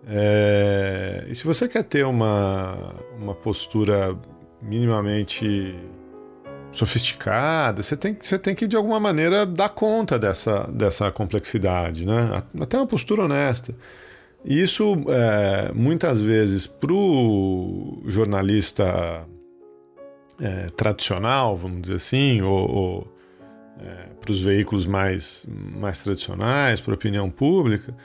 É, 0.07 1.25
e 1.27 1.35
se 1.35 1.43
você 1.43 1.67
quer 1.67 1.83
ter 1.83 2.05
uma, 2.05 2.95
uma 3.19 3.35
postura 3.35 4.17
minimamente 4.61 5.75
sofisticada, 6.73 7.83
você 7.83 7.95
tem, 7.95 8.17
você 8.19 8.37
tem 8.37 8.53
que 8.53 8.67
de 8.67 8.75
alguma 8.75 8.99
maneira 8.99 9.45
dar 9.45 9.69
conta 9.69 10.17
dessa, 10.17 10.67
dessa 10.71 11.11
complexidade, 11.11 12.05
né? 12.05 12.43
Até 12.59 12.77
uma 12.77 12.87
postura 12.87 13.23
honesta. 13.23 13.73
E 14.43 14.61
isso, 14.61 15.05
é, 15.07 15.71
muitas 15.73 16.19
vezes, 16.19 16.67
para 16.67 16.91
o 16.91 18.01
jornalista 18.07 19.25
é, 20.41 20.65
tradicional, 20.75 21.55
vamos 21.55 21.83
dizer 21.83 21.95
assim, 21.95 22.41
ou, 22.41 22.69
ou 22.69 23.13
é, 23.79 24.09
para 24.19 24.31
os 24.31 24.41
veículos 24.41 24.85
mais, 24.85 25.45
mais 25.47 26.01
tradicionais, 26.01 26.81
para 26.81 26.93
a 26.93 26.95
opinião 26.95 27.29
pública, 27.29 27.95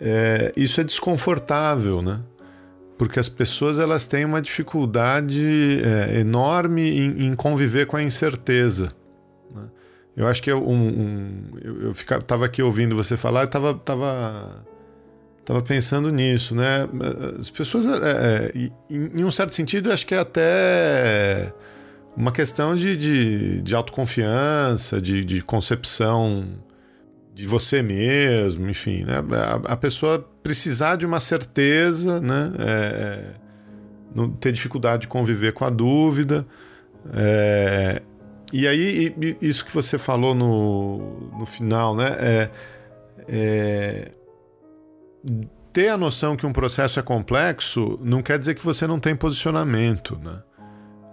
é, 0.00 0.52
isso 0.56 0.80
é 0.80 0.84
desconfortável, 0.84 2.02
né? 2.02 2.20
Porque 3.02 3.18
as 3.18 3.28
pessoas 3.28 3.80
elas 3.80 4.06
têm 4.06 4.24
uma 4.24 4.40
dificuldade 4.40 5.82
é, 5.84 6.20
enorme 6.20 6.82
em, 6.82 7.26
em, 7.26 7.34
conviver 7.34 7.84
com 7.84 7.96
a 7.96 8.02
incerteza. 8.02 8.92
Né? 9.52 9.64
Eu 10.16 10.28
acho 10.28 10.40
que 10.40 10.52
eu, 10.52 10.64
um, 10.64 10.86
um, 10.86 11.50
eu, 11.60 11.82
eu 11.82 11.90
estava 11.90 12.44
aqui 12.44 12.62
ouvindo 12.62 12.94
você 12.94 13.16
falar 13.16 13.42
estava 13.42 13.74
tava, 13.74 14.64
tava 15.44 15.60
pensando 15.62 16.12
nisso, 16.12 16.54
né? 16.54 16.88
As 17.40 17.50
pessoas, 17.50 17.88
é, 17.88 17.90
é, 17.90 18.52
em, 18.54 18.70
em, 19.18 19.24
um 19.24 19.32
certo 19.32 19.52
sentido, 19.52 19.88
eu 19.88 19.92
acho 19.94 20.06
que 20.06 20.14
é 20.14 20.18
até 20.20 21.52
uma 22.16 22.30
questão 22.30 22.76
de, 22.76 22.96
de, 22.96 23.62
de 23.62 23.74
autoconfiança, 23.74 25.00
de, 25.00 25.24
de 25.24 25.42
concepção 25.42 26.46
de 27.34 27.48
você 27.48 27.82
mesmo, 27.82 28.70
enfim, 28.70 29.02
né? 29.02 29.16
A, 29.32 29.72
a, 29.72 29.76
pessoa 29.76 30.24
precisar 30.42 30.96
de 30.96 31.06
uma 31.06 31.20
certeza, 31.20 32.20
né? 32.20 32.52
É, 32.58 32.64
é, 32.68 33.34
não 34.14 34.30
ter 34.30 34.52
dificuldade 34.52 35.02
de 35.02 35.08
conviver 35.08 35.52
com 35.52 35.64
a 35.64 35.70
dúvida. 35.70 36.46
É, 37.14 38.02
e 38.52 38.66
aí, 38.66 39.14
e, 39.20 39.36
isso 39.40 39.64
que 39.64 39.72
você 39.72 39.96
falou 39.96 40.34
no, 40.34 41.30
no 41.38 41.46
final, 41.46 41.96
né? 41.96 42.16
É, 42.18 42.50
é, 43.28 44.12
ter 45.72 45.88
a 45.88 45.96
noção 45.96 46.36
que 46.36 46.46
um 46.46 46.52
processo 46.52 47.00
é 47.00 47.02
complexo 47.02 47.98
não 48.02 48.20
quer 48.22 48.38
dizer 48.38 48.54
que 48.54 48.64
você 48.64 48.86
não 48.86 48.98
tem 48.98 49.16
posicionamento, 49.16 50.18
né? 50.22 50.42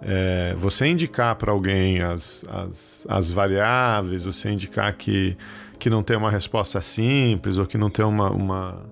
É, 0.02 0.54
você 0.56 0.86
indicar 0.86 1.36
para 1.36 1.52
alguém 1.52 2.00
as, 2.00 2.42
as, 2.48 3.06
as 3.08 3.30
variáveis, 3.30 4.24
você 4.24 4.50
indicar 4.50 4.94
que 4.94 5.36
que 5.80 5.90
não 5.90 6.02
tem 6.02 6.16
uma 6.16 6.30
resposta 6.30 6.80
simples 6.80 7.56
ou 7.56 7.66
que 7.66 7.78
não 7.78 7.90
tem 7.90 8.04
uma, 8.04 8.30
uma, 8.30 8.84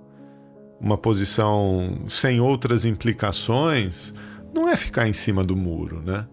uma 0.81 0.97
posição 0.97 2.05
sem 2.07 2.41
outras 2.41 2.85
implicações, 2.85 4.15
não 4.55 4.69
é 4.69 4.77
ficar 4.77 5.09
em 5.09 5.13
cima 5.13 5.43
do 5.43 5.57
muro, 5.57 6.01
né? 6.03 6.27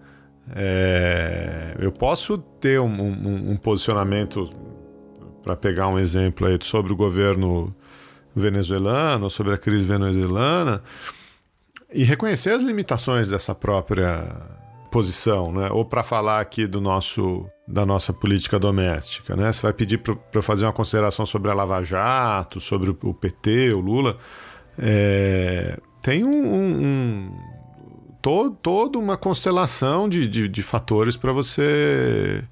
É, 0.56 1.76
eu 1.80 1.92
posso 1.92 2.38
ter 2.38 2.80
um, 2.80 3.02
um, 3.02 3.52
um 3.52 3.58
posicionamento, 3.58 4.54
para 5.44 5.56
pegar 5.56 5.88
um 5.88 5.98
exemplo 5.98 6.46
aí, 6.48 6.58
sobre 6.62 6.94
o 6.94 6.96
governo 6.96 7.76
venezuelano, 8.36 9.30
sobre 9.30 9.54
a 9.54 9.58
crise 9.58 9.86
venezuelana, 9.86 10.84
e 11.92 12.04
reconhecer 12.04 12.52
as 12.52 12.62
limitações 12.62 13.30
dessa 13.30 13.56
própria 13.56 14.24
posição, 14.92 15.52
né? 15.52 15.70
Ou 15.72 15.84
para 15.84 16.04
falar 16.04 16.40
aqui 16.40 16.68
do 16.68 16.80
nosso 16.80 17.50
da 17.68 17.86
nossa 17.86 18.14
política 18.14 18.60
doméstica, 18.60 19.36
né? 19.36 19.52
Você 19.52 19.62
vai 19.62 19.74
pedir 19.74 19.98
para 19.98 20.16
eu 20.34 20.42
fazer 20.42 20.66
uma 20.66 20.74
consideração 20.74 21.26
sobre 21.26 21.50
a 21.50 21.54
Lava 21.54 21.82
Jato, 21.82 22.60
sobre 22.60 22.90
o 22.90 23.14
PT, 23.14 23.74
o 23.74 23.80
Lula, 23.80 24.18
é, 24.78 25.80
tem 26.02 26.24
um, 26.24 26.30
um, 26.30 26.86
um 26.86 27.32
todo, 28.22 28.56
toda 28.56 29.00
uma 29.00 29.18
constelação 29.18 30.08
de, 30.08 30.28
de, 30.28 30.48
de 30.48 30.64
fatores 30.64 31.18
para 31.18 31.32
você 31.32 32.44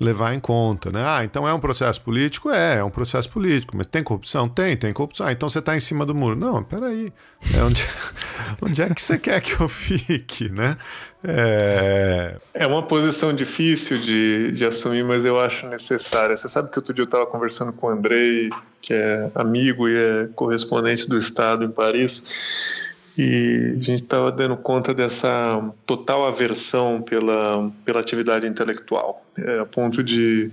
levar 0.00 0.34
em 0.34 0.40
conta, 0.40 0.90
né? 0.90 1.02
Ah, 1.04 1.24
então 1.24 1.46
é 1.46 1.54
um 1.54 1.60
processo 1.60 2.00
político? 2.00 2.50
É, 2.50 2.78
é 2.78 2.84
um 2.84 2.90
processo 2.90 3.28
político, 3.28 3.76
mas 3.76 3.86
tem 3.86 4.02
corrupção? 4.02 4.48
Tem, 4.48 4.76
tem 4.76 4.92
corrupção. 4.92 5.26
Ah, 5.26 5.32
então 5.32 5.48
você 5.48 5.58
está 5.58 5.76
em 5.76 5.80
cima 5.80 6.04
do 6.04 6.14
muro. 6.14 6.34
Não, 6.36 6.62
peraí. 6.62 7.12
É 7.54 7.62
onde, 7.62 7.86
onde 8.60 8.82
é 8.82 8.88
que 8.92 9.00
você 9.00 9.18
quer 9.18 9.40
que 9.40 9.60
eu 9.60 9.68
fique, 9.68 10.48
né? 10.48 10.76
É... 11.24 12.36
é 12.52 12.66
uma 12.66 12.82
posição 12.82 13.32
difícil 13.32 13.96
de, 13.98 14.52
de 14.52 14.64
assumir, 14.64 15.04
mas 15.04 15.24
eu 15.24 15.38
acho 15.38 15.66
necessária. 15.68 16.36
Você 16.36 16.48
sabe 16.48 16.70
que 16.70 16.78
outro 16.78 16.92
dia 16.92 17.02
eu 17.02 17.06
estava 17.06 17.26
conversando 17.26 17.72
com 17.72 17.86
o 17.86 17.90
Andrei, 17.90 18.50
que 18.80 18.92
é 18.92 19.30
amigo 19.34 19.88
e 19.88 19.96
é 19.96 20.28
correspondente 20.34 21.08
do 21.08 21.16
Estado 21.16 21.64
em 21.64 21.70
Paris, 21.70 22.91
e 23.18 23.74
a 23.78 23.82
gente 23.82 24.02
estava 24.02 24.32
dando 24.32 24.56
conta 24.56 24.94
dessa 24.94 25.72
total 25.84 26.26
aversão 26.26 27.02
pela, 27.02 27.70
pela 27.84 28.00
atividade 28.00 28.46
intelectual, 28.46 29.24
é, 29.36 29.60
a 29.60 29.66
ponto 29.66 30.02
de 30.02 30.50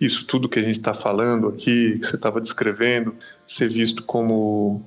isso 0.00 0.26
tudo 0.26 0.48
que 0.48 0.58
a 0.58 0.62
gente 0.62 0.76
está 0.76 0.94
falando 0.94 1.48
aqui, 1.48 1.98
que 1.98 2.06
você 2.06 2.16
estava 2.16 2.40
descrevendo, 2.40 3.14
ser 3.46 3.68
visto 3.68 4.02
como, 4.04 4.82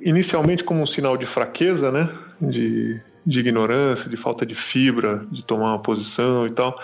inicialmente 0.00 0.64
como 0.64 0.80
um 0.80 0.86
sinal 0.86 1.16
de 1.16 1.26
fraqueza, 1.26 1.92
né? 1.92 2.08
de, 2.40 3.00
de 3.24 3.40
ignorância, 3.40 4.08
de 4.08 4.16
falta 4.16 4.46
de 4.46 4.54
fibra, 4.54 5.26
de 5.30 5.44
tomar 5.44 5.70
uma 5.72 5.82
posição 5.82 6.46
e 6.46 6.50
tal 6.50 6.80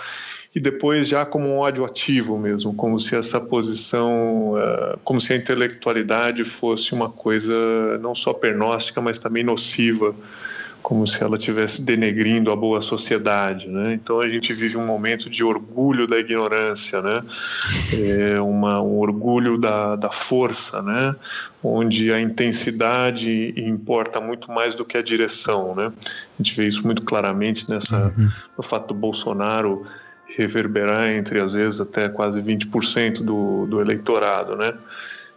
e 0.55 0.59
depois 0.59 1.07
já 1.07 1.25
como 1.25 1.47
um 1.47 1.57
ódio 1.57 1.83
ativo 1.83 2.37
mesmo, 2.37 2.73
como 2.73 2.99
se 2.99 3.15
essa 3.15 3.41
posição, 3.41 4.53
uh, 4.53 4.99
como 5.03 5.19
se 5.19 5.33
a 5.33 5.35
intelectualidade 5.35 6.43
fosse 6.43 6.93
uma 6.93 7.09
coisa 7.09 7.97
não 7.99 8.13
só 8.13 8.33
pernóstica, 8.33 9.01
mas 9.01 9.17
também 9.17 9.43
nociva, 9.43 10.15
como 10.83 11.07
se 11.07 11.23
ela 11.23 11.37
estivesse 11.37 11.81
denegrindo 11.81 12.51
a 12.51 12.55
boa 12.55 12.81
sociedade, 12.81 13.67
né? 13.69 13.93
Então 13.93 14.19
a 14.19 14.27
gente 14.27 14.53
vive 14.53 14.77
um 14.77 14.85
momento 14.85 15.29
de 15.29 15.41
orgulho 15.41 16.05
da 16.05 16.19
ignorância, 16.19 17.01
né? 17.01 17.23
É 17.93 18.39
uma, 18.41 18.81
um 18.81 18.97
orgulho 18.97 19.57
da, 19.57 19.95
da 19.95 20.11
força, 20.11 20.81
né? 20.81 21.15
Onde 21.63 22.11
a 22.11 22.19
intensidade 22.19 23.53
importa 23.57 24.19
muito 24.19 24.51
mais 24.51 24.75
do 24.75 24.83
que 24.83 24.97
a 24.97 25.01
direção, 25.01 25.73
né? 25.73 25.91
A 26.37 26.43
gente 26.43 26.53
vê 26.55 26.67
isso 26.67 26.85
muito 26.85 27.01
claramente 27.01 27.67
nessa 27.69 28.13
uhum. 28.15 28.29
no 28.57 28.63
fato 28.63 28.89
do 28.89 28.93
Bolsonaro 28.93 29.87
reverberar 30.25 31.09
entre, 31.11 31.39
às 31.39 31.53
vezes, 31.53 31.79
até 31.79 32.09
quase 32.09 32.41
20% 32.41 33.21
do, 33.21 33.65
do 33.67 33.81
eleitorado, 33.81 34.55
né? 34.55 34.73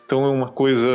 Então 0.04 0.24
é 0.24 0.28
uma 0.28 0.48
coisa 0.48 0.88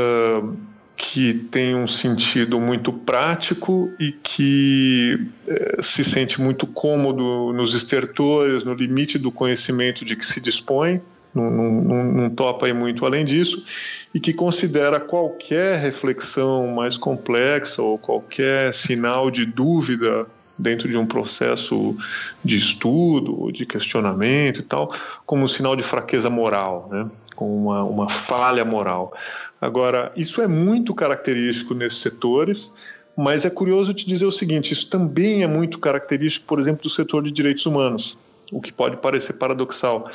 que 0.96 1.34
tem 1.34 1.76
um 1.76 1.88
sentido 1.88 2.60
muito 2.60 2.94
prático 2.94 3.92
e 4.00 4.12
que 4.12 5.20
é, 5.48 5.82
se 5.82 6.04
sente 6.04 6.40
muito 6.40 6.68
cômodo 6.68 7.52
nos 7.54 7.74
estertores, 7.74 8.64
no 8.64 8.74
limite 8.74 9.18
do 9.18 9.32
conhecimento 9.32 10.06
de 10.06 10.16
que 10.16 10.26
se 10.26 10.40
dispõe, 10.40 11.02
não, 11.34 11.50
não, 11.50 12.04
não 12.04 12.30
topa 12.30 12.68
aí 12.68 12.74
muito 12.74 13.06
além 13.06 13.26
disso, 13.26 13.66
e 14.14 14.20
que 14.20 14.32
considera 14.32 15.00
qualquer 15.00 15.80
reflexão 15.80 16.68
mais 16.68 16.98
complexa 16.98 17.82
ou 17.82 17.98
qualquer 17.98 18.74
sinal 18.74 19.32
de 19.32 19.46
dúvida 19.46 20.28
dentro 20.62 20.88
de 20.88 20.98
um 20.98 21.06
processo 21.06 21.96
de 22.44 22.58
estudo, 22.58 23.52
de 23.52 23.66
questionamento 23.66 24.60
e 24.60 24.64
tal, 24.64 24.94
como 25.26 25.44
um 25.44 25.48
sinal 25.48 25.76
de 25.76 25.84
fraqueza 25.84 26.30
moral, 26.30 26.88
né? 26.92 27.10
como 27.36 27.70
uma, 27.70 27.84
uma 27.84 28.10
falha 28.10 28.64
moral. 28.64 29.14
Agora, 29.60 30.12
isso 30.16 30.42
é 30.42 30.48
muito 30.48 30.94
característico 30.94 31.74
nesses 31.74 32.00
setores, 32.00 32.74
mas 33.18 33.46
é 33.46 33.50
curioso 33.50 33.94
te 33.94 34.08
dizer 34.08 34.26
o 34.26 34.32
seguinte: 34.32 34.72
isso 34.72 34.90
também 34.90 35.44
é 35.44 35.48
muito 35.48 35.80
característico, 35.80 36.46
por 36.46 36.60
exemplo, 36.60 36.84
do 36.84 36.90
setor 36.90 37.24
de 37.24 37.32
direitos 37.32 37.66
humanos, 37.66 38.18
o 38.52 38.62
que 38.62 38.72
pode 38.72 38.98
parecer 38.98 39.34
paradoxal. 39.34 40.10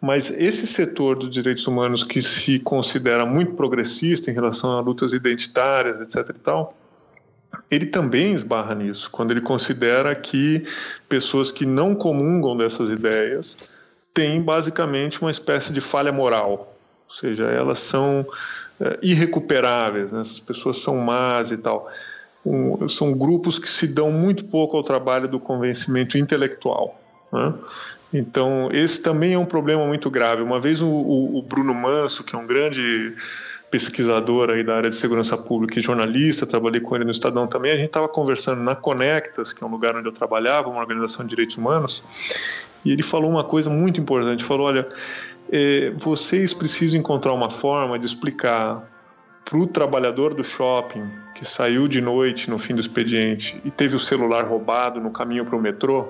Mas 0.00 0.30
esse 0.30 0.66
setor 0.66 1.16
dos 1.16 1.30
direitos 1.30 1.66
humanos 1.66 2.04
que 2.04 2.22
se 2.22 2.60
considera 2.60 3.26
muito 3.26 3.54
progressista 3.54 4.30
em 4.30 4.34
relação 4.34 4.78
a 4.78 4.80
lutas 4.80 5.12
identitárias, 5.12 6.00
etc. 6.00 6.36
e 6.36 6.38
tal, 6.38 6.76
ele 7.70 7.86
também 7.86 8.32
esbarra 8.32 8.74
nisso, 8.74 9.10
quando 9.10 9.30
ele 9.30 9.40
considera 9.40 10.14
que 10.14 10.64
pessoas 11.08 11.52
que 11.52 11.66
não 11.66 11.94
comungam 11.94 12.56
dessas 12.56 12.88
ideias 12.90 13.58
têm 14.14 14.42
basicamente 14.42 15.20
uma 15.20 15.30
espécie 15.30 15.72
de 15.72 15.80
falha 15.80 16.10
moral, 16.12 16.76
ou 17.08 17.14
seja, 17.14 17.44
elas 17.44 17.78
são 17.80 18.26
é, 18.80 18.98
irrecuperáveis, 19.02 20.10
né? 20.12 20.20
essas 20.20 20.40
pessoas 20.40 20.78
são 20.78 20.96
más 20.98 21.50
e 21.50 21.56
tal. 21.56 21.90
Um, 22.44 22.88
são 22.88 23.12
grupos 23.12 23.58
que 23.58 23.68
se 23.68 23.86
dão 23.86 24.10
muito 24.10 24.44
pouco 24.44 24.76
ao 24.76 24.82
trabalho 24.82 25.28
do 25.28 25.38
convencimento 25.38 26.16
intelectual. 26.16 27.00
Né? 27.32 27.52
Então, 28.12 28.70
esse 28.72 29.02
também 29.02 29.34
é 29.34 29.38
um 29.38 29.44
problema 29.44 29.86
muito 29.86 30.10
grave. 30.10 30.42
Uma 30.42 30.60
vez 30.60 30.80
o, 30.80 30.88
o, 30.88 31.38
o 31.38 31.42
Bruno 31.42 31.74
Manso, 31.74 32.24
que 32.24 32.34
é 32.34 32.38
um 32.38 32.46
grande 32.46 33.14
pesquisador 33.70 34.50
aí 34.50 34.64
da 34.64 34.76
área 34.76 34.90
de 34.90 34.96
segurança 34.96 35.36
pública 35.36 35.78
e 35.78 35.82
jornalista, 35.82 36.46
trabalhei 36.46 36.80
com 36.80 36.94
ele 36.96 37.04
no 37.04 37.10
Estadão 37.10 37.46
também. 37.46 37.72
A 37.72 37.76
gente 37.76 37.86
estava 37.86 38.08
conversando 38.08 38.62
na 38.62 38.74
Conectas, 38.74 39.52
que 39.52 39.62
é 39.62 39.66
um 39.66 39.70
lugar 39.70 39.94
onde 39.96 40.08
eu 40.08 40.12
trabalhava, 40.12 40.68
uma 40.68 40.80
organização 40.80 41.24
de 41.24 41.30
direitos 41.30 41.56
humanos, 41.56 42.02
e 42.84 42.92
ele 42.92 43.02
falou 43.02 43.30
uma 43.30 43.44
coisa 43.44 43.68
muito 43.68 44.00
importante. 44.00 44.44
Falou: 44.44 44.66
olha, 44.66 44.88
é, 45.50 45.90
vocês 45.96 46.54
precisam 46.54 46.98
encontrar 46.98 47.32
uma 47.32 47.50
forma 47.50 47.98
de 47.98 48.06
explicar 48.06 48.82
para 49.44 49.58
o 49.58 49.66
trabalhador 49.66 50.34
do 50.34 50.44
shopping 50.44 51.08
que 51.34 51.44
saiu 51.44 51.88
de 51.88 52.00
noite 52.00 52.50
no 52.50 52.58
fim 52.58 52.74
do 52.74 52.80
expediente 52.80 53.60
e 53.64 53.70
teve 53.70 53.96
o 53.96 54.00
celular 54.00 54.44
roubado 54.44 55.00
no 55.00 55.10
caminho 55.10 55.44
para 55.44 55.56
o 55.56 55.60
metrô, 55.60 56.06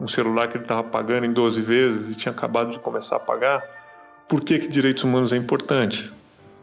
um 0.00 0.08
celular 0.08 0.48
que 0.48 0.56
ele 0.56 0.64
estava 0.64 0.82
pagando 0.82 1.26
em 1.26 1.32
12 1.32 1.62
vezes 1.62 2.10
e 2.10 2.14
tinha 2.14 2.32
acabado 2.32 2.72
de 2.72 2.78
começar 2.78 3.16
a 3.16 3.20
pagar, 3.20 3.62
por 4.28 4.40
que, 4.40 4.58
que 4.58 4.68
direitos 4.68 5.04
humanos 5.04 5.32
é 5.32 5.36
importante? 5.36 6.12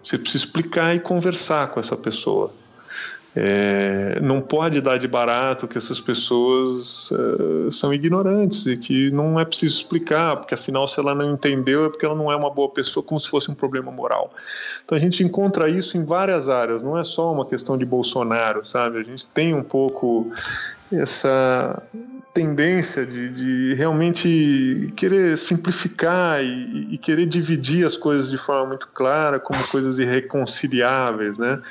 Você 0.04 0.18
precisa 0.18 0.44
explicar 0.46 0.96
e 0.96 1.00
conversar 1.00 1.70
com 1.70 1.80
essa 1.80 1.96
pessoa. 1.96 2.52
É, 3.36 4.20
não 4.22 4.40
pode 4.42 4.80
dar 4.80 5.00
de 5.00 5.08
barato 5.08 5.68
que 5.68 5.76
essas 5.76 6.00
pessoas 6.00 7.10
uh, 7.10 7.72
são 7.72 7.92
ignorantes 7.92 8.68
e 8.68 8.78
que 8.78 9.10
não 9.10 9.40
é 9.40 9.46
preciso 9.46 9.78
explicar, 9.78 10.36
porque 10.36 10.54
afinal, 10.54 10.88
se 10.88 11.00
ela 11.00 11.16
não 11.16 11.34
entendeu, 11.34 11.86
é 11.86 11.90
porque 11.90 12.06
ela 12.06 12.14
não 12.14 12.32
é 12.32 12.36
uma 12.36 12.52
boa 12.52 12.70
pessoa, 12.70 13.04
como 13.04 13.20
se 13.20 13.28
fosse 13.28 13.50
um 13.50 13.56
problema 13.56 13.92
moral. 13.92 14.32
Então 14.86 14.96
a 14.96 15.02
gente 15.02 15.24
encontra 15.24 15.68
isso 15.68 15.98
em 15.98 16.06
várias 16.06 16.48
áreas, 16.48 16.84
não 16.84 16.96
é 16.96 17.04
só 17.04 17.34
uma 17.34 17.46
questão 17.46 17.76
de 17.76 17.86
Bolsonaro, 17.86 18.64
sabe? 18.64 19.00
A 19.00 19.04
gente 19.04 19.26
tem 19.26 19.56
um 19.56 19.64
pouco 19.64 20.32
essa 21.00 21.82
tendência 22.34 23.06
de, 23.06 23.30
de 23.30 23.74
realmente 23.76 24.92
querer 24.96 25.38
simplificar 25.38 26.44
e, 26.44 26.94
e, 26.94 26.98
querer 26.98 27.28
dividir 27.28 27.86
as 27.86 27.96
coisas 27.96 28.30
de 28.30 28.38
forma 28.38 28.70
muito 28.70 28.88
clara 28.88 29.40
como 29.40 29.62
coisas 29.68 30.00
irreconciliáveis, 30.00 31.38
né? 31.38 31.62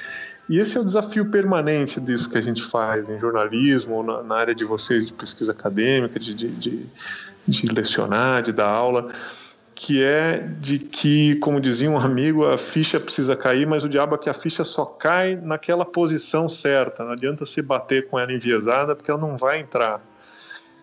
E 0.49 0.59
esse 0.59 0.77
é 0.77 0.81
o 0.81 0.85
desafio 0.85 1.31
permanente 1.31 2.01
disso 2.01 2.29
que 2.29 2.39
a 2.39 2.43
gente 2.43 2.63
faz 2.63 3.09
em 3.09 3.19
jornalismo, 3.19 4.03
na, 4.03 4.23
na 4.23 4.37
área 4.37 4.55
de 4.55 4.65
vocês 4.65 5.05
de 5.05 5.13
pesquisa 5.13 5.53
acadêmica, 5.53 6.19
de, 6.19 6.35
de, 6.35 6.49
de, 6.49 6.87
de 7.47 7.67
lecionar, 7.67 8.43
de 8.43 8.53
dar 8.53 8.69
aula 8.69 9.11
que 9.75 10.03
é 10.03 10.39
de 10.61 10.79
que, 10.79 11.37
como 11.37 11.61
dizia 11.61 11.91
um 11.91 11.99
amigo, 11.99 12.47
a 12.47 12.59
ficha 12.59 13.01
precisa 13.01 13.35
cair, 13.35 13.67
mas 13.67 13.83
o 13.83 13.89
diabo 13.89 14.15
é 14.15 14.19
que 14.19 14.29
a 14.29 14.35
ficha 14.35 14.65
só 14.65 14.85
cai 14.85 15.37
naquela 15.37 15.85
posição 15.85 16.49
certa. 16.49 17.05
Não 17.05 17.13
adianta 17.13 17.47
se 17.47 17.63
bater 17.63 18.09
com 18.09 18.19
ela 18.19 18.33
enviesada, 18.33 18.95
porque 18.95 19.11
ela 19.11 19.21
não 19.21 19.37
vai 19.37 19.61
entrar. 19.61 20.03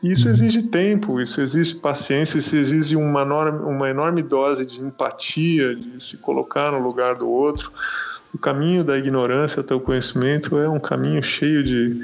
Isso 0.01 0.29
exige 0.29 0.63
tempo, 0.63 1.19
isso 1.19 1.41
exige 1.41 1.75
paciência, 1.75 2.37
isso 2.39 2.55
exige 2.55 2.95
uma 2.95 3.23
enorme, 3.23 3.59
uma 3.59 3.89
enorme 3.89 4.23
dose 4.23 4.65
de 4.65 4.79
empatia, 4.79 5.75
de 5.75 6.01
se 6.01 6.17
colocar 6.17 6.71
no 6.71 6.79
lugar 6.79 7.15
do 7.15 7.29
outro. 7.29 7.71
O 8.33 8.37
caminho 8.37 8.83
da 8.83 8.97
ignorância 8.97 9.59
até 9.59 9.75
o 9.75 9.79
conhecimento 9.79 10.57
é 10.57 10.69
um 10.69 10.79
caminho 10.79 11.21
cheio 11.21 11.63
de, 11.63 11.99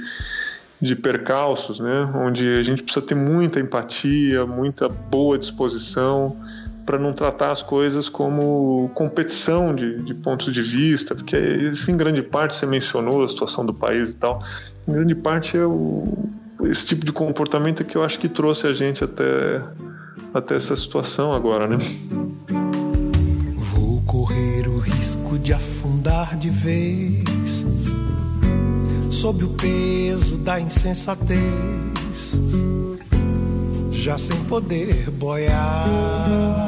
de 0.82 0.96
percalços, 0.96 1.80
né? 1.80 2.12
onde 2.16 2.58
a 2.58 2.62
gente 2.64 2.84
precisa 2.84 3.06
ter 3.06 3.16
muita 3.16 3.62
empatia, 3.62 4.46
muita 4.46 4.90
boa 4.90 5.38
disposição 5.38 6.36
para 6.86 7.00
não 7.00 7.14
tratar 7.14 7.52
as 7.52 7.62
coisas 7.62 8.08
como 8.08 8.90
competição 8.94 9.74
de, 9.74 10.02
de, 10.04 10.14
pontos 10.14 10.54
de 10.54 10.62
vista, 10.62 11.16
porque 11.16 11.38
isso 11.38 11.90
em 11.90 11.98
grande 11.98 12.22
parte 12.22 12.56
você 12.56 12.66
mencionou 12.66 13.24
a 13.24 13.28
situação 13.28 13.66
do 13.66 13.74
país 13.74 14.12
e 14.12 14.16
tal, 14.16 14.40
em 14.88 14.94
grande 14.94 15.16
parte 15.16 15.58
é 15.58 15.66
o, 15.66 16.08
esse 16.64 16.86
tipo 16.86 17.06
de 17.06 17.12
comportamento 17.12 17.84
que 17.84 17.98
eu 17.98 18.04
acho 18.04 18.20
que 18.20 18.30
trouxe 18.30 18.68
a 18.68 18.74
gente 18.74 19.04
até, 19.04 19.62
até 20.34 20.56
essa 20.56 20.76
situação 20.76 21.34
agora, 21.34 21.68
né? 21.68 21.78
Vou 23.56 24.02
correr 24.04 24.68
o 24.68 24.78
risco 24.78 25.40
de 25.40 25.54
afundar 25.54 26.38
de 26.38 26.50
vez 26.50 27.66
sob 29.10 29.44
o 29.44 29.50
peso 29.50 30.38
da 30.38 30.60
insensatez, 30.60 32.40
já 34.06 34.20
sem 34.20 34.38
poder 34.44 35.10
boiar. 35.10 36.68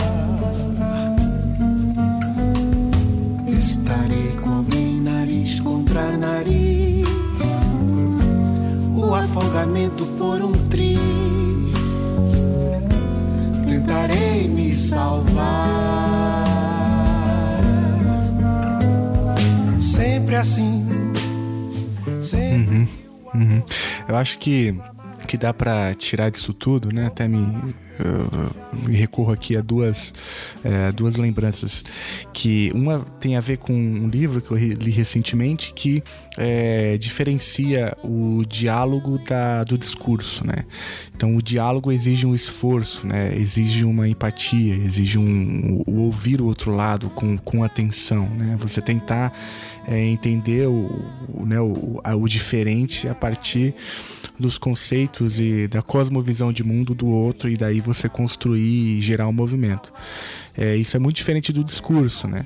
Estarei 3.48 4.32
com 4.42 4.50
alguém 4.56 5.00
nariz 5.00 5.60
contra 5.60 6.18
nariz, 6.18 7.08
o 8.96 9.14
afogamento 9.14 10.04
por 10.18 10.42
um 10.42 10.52
triz. 10.68 10.98
Tentarei 13.68 14.48
me 14.48 14.76
salvar. 14.76 16.48
Sempre 19.80 20.38
assim 20.38 20.88
Uhum, 22.08 22.88
uhum. 23.34 23.64
Eu 24.08 24.16
acho 24.16 24.40
que 24.40 24.76
que 25.28 25.38
dá 25.38 25.54
para 25.54 25.94
tirar 25.94 26.32
disso 26.32 26.54
tudo, 26.54 26.92
né? 26.92 27.06
Até 27.06 27.28
me, 27.28 27.40
me 28.86 28.96
recorro 28.96 29.34
aqui 29.34 29.58
a 29.58 29.62
duas, 29.62 30.14
é, 30.64 30.92
duas 30.92 31.18
lembranças. 31.18 31.84
Que 32.34 32.72
uma 32.74 33.00
tem 33.20 33.36
a 33.36 33.42
ver 33.42 33.58
com 33.58 33.74
um 33.74 34.08
livro 34.08 34.42
que 34.42 34.52
eu 34.52 34.58
li 34.58 34.90
recentemente 34.90 35.74
que 35.74 36.02
é, 36.38 36.98
diferencia 36.98 37.96
o 38.04 38.44
diálogo 38.48 39.20
da, 39.20 39.64
do 39.64 39.78
discurso, 39.78 40.46
né? 40.46 40.66
Então 41.16 41.36
o 41.36 41.42
diálogo 41.42 41.92
exige 41.92 42.26
um 42.26 42.34
esforço, 42.34 43.06
né? 43.06 43.36
Exige 43.36 43.84
uma 43.84 44.08
empatia, 44.08 44.76
exige 44.76 45.18
um, 45.18 45.84
o 45.86 46.00
ouvir 46.02 46.42
o 46.42 46.46
outro 46.46 46.74
lado 46.74 47.10
com, 47.10 47.38
com 47.38 47.64
atenção, 47.64 48.30
né? 48.30 48.56
Você 48.60 48.82
tentar 48.82 49.34
é, 49.88 50.00
entender 50.00 50.68
o, 50.68 51.46
né, 51.46 51.60
o, 51.60 52.02
o 52.04 52.28
diferente 52.28 53.08
a 53.08 53.16
partir 53.16 53.74
dos 54.40 54.58
conceitos 54.58 55.40
e 55.40 55.68
da 55.68 55.82
cosmovisão 55.82 56.52
de 56.52 56.64
mundo 56.64 56.94
do 56.94 57.08
outro 57.08 57.50
e 57.50 57.58
daí 57.58 57.82
você 57.82 58.08
construir 58.08 58.98
e 58.98 59.02
gerar 59.02 59.28
um 59.28 59.34
movimento. 59.34 59.92
É, 60.56 60.76
isso 60.76 60.96
é 60.96 61.00
muito 61.00 61.16
diferente 61.16 61.54
do 61.54 61.64
discurso, 61.64 62.28
né? 62.28 62.46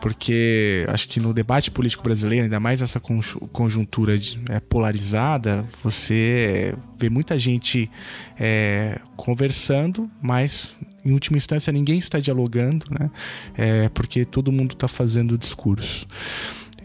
Porque 0.00 0.86
acho 0.88 1.08
que 1.08 1.18
no 1.18 1.34
debate 1.34 1.70
político 1.70 2.04
brasileiro, 2.04 2.44
ainda 2.44 2.60
mais 2.60 2.82
essa 2.82 3.00
conjuntura 3.00 4.16
de, 4.16 4.40
é, 4.48 4.60
polarizada, 4.60 5.64
você 5.82 6.74
vê 6.96 7.10
muita 7.10 7.36
gente 7.36 7.90
é, 8.38 9.00
conversando, 9.16 10.08
mas 10.22 10.72
em 11.04 11.12
última 11.12 11.36
instância 11.36 11.72
ninguém 11.72 11.98
está 11.98 12.20
dialogando, 12.20 12.86
né? 12.90 13.10
É, 13.56 13.88
porque 13.88 14.24
todo 14.24 14.52
mundo 14.52 14.74
está 14.74 14.86
fazendo 14.86 15.36
discurso. 15.36 16.06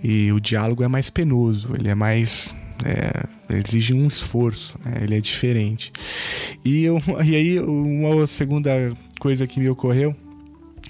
E 0.03 0.31
o 0.31 0.39
diálogo 0.39 0.83
é 0.83 0.87
mais 0.87 1.09
penoso, 1.09 1.69
ele 1.79 1.89
é 1.89 1.95
mais. 1.95 2.53
É, 2.83 3.57
exige 3.57 3.93
um 3.93 4.07
esforço, 4.07 4.77
né? 4.83 4.99
ele 5.01 5.15
é 5.15 5.21
diferente. 5.21 5.91
E, 6.63 6.83
eu, 6.83 7.01
e 7.23 7.35
aí, 7.35 7.59
uma 7.59 8.25
segunda 8.27 8.71
coisa 9.19 9.47
que 9.47 9.59
me 9.59 9.69
ocorreu 9.69 10.15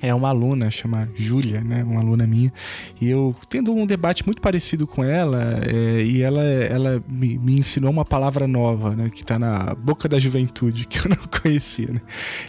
é 0.03 0.13
uma 0.13 0.27
aluna, 0.27 0.69
chama 0.69 1.07
Júlia, 1.15 1.61
né? 1.61 1.81
Uma 1.81 2.01
aluna 2.01 2.27
minha. 2.27 2.51
E 2.99 3.09
eu 3.09 3.33
tendo 3.47 3.73
um 3.73 3.85
debate 3.85 4.25
muito 4.25 4.41
parecido 4.41 4.85
com 4.85 5.01
ela, 5.01 5.61
é, 5.65 6.03
e 6.03 6.21
ela, 6.21 6.43
ela 6.43 7.01
me, 7.07 7.37
me, 7.37 7.57
ensinou 7.57 7.89
uma 7.89 8.03
palavra 8.03 8.45
nova, 8.45 8.93
né? 8.93 9.09
Que 9.09 9.23
tá 9.23 9.39
na 9.39 9.73
boca 9.75 10.09
da 10.09 10.19
juventude, 10.19 10.85
que 10.87 10.99
eu 10.99 11.09
não 11.09 11.41
conhecia, 11.41 11.87
né? 11.89 12.01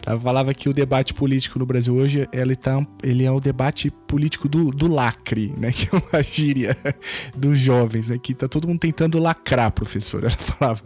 Ela 0.04 0.18
falava 0.18 0.52
que 0.52 0.68
o 0.68 0.72
debate 0.72 1.14
político 1.14 1.60
no 1.60 1.64
Brasil 1.64 1.94
hoje, 1.94 2.28
ele, 2.32 2.56
tá, 2.56 2.84
ele 3.00 3.24
é 3.24 3.30
o 3.30 3.38
debate 3.38 3.88
político 3.88 4.48
do, 4.48 4.72
do 4.72 4.92
lacre, 4.92 5.54
né? 5.56 5.70
Que 5.84 5.94
é 5.94 5.98
uma 5.98 6.22
gíria 6.22 6.76
dos 7.36 7.58
jovens, 7.58 8.08
né? 8.08 8.18
Que 8.20 8.34
tá 8.34 8.48
todo 8.48 8.66
mundo 8.66 8.80
tentando 8.80 9.20
lacrar, 9.20 9.70
professor. 9.70 10.24
Ela 10.24 10.32
falava 10.32 10.82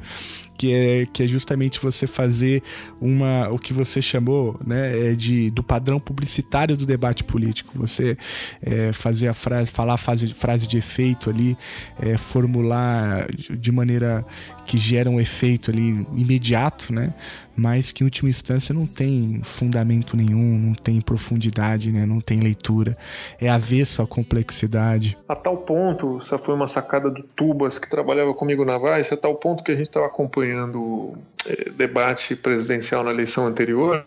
que 0.59 0.75
é, 0.75 1.07
que 1.07 1.23
é 1.23 1.27
justamente 1.27 1.81
você 1.81 2.07
fazer 2.07 2.63
uma 3.01 3.49
o 3.49 3.59
que 3.59 3.73
você 3.73 4.03
chamou 4.03 4.61
né, 4.67 5.13
é 5.13 5.15
de, 5.15 5.51
do 5.51 5.63
padrão 5.63 6.01
publicitário 6.01 6.77
do 6.77 6.85
debate 6.85 7.23
político. 7.23 7.79
Você 7.79 8.19
é, 8.61 8.93
fazer 8.93 9.29
a 9.29 9.35
frase, 9.35 9.71
falar 9.71 9.95
a 9.95 9.97
frase, 9.97 10.35
frase 10.35 10.67
de 10.67 10.77
efeito 10.77 11.31
ali, 11.31 11.57
é, 12.01 12.19
formular 12.19 13.29
de 13.31 13.71
maneira 13.71 14.27
que 14.69 14.77
gera 14.77 15.09
um 15.09 15.19
efeito 15.19 15.71
ali 15.71 16.07
imediato, 16.15 16.93
né? 16.93 17.15
Mas 17.57 17.91
que 17.91 18.05
em 18.05 18.07
última 18.07 18.29
instância 18.29 18.75
não 18.75 18.87
tem 18.87 19.41
fundamento 19.43 20.15
nenhum, 20.15 20.59
não 20.59 20.75
tem 20.75 21.01
profundidade, 21.01 21.91
né? 21.91 22.05
Não 22.05 22.21
tem 22.21 22.39
leitura. 22.39 22.97
É 23.41 23.49
avesso 23.49 24.03
à 24.03 24.07
complexidade. 24.07 25.17
A 25.27 25.35
tal 25.35 25.57
ponto, 25.57 26.19
essa 26.19 26.37
foi 26.37 26.55
uma 26.55 26.69
sacada 26.69 27.11
do 27.11 27.23
Tubas 27.23 27.79
que 27.79 27.89
trabalhava 27.89 28.35
comigo 28.35 28.63
na 28.63 28.77
Vice, 28.77 29.15
a 29.15 29.17
tal 29.17 29.35
ponto 29.37 29.65
que 29.65 29.73
a 29.73 29.75
gente 29.75 29.89
estava 29.89 30.05
acompanhando 30.05 30.79
o 30.79 31.19
eh, 31.49 31.71
debate 31.71 32.37
presidencial 32.37 33.03
na 33.03 33.11
eleição 33.11 33.47
anterior, 33.47 34.05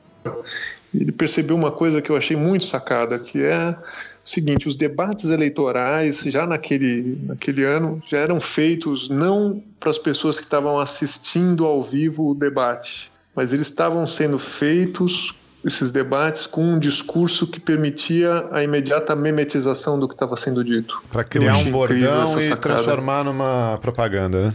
ele 0.94 1.12
percebeu 1.12 1.56
uma 1.56 1.72
coisa 1.72 2.02
que 2.02 2.12
eu 2.12 2.16
achei 2.16 2.38
muito 2.38 2.66
sacada, 2.66 3.18
que 3.18 3.44
é 3.44 3.76
o 4.24 4.30
seguinte: 4.30 4.68
os 4.68 4.76
debates 4.76 5.26
eleitorais 5.26 6.22
já 6.22 6.46
naquele, 6.46 7.20
naquele 7.24 7.64
ano 7.64 8.02
já 8.10 8.18
eram 8.20 8.40
feitos 8.40 9.10
não 9.10 9.62
para 9.80 9.90
as 9.90 9.98
pessoas 9.98 10.38
que 10.38 10.44
estavam 10.44 10.80
assistindo 10.80 11.66
ao 11.66 11.84
vivo 11.84 12.30
o 12.30 12.36
debate, 12.36 13.12
mas 13.36 13.54
eles 13.54 13.68
estavam 13.68 14.06
sendo 14.06 14.38
feitos 14.38 15.40
esses 15.64 15.92
debates 15.92 16.48
com 16.48 16.64
um 16.64 16.80
discurso 16.80 17.46
que 17.46 17.60
permitia 17.60 18.48
a 18.52 18.64
imediata 18.64 19.16
memetização 19.16 20.00
do 20.00 20.08
que 20.08 20.16
estava 20.16 20.36
sendo 20.36 20.64
dito. 20.64 21.04
Para 21.12 21.24
criar 21.24 21.58
um 21.58 21.72
bordão 21.72 22.42
e 22.42 22.56
transformar 22.56 23.24
numa 23.24 23.78
propaganda, 23.80 24.48
né? 24.48 24.54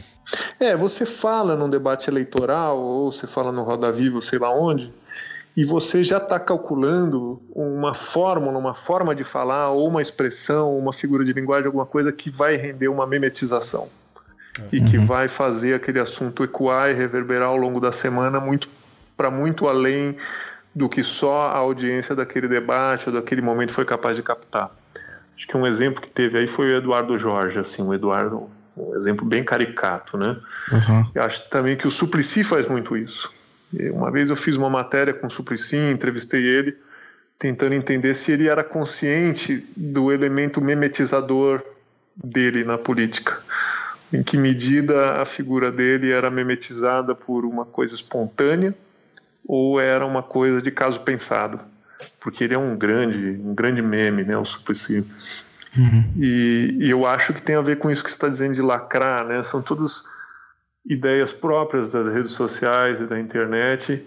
É, 0.59 0.77
você 0.77 1.07
fala 1.07 1.55
num 1.55 1.71
debate 1.71 2.11
eleitoral 2.11 2.79
ou 2.79 3.13
você 3.13 3.27
fala 3.27 3.53
no 3.53 3.63
Roda 3.63 3.93
Viva, 3.93 4.21
sei 4.21 4.41
lá 4.41 4.53
onde, 4.53 4.93
e 5.57 5.65
você 5.65 6.05
já 6.05 6.19
está 6.19 6.39
calculando 6.39 7.41
uma 7.55 7.95
fórmula, 7.95 8.59
uma 8.59 8.75
forma 8.75 9.15
de 9.15 9.25
falar, 9.25 9.71
ou 9.71 9.89
uma 9.89 10.03
expressão, 10.03 10.77
uma 10.77 10.93
figura 10.93 11.25
de 11.25 11.33
linguagem, 11.33 11.67
alguma 11.67 11.87
coisa 11.87 12.13
que 12.13 12.29
vai 12.29 12.57
render 12.57 12.89
uma 12.89 13.07
memetização 13.07 13.89
uhum. 14.59 14.69
e 14.71 14.81
que 14.83 14.99
uhum. 14.99 15.07
vai 15.07 15.29
fazer 15.29 15.75
aquele 15.75 15.99
assunto 15.99 16.45
ecoar 16.45 16.91
e 16.91 16.93
reverberar 16.93 17.49
ao 17.49 17.57
longo 17.57 17.81
da 17.81 17.91
semana 17.91 18.39
muito 18.39 18.69
para 19.17 19.31
muito 19.31 19.67
além 19.67 20.17
do 20.75 20.91
que 20.91 21.03
só 21.03 21.49
a 21.49 21.57
audiência 21.57 22.15
daquele 22.15 22.49
debate 22.49 23.09
ou 23.09 23.15
daquele 23.15 23.41
momento 23.41 23.73
foi 23.73 23.87
capaz 23.87 24.15
de 24.15 24.23
captar. 24.23 24.71
Acho 25.35 25.49
que 25.49 25.57
um 25.57 25.67
exemplo 25.67 26.03
que 26.03 26.11
teve 26.11 26.37
aí 26.37 26.47
foi 26.47 26.75
o 26.75 26.77
Eduardo 26.77 27.19
Jorge, 27.19 27.59
assim, 27.59 27.83
o 27.83 27.95
Eduardo, 27.95 28.51
um 28.77 28.95
exemplo 28.95 29.25
bem 29.25 29.43
caricato, 29.43 30.19
né? 30.19 30.37
Uhum. 30.71 31.11
Eu 31.15 31.23
acho 31.23 31.49
também 31.49 31.77
que 31.77 31.87
o 31.87 31.91
Suplicy 31.91 32.45
faz 32.45 32.69
muito 32.69 32.95
isso. 32.95 33.33
Uma 33.73 34.11
vez 34.11 34.31
eu 34.31 34.37
fiz 34.37 34.57
uma 34.57 34.71
matéria 34.71 35.13
com 35.13 35.27
o 35.27 35.31
Suplicy, 35.31 35.77
entrevistei 35.77 36.45
ele, 36.45 36.77
tentando 37.39 37.75
entender 37.75 38.15
se 38.15 38.33
ele 38.33 38.49
era 38.49 38.65
consciente 38.65 39.67
do 39.77 40.13
elemento 40.13 40.61
memetizador 40.61 41.63
dele 42.17 42.65
na 42.65 42.79
política. 42.79 43.39
Em 44.13 44.23
que 44.23 44.37
medida 44.37 45.21
a 45.21 45.25
figura 45.25 45.71
dele 45.71 46.11
era 46.11 46.31
memetizada 46.31 47.15
por 47.15 47.45
uma 47.45 47.65
coisa 47.65 47.95
espontânea 47.95 48.75
ou 49.47 49.81
era 49.81 50.07
uma 50.07 50.23
coisa 50.23 50.63
de 50.63 50.71
caso 50.71 51.01
pensado. 51.01 51.61
Porque 52.21 52.45
ele 52.45 52.55
é 52.55 52.59
um 52.59 52.77
grande, 52.77 53.41
um 53.43 53.55
grande 53.55 53.83
meme, 53.83 54.25
né, 54.25 54.37
o 54.37 54.45
Suplicy. 54.45 55.05
Uhum. 55.77 56.05
E, 56.17 56.77
e, 56.81 56.91
eu 56.91 57.05
acho 57.05 57.35
que 57.35 57.43
tem 57.43 57.55
a 57.55 57.61
ver 57.61 57.77
com 57.79 57.91
isso 57.91 58.03
que 58.03 58.11
você 58.11 58.17
está 58.17 58.29
dizendo 58.29 58.55
de 58.55 58.63
lacrar, 58.63 59.27
né? 59.27 59.43
São 59.43 59.61
todas 59.61 60.03
ideias 60.89 61.33
próprias 61.33 61.93
das 61.93 62.13
redes 62.13 62.33
sociais 62.33 63.01
e 63.01 63.07
da 63.07 63.19
internet 63.19 64.05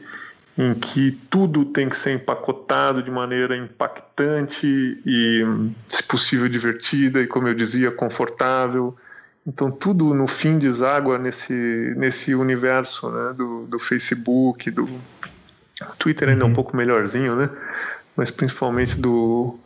em 0.58 0.74
que 0.74 1.12
tudo 1.30 1.64
tem 1.64 1.88
que 1.88 1.96
ser 1.96 2.12
empacotado 2.12 3.02
de 3.02 3.10
maneira 3.10 3.56
impactante 3.56 5.02
e, 5.06 5.46
se 5.88 6.04
possível, 6.04 6.50
divertida 6.50 7.22
e, 7.22 7.28
como 7.28 7.48
eu 7.48 7.54
dizia, 7.54 7.90
confortável. 7.92 8.94
Então, 9.48 9.72
tudo 9.72 10.14
no 10.14 10.28
fim 10.28 10.60
deságua 10.60 11.18
nesse, 11.18 11.94
nesse 11.96 12.36
universo 12.36 13.10
né, 13.10 13.34
do, 13.38 13.68
do 13.68 13.80
Facebook, 13.80 14.70
do 14.70 14.90
Twitter 15.98 16.28
ainda 16.28 16.44
é 16.44 16.46
um 16.46 16.50
uhum. 16.50 16.54
pouco 16.54 16.76
melhorzinho, 16.76 17.38
né? 17.38 17.50
Mas 18.14 18.30
principalmente 18.30 19.00
do, 19.00 19.58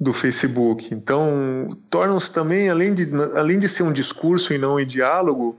do 0.00 0.12
Facebook. 0.12 0.92
Então, 0.92 1.78
tornam-se 1.88 2.32
também, 2.32 2.68
além 2.68 2.92
de, 2.94 3.08
além 3.36 3.60
de 3.60 3.68
ser 3.68 3.84
um 3.84 3.92
discurso 3.92 4.52
e 4.52 4.58
não 4.58 4.74
um 4.74 4.84
diálogo, 4.84 5.56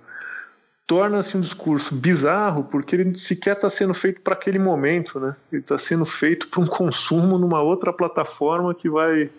torna-se 0.86 1.38
um 1.38 1.42
discurso 1.42 1.96
bizarro 1.96 2.64
porque 2.66 2.96
ele 2.96 3.18
sequer 3.18 3.56
está 3.56 3.70
sendo 3.70 3.94
feito 3.94 4.22
para 4.22 4.34
aquele 4.34 4.60
momento, 4.60 5.20
né? 5.20 5.36
Ele 5.52 5.62
está 5.62 5.78
sendo 5.78 6.06
feito 6.06 6.48
para 6.48 6.62
um 6.62 6.68
consumo 6.68 7.38
numa 7.38 7.62
outra 7.62 7.94
plataforma 7.94 8.74
que 8.74 8.90
vai, 8.90 9.30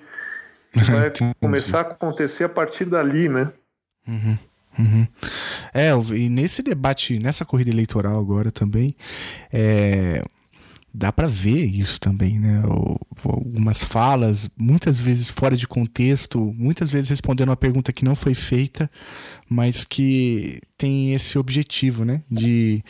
que 0.72 0.80
vai 0.90 1.12
começar 1.40 1.78
a 1.78 1.82
acontecer 1.82 2.44
a 2.44 2.48
partir 2.48 2.86
dali, 2.86 3.28
né? 3.28 3.52
Uhum, 4.06 4.38
uhum. 4.78 5.06
É, 5.72 5.90
e 6.14 6.28
nesse 6.28 6.62
debate, 6.62 7.18
nessa 7.18 7.44
corrida 7.44 7.70
eleitoral 7.70 8.18
agora 8.18 8.50
também, 8.50 8.96
é, 9.52 10.22
dá 10.94 11.12
para 11.12 11.26
ver 11.26 11.64
isso 11.64 11.98
também, 11.98 12.38
né? 12.38 12.62
Algumas 13.24 13.82
falas, 13.82 14.48
muitas 14.56 15.00
vezes 15.00 15.28
fora 15.28 15.56
de 15.56 15.66
contexto, 15.66 16.54
muitas 16.56 16.90
vezes 16.90 17.10
respondendo 17.10 17.48
uma 17.48 17.56
pergunta 17.56 17.92
que 17.92 18.04
não 18.04 18.14
foi 18.14 18.32
feita, 18.32 18.88
mas 19.48 19.84
que 19.84 20.60
tem 20.78 21.12
esse 21.12 21.36
objetivo, 21.36 22.04
né? 22.04 22.22
De, 22.30 22.80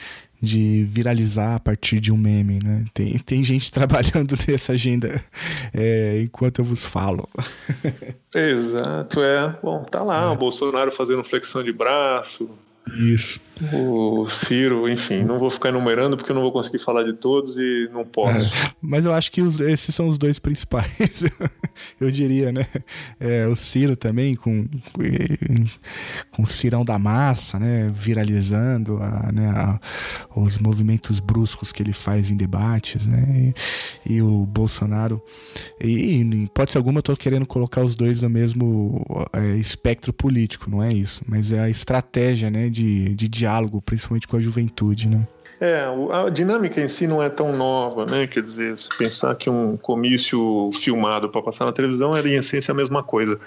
de 0.40 0.84
viralizar 0.84 1.54
a 1.54 1.60
partir 1.60 1.98
de 1.98 2.12
um 2.12 2.16
meme, 2.18 2.58
né? 2.62 2.84
Tem, 2.92 3.18
tem 3.20 3.42
gente 3.42 3.72
trabalhando 3.72 4.36
nessa 4.46 4.72
agenda 4.72 5.24
é, 5.72 6.20
enquanto 6.22 6.58
eu 6.58 6.64
vos 6.64 6.84
falo. 6.84 7.26
Exato, 8.34 9.22
é. 9.22 9.58
Bom, 9.62 9.82
tá 9.84 10.02
lá, 10.02 10.24
é. 10.24 10.26
o 10.26 10.36
Bolsonaro 10.36 10.92
fazendo 10.92 11.24
flexão 11.24 11.62
de 11.62 11.72
braço, 11.72 12.50
isso. 12.92 13.40
O 13.72 14.26
Ciro, 14.26 14.88
enfim, 14.88 15.22
não 15.22 15.38
vou 15.38 15.48
ficar 15.48 15.68
enumerando 15.68 16.16
porque 16.16 16.30
eu 16.30 16.34
não 16.34 16.42
vou 16.42 16.52
conseguir 16.52 16.78
falar 16.78 17.04
de 17.04 17.12
todos 17.12 17.56
e 17.56 17.88
não 17.92 18.04
posso. 18.04 18.52
É, 18.52 18.70
mas 18.82 19.06
eu 19.06 19.12
acho 19.12 19.30
que 19.30 19.40
os, 19.40 19.60
esses 19.60 19.94
são 19.94 20.08
os 20.08 20.18
dois 20.18 20.38
principais, 20.38 21.22
eu 22.00 22.10
diria, 22.10 22.50
né? 22.50 22.66
É, 23.18 23.46
o 23.46 23.54
Ciro 23.54 23.96
também, 23.96 24.34
com, 24.34 24.66
com 26.30 26.42
o 26.42 26.46
Cirão 26.46 26.84
da 26.84 26.98
Massa, 26.98 27.58
né? 27.58 27.90
Viralizando 27.94 28.98
a, 29.00 29.30
né? 29.32 29.48
A, 29.48 29.80
os 30.34 30.58
movimentos 30.58 31.20
bruscos 31.20 31.70
que 31.70 31.82
ele 31.82 31.92
faz 31.92 32.30
em 32.30 32.36
debates, 32.36 33.06
né? 33.06 33.52
E, 34.04 34.14
e 34.14 34.22
o 34.22 34.44
Bolsonaro. 34.44 35.22
E, 35.80 36.16
em 36.16 36.44
hipótese 36.44 36.76
alguma, 36.76 36.98
eu 36.98 37.02
tô 37.02 37.16
querendo 37.16 37.46
colocar 37.46 37.82
os 37.82 37.94
dois 37.94 38.20
no 38.20 38.28
mesmo 38.28 39.04
é, 39.32 39.56
espectro 39.56 40.12
político, 40.12 40.68
não 40.68 40.82
é 40.82 40.92
isso? 40.92 41.22
Mas 41.26 41.52
é 41.52 41.60
a 41.60 41.70
estratégia, 41.70 42.50
né? 42.50 42.68
De, 42.74 43.14
de 43.14 43.28
diálogo, 43.28 43.80
principalmente 43.80 44.26
com 44.26 44.36
a 44.36 44.40
juventude, 44.40 45.08
né? 45.08 45.26
É, 45.60 45.84
a 46.12 46.28
dinâmica 46.28 46.80
em 46.80 46.88
si 46.88 47.06
não 47.06 47.22
é 47.22 47.28
tão 47.28 47.52
nova, 47.52 48.04
né? 48.04 48.26
Quer 48.26 48.42
dizer, 48.42 48.76
se 48.76 48.88
pensar 48.98 49.34
que 49.36 49.48
um 49.48 49.76
comício 49.76 50.70
filmado 50.74 51.28
para 51.28 51.40
passar 51.40 51.64
na 51.64 51.72
televisão 51.72 52.14
era 52.14 52.28
em 52.28 52.34
essência 52.34 52.72
a 52.72 52.74
mesma 52.74 53.02
coisa. 53.02 53.38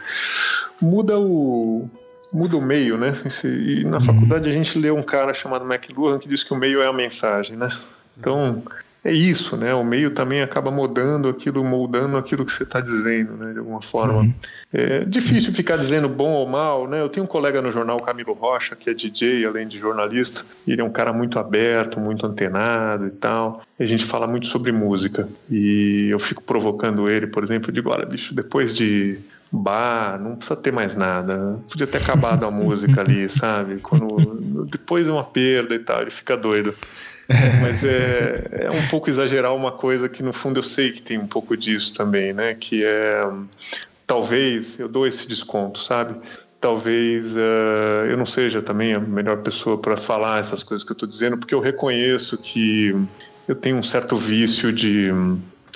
Muda 0.81 1.19
o, 1.19 1.87
muda 2.33 2.55
o 2.57 2.61
meio, 2.61 2.97
né? 2.97 3.13
E 3.43 3.83
na 3.83 3.97
uhum. 3.97 4.01
faculdade 4.01 4.49
a 4.49 4.53
gente 4.53 4.79
lê 4.79 4.89
um 4.89 5.03
cara 5.03 5.33
chamado 5.33 5.65
McLuhan 5.65 6.17
que 6.17 6.29
diz 6.29 6.43
que 6.43 6.53
o 6.53 6.57
meio 6.57 6.81
é 6.81 6.87
a 6.87 6.93
mensagem, 6.93 7.57
né? 7.57 7.69
Então, 8.17 8.63
é 9.07 9.11
isso, 9.13 9.55
né? 9.55 9.73
O 9.73 9.85
meio 9.85 10.11
também 10.11 10.41
acaba 10.41 10.69
mudando 10.69 11.29
aquilo, 11.29 11.63
moldando 11.63 12.17
aquilo 12.17 12.45
que 12.45 12.51
você 12.51 12.63
está 12.63 12.81
dizendo, 12.81 13.37
né? 13.37 13.53
De 13.53 13.59
alguma 13.59 13.81
forma. 13.81 14.19
Uhum. 14.19 14.33
É 14.73 15.05
difícil 15.05 15.53
ficar 15.53 15.77
dizendo 15.77 16.09
bom 16.09 16.31
ou 16.31 16.45
mal, 16.45 16.89
né? 16.89 16.99
Eu 16.99 17.07
tenho 17.07 17.23
um 17.23 17.27
colega 17.27 17.61
no 17.61 17.71
jornal, 17.71 18.01
Camilo 18.01 18.33
Rocha, 18.33 18.75
que 18.75 18.89
é 18.89 18.93
DJ, 18.93 19.45
além 19.45 19.65
de 19.65 19.79
jornalista. 19.79 20.43
Ele 20.67 20.81
é 20.81 20.83
um 20.83 20.89
cara 20.89 21.13
muito 21.13 21.39
aberto, 21.39 22.01
muito 22.01 22.27
antenado 22.27 23.07
e 23.07 23.11
tal. 23.11 23.61
E 23.79 23.83
a 23.83 23.87
gente 23.87 24.03
fala 24.03 24.27
muito 24.27 24.47
sobre 24.47 24.73
música. 24.73 25.29
E 25.49 26.09
eu 26.09 26.19
fico 26.19 26.43
provocando 26.43 27.09
ele, 27.09 27.27
por 27.27 27.45
exemplo, 27.45 27.71
digo, 27.71 27.89
olha, 27.89 28.05
bicho, 28.05 28.35
depois 28.35 28.73
de 28.73 29.19
bar, 29.49 30.19
não 30.19 30.35
precisa 30.35 30.59
ter 30.59 30.73
mais 30.73 30.95
nada. 30.95 31.61
Podia 31.69 31.87
ter 31.87 31.99
acabado 31.99 32.45
a 32.45 32.51
música 32.51 32.99
ali, 32.99 33.29
sabe? 33.29 33.77
Quando 33.77 34.65
depois 34.69 35.07
é 35.07 35.11
uma 35.13 35.23
perda 35.23 35.73
e 35.75 35.79
tal, 35.79 36.01
ele 36.01 36.11
fica 36.11 36.35
doido. 36.35 36.75
Mas 37.61 37.83
é, 37.83 38.65
é 38.67 38.71
um 38.71 38.87
pouco 38.87 39.09
exagerar 39.09 39.53
uma 39.53 39.71
coisa 39.71 40.07
que 40.07 40.23
no 40.23 40.31
fundo 40.31 40.59
eu 40.59 40.63
sei 40.63 40.91
que 40.91 41.01
tem 41.01 41.17
um 41.17 41.27
pouco 41.27 41.57
disso 41.57 41.93
também, 41.93 42.33
né? 42.33 42.53
Que 42.53 42.85
é 42.85 43.27
talvez 44.05 44.79
eu 44.79 44.87
dou 44.87 45.05
esse 45.05 45.27
desconto, 45.27 45.79
sabe? 45.79 46.15
Talvez 46.59 47.35
uh, 47.35 48.07
eu 48.09 48.17
não 48.17 48.25
seja 48.25 48.61
também 48.61 48.93
a 48.93 48.99
melhor 48.99 49.37
pessoa 49.37 49.77
para 49.77 49.97
falar 49.97 50.39
essas 50.39 50.63
coisas 50.63 50.83
que 50.83 50.91
eu 50.91 50.95
estou 50.95 51.07
dizendo, 51.07 51.37
porque 51.37 51.53
eu 51.53 51.59
reconheço 51.59 52.37
que 52.37 52.95
eu 53.47 53.55
tenho 53.55 53.77
um 53.77 53.83
certo 53.83 54.17
vício 54.17 54.71
de 54.71 55.11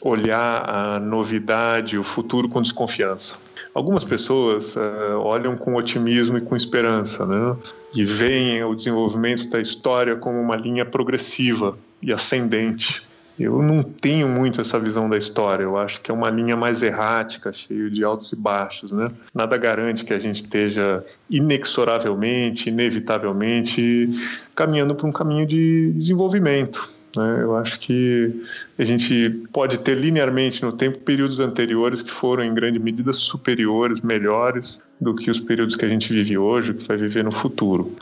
olhar 0.02 0.68
a 0.68 1.00
novidade, 1.00 1.98
o 1.98 2.04
futuro 2.04 2.50
com 2.50 2.62
desconfiança. 2.62 3.40
Algumas 3.74 4.04
pessoas 4.04 4.76
uh, 4.76 5.18
olham 5.20 5.56
com 5.56 5.76
otimismo 5.76 6.38
e 6.38 6.42
com 6.42 6.56
esperança, 6.56 7.26
né? 7.26 7.56
E 7.96 8.04
veem 8.04 8.64
o 8.64 8.76
desenvolvimento 8.76 9.50
da 9.50 9.62
história 9.62 10.16
como 10.16 10.40
uma 10.40 10.56
linha 10.56 10.86
progressiva 10.86 11.78
e 12.02 12.12
ascendente. 12.12 13.04
Eu 13.40 13.62
não 13.62 13.82
tenho 13.82 14.28
muito 14.28 14.60
essa 14.60 14.78
visão 14.78 15.10
da 15.10 15.18
história. 15.18 15.64
Eu 15.64 15.78
acho 15.78 16.02
que 16.02 16.12
é 16.12 16.14
uma 16.14 16.30
linha 16.30 16.56
mais 16.56 16.84
errática, 16.84 17.52
cheio 17.54 17.90
de 17.90 18.04
altos 18.04 18.32
e 18.34 18.36
baixos, 18.36 18.92
né? 18.92 19.10
Nada 19.34 19.58
garante 19.58 20.04
que 20.04 20.14
a 20.14 20.20
gente 20.20 20.44
esteja 20.44 21.04
inexoravelmente, 21.30 22.70
inevitavelmente 22.70 24.10
caminhando 24.54 24.94
para 24.96 25.08
um 25.08 25.12
caminho 25.12 25.46
de 25.48 25.92
desenvolvimento. 25.94 26.92
Né? 27.16 27.40
Eu 27.42 27.56
acho 27.56 27.80
que 27.80 28.44
a 28.78 28.84
gente 28.84 29.30
pode 29.52 29.80
ter 29.80 29.96
linearmente 29.98 30.64
no 30.64 30.72
tempo 30.72 31.00
períodos 31.00 31.40
anteriores 31.40 32.02
que 32.02 32.12
foram 32.12 32.44
em 32.44 32.54
grande 32.54 32.80
medida 32.80 33.14
superiores, 33.14 34.02
melhores 34.02 34.84
do 35.00 35.16
que 35.16 35.30
os 35.30 35.40
períodos 35.40 35.76
que 35.76 35.86
a 35.86 35.90
gente 35.90 36.12
vive 36.12 36.38
hoje, 36.38 36.74
que 36.74 36.88
vai 36.88 36.98
viver 36.98 37.24
no 37.24 37.32
futuro. 37.32 37.96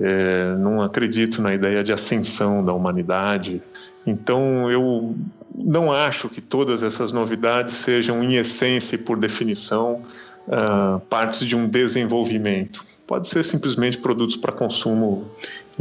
É, 0.00 0.54
não 0.56 0.80
acredito 0.82 1.42
na 1.42 1.54
ideia 1.54 1.82
de 1.82 1.92
ascensão 1.92 2.64
da 2.64 2.72
humanidade. 2.72 3.60
Então 4.06 4.70
eu 4.70 5.14
não 5.54 5.92
acho 5.92 6.28
que 6.28 6.40
todas 6.40 6.82
essas 6.82 7.12
novidades 7.12 7.74
sejam, 7.74 8.22
em 8.22 8.36
essência 8.36 8.94
e 8.94 8.98
por 8.98 9.18
definição, 9.18 10.02
uh, 10.46 11.00
partes 11.00 11.40
de 11.40 11.56
um 11.56 11.68
desenvolvimento. 11.68 12.86
Pode 13.06 13.28
ser 13.28 13.44
simplesmente 13.44 13.98
produtos 13.98 14.36
para 14.36 14.52
consumo 14.52 15.30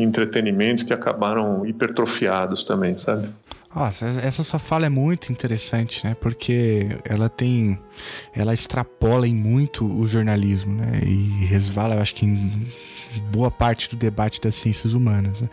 entretenimento 0.04 0.86
que 0.86 0.94
acabaram 0.94 1.66
hipertrofiados 1.66 2.64
também, 2.64 2.98
sabe? 2.98 3.28
Nossa, 3.76 4.06
essa 4.06 4.44
sua 4.44 4.60
fala 4.60 4.86
é 4.88 4.90
muito 4.90 5.32
interessante, 5.32 6.04
né? 6.04 6.16
Porque 6.20 6.88
ela 7.04 7.30
tem. 7.30 7.78
Ela 8.34 8.54
extrapola 8.54 9.28
em 9.28 9.36
muito 9.36 9.86
o 9.86 10.08
jornalismo, 10.08 10.74
né? 10.74 11.02
E 11.04 11.46
resvala, 11.46 11.96
eu 11.96 12.02
acho 12.02 12.16
que 12.16 12.26
em 12.26 12.68
boa 13.32 13.52
parte 13.52 13.90
do 13.90 13.96
debate 13.96 14.42
das 14.42 14.56
ciências 14.56 14.94
humanas. 14.94 15.42
Né? 15.42 15.50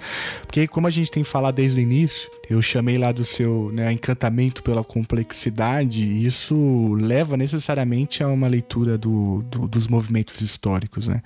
Porque, 0.46 0.66
como 0.66 0.86
a 0.86 0.90
gente 0.90 1.10
tem 1.10 1.24
falado 1.24 1.56
desde 1.56 1.78
o 1.78 1.82
início, 1.82 2.30
eu 2.48 2.60
chamei 2.62 2.96
lá 2.96 3.12
do 3.12 3.24
seu 3.24 3.70
né, 3.72 3.92
encantamento 3.92 4.62
pela 4.62 4.82
complexidade, 4.82 6.02
isso 6.24 6.94
leva 6.94 7.36
necessariamente 7.36 8.22
a 8.22 8.28
uma 8.28 8.48
leitura 8.48 8.96
do, 8.96 9.42
do 9.42 9.68
dos 9.68 9.88
movimentos 9.88 10.40
históricos, 10.40 11.08
né? 11.08 11.22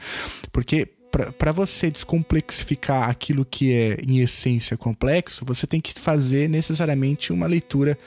Porque 0.53 0.89
para 1.11 1.53
você 1.53 1.91
descomplexificar 1.91 3.09
aquilo 3.09 3.45
que 3.45 3.73
é 3.73 3.99
em 4.07 4.19
essência 4.21 4.77
complexo, 4.77 5.45
você 5.45 5.67
tem 5.67 5.81
que 5.81 5.93
fazer 5.99 6.49
necessariamente 6.49 7.33
uma 7.33 7.47
leitura 7.47 7.99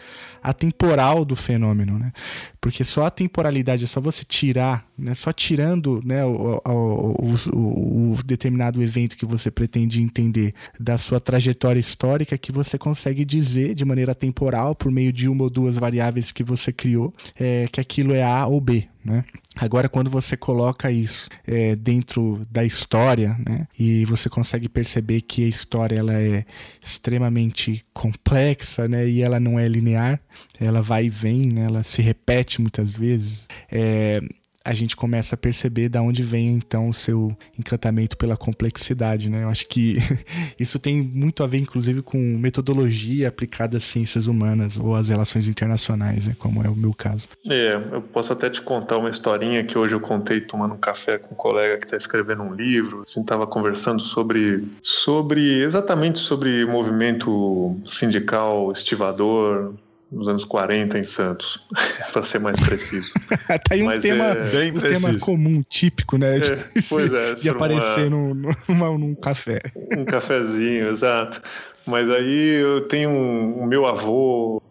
atemporal 0.44 1.24
do 1.24 1.36
fenômeno, 1.36 2.00
né? 2.00 2.12
Porque 2.60 2.84
só 2.84 3.06
a 3.06 3.12
temporalidade, 3.12 3.84
é 3.84 3.88
só 3.88 4.02
você 4.02 4.24
tirar, 4.24 4.86
né? 4.98 5.14
Só 5.14 5.32
tirando 5.32 6.02
né, 6.04 6.26
o, 6.26 6.62
o, 6.66 7.34
o, 7.54 8.14
o 8.14 8.24
determinado 8.24 8.82
evento 8.82 9.16
que 9.16 9.26
você 9.26 9.52
pretende 9.52 10.02
entender 10.02 10.54
da 10.80 10.98
sua 10.98 11.20
trajetória 11.20 11.80
histórica 11.80 12.38
que 12.38 12.52
você 12.52 12.78
consegue 12.78 13.24
dizer 13.24 13.76
de 13.76 13.86
maneira 13.86 14.16
temporal, 14.16 14.74
por 14.74 14.92
meio 14.92 15.14
de 15.14 15.30
uma 15.30 15.44
ou 15.44 15.50
duas 15.50 15.78
variáveis 15.78 16.32
que 16.32 16.44
você 16.44 16.74
criou, 16.74 17.14
é, 17.40 17.68
que 17.72 17.80
aquilo 17.80 18.14
é 18.14 18.24
A 18.24 18.48
ou 18.48 18.60
B, 18.60 18.88
né? 19.04 19.24
Agora, 19.56 19.90
quando 19.90 20.10
você 20.10 20.38
coloca 20.38 20.92
isso 20.92 21.28
é, 21.46 21.76
dentro 21.76 22.42
da 22.50 22.64
história, 22.64 23.36
né, 23.48 23.68
e 23.78 24.06
você 24.06 24.30
consegue 24.30 24.70
perceber 24.70 25.22
que 25.22 25.44
a 25.44 25.48
história 25.48 25.98
ela 25.98 26.14
é 26.14 26.46
extremamente 26.82 27.84
complexa, 27.94 28.88
né, 28.88 29.08
e 29.08 29.22
ela 29.22 29.40
não 29.40 29.60
é 29.60 29.68
linear, 29.68 30.20
ela 30.60 30.82
vai 30.82 31.06
e 31.06 31.10
vem, 31.10 31.52
né, 31.52 31.66
ela 31.66 31.84
se 31.84 32.02
repete 32.02 32.62
muitas 32.62 32.92
vezes. 32.92 33.48
É, 33.72 34.22
a 34.64 34.74
gente 34.74 34.96
começa 34.96 35.36
a 35.36 35.38
perceber 35.38 35.90
da 35.90 36.02
onde 36.02 36.22
vem 36.22 36.54
então 36.54 36.90
o 36.90 36.94
seu 36.94 37.36
encantamento 37.58 38.16
pela 38.16 38.38
complexidade, 38.38 39.30
né? 39.30 39.44
Eu 39.44 39.50
acho 39.50 39.68
que 39.68 39.98
isso 40.60 40.78
tem 40.78 41.02
muito 41.02 41.44
a 41.44 41.48
ver, 41.48 41.58
inclusive, 41.58 42.02
com 42.02 42.18
metodologia 42.18 43.28
aplicada 43.28 43.78
às 43.78 43.84
ciências 43.84 44.28
humanas 44.28 44.78
ou 44.78 44.96
às 44.96 45.10
relações 45.10 45.48
internacionais, 45.48 46.28
né? 46.28 46.36
Como 46.38 46.64
é 46.64 46.70
o 46.70 46.76
meu 46.76 46.94
caso. 46.94 47.28
É, 47.50 47.76
eu 47.92 48.02
posso 48.02 48.34
até 48.34 48.50
te 48.50 48.62
contar 48.62 48.98
uma 48.98 49.10
historinha 49.10 49.64
que 49.64 49.78
hoje 49.78 49.96
eu 49.96 50.00
contei 50.00 50.42
tomando 50.42 50.76
um 50.76 50.80
café 50.80 51.18
com 51.18 51.34
um 51.34 51.38
colega 51.38 51.78
que 51.78 51.86
está 51.86 51.98
escrevendo 51.98 52.44
um 52.44 52.54
livro. 52.54 53.02
A 53.02 53.04
gente 53.04 53.22
estava 53.22 53.48
conversando 53.48 54.02
sobre, 54.02 54.64
sobre 54.84 55.62
exatamente 55.62 56.20
sobre 56.20 56.66
movimento 56.66 57.76
sindical 57.86 58.72
estivador 58.72 59.74
nos 60.12 60.28
anos 60.28 60.44
40 60.44 61.00
em 61.00 61.04
Santos, 61.04 61.66
para 62.12 62.24
ser 62.24 62.40
mais 62.40 62.60
preciso. 62.60 63.14
tá 63.48 63.60
aí 63.72 63.82
um 63.82 63.86
Mas 63.86 64.02
tema, 64.02 64.26
é... 64.26 64.50
bem 64.50 64.72
um 64.72 64.74
preciso. 64.76 65.08
tema 65.08 65.20
comum, 65.20 65.64
típico, 65.70 66.18
né? 66.18 66.38
De, 66.40 66.52
é, 66.52 66.64
pois 66.90 67.14
é, 67.14 67.36
de 67.40 67.50
aparecer 67.50 68.08
uma... 68.12 68.34
num, 68.34 68.54
num, 68.68 68.98
num 68.98 69.16
café. 69.16 69.62
Um 69.98 70.04
cafezinho, 70.04 70.90
exato. 70.90 71.42
Mas 71.86 72.10
aí 72.10 72.62
eu 72.62 72.82
tenho 72.82 73.10
um, 73.10 73.64
o 73.64 73.66
meu 73.66 73.86
avô, 73.86 74.62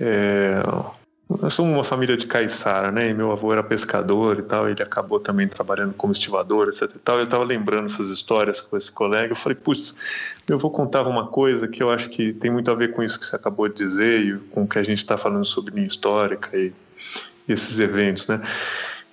é, 0.00 0.60
nós 1.28 1.52
somos 1.52 1.74
uma 1.74 1.84
família 1.84 2.16
de 2.16 2.26
caiçara, 2.26 2.90
né? 2.90 3.10
E 3.10 3.14
meu 3.14 3.30
avô 3.30 3.52
era 3.52 3.62
pescador 3.62 4.38
e 4.38 4.42
tal, 4.42 4.68
ele 4.68 4.82
acabou 4.82 5.20
também 5.20 5.46
trabalhando 5.46 5.92
como 5.92 6.10
estivador, 6.10 6.68
etc 6.68 6.90
e 6.94 6.98
tal. 6.98 7.18
Eu 7.18 7.24
estava 7.24 7.44
lembrando 7.44 7.86
essas 7.86 8.08
histórias 8.08 8.62
com 8.62 8.76
esse 8.76 8.90
colega, 8.90 9.32
eu 9.32 9.36
falei, 9.36 9.56
putz, 9.56 9.94
meu 10.48 10.56
avô 10.56 10.70
contava 10.70 11.08
uma 11.08 11.26
coisa 11.26 11.68
que 11.68 11.82
eu 11.82 11.90
acho 11.90 12.08
que 12.08 12.32
tem 12.32 12.50
muito 12.50 12.70
a 12.70 12.74
ver 12.74 12.92
com 12.92 13.02
isso 13.02 13.20
que 13.20 13.26
você 13.26 13.36
acabou 13.36 13.68
de 13.68 13.74
dizer 13.74 14.24
e 14.24 14.38
com 14.50 14.62
o 14.62 14.68
que 14.68 14.78
a 14.78 14.82
gente 14.82 14.98
está 14.98 15.18
falando 15.18 15.44
sobre 15.44 15.74
linha 15.74 15.86
histórica 15.86 16.56
e 16.56 16.72
esses 17.46 17.78
eventos, 17.78 18.26
né? 18.26 18.40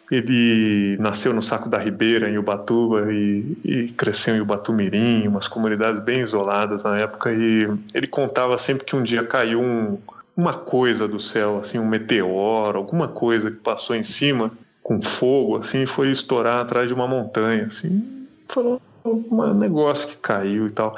Ele 0.09 0.95
nasceu 0.99 1.33
no 1.33 1.41
Saco 1.41 1.67
da 1.67 1.79
Ribeira, 1.79 2.29
em 2.29 2.37
Ubatuba, 2.37 3.11
e, 3.11 3.57
e, 3.65 3.89
cresceu 3.89 4.35
em 4.35 4.39
Ubatumirim, 4.39 5.27
umas 5.27 5.47
comunidades 5.47 5.99
bem 5.99 6.21
isoladas 6.21 6.83
na 6.83 6.99
época. 6.99 7.33
E 7.33 7.67
ele 7.91 8.05
contava 8.05 8.55
sempre 8.59 8.85
que 8.85 8.95
um 8.95 9.01
dia 9.01 9.23
caiu 9.23 9.59
um, 9.59 9.97
uma 10.35 10.53
coisa 10.53 11.07
do 11.07 11.19
céu, 11.19 11.59
assim, 11.59 11.79
um 11.79 11.87
meteoro, 11.87 12.77
alguma 12.77 13.07
coisa 13.07 13.49
que 13.49 13.57
passou 13.57 13.95
em 13.95 14.03
cima 14.03 14.51
com 14.83 15.01
fogo, 15.01 15.57
assim, 15.57 15.85
foi 15.85 16.11
estourar 16.11 16.61
atrás 16.61 16.87
de 16.87 16.93
uma 16.93 17.07
montanha, 17.07 17.65
assim, 17.67 18.27
falou 18.47 18.81
um 19.03 19.53
negócio 19.53 20.07
que 20.07 20.17
caiu 20.17 20.67
e 20.67 20.71
tal. 20.71 20.95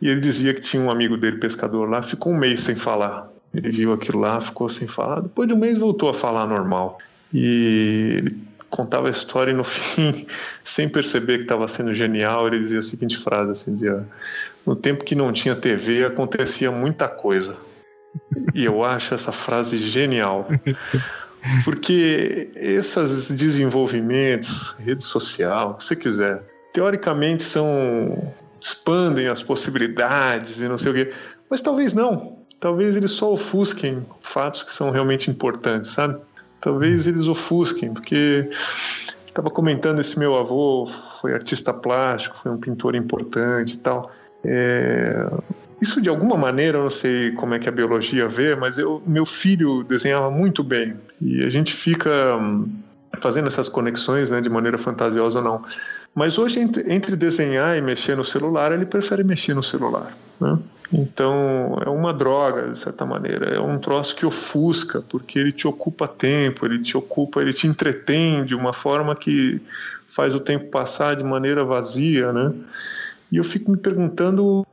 E 0.00 0.08
ele 0.08 0.20
dizia 0.20 0.52
que 0.52 0.60
tinha 0.60 0.82
um 0.82 0.90
amigo 0.90 1.16
dele, 1.16 1.38
pescador 1.38 1.88
lá, 1.88 2.02
ficou 2.02 2.32
um 2.32 2.36
mês 2.36 2.60
sem 2.60 2.74
falar. 2.74 3.30
Ele 3.54 3.70
viu 3.70 3.92
aquilo 3.92 4.20
lá, 4.20 4.40
ficou 4.40 4.68
sem 4.68 4.86
falar. 4.86 5.20
Depois 5.20 5.48
de 5.48 5.54
um 5.54 5.58
mês 5.58 5.78
voltou 5.78 6.08
a 6.08 6.14
falar 6.14 6.46
normal. 6.46 6.98
E 7.32 8.14
ele 8.18 8.38
contava 8.68 9.06
a 9.06 9.10
história 9.10 9.52
e 9.52 9.54
no 9.54 9.62
fim, 9.64 10.26
sem 10.64 10.88
perceber 10.88 11.38
que 11.38 11.44
estava 11.44 11.66
sendo 11.68 11.94
genial, 11.94 12.46
ele 12.46 12.58
dizia 12.58 12.80
a 12.80 12.82
seguinte 12.82 13.16
frase, 13.16 13.52
assim, 13.52 13.74
dizia, 13.74 14.04
no 14.66 14.74
tempo 14.74 15.04
que 15.04 15.14
não 15.14 15.32
tinha 15.32 15.54
TV 15.54 16.04
acontecia 16.04 16.70
muita 16.70 17.08
coisa. 17.08 17.56
E 18.54 18.64
eu 18.64 18.84
acho 18.84 19.14
essa 19.14 19.32
frase 19.32 19.78
genial. 19.88 20.46
Porque 21.64 22.50
esses 22.56 23.30
desenvolvimentos, 23.30 24.76
rede 24.78 25.04
social, 25.04 25.70
o 25.70 25.74
que 25.74 25.84
você 25.84 25.96
quiser, 25.96 26.42
teoricamente 26.72 27.42
são 27.42 28.32
expandem 28.60 29.28
as 29.28 29.42
possibilidades 29.42 30.58
e 30.58 30.66
não 30.66 30.78
sei 30.78 30.90
o 30.90 30.94
quê, 30.94 31.12
mas 31.50 31.60
talvez 31.60 31.92
não. 31.92 32.38
Talvez 32.58 32.96
eles 32.96 33.10
só 33.10 33.30
ofusquem 33.30 34.06
fatos 34.20 34.62
que 34.62 34.72
são 34.72 34.90
realmente 34.90 35.30
importantes, 35.30 35.90
sabe? 35.90 36.18
Talvez 36.62 37.06
eles 37.06 37.28
ofusquem, 37.28 37.92
porque 37.92 38.48
estava 39.26 39.50
comentando 39.50 40.00
esse 40.00 40.18
meu 40.18 40.34
avô 40.34 40.86
foi 40.86 41.34
artista 41.34 41.74
plástico, 41.74 42.38
foi 42.38 42.50
um 42.50 42.56
pintor 42.56 42.94
importante 42.94 43.74
e 43.74 43.78
tal. 43.78 44.10
É, 44.42 45.26
isso 45.80 46.00
de 46.00 46.08
alguma 46.08 46.36
maneira, 46.36 46.78
eu 46.78 46.84
não 46.84 46.90
sei 46.90 47.32
como 47.32 47.54
é 47.54 47.58
que 47.58 47.68
a 47.68 47.72
biologia 47.72 48.28
vê, 48.28 48.54
mas 48.54 48.78
eu, 48.78 49.02
meu 49.06 49.26
filho 49.26 49.84
desenhava 49.84 50.30
muito 50.30 50.62
bem. 50.62 50.96
E 51.20 51.42
a 51.42 51.50
gente 51.50 51.72
fica 51.72 52.36
hum, 52.36 52.68
fazendo 53.20 53.48
essas 53.48 53.68
conexões 53.68 54.30
né, 54.30 54.40
de 54.40 54.48
maneira 54.48 54.78
fantasiosa 54.78 55.38
ou 55.38 55.44
não. 55.44 55.64
Mas 56.14 56.38
hoje, 56.38 56.60
entre, 56.60 57.16
desenhar 57.16 57.76
e 57.76 57.80
mexer 57.80 58.16
no 58.16 58.22
celular, 58.22 58.70
ele 58.70 58.86
prefere 58.86 59.24
mexer 59.24 59.52
no 59.52 59.62
celular. 59.62 60.16
Né? 60.40 60.56
Então, 60.92 61.76
é 61.84 61.88
uma 61.88 62.14
droga, 62.14 62.70
de 62.70 62.78
certa 62.78 63.04
maneira. 63.04 63.46
É 63.50 63.60
um 63.60 63.78
troço 63.78 64.14
que 64.14 64.24
ofusca, 64.24 65.02
porque 65.02 65.40
ele 65.40 65.50
te 65.50 65.66
ocupa 65.66 66.06
tempo, 66.06 66.64
ele 66.64 66.80
te 66.80 66.96
ocupa, 66.96 67.42
ele 67.42 67.52
te 67.52 67.66
entretém 67.66 68.44
de 68.44 68.54
uma 68.54 68.72
forma 68.72 69.16
que 69.16 69.60
faz 70.06 70.36
o 70.36 70.40
tempo 70.40 70.66
passar 70.66 71.16
de 71.16 71.24
maneira 71.24 71.64
vazia, 71.64 72.32
né? 72.32 72.52
E 73.32 73.36
eu 73.36 73.42
fico 73.42 73.72
me 73.72 73.76
perguntando 73.76 74.64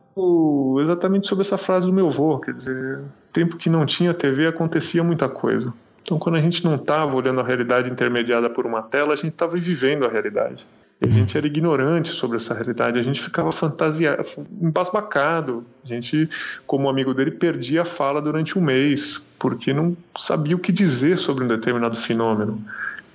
exatamente 0.82 1.28
sobre 1.28 1.46
essa 1.46 1.58
frase 1.58 1.86
do 1.86 1.94
meu 1.94 2.08
avô, 2.08 2.40
quer 2.40 2.54
dizer, 2.54 3.02
tempo 3.32 3.58
que 3.58 3.70
não 3.70 3.86
tinha 3.86 4.14
TV 4.14 4.48
acontecia 4.48 5.04
muita 5.04 5.30
coisa. 5.30 5.74
Então, 6.02 6.18
quando 6.18 6.36
a 6.36 6.42
gente 6.42 6.64
não 6.64 6.76
estava 6.76 7.16
olhando 7.16 7.40
a 7.40 7.44
realidade 7.44 7.90
intermediada 7.90 8.50
por 8.50 8.66
uma 8.66 8.82
tela, 8.82 9.14
a 9.14 9.16
gente 9.16 9.34
estava 9.34 9.56
vivendo 9.56 10.06
a 10.06 10.10
realidade. 10.10 10.66
E 11.00 11.06
a 11.06 11.08
gente 11.08 11.36
era 11.36 11.48
ignorante 11.48 12.10
sobre 12.10 12.38
essa 12.38 12.54
realidade, 12.54 13.00
a 13.00 13.02
gente 13.02 13.20
ficava 13.20 13.52
fantasiado, 13.52 14.24
embasbacado. 14.62 15.66
A 15.84 15.88
gente, 15.88 16.30
como 16.68 16.88
amigo 16.88 17.12
dele, 17.12 17.32
perdia 17.32 17.82
a 17.82 17.86
fala 17.86 18.22
durante 18.22 18.58
um 18.58 18.62
mês, 18.62 19.26
porque 19.40 19.74
não 19.74 19.98
sabia 20.16 20.56
o 20.56 20.60
que 20.60 20.72
dizer 20.72 21.18
sobre 21.18 21.44
um 21.44 21.48
determinado 21.48 21.98
fenômeno 21.98 22.64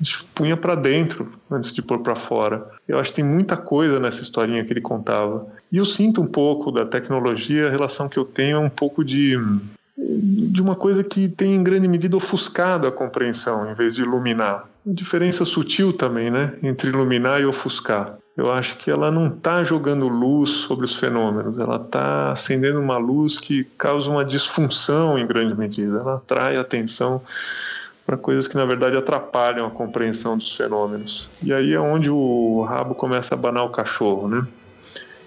gente 0.02 0.24
punha 0.34 0.56
para 0.56 0.74
dentro 0.74 1.32
antes 1.50 1.72
de 1.72 1.82
pôr 1.82 2.00
para 2.00 2.14
fora. 2.14 2.66
Eu 2.86 2.98
acho 2.98 3.10
que 3.10 3.16
tem 3.16 3.24
muita 3.24 3.56
coisa 3.56 3.98
nessa 3.98 4.22
historinha 4.22 4.64
que 4.64 4.72
ele 4.72 4.80
contava. 4.80 5.46
E 5.70 5.78
eu 5.78 5.84
sinto 5.84 6.20
um 6.20 6.26
pouco 6.26 6.70
da 6.70 6.84
tecnologia, 6.84 7.68
a 7.68 7.70
relação 7.70 8.08
que 8.08 8.18
eu 8.18 8.24
tenho 8.24 8.56
é 8.56 8.60
um 8.60 8.70
pouco 8.70 9.04
de 9.04 9.38
de 9.98 10.60
uma 10.60 10.76
coisa 10.76 11.02
que 11.02 11.28
tem 11.28 11.54
em 11.54 11.64
grande 11.64 11.88
medida 11.88 12.16
ofuscado 12.16 12.86
a 12.86 12.92
compreensão 12.92 13.70
em 13.70 13.74
vez 13.74 13.94
de 13.94 14.02
iluminar. 14.02 14.68
Uma 14.84 14.94
diferença 14.94 15.44
sutil 15.44 15.92
também, 15.92 16.30
né, 16.30 16.54
entre 16.62 16.90
iluminar 16.90 17.40
e 17.40 17.46
ofuscar. 17.46 18.16
Eu 18.36 18.52
acho 18.52 18.76
que 18.76 18.90
ela 18.90 19.10
não 19.10 19.28
está 19.28 19.64
jogando 19.64 20.06
luz 20.06 20.50
sobre 20.50 20.84
os 20.84 20.94
fenômenos, 20.94 21.58
ela 21.58 21.76
está 21.76 22.32
acendendo 22.32 22.78
uma 22.78 22.98
luz 22.98 23.38
que 23.38 23.64
causa 23.78 24.10
uma 24.10 24.24
disfunção 24.24 25.18
em 25.18 25.26
grande 25.26 25.54
medida. 25.54 25.98
Ela 25.98 26.16
atrai 26.16 26.56
atenção 26.58 27.22
para 28.06 28.16
coisas 28.16 28.46
que 28.46 28.56
na 28.56 28.64
verdade 28.64 28.96
atrapalham 28.96 29.66
a 29.66 29.70
compreensão 29.70 30.38
dos 30.38 30.56
fenômenos. 30.56 31.28
E 31.42 31.52
aí 31.52 31.74
é 31.74 31.80
onde 31.80 32.08
o 32.08 32.62
rabo 32.62 32.94
começa 32.94 33.34
a 33.34 33.38
abanar 33.38 33.64
o 33.64 33.70
cachorro, 33.70 34.28
né? 34.28 34.46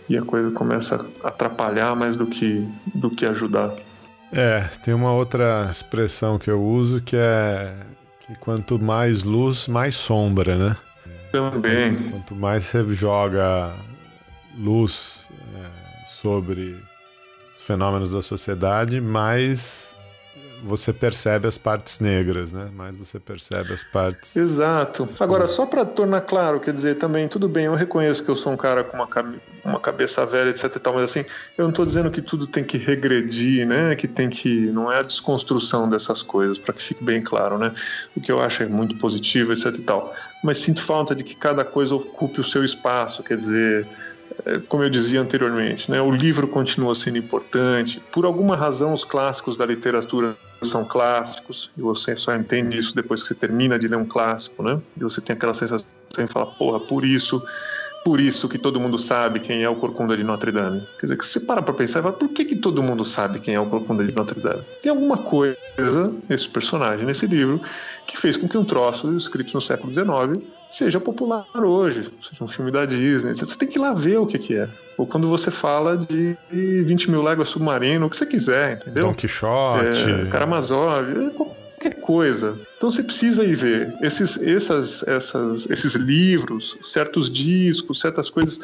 E 0.08 0.18
a 0.18 0.22
coisa 0.22 0.50
começa 0.52 1.06
a 1.22 1.28
atrapalhar 1.28 1.94
mais 1.96 2.16
do 2.16 2.26
que, 2.26 2.66
do 2.96 3.10
que 3.12 3.26
ajudar. 3.26 3.76
É, 4.32 4.62
tem 4.84 4.94
uma 4.94 5.12
outra 5.12 5.68
expressão 5.70 6.40
que 6.40 6.50
eu 6.50 6.64
uso 6.64 7.02
que 7.02 7.18
é 7.18 7.76
que 8.22 8.36
quanto 8.40 8.80
mais 8.80 9.24
luz, 9.24 9.68
mais 9.68 9.96
sombra, 9.96 10.56
né? 10.56 10.78
Também. 11.32 11.96
Quanto 11.96 12.34
mais 12.34 12.64
você 12.64 12.84
joga 12.94 13.74
luz 14.58 15.28
é, 15.56 16.06
sobre 16.22 16.78
os 17.58 17.66
fenômenos 17.66 18.12
da 18.12 18.22
sociedade, 18.22 19.02
mais 19.02 19.96
você 20.64 20.94
percebe 20.94 21.48
as 21.48 21.58
partes 21.58 22.00
negras, 22.00 22.52
né? 22.52 22.70
Mais 22.74 22.96
você 22.96 23.20
percebe 23.20 23.74
as 23.74 23.84
partes. 23.84 24.36
Exato. 24.36 25.08
Agora, 25.20 25.48
só 25.48 25.66
para 25.66 25.86
tornar 25.86 26.22
claro, 26.22 26.60
quer 26.60 26.74
dizer, 26.74 26.96
também, 26.96 27.28
tudo 27.28 27.48
bem, 27.48 27.66
eu 27.66 27.76
reconheço 27.76 28.24
que 28.24 28.30
eu 28.30 28.36
sou 28.36 28.54
um 28.54 28.58
cara 28.58 28.84
com 28.84 28.98
uma, 28.98 29.08
uma 29.64 29.80
cabeça 29.80 30.26
velha, 30.26 30.50
etc 30.50 30.76
e 30.76 30.80
tal, 30.80 30.94
mas 30.94 31.04
assim, 31.04 31.26
eu 31.58 31.64
não 31.64 31.70
estou 31.70 31.86
dizendo 31.86 32.12
que 32.12 32.22
tudo 32.22 32.48
tem 32.48 32.64
que 32.64 32.78
regredir, 32.78 33.68
né? 33.68 33.96
Que 33.96 34.08
tem 34.08 34.30
que. 34.30 34.68
Não 34.68 34.92
é 34.92 35.00
a 35.00 35.04
desconstrução 35.04 35.90
dessas 35.90 36.22
coisas, 36.22 36.58
para 36.58 36.74
que 36.74 36.84
fique 36.84 37.04
bem 37.04 37.22
claro, 37.22 37.58
né? 37.58 37.74
O 38.16 38.22
que 38.22 38.32
eu 38.32 38.42
acho 38.42 38.64
é 38.64 38.68
muito 38.68 38.96
positivo, 38.98 39.54
etc 39.54 39.74
e 39.76 39.82
tal. 39.82 40.14
Mas 40.44 40.60
sinto 40.60 40.82
falta 40.82 41.16
de 41.16 41.24
que 41.24 41.36
cada 41.36 41.66
coisa 41.66 41.96
ocupe 41.96 42.40
o 42.40 42.44
seu 42.44 42.64
espaço, 42.64 43.24
quer 43.24 43.38
dizer 43.38 43.88
é, 44.46 44.60
como 44.68 44.84
eu 44.84 44.90
dizia 44.90 45.22
anteriormente, 45.22 45.90
né, 45.90 46.02
o 46.02 46.12
livro 46.12 46.48
continua 46.48 46.96
sendo 46.96 47.18
importante. 47.18 48.02
Por 48.12 48.26
alguma 48.26 48.56
razão, 48.56 48.94
os 48.94 49.04
clássicos 49.04 49.58
da 49.58 49.66
literatura 49.66 50.38
são 50.62 50.86
clássicos, 50.86 51.72
e 51.78 51.82
você 51.82 52.16
só 52.16 52.36
entende 52.36 52.78
isso 52.78 52.96
depois 52.96 53.22
que 53.22 53.30
você 53.30 53.36
termina 53.36 53.80
de 53.80 53.88
ler 53.88 53.98
um 53.98 54.06
clássico, 54.06 54.62
né? 54.62 54.80
E 54.98 55.00
você 55.00 55.22
tem 55.22 55.36
aquela 55.36 55.54
sensação 55.54 55.88
de 56.18 56.28
falar, 56.28 56.48
porra, 56.58 56.80
por 56.80 57.06
isso 57.06 57.42
por 58.10 58.20
isso 58.20 58.50
que 58.50 58.58
todo 58.58 58.80
mundo 58.80 58.98
sabe 58.98 59.40
quem 59.40 59.62
é 59.62 59.70
o 59.70 59.76
Corcunda 59.76 60.18
de 60.18 60.24
Notre 60.24 60.52
Dame. 60.52 60.82
Quer 61.00 61.06
dizer, 61.06 61.16
que 61.16 61.24
você 61.24 61.42
para 61.42 61.62
pra 61.62 61.76
pensar 61.76 62.00
e 62.00 62.02
fala, 62.02 62.16
por 62.16 62.30
que, 62.30 62.44
que 62.44 62.56
todo 62.56 62.82
mundo 62.82 63.06
sabe 63.06 63.38
quem 63.38 63.54
é 63.54 63.60
o 63.60 63.68
Corcunda 63.68 64.04
de 64.04 64.12
Notre 64.16 64.40
Dame? 64.40 64.64
Tem 64.82 64.90
alguma 64.90 65.20
coisa 65.20 66.12
nesse 66.28 66.50
personagem, 66.50 67.06
nesse 67.06 67.28
livro, 67.28 67.62
que 68.08 68.18
fez 68.18 68.36
com 68.36 68.50
que 68.50 68.58
um 68.58 68.66
troço 68.66 69.16
escrito 69.16 69.54
no 69.54 69.62
século 69.62 69.94
XIX 69.94 70.44
seja 70.72 71.00
popular 71.00 71.46
hoje, 71.56 72.12
seja 72.20 72.44
um 72.44 72.48
filme 72.48 72.72
da 72.72 72.84
Disney. 72.84 73.36
Você 73.36 73.56
tem 73.56 73.68
que 73.68 73.78
ir 73.78 73.82
lá 73.82 73.94
ver 73.94 74.18
o 74.18 74.26
que, 74.26 74.40
que 74.40 74.56
é. 74.56 74.68
Ou 74.98 75.06
quando 75.06 75.28
você 75.28 75.52
fala 75.52 75.96
de 75.96 76.36
20 76.52 77.12
mil 77.12 77.22
léguas 77.22 77.50
submarino, 77.50 78.08
o 78.08 78.10
que 78.10 78.18
você 78.18 78.26
quiser, 78.26 78.78
entendeu? 78.78 79.06
Don 79.06 79.14
Quixote. 79.14 80.10
É, 80.10 80.26
Karamazov, 80.32 81.06
qualquer 81.80 82.02
coisa. 82.02 82.60
Então 82.76 82.92
você 82.92 83.02
precisa 83.02 83.44
ir 83.44 83.56
ver 83.56 83.96
esses, 84.02 84.42
essas, 84.44 85.08
essas, 85.08 85.70
esses 85.70 85.96
livros, 85.96 86.78
certos 86.84 87.30
discos, 87.30 88.02
certas 88.02 88.30
coisas 88.30 88.60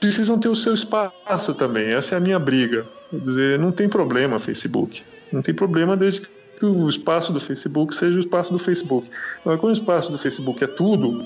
precisam 0.00 0.38
ter 0.38 0.48
o 0.48 0.56
seu 0.56 0.72
espaço 0.72 1.54
também. 1.54 1.92
Essa 1.92 2.14
é 2.14 2.18
a 2.18 2.20
minha 2.20 2.38
briga. 2.38 2.86
Quer 3.10 3.20
dizer, 3.20 3.58
não 3.58 3.72
tem 3.72 3.88
problema 3.88 4.38
Facebook. 4.38 5.02
Não 5.32 5.42
tem 5.42 5.54
problema 5.54 5.96
desde 5.96 6.20
que 6.20 6.64
o 6.64 6.88
espaço 6.88 7.32
do 7.32 7.40
Facebook 7.40 7.94
seja 7.94 8.16
o 8.16 8.20
espaço 8.20 8.52
do 8.52 8.58
Facebook. 8.58 9.08
Agora, 9.40 9.58
quando 9.58 9.70
o 9.70 9.78
espaço 9.78 10.12
do 10.12 10.18
Facebook 10.18 10.62
é 10.62 10.66
tudo, 10.66 11.24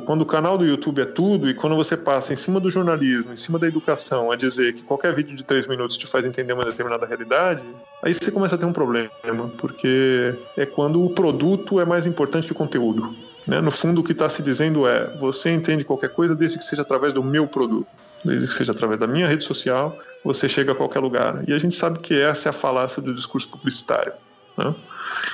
quando 0.00 0.22
o 0.22 0.26
canal 0.26 0.58
do 0.58 0.66
YouTube 0.66 1.00
é 1.00 1.04
tudo, 1.04 1.48
e 1.48 1.54
quando 1.54 1.76
você 1.76 1.96
passa 1.96 2.32
em 2.32 2.36
cima 2.36 2.58
do 2.58 2.68
jornalismo, 2.68 3.32
em 3.32 3.36
cima 3.36 3.58
da 3.58 3.66
educação, 3.66 4.30
a 4.30 4.36
dizer 4.36 4.74
que 4.74 4.82
qualquer 4.82 5.14
vídeo 5.14 5.36
de 5.36 5.44
três 5.44 5.66
minutos 5.66 5.96
te 5.96 6.06
faz 6.06 6.24
entender 6.24 6.52
uma 6.52 6.64
determinada 6.64 7.06
realidade, 7.06 7.62
aí 8.02 8.12
você 8.12 8.30
começa 8.30 8.56
a 8.56 8.58
ter 8.58 8.66
um 8.66 8.72
problema, 8.72 9.10
porque 9.58 10.34
é 10.56 10.66
quando 10.66 11.04
o 11.04 11.10
produto 11.10 11.80
é 11.80 11.84
mais 11.84 12.06
importante 12.06 12.46
que 12.46 12.52
o 12.52 12.56
conteúdo. 12.56 13.14
Né? 13.46 13.60
No 13.60 13.70
fundo, 13.70 14.00
o 14.00 14.04
que 14.04 14.12
está 14.12 14.28
se 14.28 14.42
dizendo 14.42 14.86
é: 14.86 15.16
você 15.18 15.50
entende 15.50 15.84
qualquer 15.84 16.10
coisa 16.10 16.34
desde 16.34 16.58
que 16.58 16.64
seja 16.64 16.82
através 16.82 17.12
do 17.12 17.22
meu 17.22 17.46
produto, 17.46 17.86
desde 18.24 18.48
que 18.48 18.54
seja 18.54 18.72
através 18.72 18.98
da 18.98 19.06
minha 19.06 19.28
rede 19.28 19.44
social, 19.44 19.98
você 20.24 20.48
chega 20.48 20.72
a 20.72 20.74
qualquer 20.74 21.00
lugar. 21.00 21.44
E 21.46 21.52
a 21.52 21.58
gente 21.58 21.74
sabe 21.74 21.98
que 21.98 22.18
essa 22.18 22.48
é 22.48 22.50
a 22.50 22.52
falácia 22.52 23.02
do 23.02 23.14
discurso 23.14 23.48
publicitário. 23.48 24.12
Né? 24.56 24.74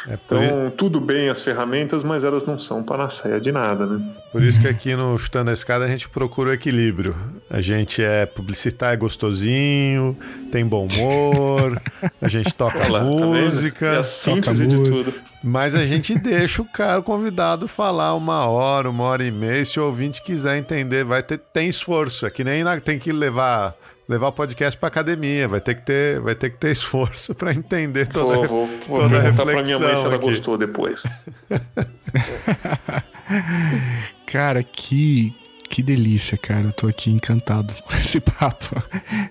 É 0.09 0.15
então, 0.15 0.73
tudo 0.77 1.01
bem 1.01 1.29
as 1.29 1.43
ferramentas, 1.43 2.03
mas 2.03 2.25
elas 2.25 2.45
não 2.45 2.59
são 2.59 2.83
panaceia 2.83 3.41
de 3.41 3.53
nada, 3.53 3.87
né? 3.87 4.01
Por 4.33 4.43
isso 4.43 4.61
que 4.61 4.67
aqui 4.67 4.95
no 4.95 5.17
Chutando 5.19 5.51
a 5.51 5.53
Escada 5.53 5.85
a 5.85 5.89
gente 5.89 6.09
procura 6.09 6.51
o 6.51 6.53
equilíbrio. 6.53 7.15
A 7.49 7.61
gente 7.61 8.03
é 8.03 8.27
publicitar, 8.27 8.95
é 8.95 8.97
gostosinho, 8.97 10.17
tem 10.51 10.65
bom 10.65 10.87
humor, 10.87 11.81
a 12.21 12.29
gente 12.29 12.53
toca 12.55 12.89
lá, 12.89 13.01
música. 13.03 13.87
Tá 13.87 13.97
é 13.97 13.99
a 13.99 14.05
síntese 14.05 14.67
de 14.67 14.77
tudo. 14.77 15.15
Mas 15.43 15.75
a 15.75 15.85
gente 15.85 16.19
deixa 16.19 16.63
o 16.63 16.67
cara, 16.67 17.01
o 17.01 17.03
convidado, 17.03 17.67
falar 17.67 18.15
uma 18.15 18.47
hora, 18.47 18.91
uma 18.91 19.05
hora 19.05 19.25
e 19.25 19.31
meia. 19.31 19.65
Se 19.65 19.81
o 19.81 19.85
ouvinte 19.85 20.23
quiser 20.23 20.57
entender, 20.59 21.05
vai 21.05 21.23
ter 21.23 21.39
tem 21.39 21.69
esforço. 21.69 22.27
É 22.27 22.31
que 22.31 22.45
nem 22.45 22.63
tem 22.81 22.99
que 22.99 23.13
levar 23.13 23.75
levar 24.11 24.27
o 24.27 24.33
podcast 24.33 24.77
para 24.77 24.89
academia, 24.89 25.47
vai 25.47 25.61
ter 25.61 25.77
que 25.77 25.83
ter, 25.83 26.21
vai 26.21 26.35
ter 26.35 26.51
que 26.51 26.59
ter 26.59 26.73
esforço 26.73 27.33
para 27.33 27.55
entender 27.55 28.09
toda, 28.09 28.49
vou, 28.49 28.67
vou, 28.67 28.79
vou 28.89 29.01
toda 29.03 29.19
a 29.19 29.21
reflexão. 29.21 29.45
Pra 29.45 29.63
minha 29.63 29.79
mãe 29.79 29.97
se 29.97 30.05
ela 30.05 30.17
aqui. 30.17 30.25
gostou 30.25 30.59
depois. 30.59 31.05
cara, 34.27 34.65
que 34.65 35.33
que 35.69 35.85
delícia, 35.85 36.37
cara. 36.37 36.65
Eu 36.65 36.73
tô 36.73 36.89
aqui 36.89 37.13
encantado 37.13 37.73
com 37.85 37.95
esse 37.95 38.19
papo. 38.37 38.83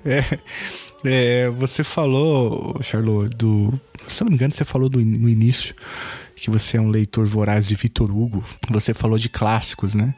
É, 0.06 0.23
é, 1.03 1.49
você 1.49 1.84
falou, 1.84 2.80
Charlot, 2.81 3.27
do. 3.35 3.77
Se 4.07 4.23
eu 4.23 4.26
não 4.26 4.31
me 4.31 4.35
engano, 4.35 4.53
você 4.53 4.64
falou 4.64 4.88
do, 4.88 4.99
no 4.99 5.27
início 5.27 5.76
que 6.38 6.49
você 6.49 6.77
é 6.77 6.81
um 6.81 6.88
leitor 6.88 7.26
voraz 7.26 7.68
de 7.68 7.76
Vitor 7.76 8.10
Hugo. 8.10 8.41
Você 8.69 8.93
falou 8.93 9.18
de 9.18 9.27
clássicos, 9.27 9.93
né? 9.93 10.15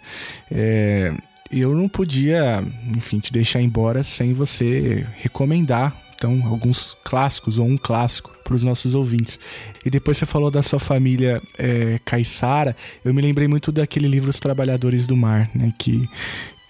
É, 0.52 1.12
eu 1.52 1.76
não 1.76 1.90
podia, 1.90 2.64
enfim, 2.96 3.20
te 3.20 3.32
deixar 3.32 3.62
embora 3.62 4.04
sem 4.04 4.34
você 4.34 5.06
recomendar 5.18 6.02
então 6.22 6.46
alguns 6.46 6.96
clássicos 7.04 7.58
ou 7.58 7.66
um 7.66 7.76
clássico 7.76 8.32
para 8.44 8.54
os 8.54 8.62
nossos 8.62 8.94
ouvintes. 8.94 9.40
E 9.84 9.90
depois 9.90 10.18
você 10.18 10.26
falou 10.28 10.52
da 10.52 10.62
sua 10.62 10.80
família 10.80 11.42
é, 11.58 12.00
caiçara, 12.06 12.76
eu 13.04 13.12
me 13.12 13.24
lembrei 13.24 13.48
muito 13.48 13.72
daquele 13.72 14.08
livro 14.08 14.30
Os 14.30 14.40
Trabalhadores 14.40 15.08
do 15.08 15.18
Mar, 15.18 15.50
né? 15.56 15.74
Que, 15.80 16.08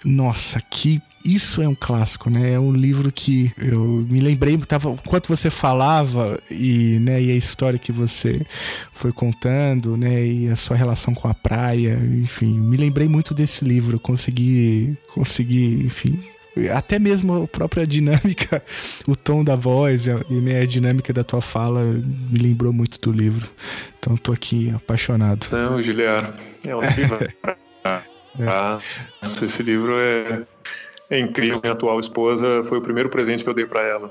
nossa, 0.06 0.62
que 0.62 1.02
isso 1.24 1.62
é 1.62 1.68
um 1.68 1.76
clássico, 1.76 2.30
né? 2.30 2.54
É 2.54 2.60
um 2.60 2.72
livro 2.72 3.12
que 3.12 3.52
eu 3.58 4.06
me 4.10 4.20
lembrei, 4.20 4.58
tava, 4.60 4.92
enquanto 4.92 5.28
você 5.28 5.50
falava 5.50 6.40
e, 6.50 7.00
né, 7.00 7.22
e 7.22 7.32
a 7.32 7.36
história 7.36 7.80
que 7.80 7.92
você 7.92 8.46
foi 8.94 9.12
contando, 9.12 9.98
né, 9.98 10.26
e 10.26 10.50
a 10.50 10.56
sua 10.56 10.76
relação 10.76 11.14
com 11.14 11.28
a 11.28 11.34
praia, 11.34 12.00
enfim, 12.22 12.60
me 12.60 12.78
lembrei 12.78 13.08
muito 13.08 13.34
desse 13.34 13.66
livro, 13.66 14.00
consegui, 14.00 14.98
consegui, 15.14 15.84
enfim, 15.86 16.24
até 16.74 17.00
mesmo 17.00 17.44
a 17.44 17.48
própria 17.48 17.88
dinâmica, 17.88 18.64
o 19.08 19.16
tom 19.16 19.44
da 19.44 19.56
voz 19.56 20.06
e 20.06 20.34
né, 20.42 20.60
a 20.62 20.66
dinâmica 20.66 21.14
da 21.14 21.24
tua 21.24 21.42
fala 21.42 21.84
me 21.84 22.40
lembrou 22.40 22.74
muito 22.74 23.00
do 23.00 23.12
livro. 23.12 23.50
Então 24.00 24.18
tô 24.18 24.32
aqui 24.32 24.70
apaixonado. 24.76 25.48
Não, 25.52 25.82
Giliar, 25.82 26.34
é 26.66 26.76
um 26.76 26.82
livro. 26.82 27.20
É. 28.40 28.48
Ah, 28.48 28.80
esse 29.22 29.62
livro 29.64 29.94
é 29.98 30.46
é 31.12 31.20
incrível. 31.20 31.60
Minha 31.62 31.74
atual 31.74 32.00
esposa 32.00 32.64
foi 32.64 32.78
o 32.78 32.82
primeiro 32.82 33.10
presente 33.10 33.44
que 33.44 33.50
eu 33.50 33.54
dei 33.54 33.66
para 33.66 33.82
ela. 33.82 34.10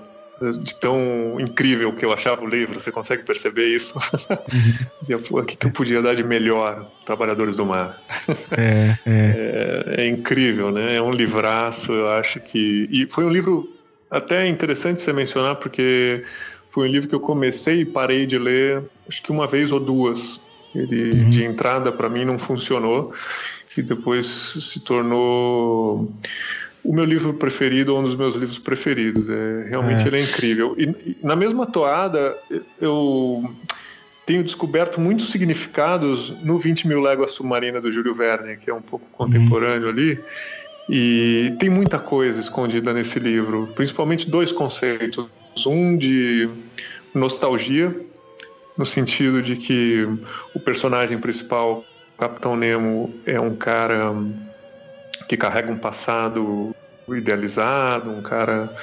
De 0.62 0.74
tão 0.80 1.38
incrível 1.38 1.92
que 1.92 2.02
eu 2.02 2.12
achava 2.12 2.42
o 2.42 2.48
livro, 2.48 2.80
você 2.80 2.90
consegue 2.90 3.24
perceber 3.24 3.74
isso? 3.74 3.98
O 5.30 5.42
que, 5.42 5.56
que 5.56 5.66
eu 5.66 5.70
podia 5.70 6.00
dar 6.00 6.14
de 6.14 6.22
melhor, 6.22 6.86
Trabalhadores 7.04 7.56
do 7.56 7.66
Mar? 7.66 8.00
É, 8.52 8.96
é. 9.04 9.94
é, 9.96 10.02
é 10.02 10.08
incrível, 10.08 10.70
né? 10.70 10.96
É 10.96 11.02
um 11.02 11.10
livraço, 11.10 11.92
eu 11.92 12.10
acho 12.10 12.38
que. 12.40 12.88
E 12.90 13.06
foi 13.10 13.24
um 13.24 13.30
livro 13.30 13.68
até 14.10 14.46
interessante 14.46 15.02
você 15.02 15.12
mencionar, 15.12 15.56
porque 15.56 16.22
foi 16.70 16.88
um 16.88 16.92
livro 16.92 17.08
que 17.08 17.14
eu 17.14 17.20
comecei 17.20 17.82
e 17.82 17.84
parei 17.84 18.24
de 18.26 18.38
ler, 18.38 18.82
acho 19.08 19.22
que 19.22 19.30
uma 19.30 19.46
vez 19.46 19.72
ou 19.72 19.80
duas. 19.80 20.46
Ele, 20.74 21.22
uhum. 21.22 21.30
de 21.30 21.44
entrada, 21.44 21.90
para 21.90 22.08
mim, 22.08 22.24
não 22.24 22.38
funcionou, 22.38 23.12
e 23.76 23.82
depois 23.82 24.26
se 24.26 24.80
tornou 24.80 26.12
o 26.82 26.92
meu 26.92 27.04
livro 27.04 27.34
preferido, 27.34 27.96
um 27.96 28.02
dos 28.02 28.16
meus 28.16 28.34
livros 28.34 28.58
preferidos. 28.58 29.28
É, 29.28 29.68
realmente 29.68 30.04
é. 30.04 30.06
ele 30.06 30.18
é 30.18 30.22
incrível. 30.22 30.74
E, 30.78 31.16
na 31.22 31.36
mesma 31.36 31.66
toada, 31.66 32.36
eu 32.80 33.50
tenho 34.26 34.42
descoberto 34.44 35.00
muitos 35.00 35.30
significados 35.30 36.30
no 36.42 36.58
20 36.58 36.86
Mil 36.86 37.00
Léguas 37.00 37.32
Submarina 37.32 37.80
do 37.80 37.90
Júlio 37.90 38.14
Verne, 38.14 38.56
que 38.56 38.70
é 38.70 38.74
um 38.74 38.82
pouco 38.82 39.04
contemporâneo 39.12 39.84
uhum. 39.84 39.88
ali. 39.88 40.20
E 40.88 41.54
tem 41.58 41.68
muita 41.68 41.98
coisa 41.98 42.40
escondida 42.40 42.92
nesse 42.92 43.18
livro, 43.18 43.68
principalmente 43.74 44.28
dois 44.28 44.50
conceitos. 44.50 45.26
Um 45.66 45.96
de 45.96 46.48
nostalgia, 47.14 47.94
no 48.76 48.86
sentido 48.86 49.42
de 49.42 49.56
que 49.56 50.08
o 50.54 50.60
personagem 50.60 51.18
principal, 51.18 51.84
o 52.14 52.18
Capitão 52.18 52.56
Nemo, 52.56 53.12
é 53.26 53.38
um 53.38 53.54
cara 53.54 54.12
que 55.30 55.36
carrega 55.36 55.70
um 55.70 55.78
passado 55.78 56.74
idealizado, 57.08 58.10
um 58.10 58.20
cara 58.20 58.74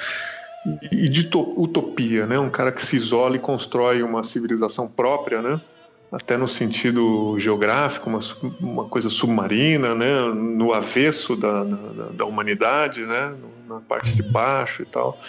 e 0.90 1.06
de 1.06 1.28
utopia, 1.36 2.26
né? 2.26 2.38
Um 2.38 2.48
cara 2.48 2.72
que 2.72 2.80
se 2.80 2.96
isola 2.96 3.36
e 3.36 3.38
constrói 3.38 4.02
uma 4.02 4.24
civilização 4.24 4.88
própria, 4.88 5.42
né? 5.42 5.60
Até 6.10 6.38
no 6.38 6.48
sentido 6.48 7.38
geográfico, 7.38 8.08
uma, 8.08 8.20
uma 8.62 8.84
coisa 8.86 9.10
submarina, 9.10 9.94
né? 9.94 10.22
No 10.22 10.72
avesso 10.72 11.36
da, 11.36 11.64
da, 11.64 12.04
da 12.14 12.24
humanidade, 12.24 13.04
né? 13.04 13.34
Na 13.68 13.82
parte 13.82 14.14
de 14.14 14.22
baixo 14.22 14.80
e 14.80 14.86
tal, 14.86 15.20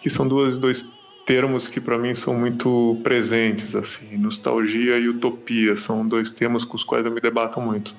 que 0.00 0.08
são 0.08 0.28
duas, 0.28 0.56
dois 0.56 0.94
termos 1.26 1.66
que 1.66 1.80
para 1.80 1.98
mim 1.98 2.14
são 2.14 2.32
muito 2.32 3.00
presentes, 3.02 3.74
assim, 3.74 4.16
nostalgia 4.18 4.98
e 4.98 5.08
utopia 5.08 5.76
são 5.76 6.06
dois 6.06 6.30
temas 6.30 6.64
com 6.64 6.76
os 6.76 6.84
quais 6.84 7.04
eu 7.04 7.10
me 7.10 7.20
debato 7.20 7.60
muito. 7.60 7.92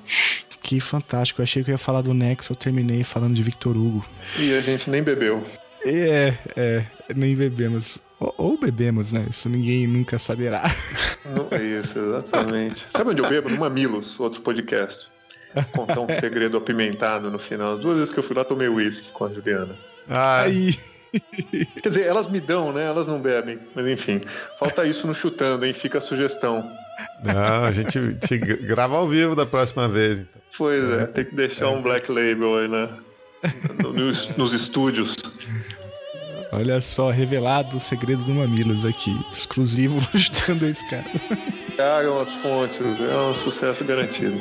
Que 0.66 0.80
fantástico. 0.80 1.40
Eu 1.40 1.44
achei 1.44 1.62
que 1.62 1.70
eu 1.70 1.74
ia 1.74 1.78
falar 1.78 2.02
do 2.02 2.12
Nexo, 2.12 2.50
eu 2.52 2.56
terminei 2.56 3.04
falando 3.04 3.34
de 3.34 3.42
Victor 3.42 3.76
Hugo. 3.76 4.04
E 4.36 4.52
a 4.52 4.60
gente 4.60 4.90
nem 4.90 5.00
bebeu. 5.00 5.44
É, 5.84 6.34
é, 6.56 6.84
nem 7.14 7.36
bebemos. 7.36 7.98
Ou, 8.18 8.34
ou 8.36 8.58
bebemos, 8.58 9.12
né? 9.12 9.28
Isso 9.30 9.48
ninguém 9.48 9.86
nunca 9.86 10.18
saberá. 10.18 10.64
Não 11.24 11.46
é 11.56 11.62
isso, 11.62 12.00
exatamente. 12.00 12.84
Sabe 12.90 13.10
onde 13.10 13.22
eu 13.22 13.28
bebo? 13.28 13.48
No 13.48 13.58
Mamilos, 13.58 14.18
outro 14.18 14.40
podcast. 14.40 15.08
Contar 15.70 16.00
um 16.00 16.10
segredo 16.10 16.56
apimentado 16.56 17.30
no 17.30 17.38
final. 17.38 17.74
As 17.74 17.78
duas 17.78 17.98
vezes 17.98 18.12
que 18.12 18.18
eu 18.18 18.24
fui 18.24 18.34
lá, 18.34 18.44
tomei 18.44 18.68
uísque 18.68 19.12
com 19.12 19.24
a 19.24 19.28
Juliana. 19.28 19.76
Aí. 20.08 20.76
Quer 21.80 21.88
dizer, 21.90 22.06
elas 22.06 22.28
me 22.28 22.40
dão, 22.40 22.72
né? 22.72 22.86
Elas 22.86 23.06
não 23.06 23.20
bebem. 23.20 23.60
Mas 23.72 23.86
enfim, 23.86 24.20
falta 24.58 24.84
isso 24.84 25.06
no 25.06 25.14
chutando, 25.14 25.64
hein? 25.64 25.72
Fica 25.72 25.98
a 25.98 26.00
sugestão. 26.00 26.68
Não, 27.24 27.64
a 27.64 27.72
gente 27.72 28.14
te 28.26 28.38
grava 28.38 28.96
ao 28.96 29.08
vivo 29.08 29.34
da 29.34 29.46
próxima 29.46 29.88
vez. 29.88 30.18
Então. 30.18 30.42
Pois 30.58 30.84
é, 30.84 31.06
tem 31.06 31.24
que 31.24 31.34
deixar 31.34 31.66
é. 31.66 31.68
um 31.68 31.82
black 31.82 32.10
label 32.10 32.58
aí, 32.58 32.68
né? 32.68 32.88
Nos, 33.94 34.36
nos 34.36 34.52
estúdios. 34.52 35.14
Olha 36.52 36.80
só, 36.80 37.10
revelado 37.10 37.76
o 37.76 37.80
segredo 37.80 38.24
do 38.24 38.32
Mamilos 38.32 38.86
aqui. 38.86 39.14
Exclusivo 39.30 40.00
no 40.54 40.68
esse 40.68 40.88
cara. 40.88 41.04
Cagam 41.76 42.20
as 42.20 42.32
fontes, 42.34 42.80
é 42.80 43.16
um 43.16 43.34
sucesso 43.34 43.84
garantido. 43.84 44.40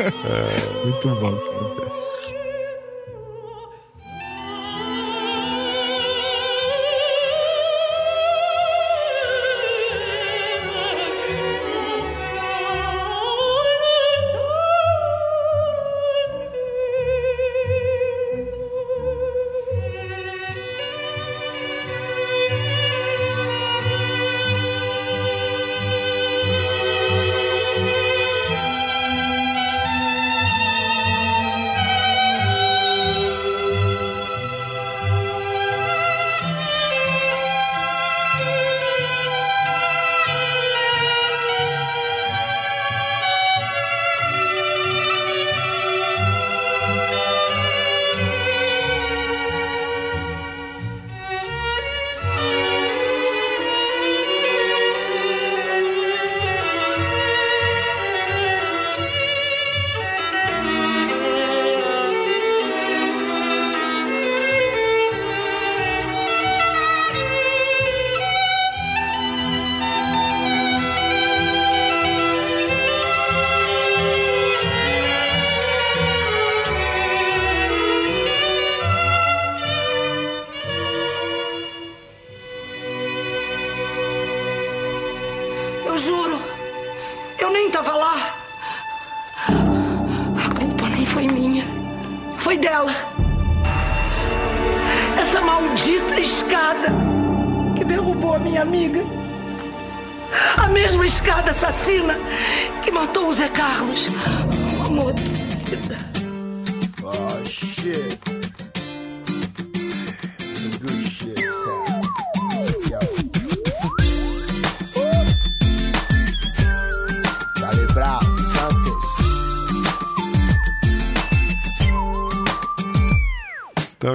É, 0.00 0.84
muito 0.84 1.08
bom, 1.20 1.36
cara. 1.36 2.17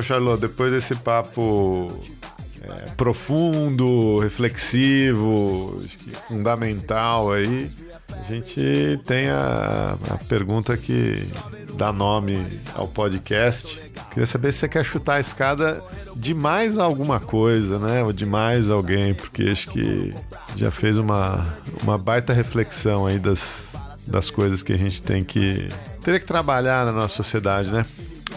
Charlotte, 0.03 0.41
depois 0.41 0.71
desse 0.71 0.95
papo 0.95 1.87
é, 2.61 2.91
profundo, 2.95 4.19
reflexivo, 4.19 5.81
fundamental 6.27 7.31
aí, 7.31 7.71
a 8.09 8.23
gente 8.23 8.99
tem 9.05 9.29
a, 9.29 9.97
a 10.09 10.17
pergunta 10.29 10.77
que 10.77 11.27
dá 11.73 11.91
nome 11.91 12.45
ao 12.73 12.87
podcast. 12.87 13.81
Queria 14.09 14.25
saber 14.25 14.51
se 14.51 14.59
você 14.59 14.69
quer 14.69 14.85
chutar 14.85 15.15
a 15.15 15.19
escada 15.19 15.81
de 16.15 16.33
mais 16.33 16.77
alguma 16.77 17.19
coisa, 17.19 17.79
né? 17.79 18.03
Ou 18.03 18.13
de 18.13 18.25
mais 18.25 18.69
alguém, 18.69 19.13
porque 19.13 19.43
acho 19.43 19.69
que 19.69 20.13
já 20.55 20.69
fez 20.71 20.97
uma, 20.97 21.45
uma 21.81 21.97
baita 21.97 22.31
reflexão 22.31 23.05
aí 23.05 23.19
das, 23.19 23.73
das 24.07 24.29
coisas 24.29 24.61
que 24.61 24.71
a 24.71 24.77
gente 24.77 25.01
tem 25.01 25.23
que. 25.23 25.67
teria 26.01 26.19
que 26.19 26.25
trabalhar 26.25 26.85
na 26.85 26.91
nossa 26.91 27.15
sociedade, 27.15 27.71
né? 27.71 27.85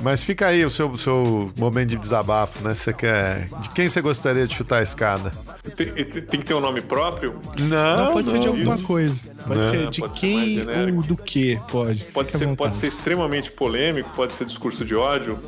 Mas 0.03 0.23
fica 0.23 0.47
aí 0.47 0.65
o 0.65 0.71
seu, 0.71 0.97
seu 0.99 1.53
momento 1.59 1.89
de 1.91 1.97
desabafo, 1.97 2.63
né? 2.63 2.75
Você 2.75 2.93
quer. 2.93 3.49
De 3.61 3.71
quem 3.71 3.89
você 3.89 4.01
gostaria 4.01 4.47
de 4.47 4.55
chutar 4.55 4.79
a 4.79 4.83
escada? 4.83 5.33
Tem, 5.75 5.87
tem 5.87 6.41
que 6.41 6.45
ter 6.47 6.55
um 6.55 6.61
nome 6.61 6.81
próprio? 6.81 7.39
Não, 7.59 8.05
Não, 8.07 8.13
pode 8.13 8.31
ser 8.31 8.39
de 8.39 8.47
não. 8.47 8.53
alguma 8.55 8.79
coisa. 8.79 9.21
Pode 9.47 9.61
Não. 9.61 9.71
ser 9.71 9.91
de 9.91 10.01
Pode 10.01 10.15
ser 10.15 10.21
quem 10.21 10.55
genérico. 10.57 10.97
ou 10.99 11.03
do 11.03 11.17
que, 11.17 11.59
pode. 11.71 12.05
Pode 12.05 12.33
Fica 12.33 12.39
ser, 12.47 12.57
pode 12.57 12.77
ser 12.77 12.87
extremamente 12.89 13.51
polêmico, 13.51 14.11
pode 14.15 14.33
ser 14.33 14.45
discurso 14.45 14.85
de 14.85 14.95
ódio. 14.95 15.39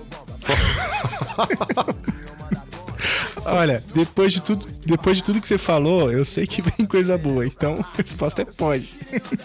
Olha, 3.52 3.82
depois 3.94 4.32
de, 4.32 4.42
tudo, 4.42 4.66
depois 4.84 5.16
de 5.16 5.24
tudo 5.24 5.40
que 5.40 5.48
você 5.48 5.58
falou, 5.58 6.10
eu 6.10 6.24
sei 6.24 6.46
que 6.46 6.62
vem 6.62 6.86
coisa 6.86 7.16
boa. 7.18 7.46
Então, 7.46 7.78
a 7.94 7.96
resposta 7.96 8.42
é 8.42 8.44
pode. 8.44 8.88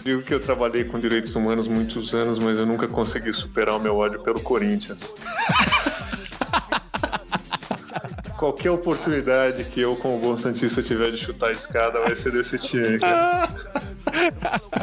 Digo 0.03 0.21
que 0.21 0.33
eu 0.33 0.39
trabalhei 0.39 0.83
com 0.83 0.99
direitos 0.99 1.35
humanos 1.35 1.67
muitos 1.67 2.13
anos, 2.13 2.39
mas 2.39 2.57
eu 2.57 2.65
nunca 2.65 2.87
consegui 2.87 3.31
superar 3.33 3.75
o 3.75 3.79
meu 3.79 3.97
ódio 3.97 4.21
pelo 4.21 4.39
Corinthians. 4.39 5.13
Qualquer 8.37 8.71
oportunidade 8.71 9.63
que 9.63 9.79
eu, 9.79 9.95
como 9.95 10.19
bom 10.19 10.37
santista, 10.37 10.83
tiver 10.83 11.11
de 11.11 11.17
chutar 11.17 11.49
a 11.49 11.51
escada, 11.53 12.01
vai 12.01 12.15
ser 12.15 12.31
desse 12.31 12.57
time. 12.57 12.99
cara. 12.99 13.49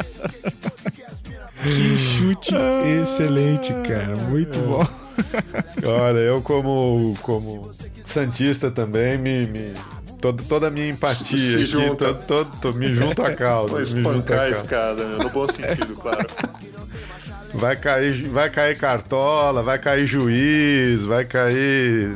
Que 1.61 1.95
chute 1.95 2.55
excelente, 3.03 3.71
cara. 3.87 4.15
Muito 4.15 4.57
bom. 4.61 5.00
Olha, 5.85 6.19
eu 6.19 6.41
como, 6.41 7.15
como 7.21 7.71
Santista 8.03 8.69
também 8.71 9.17
me. 9.17 9.47
me- 9.47 9.73
toda, 10.21 10.43
toda 10.43 10.67
a 10.67 10.69
minha 10.71 10.87
empatia 10.89 11.37
Se 11.37 11.63
aqui, 11.63 11.95
todo, 11.97 12.23
todo- 12.25 12.51
tô- 12.61 12.73
me 12.73 12.93
junto 12.93 13.23
à 13.23 13.33
causa. 13.35 13.71
Vou 13.71 13.81
espancar 13.81 14.39
a 14.41 14.49
escada, 14.49 15.05
meu, 15.07 15.17
no 15.19 15.29
bom 15.29 15.47
sentido, 15.51 15.93
claro. 15.95 16.25
Vai 17.53 17.75
cair, 17.75 18.29
vai 18.29 18.49
cair 18.49 18.77
cartola, 18.77 19.61
vai 19.61 19.77
cair 19.77 20.05
juiz, 20.07 21.03
vai 21.03 21.25
cair. 21.25 22.15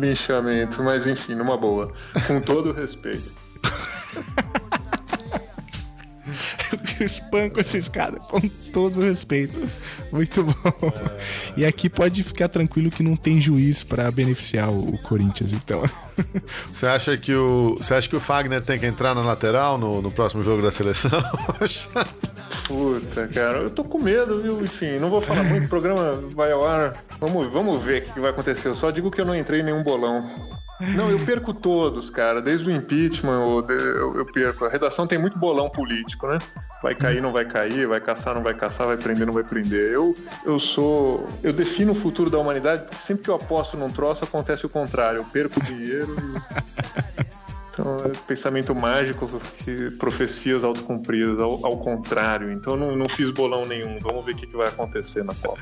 Linchamento, 0.00 0.82
mas 0.82 1.06
enfim, 1.06 1.34
numa 1.36 1.56
boa. 1.56 1.92
Com 2.26 2.40
todo 2.40 2.70
o 2.70 2.72
respeito. 2.72 3.30
Eu 6.98 7.06
espanco 7.06 7.60
essa 7.60 7.78
escada 7.78 8.18
com 8.18 8.40
todo 8.72 9.00
respeito. 9.00 9.60
Muito 10.12 10.44
bom. 10.44 10.92
E 11.56 11.64
aqui 11.64 11.88
pode 11.88 12.22
ficar 12.22 12.48
tranquilo 12.48 12.90
que 12.90 13.02
não 13.02 13.16
tem 13.16 13.40
juiz 13.40 13.82
pra 13.82 14.10
beneficiar 14.10 14.70
o 14.70 14.98
Corinthians, 14.98 15.52
então. 15.52 15.82
Você 16.72 16.86
acha 16.86 17.16
que 17.16 17.34
o. 17.34 17.76
Você 17.76 17.94
acha 17.94 18.08
que 18.08 18.16
o 18.16 18.20
Fagner 18.20 18.62
tem 18.62 18.78
que 18.78 18.86
entrar 18.86 19.14
na 19.14 19.22
lateral 19.22 19.78
no, 19.78 20.02
no 20.02 20.10
próximo 20.10 20.42
jogo 20.42 20.62
da 20.62 20.70
seleção? 20.70 21.10
Puta, 22.66 23.28
cara, 23.28 23.58
eu 23.58 23.70
tô 23.70 23.84
com 23.84 23.98
medo, 23.98 24.42
viu? 24.42 24.60
Enfim, 24.60 24.98
não 24.98 25.08
vou 25.08 25.20
falar 25.20 25.42
muito, 25.42 25.66
o 25.66 25.68
programa 25.68 26.12
vai 26.34 26.52
ao 26.52 26.66
ar. 26.66 27.04
Vamos, 27.18 27.50
vamos 27.52 27.82
ver 27.82 28.02
o 28.02 28.04
que 28.06 28.12
que 28.12 28.20
vai 28.20 28.30
acontecer. 28.30 28.68
Eu 28.68 28.76
só 28.76 28.90
digo 28.90 29.10
que 29.10 29.20
eu 29.20 29.24
não 29.24 29.36
entrei 29.36 29.60
em 29.60 29.64
nenhum 29.64 29.82
bolão. 29.82 30.28
Não, 30.80 31.10
eu 31.10 31.18
perco 31.18 31.52
todos, 31.52 32.08
cara. 32.08 32.40
Desde 32.40 32.68
o 32.68 32.72
impeachment 32.72 33.64
eu, 33.68 34.14
eu, 34.16 34.26
perco. 34.26 34.64
A 34.64 34.68
redação 34.68 35.06
tem 35.06 35.18
muito 35.18 35.38
bolão 35.38 35.68
político, 35.68 36.28
né? 36.28 36.38
Vai 36.82 36.94
cair, 36.94 37.20
não 37.20 37.32
vai 37.32 37.44
cair, 37.44 37.86
vai 37.88 38.00
caçar, 38.00 38.34
não 38.34 38.42
vai 38.42 38.54
caçar, 38.54 38.86
vai 38.86 38.96
prender, 38.96 39.26
não 39.26 39.34
vai 39.34 39.42
prender. 39.42 39.92
Eu, 39.92 40.14
eu 40.46 40.60
sou. 40.60 41.28
Eu 41.42 41.52
defino 41.52 41.92
o 41.92 41.94
futuro 41.94 42.30
da 42.30 42.38
humanidade 42.38 42.82
porque 42.82 43.02
sempre 43.02 43.24
que 43.24 43.30
eu 43.30 43.34
aposto 43.34 43.76
num 43.76 43.90
troço 43.90 44.22
acontece 44.22 44.64
o 44.64 44.68
contrário. 44.68 45.18
Eu 45.18 45.24
perco 45.24 45.62
dinheiro 45.62 46.14
e. 46.16 47.28
Então, 47.78 47.96
é 48.04 48.08
pensamento 48.26 48.74
mágico, 48.74 49.28
que 49.58 49.92
profecias 49.98 50.64
autocumpridas, 50.64 51.38
ao, 51.38 51.64
ao 51.64 51.76
contrário. 51.78 52.50
Então, 52.50 52.72
eu 52.72 52.76
não, 52.76 52.96
não 52.96 53.08
fiz 53.08 53.30
bolão 53.30 53.64
nenhum. 53.64 53.98
Vamos 54.00 54.24
ver 54.24 54.32
o 54.32 54.34
que, 54.34 54.48
que 54.48 54.56
vai 54.56 54.66
acontecer 54.66 55.22
na 55.22 55.32
Copa. 55.32 55.60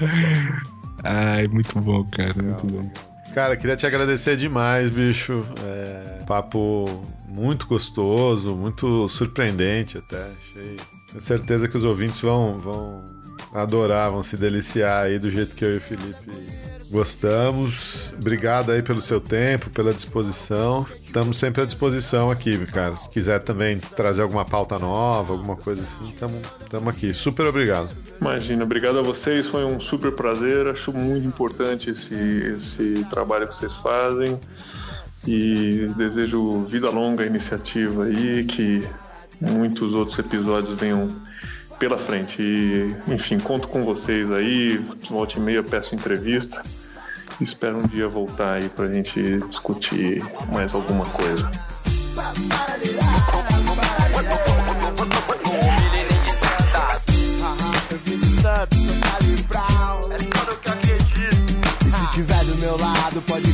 Ai, 1.05 1.47
muito 1.47 1.79
bom, 1.79 2.03
cara. 2.11 2.43
Muito 2.43 2.67
bom. 2.67 2.91
Cara, 3.37 3.55
queria 3.55 3.77
te 3.77 3.87
agradecer 3.87 4.35
demais, 4.35 4.89
bicho. 4.89 5.45
É, 5.63 6.25
papo 6.25 6.87
muito 7.29 7.67
gostoso, 7.67 8.57
muito 8.57 9.07
surpreendente 9.09 9.99
até. 9.99 10.17
Achei. 10.17 10.77
Tenho 11.07 11.21
certeza 11.21 11.69
que 11.69 11.77
os 11.77 11.85
ouvintes 11.85 12.19
vão, 12.23 12.57
vão 12.57 13.05
adorar, 13.53 14.11
vão 14.11 14.23
se 14.23 14.39
deliciar 14.39 15.03
aí 15.03 15.19
do 15.19 15.31
jeito 15.31 15.55
que 15.55 15.67
eu 15.67 15.75
e 15.75 15.77
o 15.77 15.81
Felipe 15.83 16.33
gostamos. 16.91 18.11
Obrigado 18.15 18.71
aí 18.73 18.83
pelo 18.83 19.01
seu 19.01 19.21
tempo, 19.21 19.71
pela 19.71 19.93
disposição. 19.93 20.87
Estamos 21.05 21.37
sempre 21.37 21.63
à 21.63 21.65
disposição 21.65 22.31
aqui, 22.31 22.59
cara. 22.67 22.97
Se 22.97 23.09
quiser 23.09 23.41
também 23.41 23.79
trazer 23.79 24.23
alguma 24.23 24.45
pauta 24.45 24.79
nova, 24.79 25.33
alguma 25.33 25.57
coisa 25.57 25.83
assim, 25.83 26.13
estamos 26.13 26.89
aqui. 26.89 27.13
Super 27.15 27.47
obrigado. 27.47 27.89
Imagina, 28.21 28.65
obrigado 28.65 28.99
a 28.99 29.03
vocês, 29.03 29.47
foi 29.47 29.65
um 29.65 29.81
super 29.81 30.13
prazer. 30.13 30.67
Acho 30.69 30.93
muito 30.93 31.27
importante 31.27 31.91
esse, 31.91 32.15
esse 32.15 33.07
trabalho 33.11 33.47
que 33.49 33.55
vocês 33.55 33.75
fazem. 33.75 34.39
E 35.27 35.89
desejo 35.97 36.65
vida 36.67 36.89
longa 36.89 37.25
à 37.25 37.27
iniciativa 37.27 38.05
aí, 38.05 38.45
que 38.45 38.87
muitos 39.41 39.93
outros 39.93 40.19
episódios 40.19 40.79
venham 40.79 41.09
pela 41.79 41.99
frente. 41.99 42.41
E, 42.41 42.95
enfim, 43.09 43.39
conto 43.39 43.69
com 43.69 43.85
vocês 43.85 44.31
aí. 44.31 44.79
Volte 45.09 45.39
e 45.39 45.41
meia, 45.41 45.63
peço 45.63 45.95
entrevista. 45.95 46.63
Espero 47.41 47.79
um 47.79 47.87
dia 47.87 48.09
voltar 48.09 48.55
aí 48.55 48.69
pra 48.69 48.91
gente 48.93 49.41
discutir 49.41 50.23
mais 50.51 50.75
alguma 50.75 51.05
coisa. 51.05 51.51
É 57.93 57.99
que. 61.13 61.87
E 61.87 61.91
se 61.91 62.11
tiver 62.13 62.45
do 62.45 62.55
meu 62.57 62.77
lado, 62.79 63.23
pode 63.23 63.47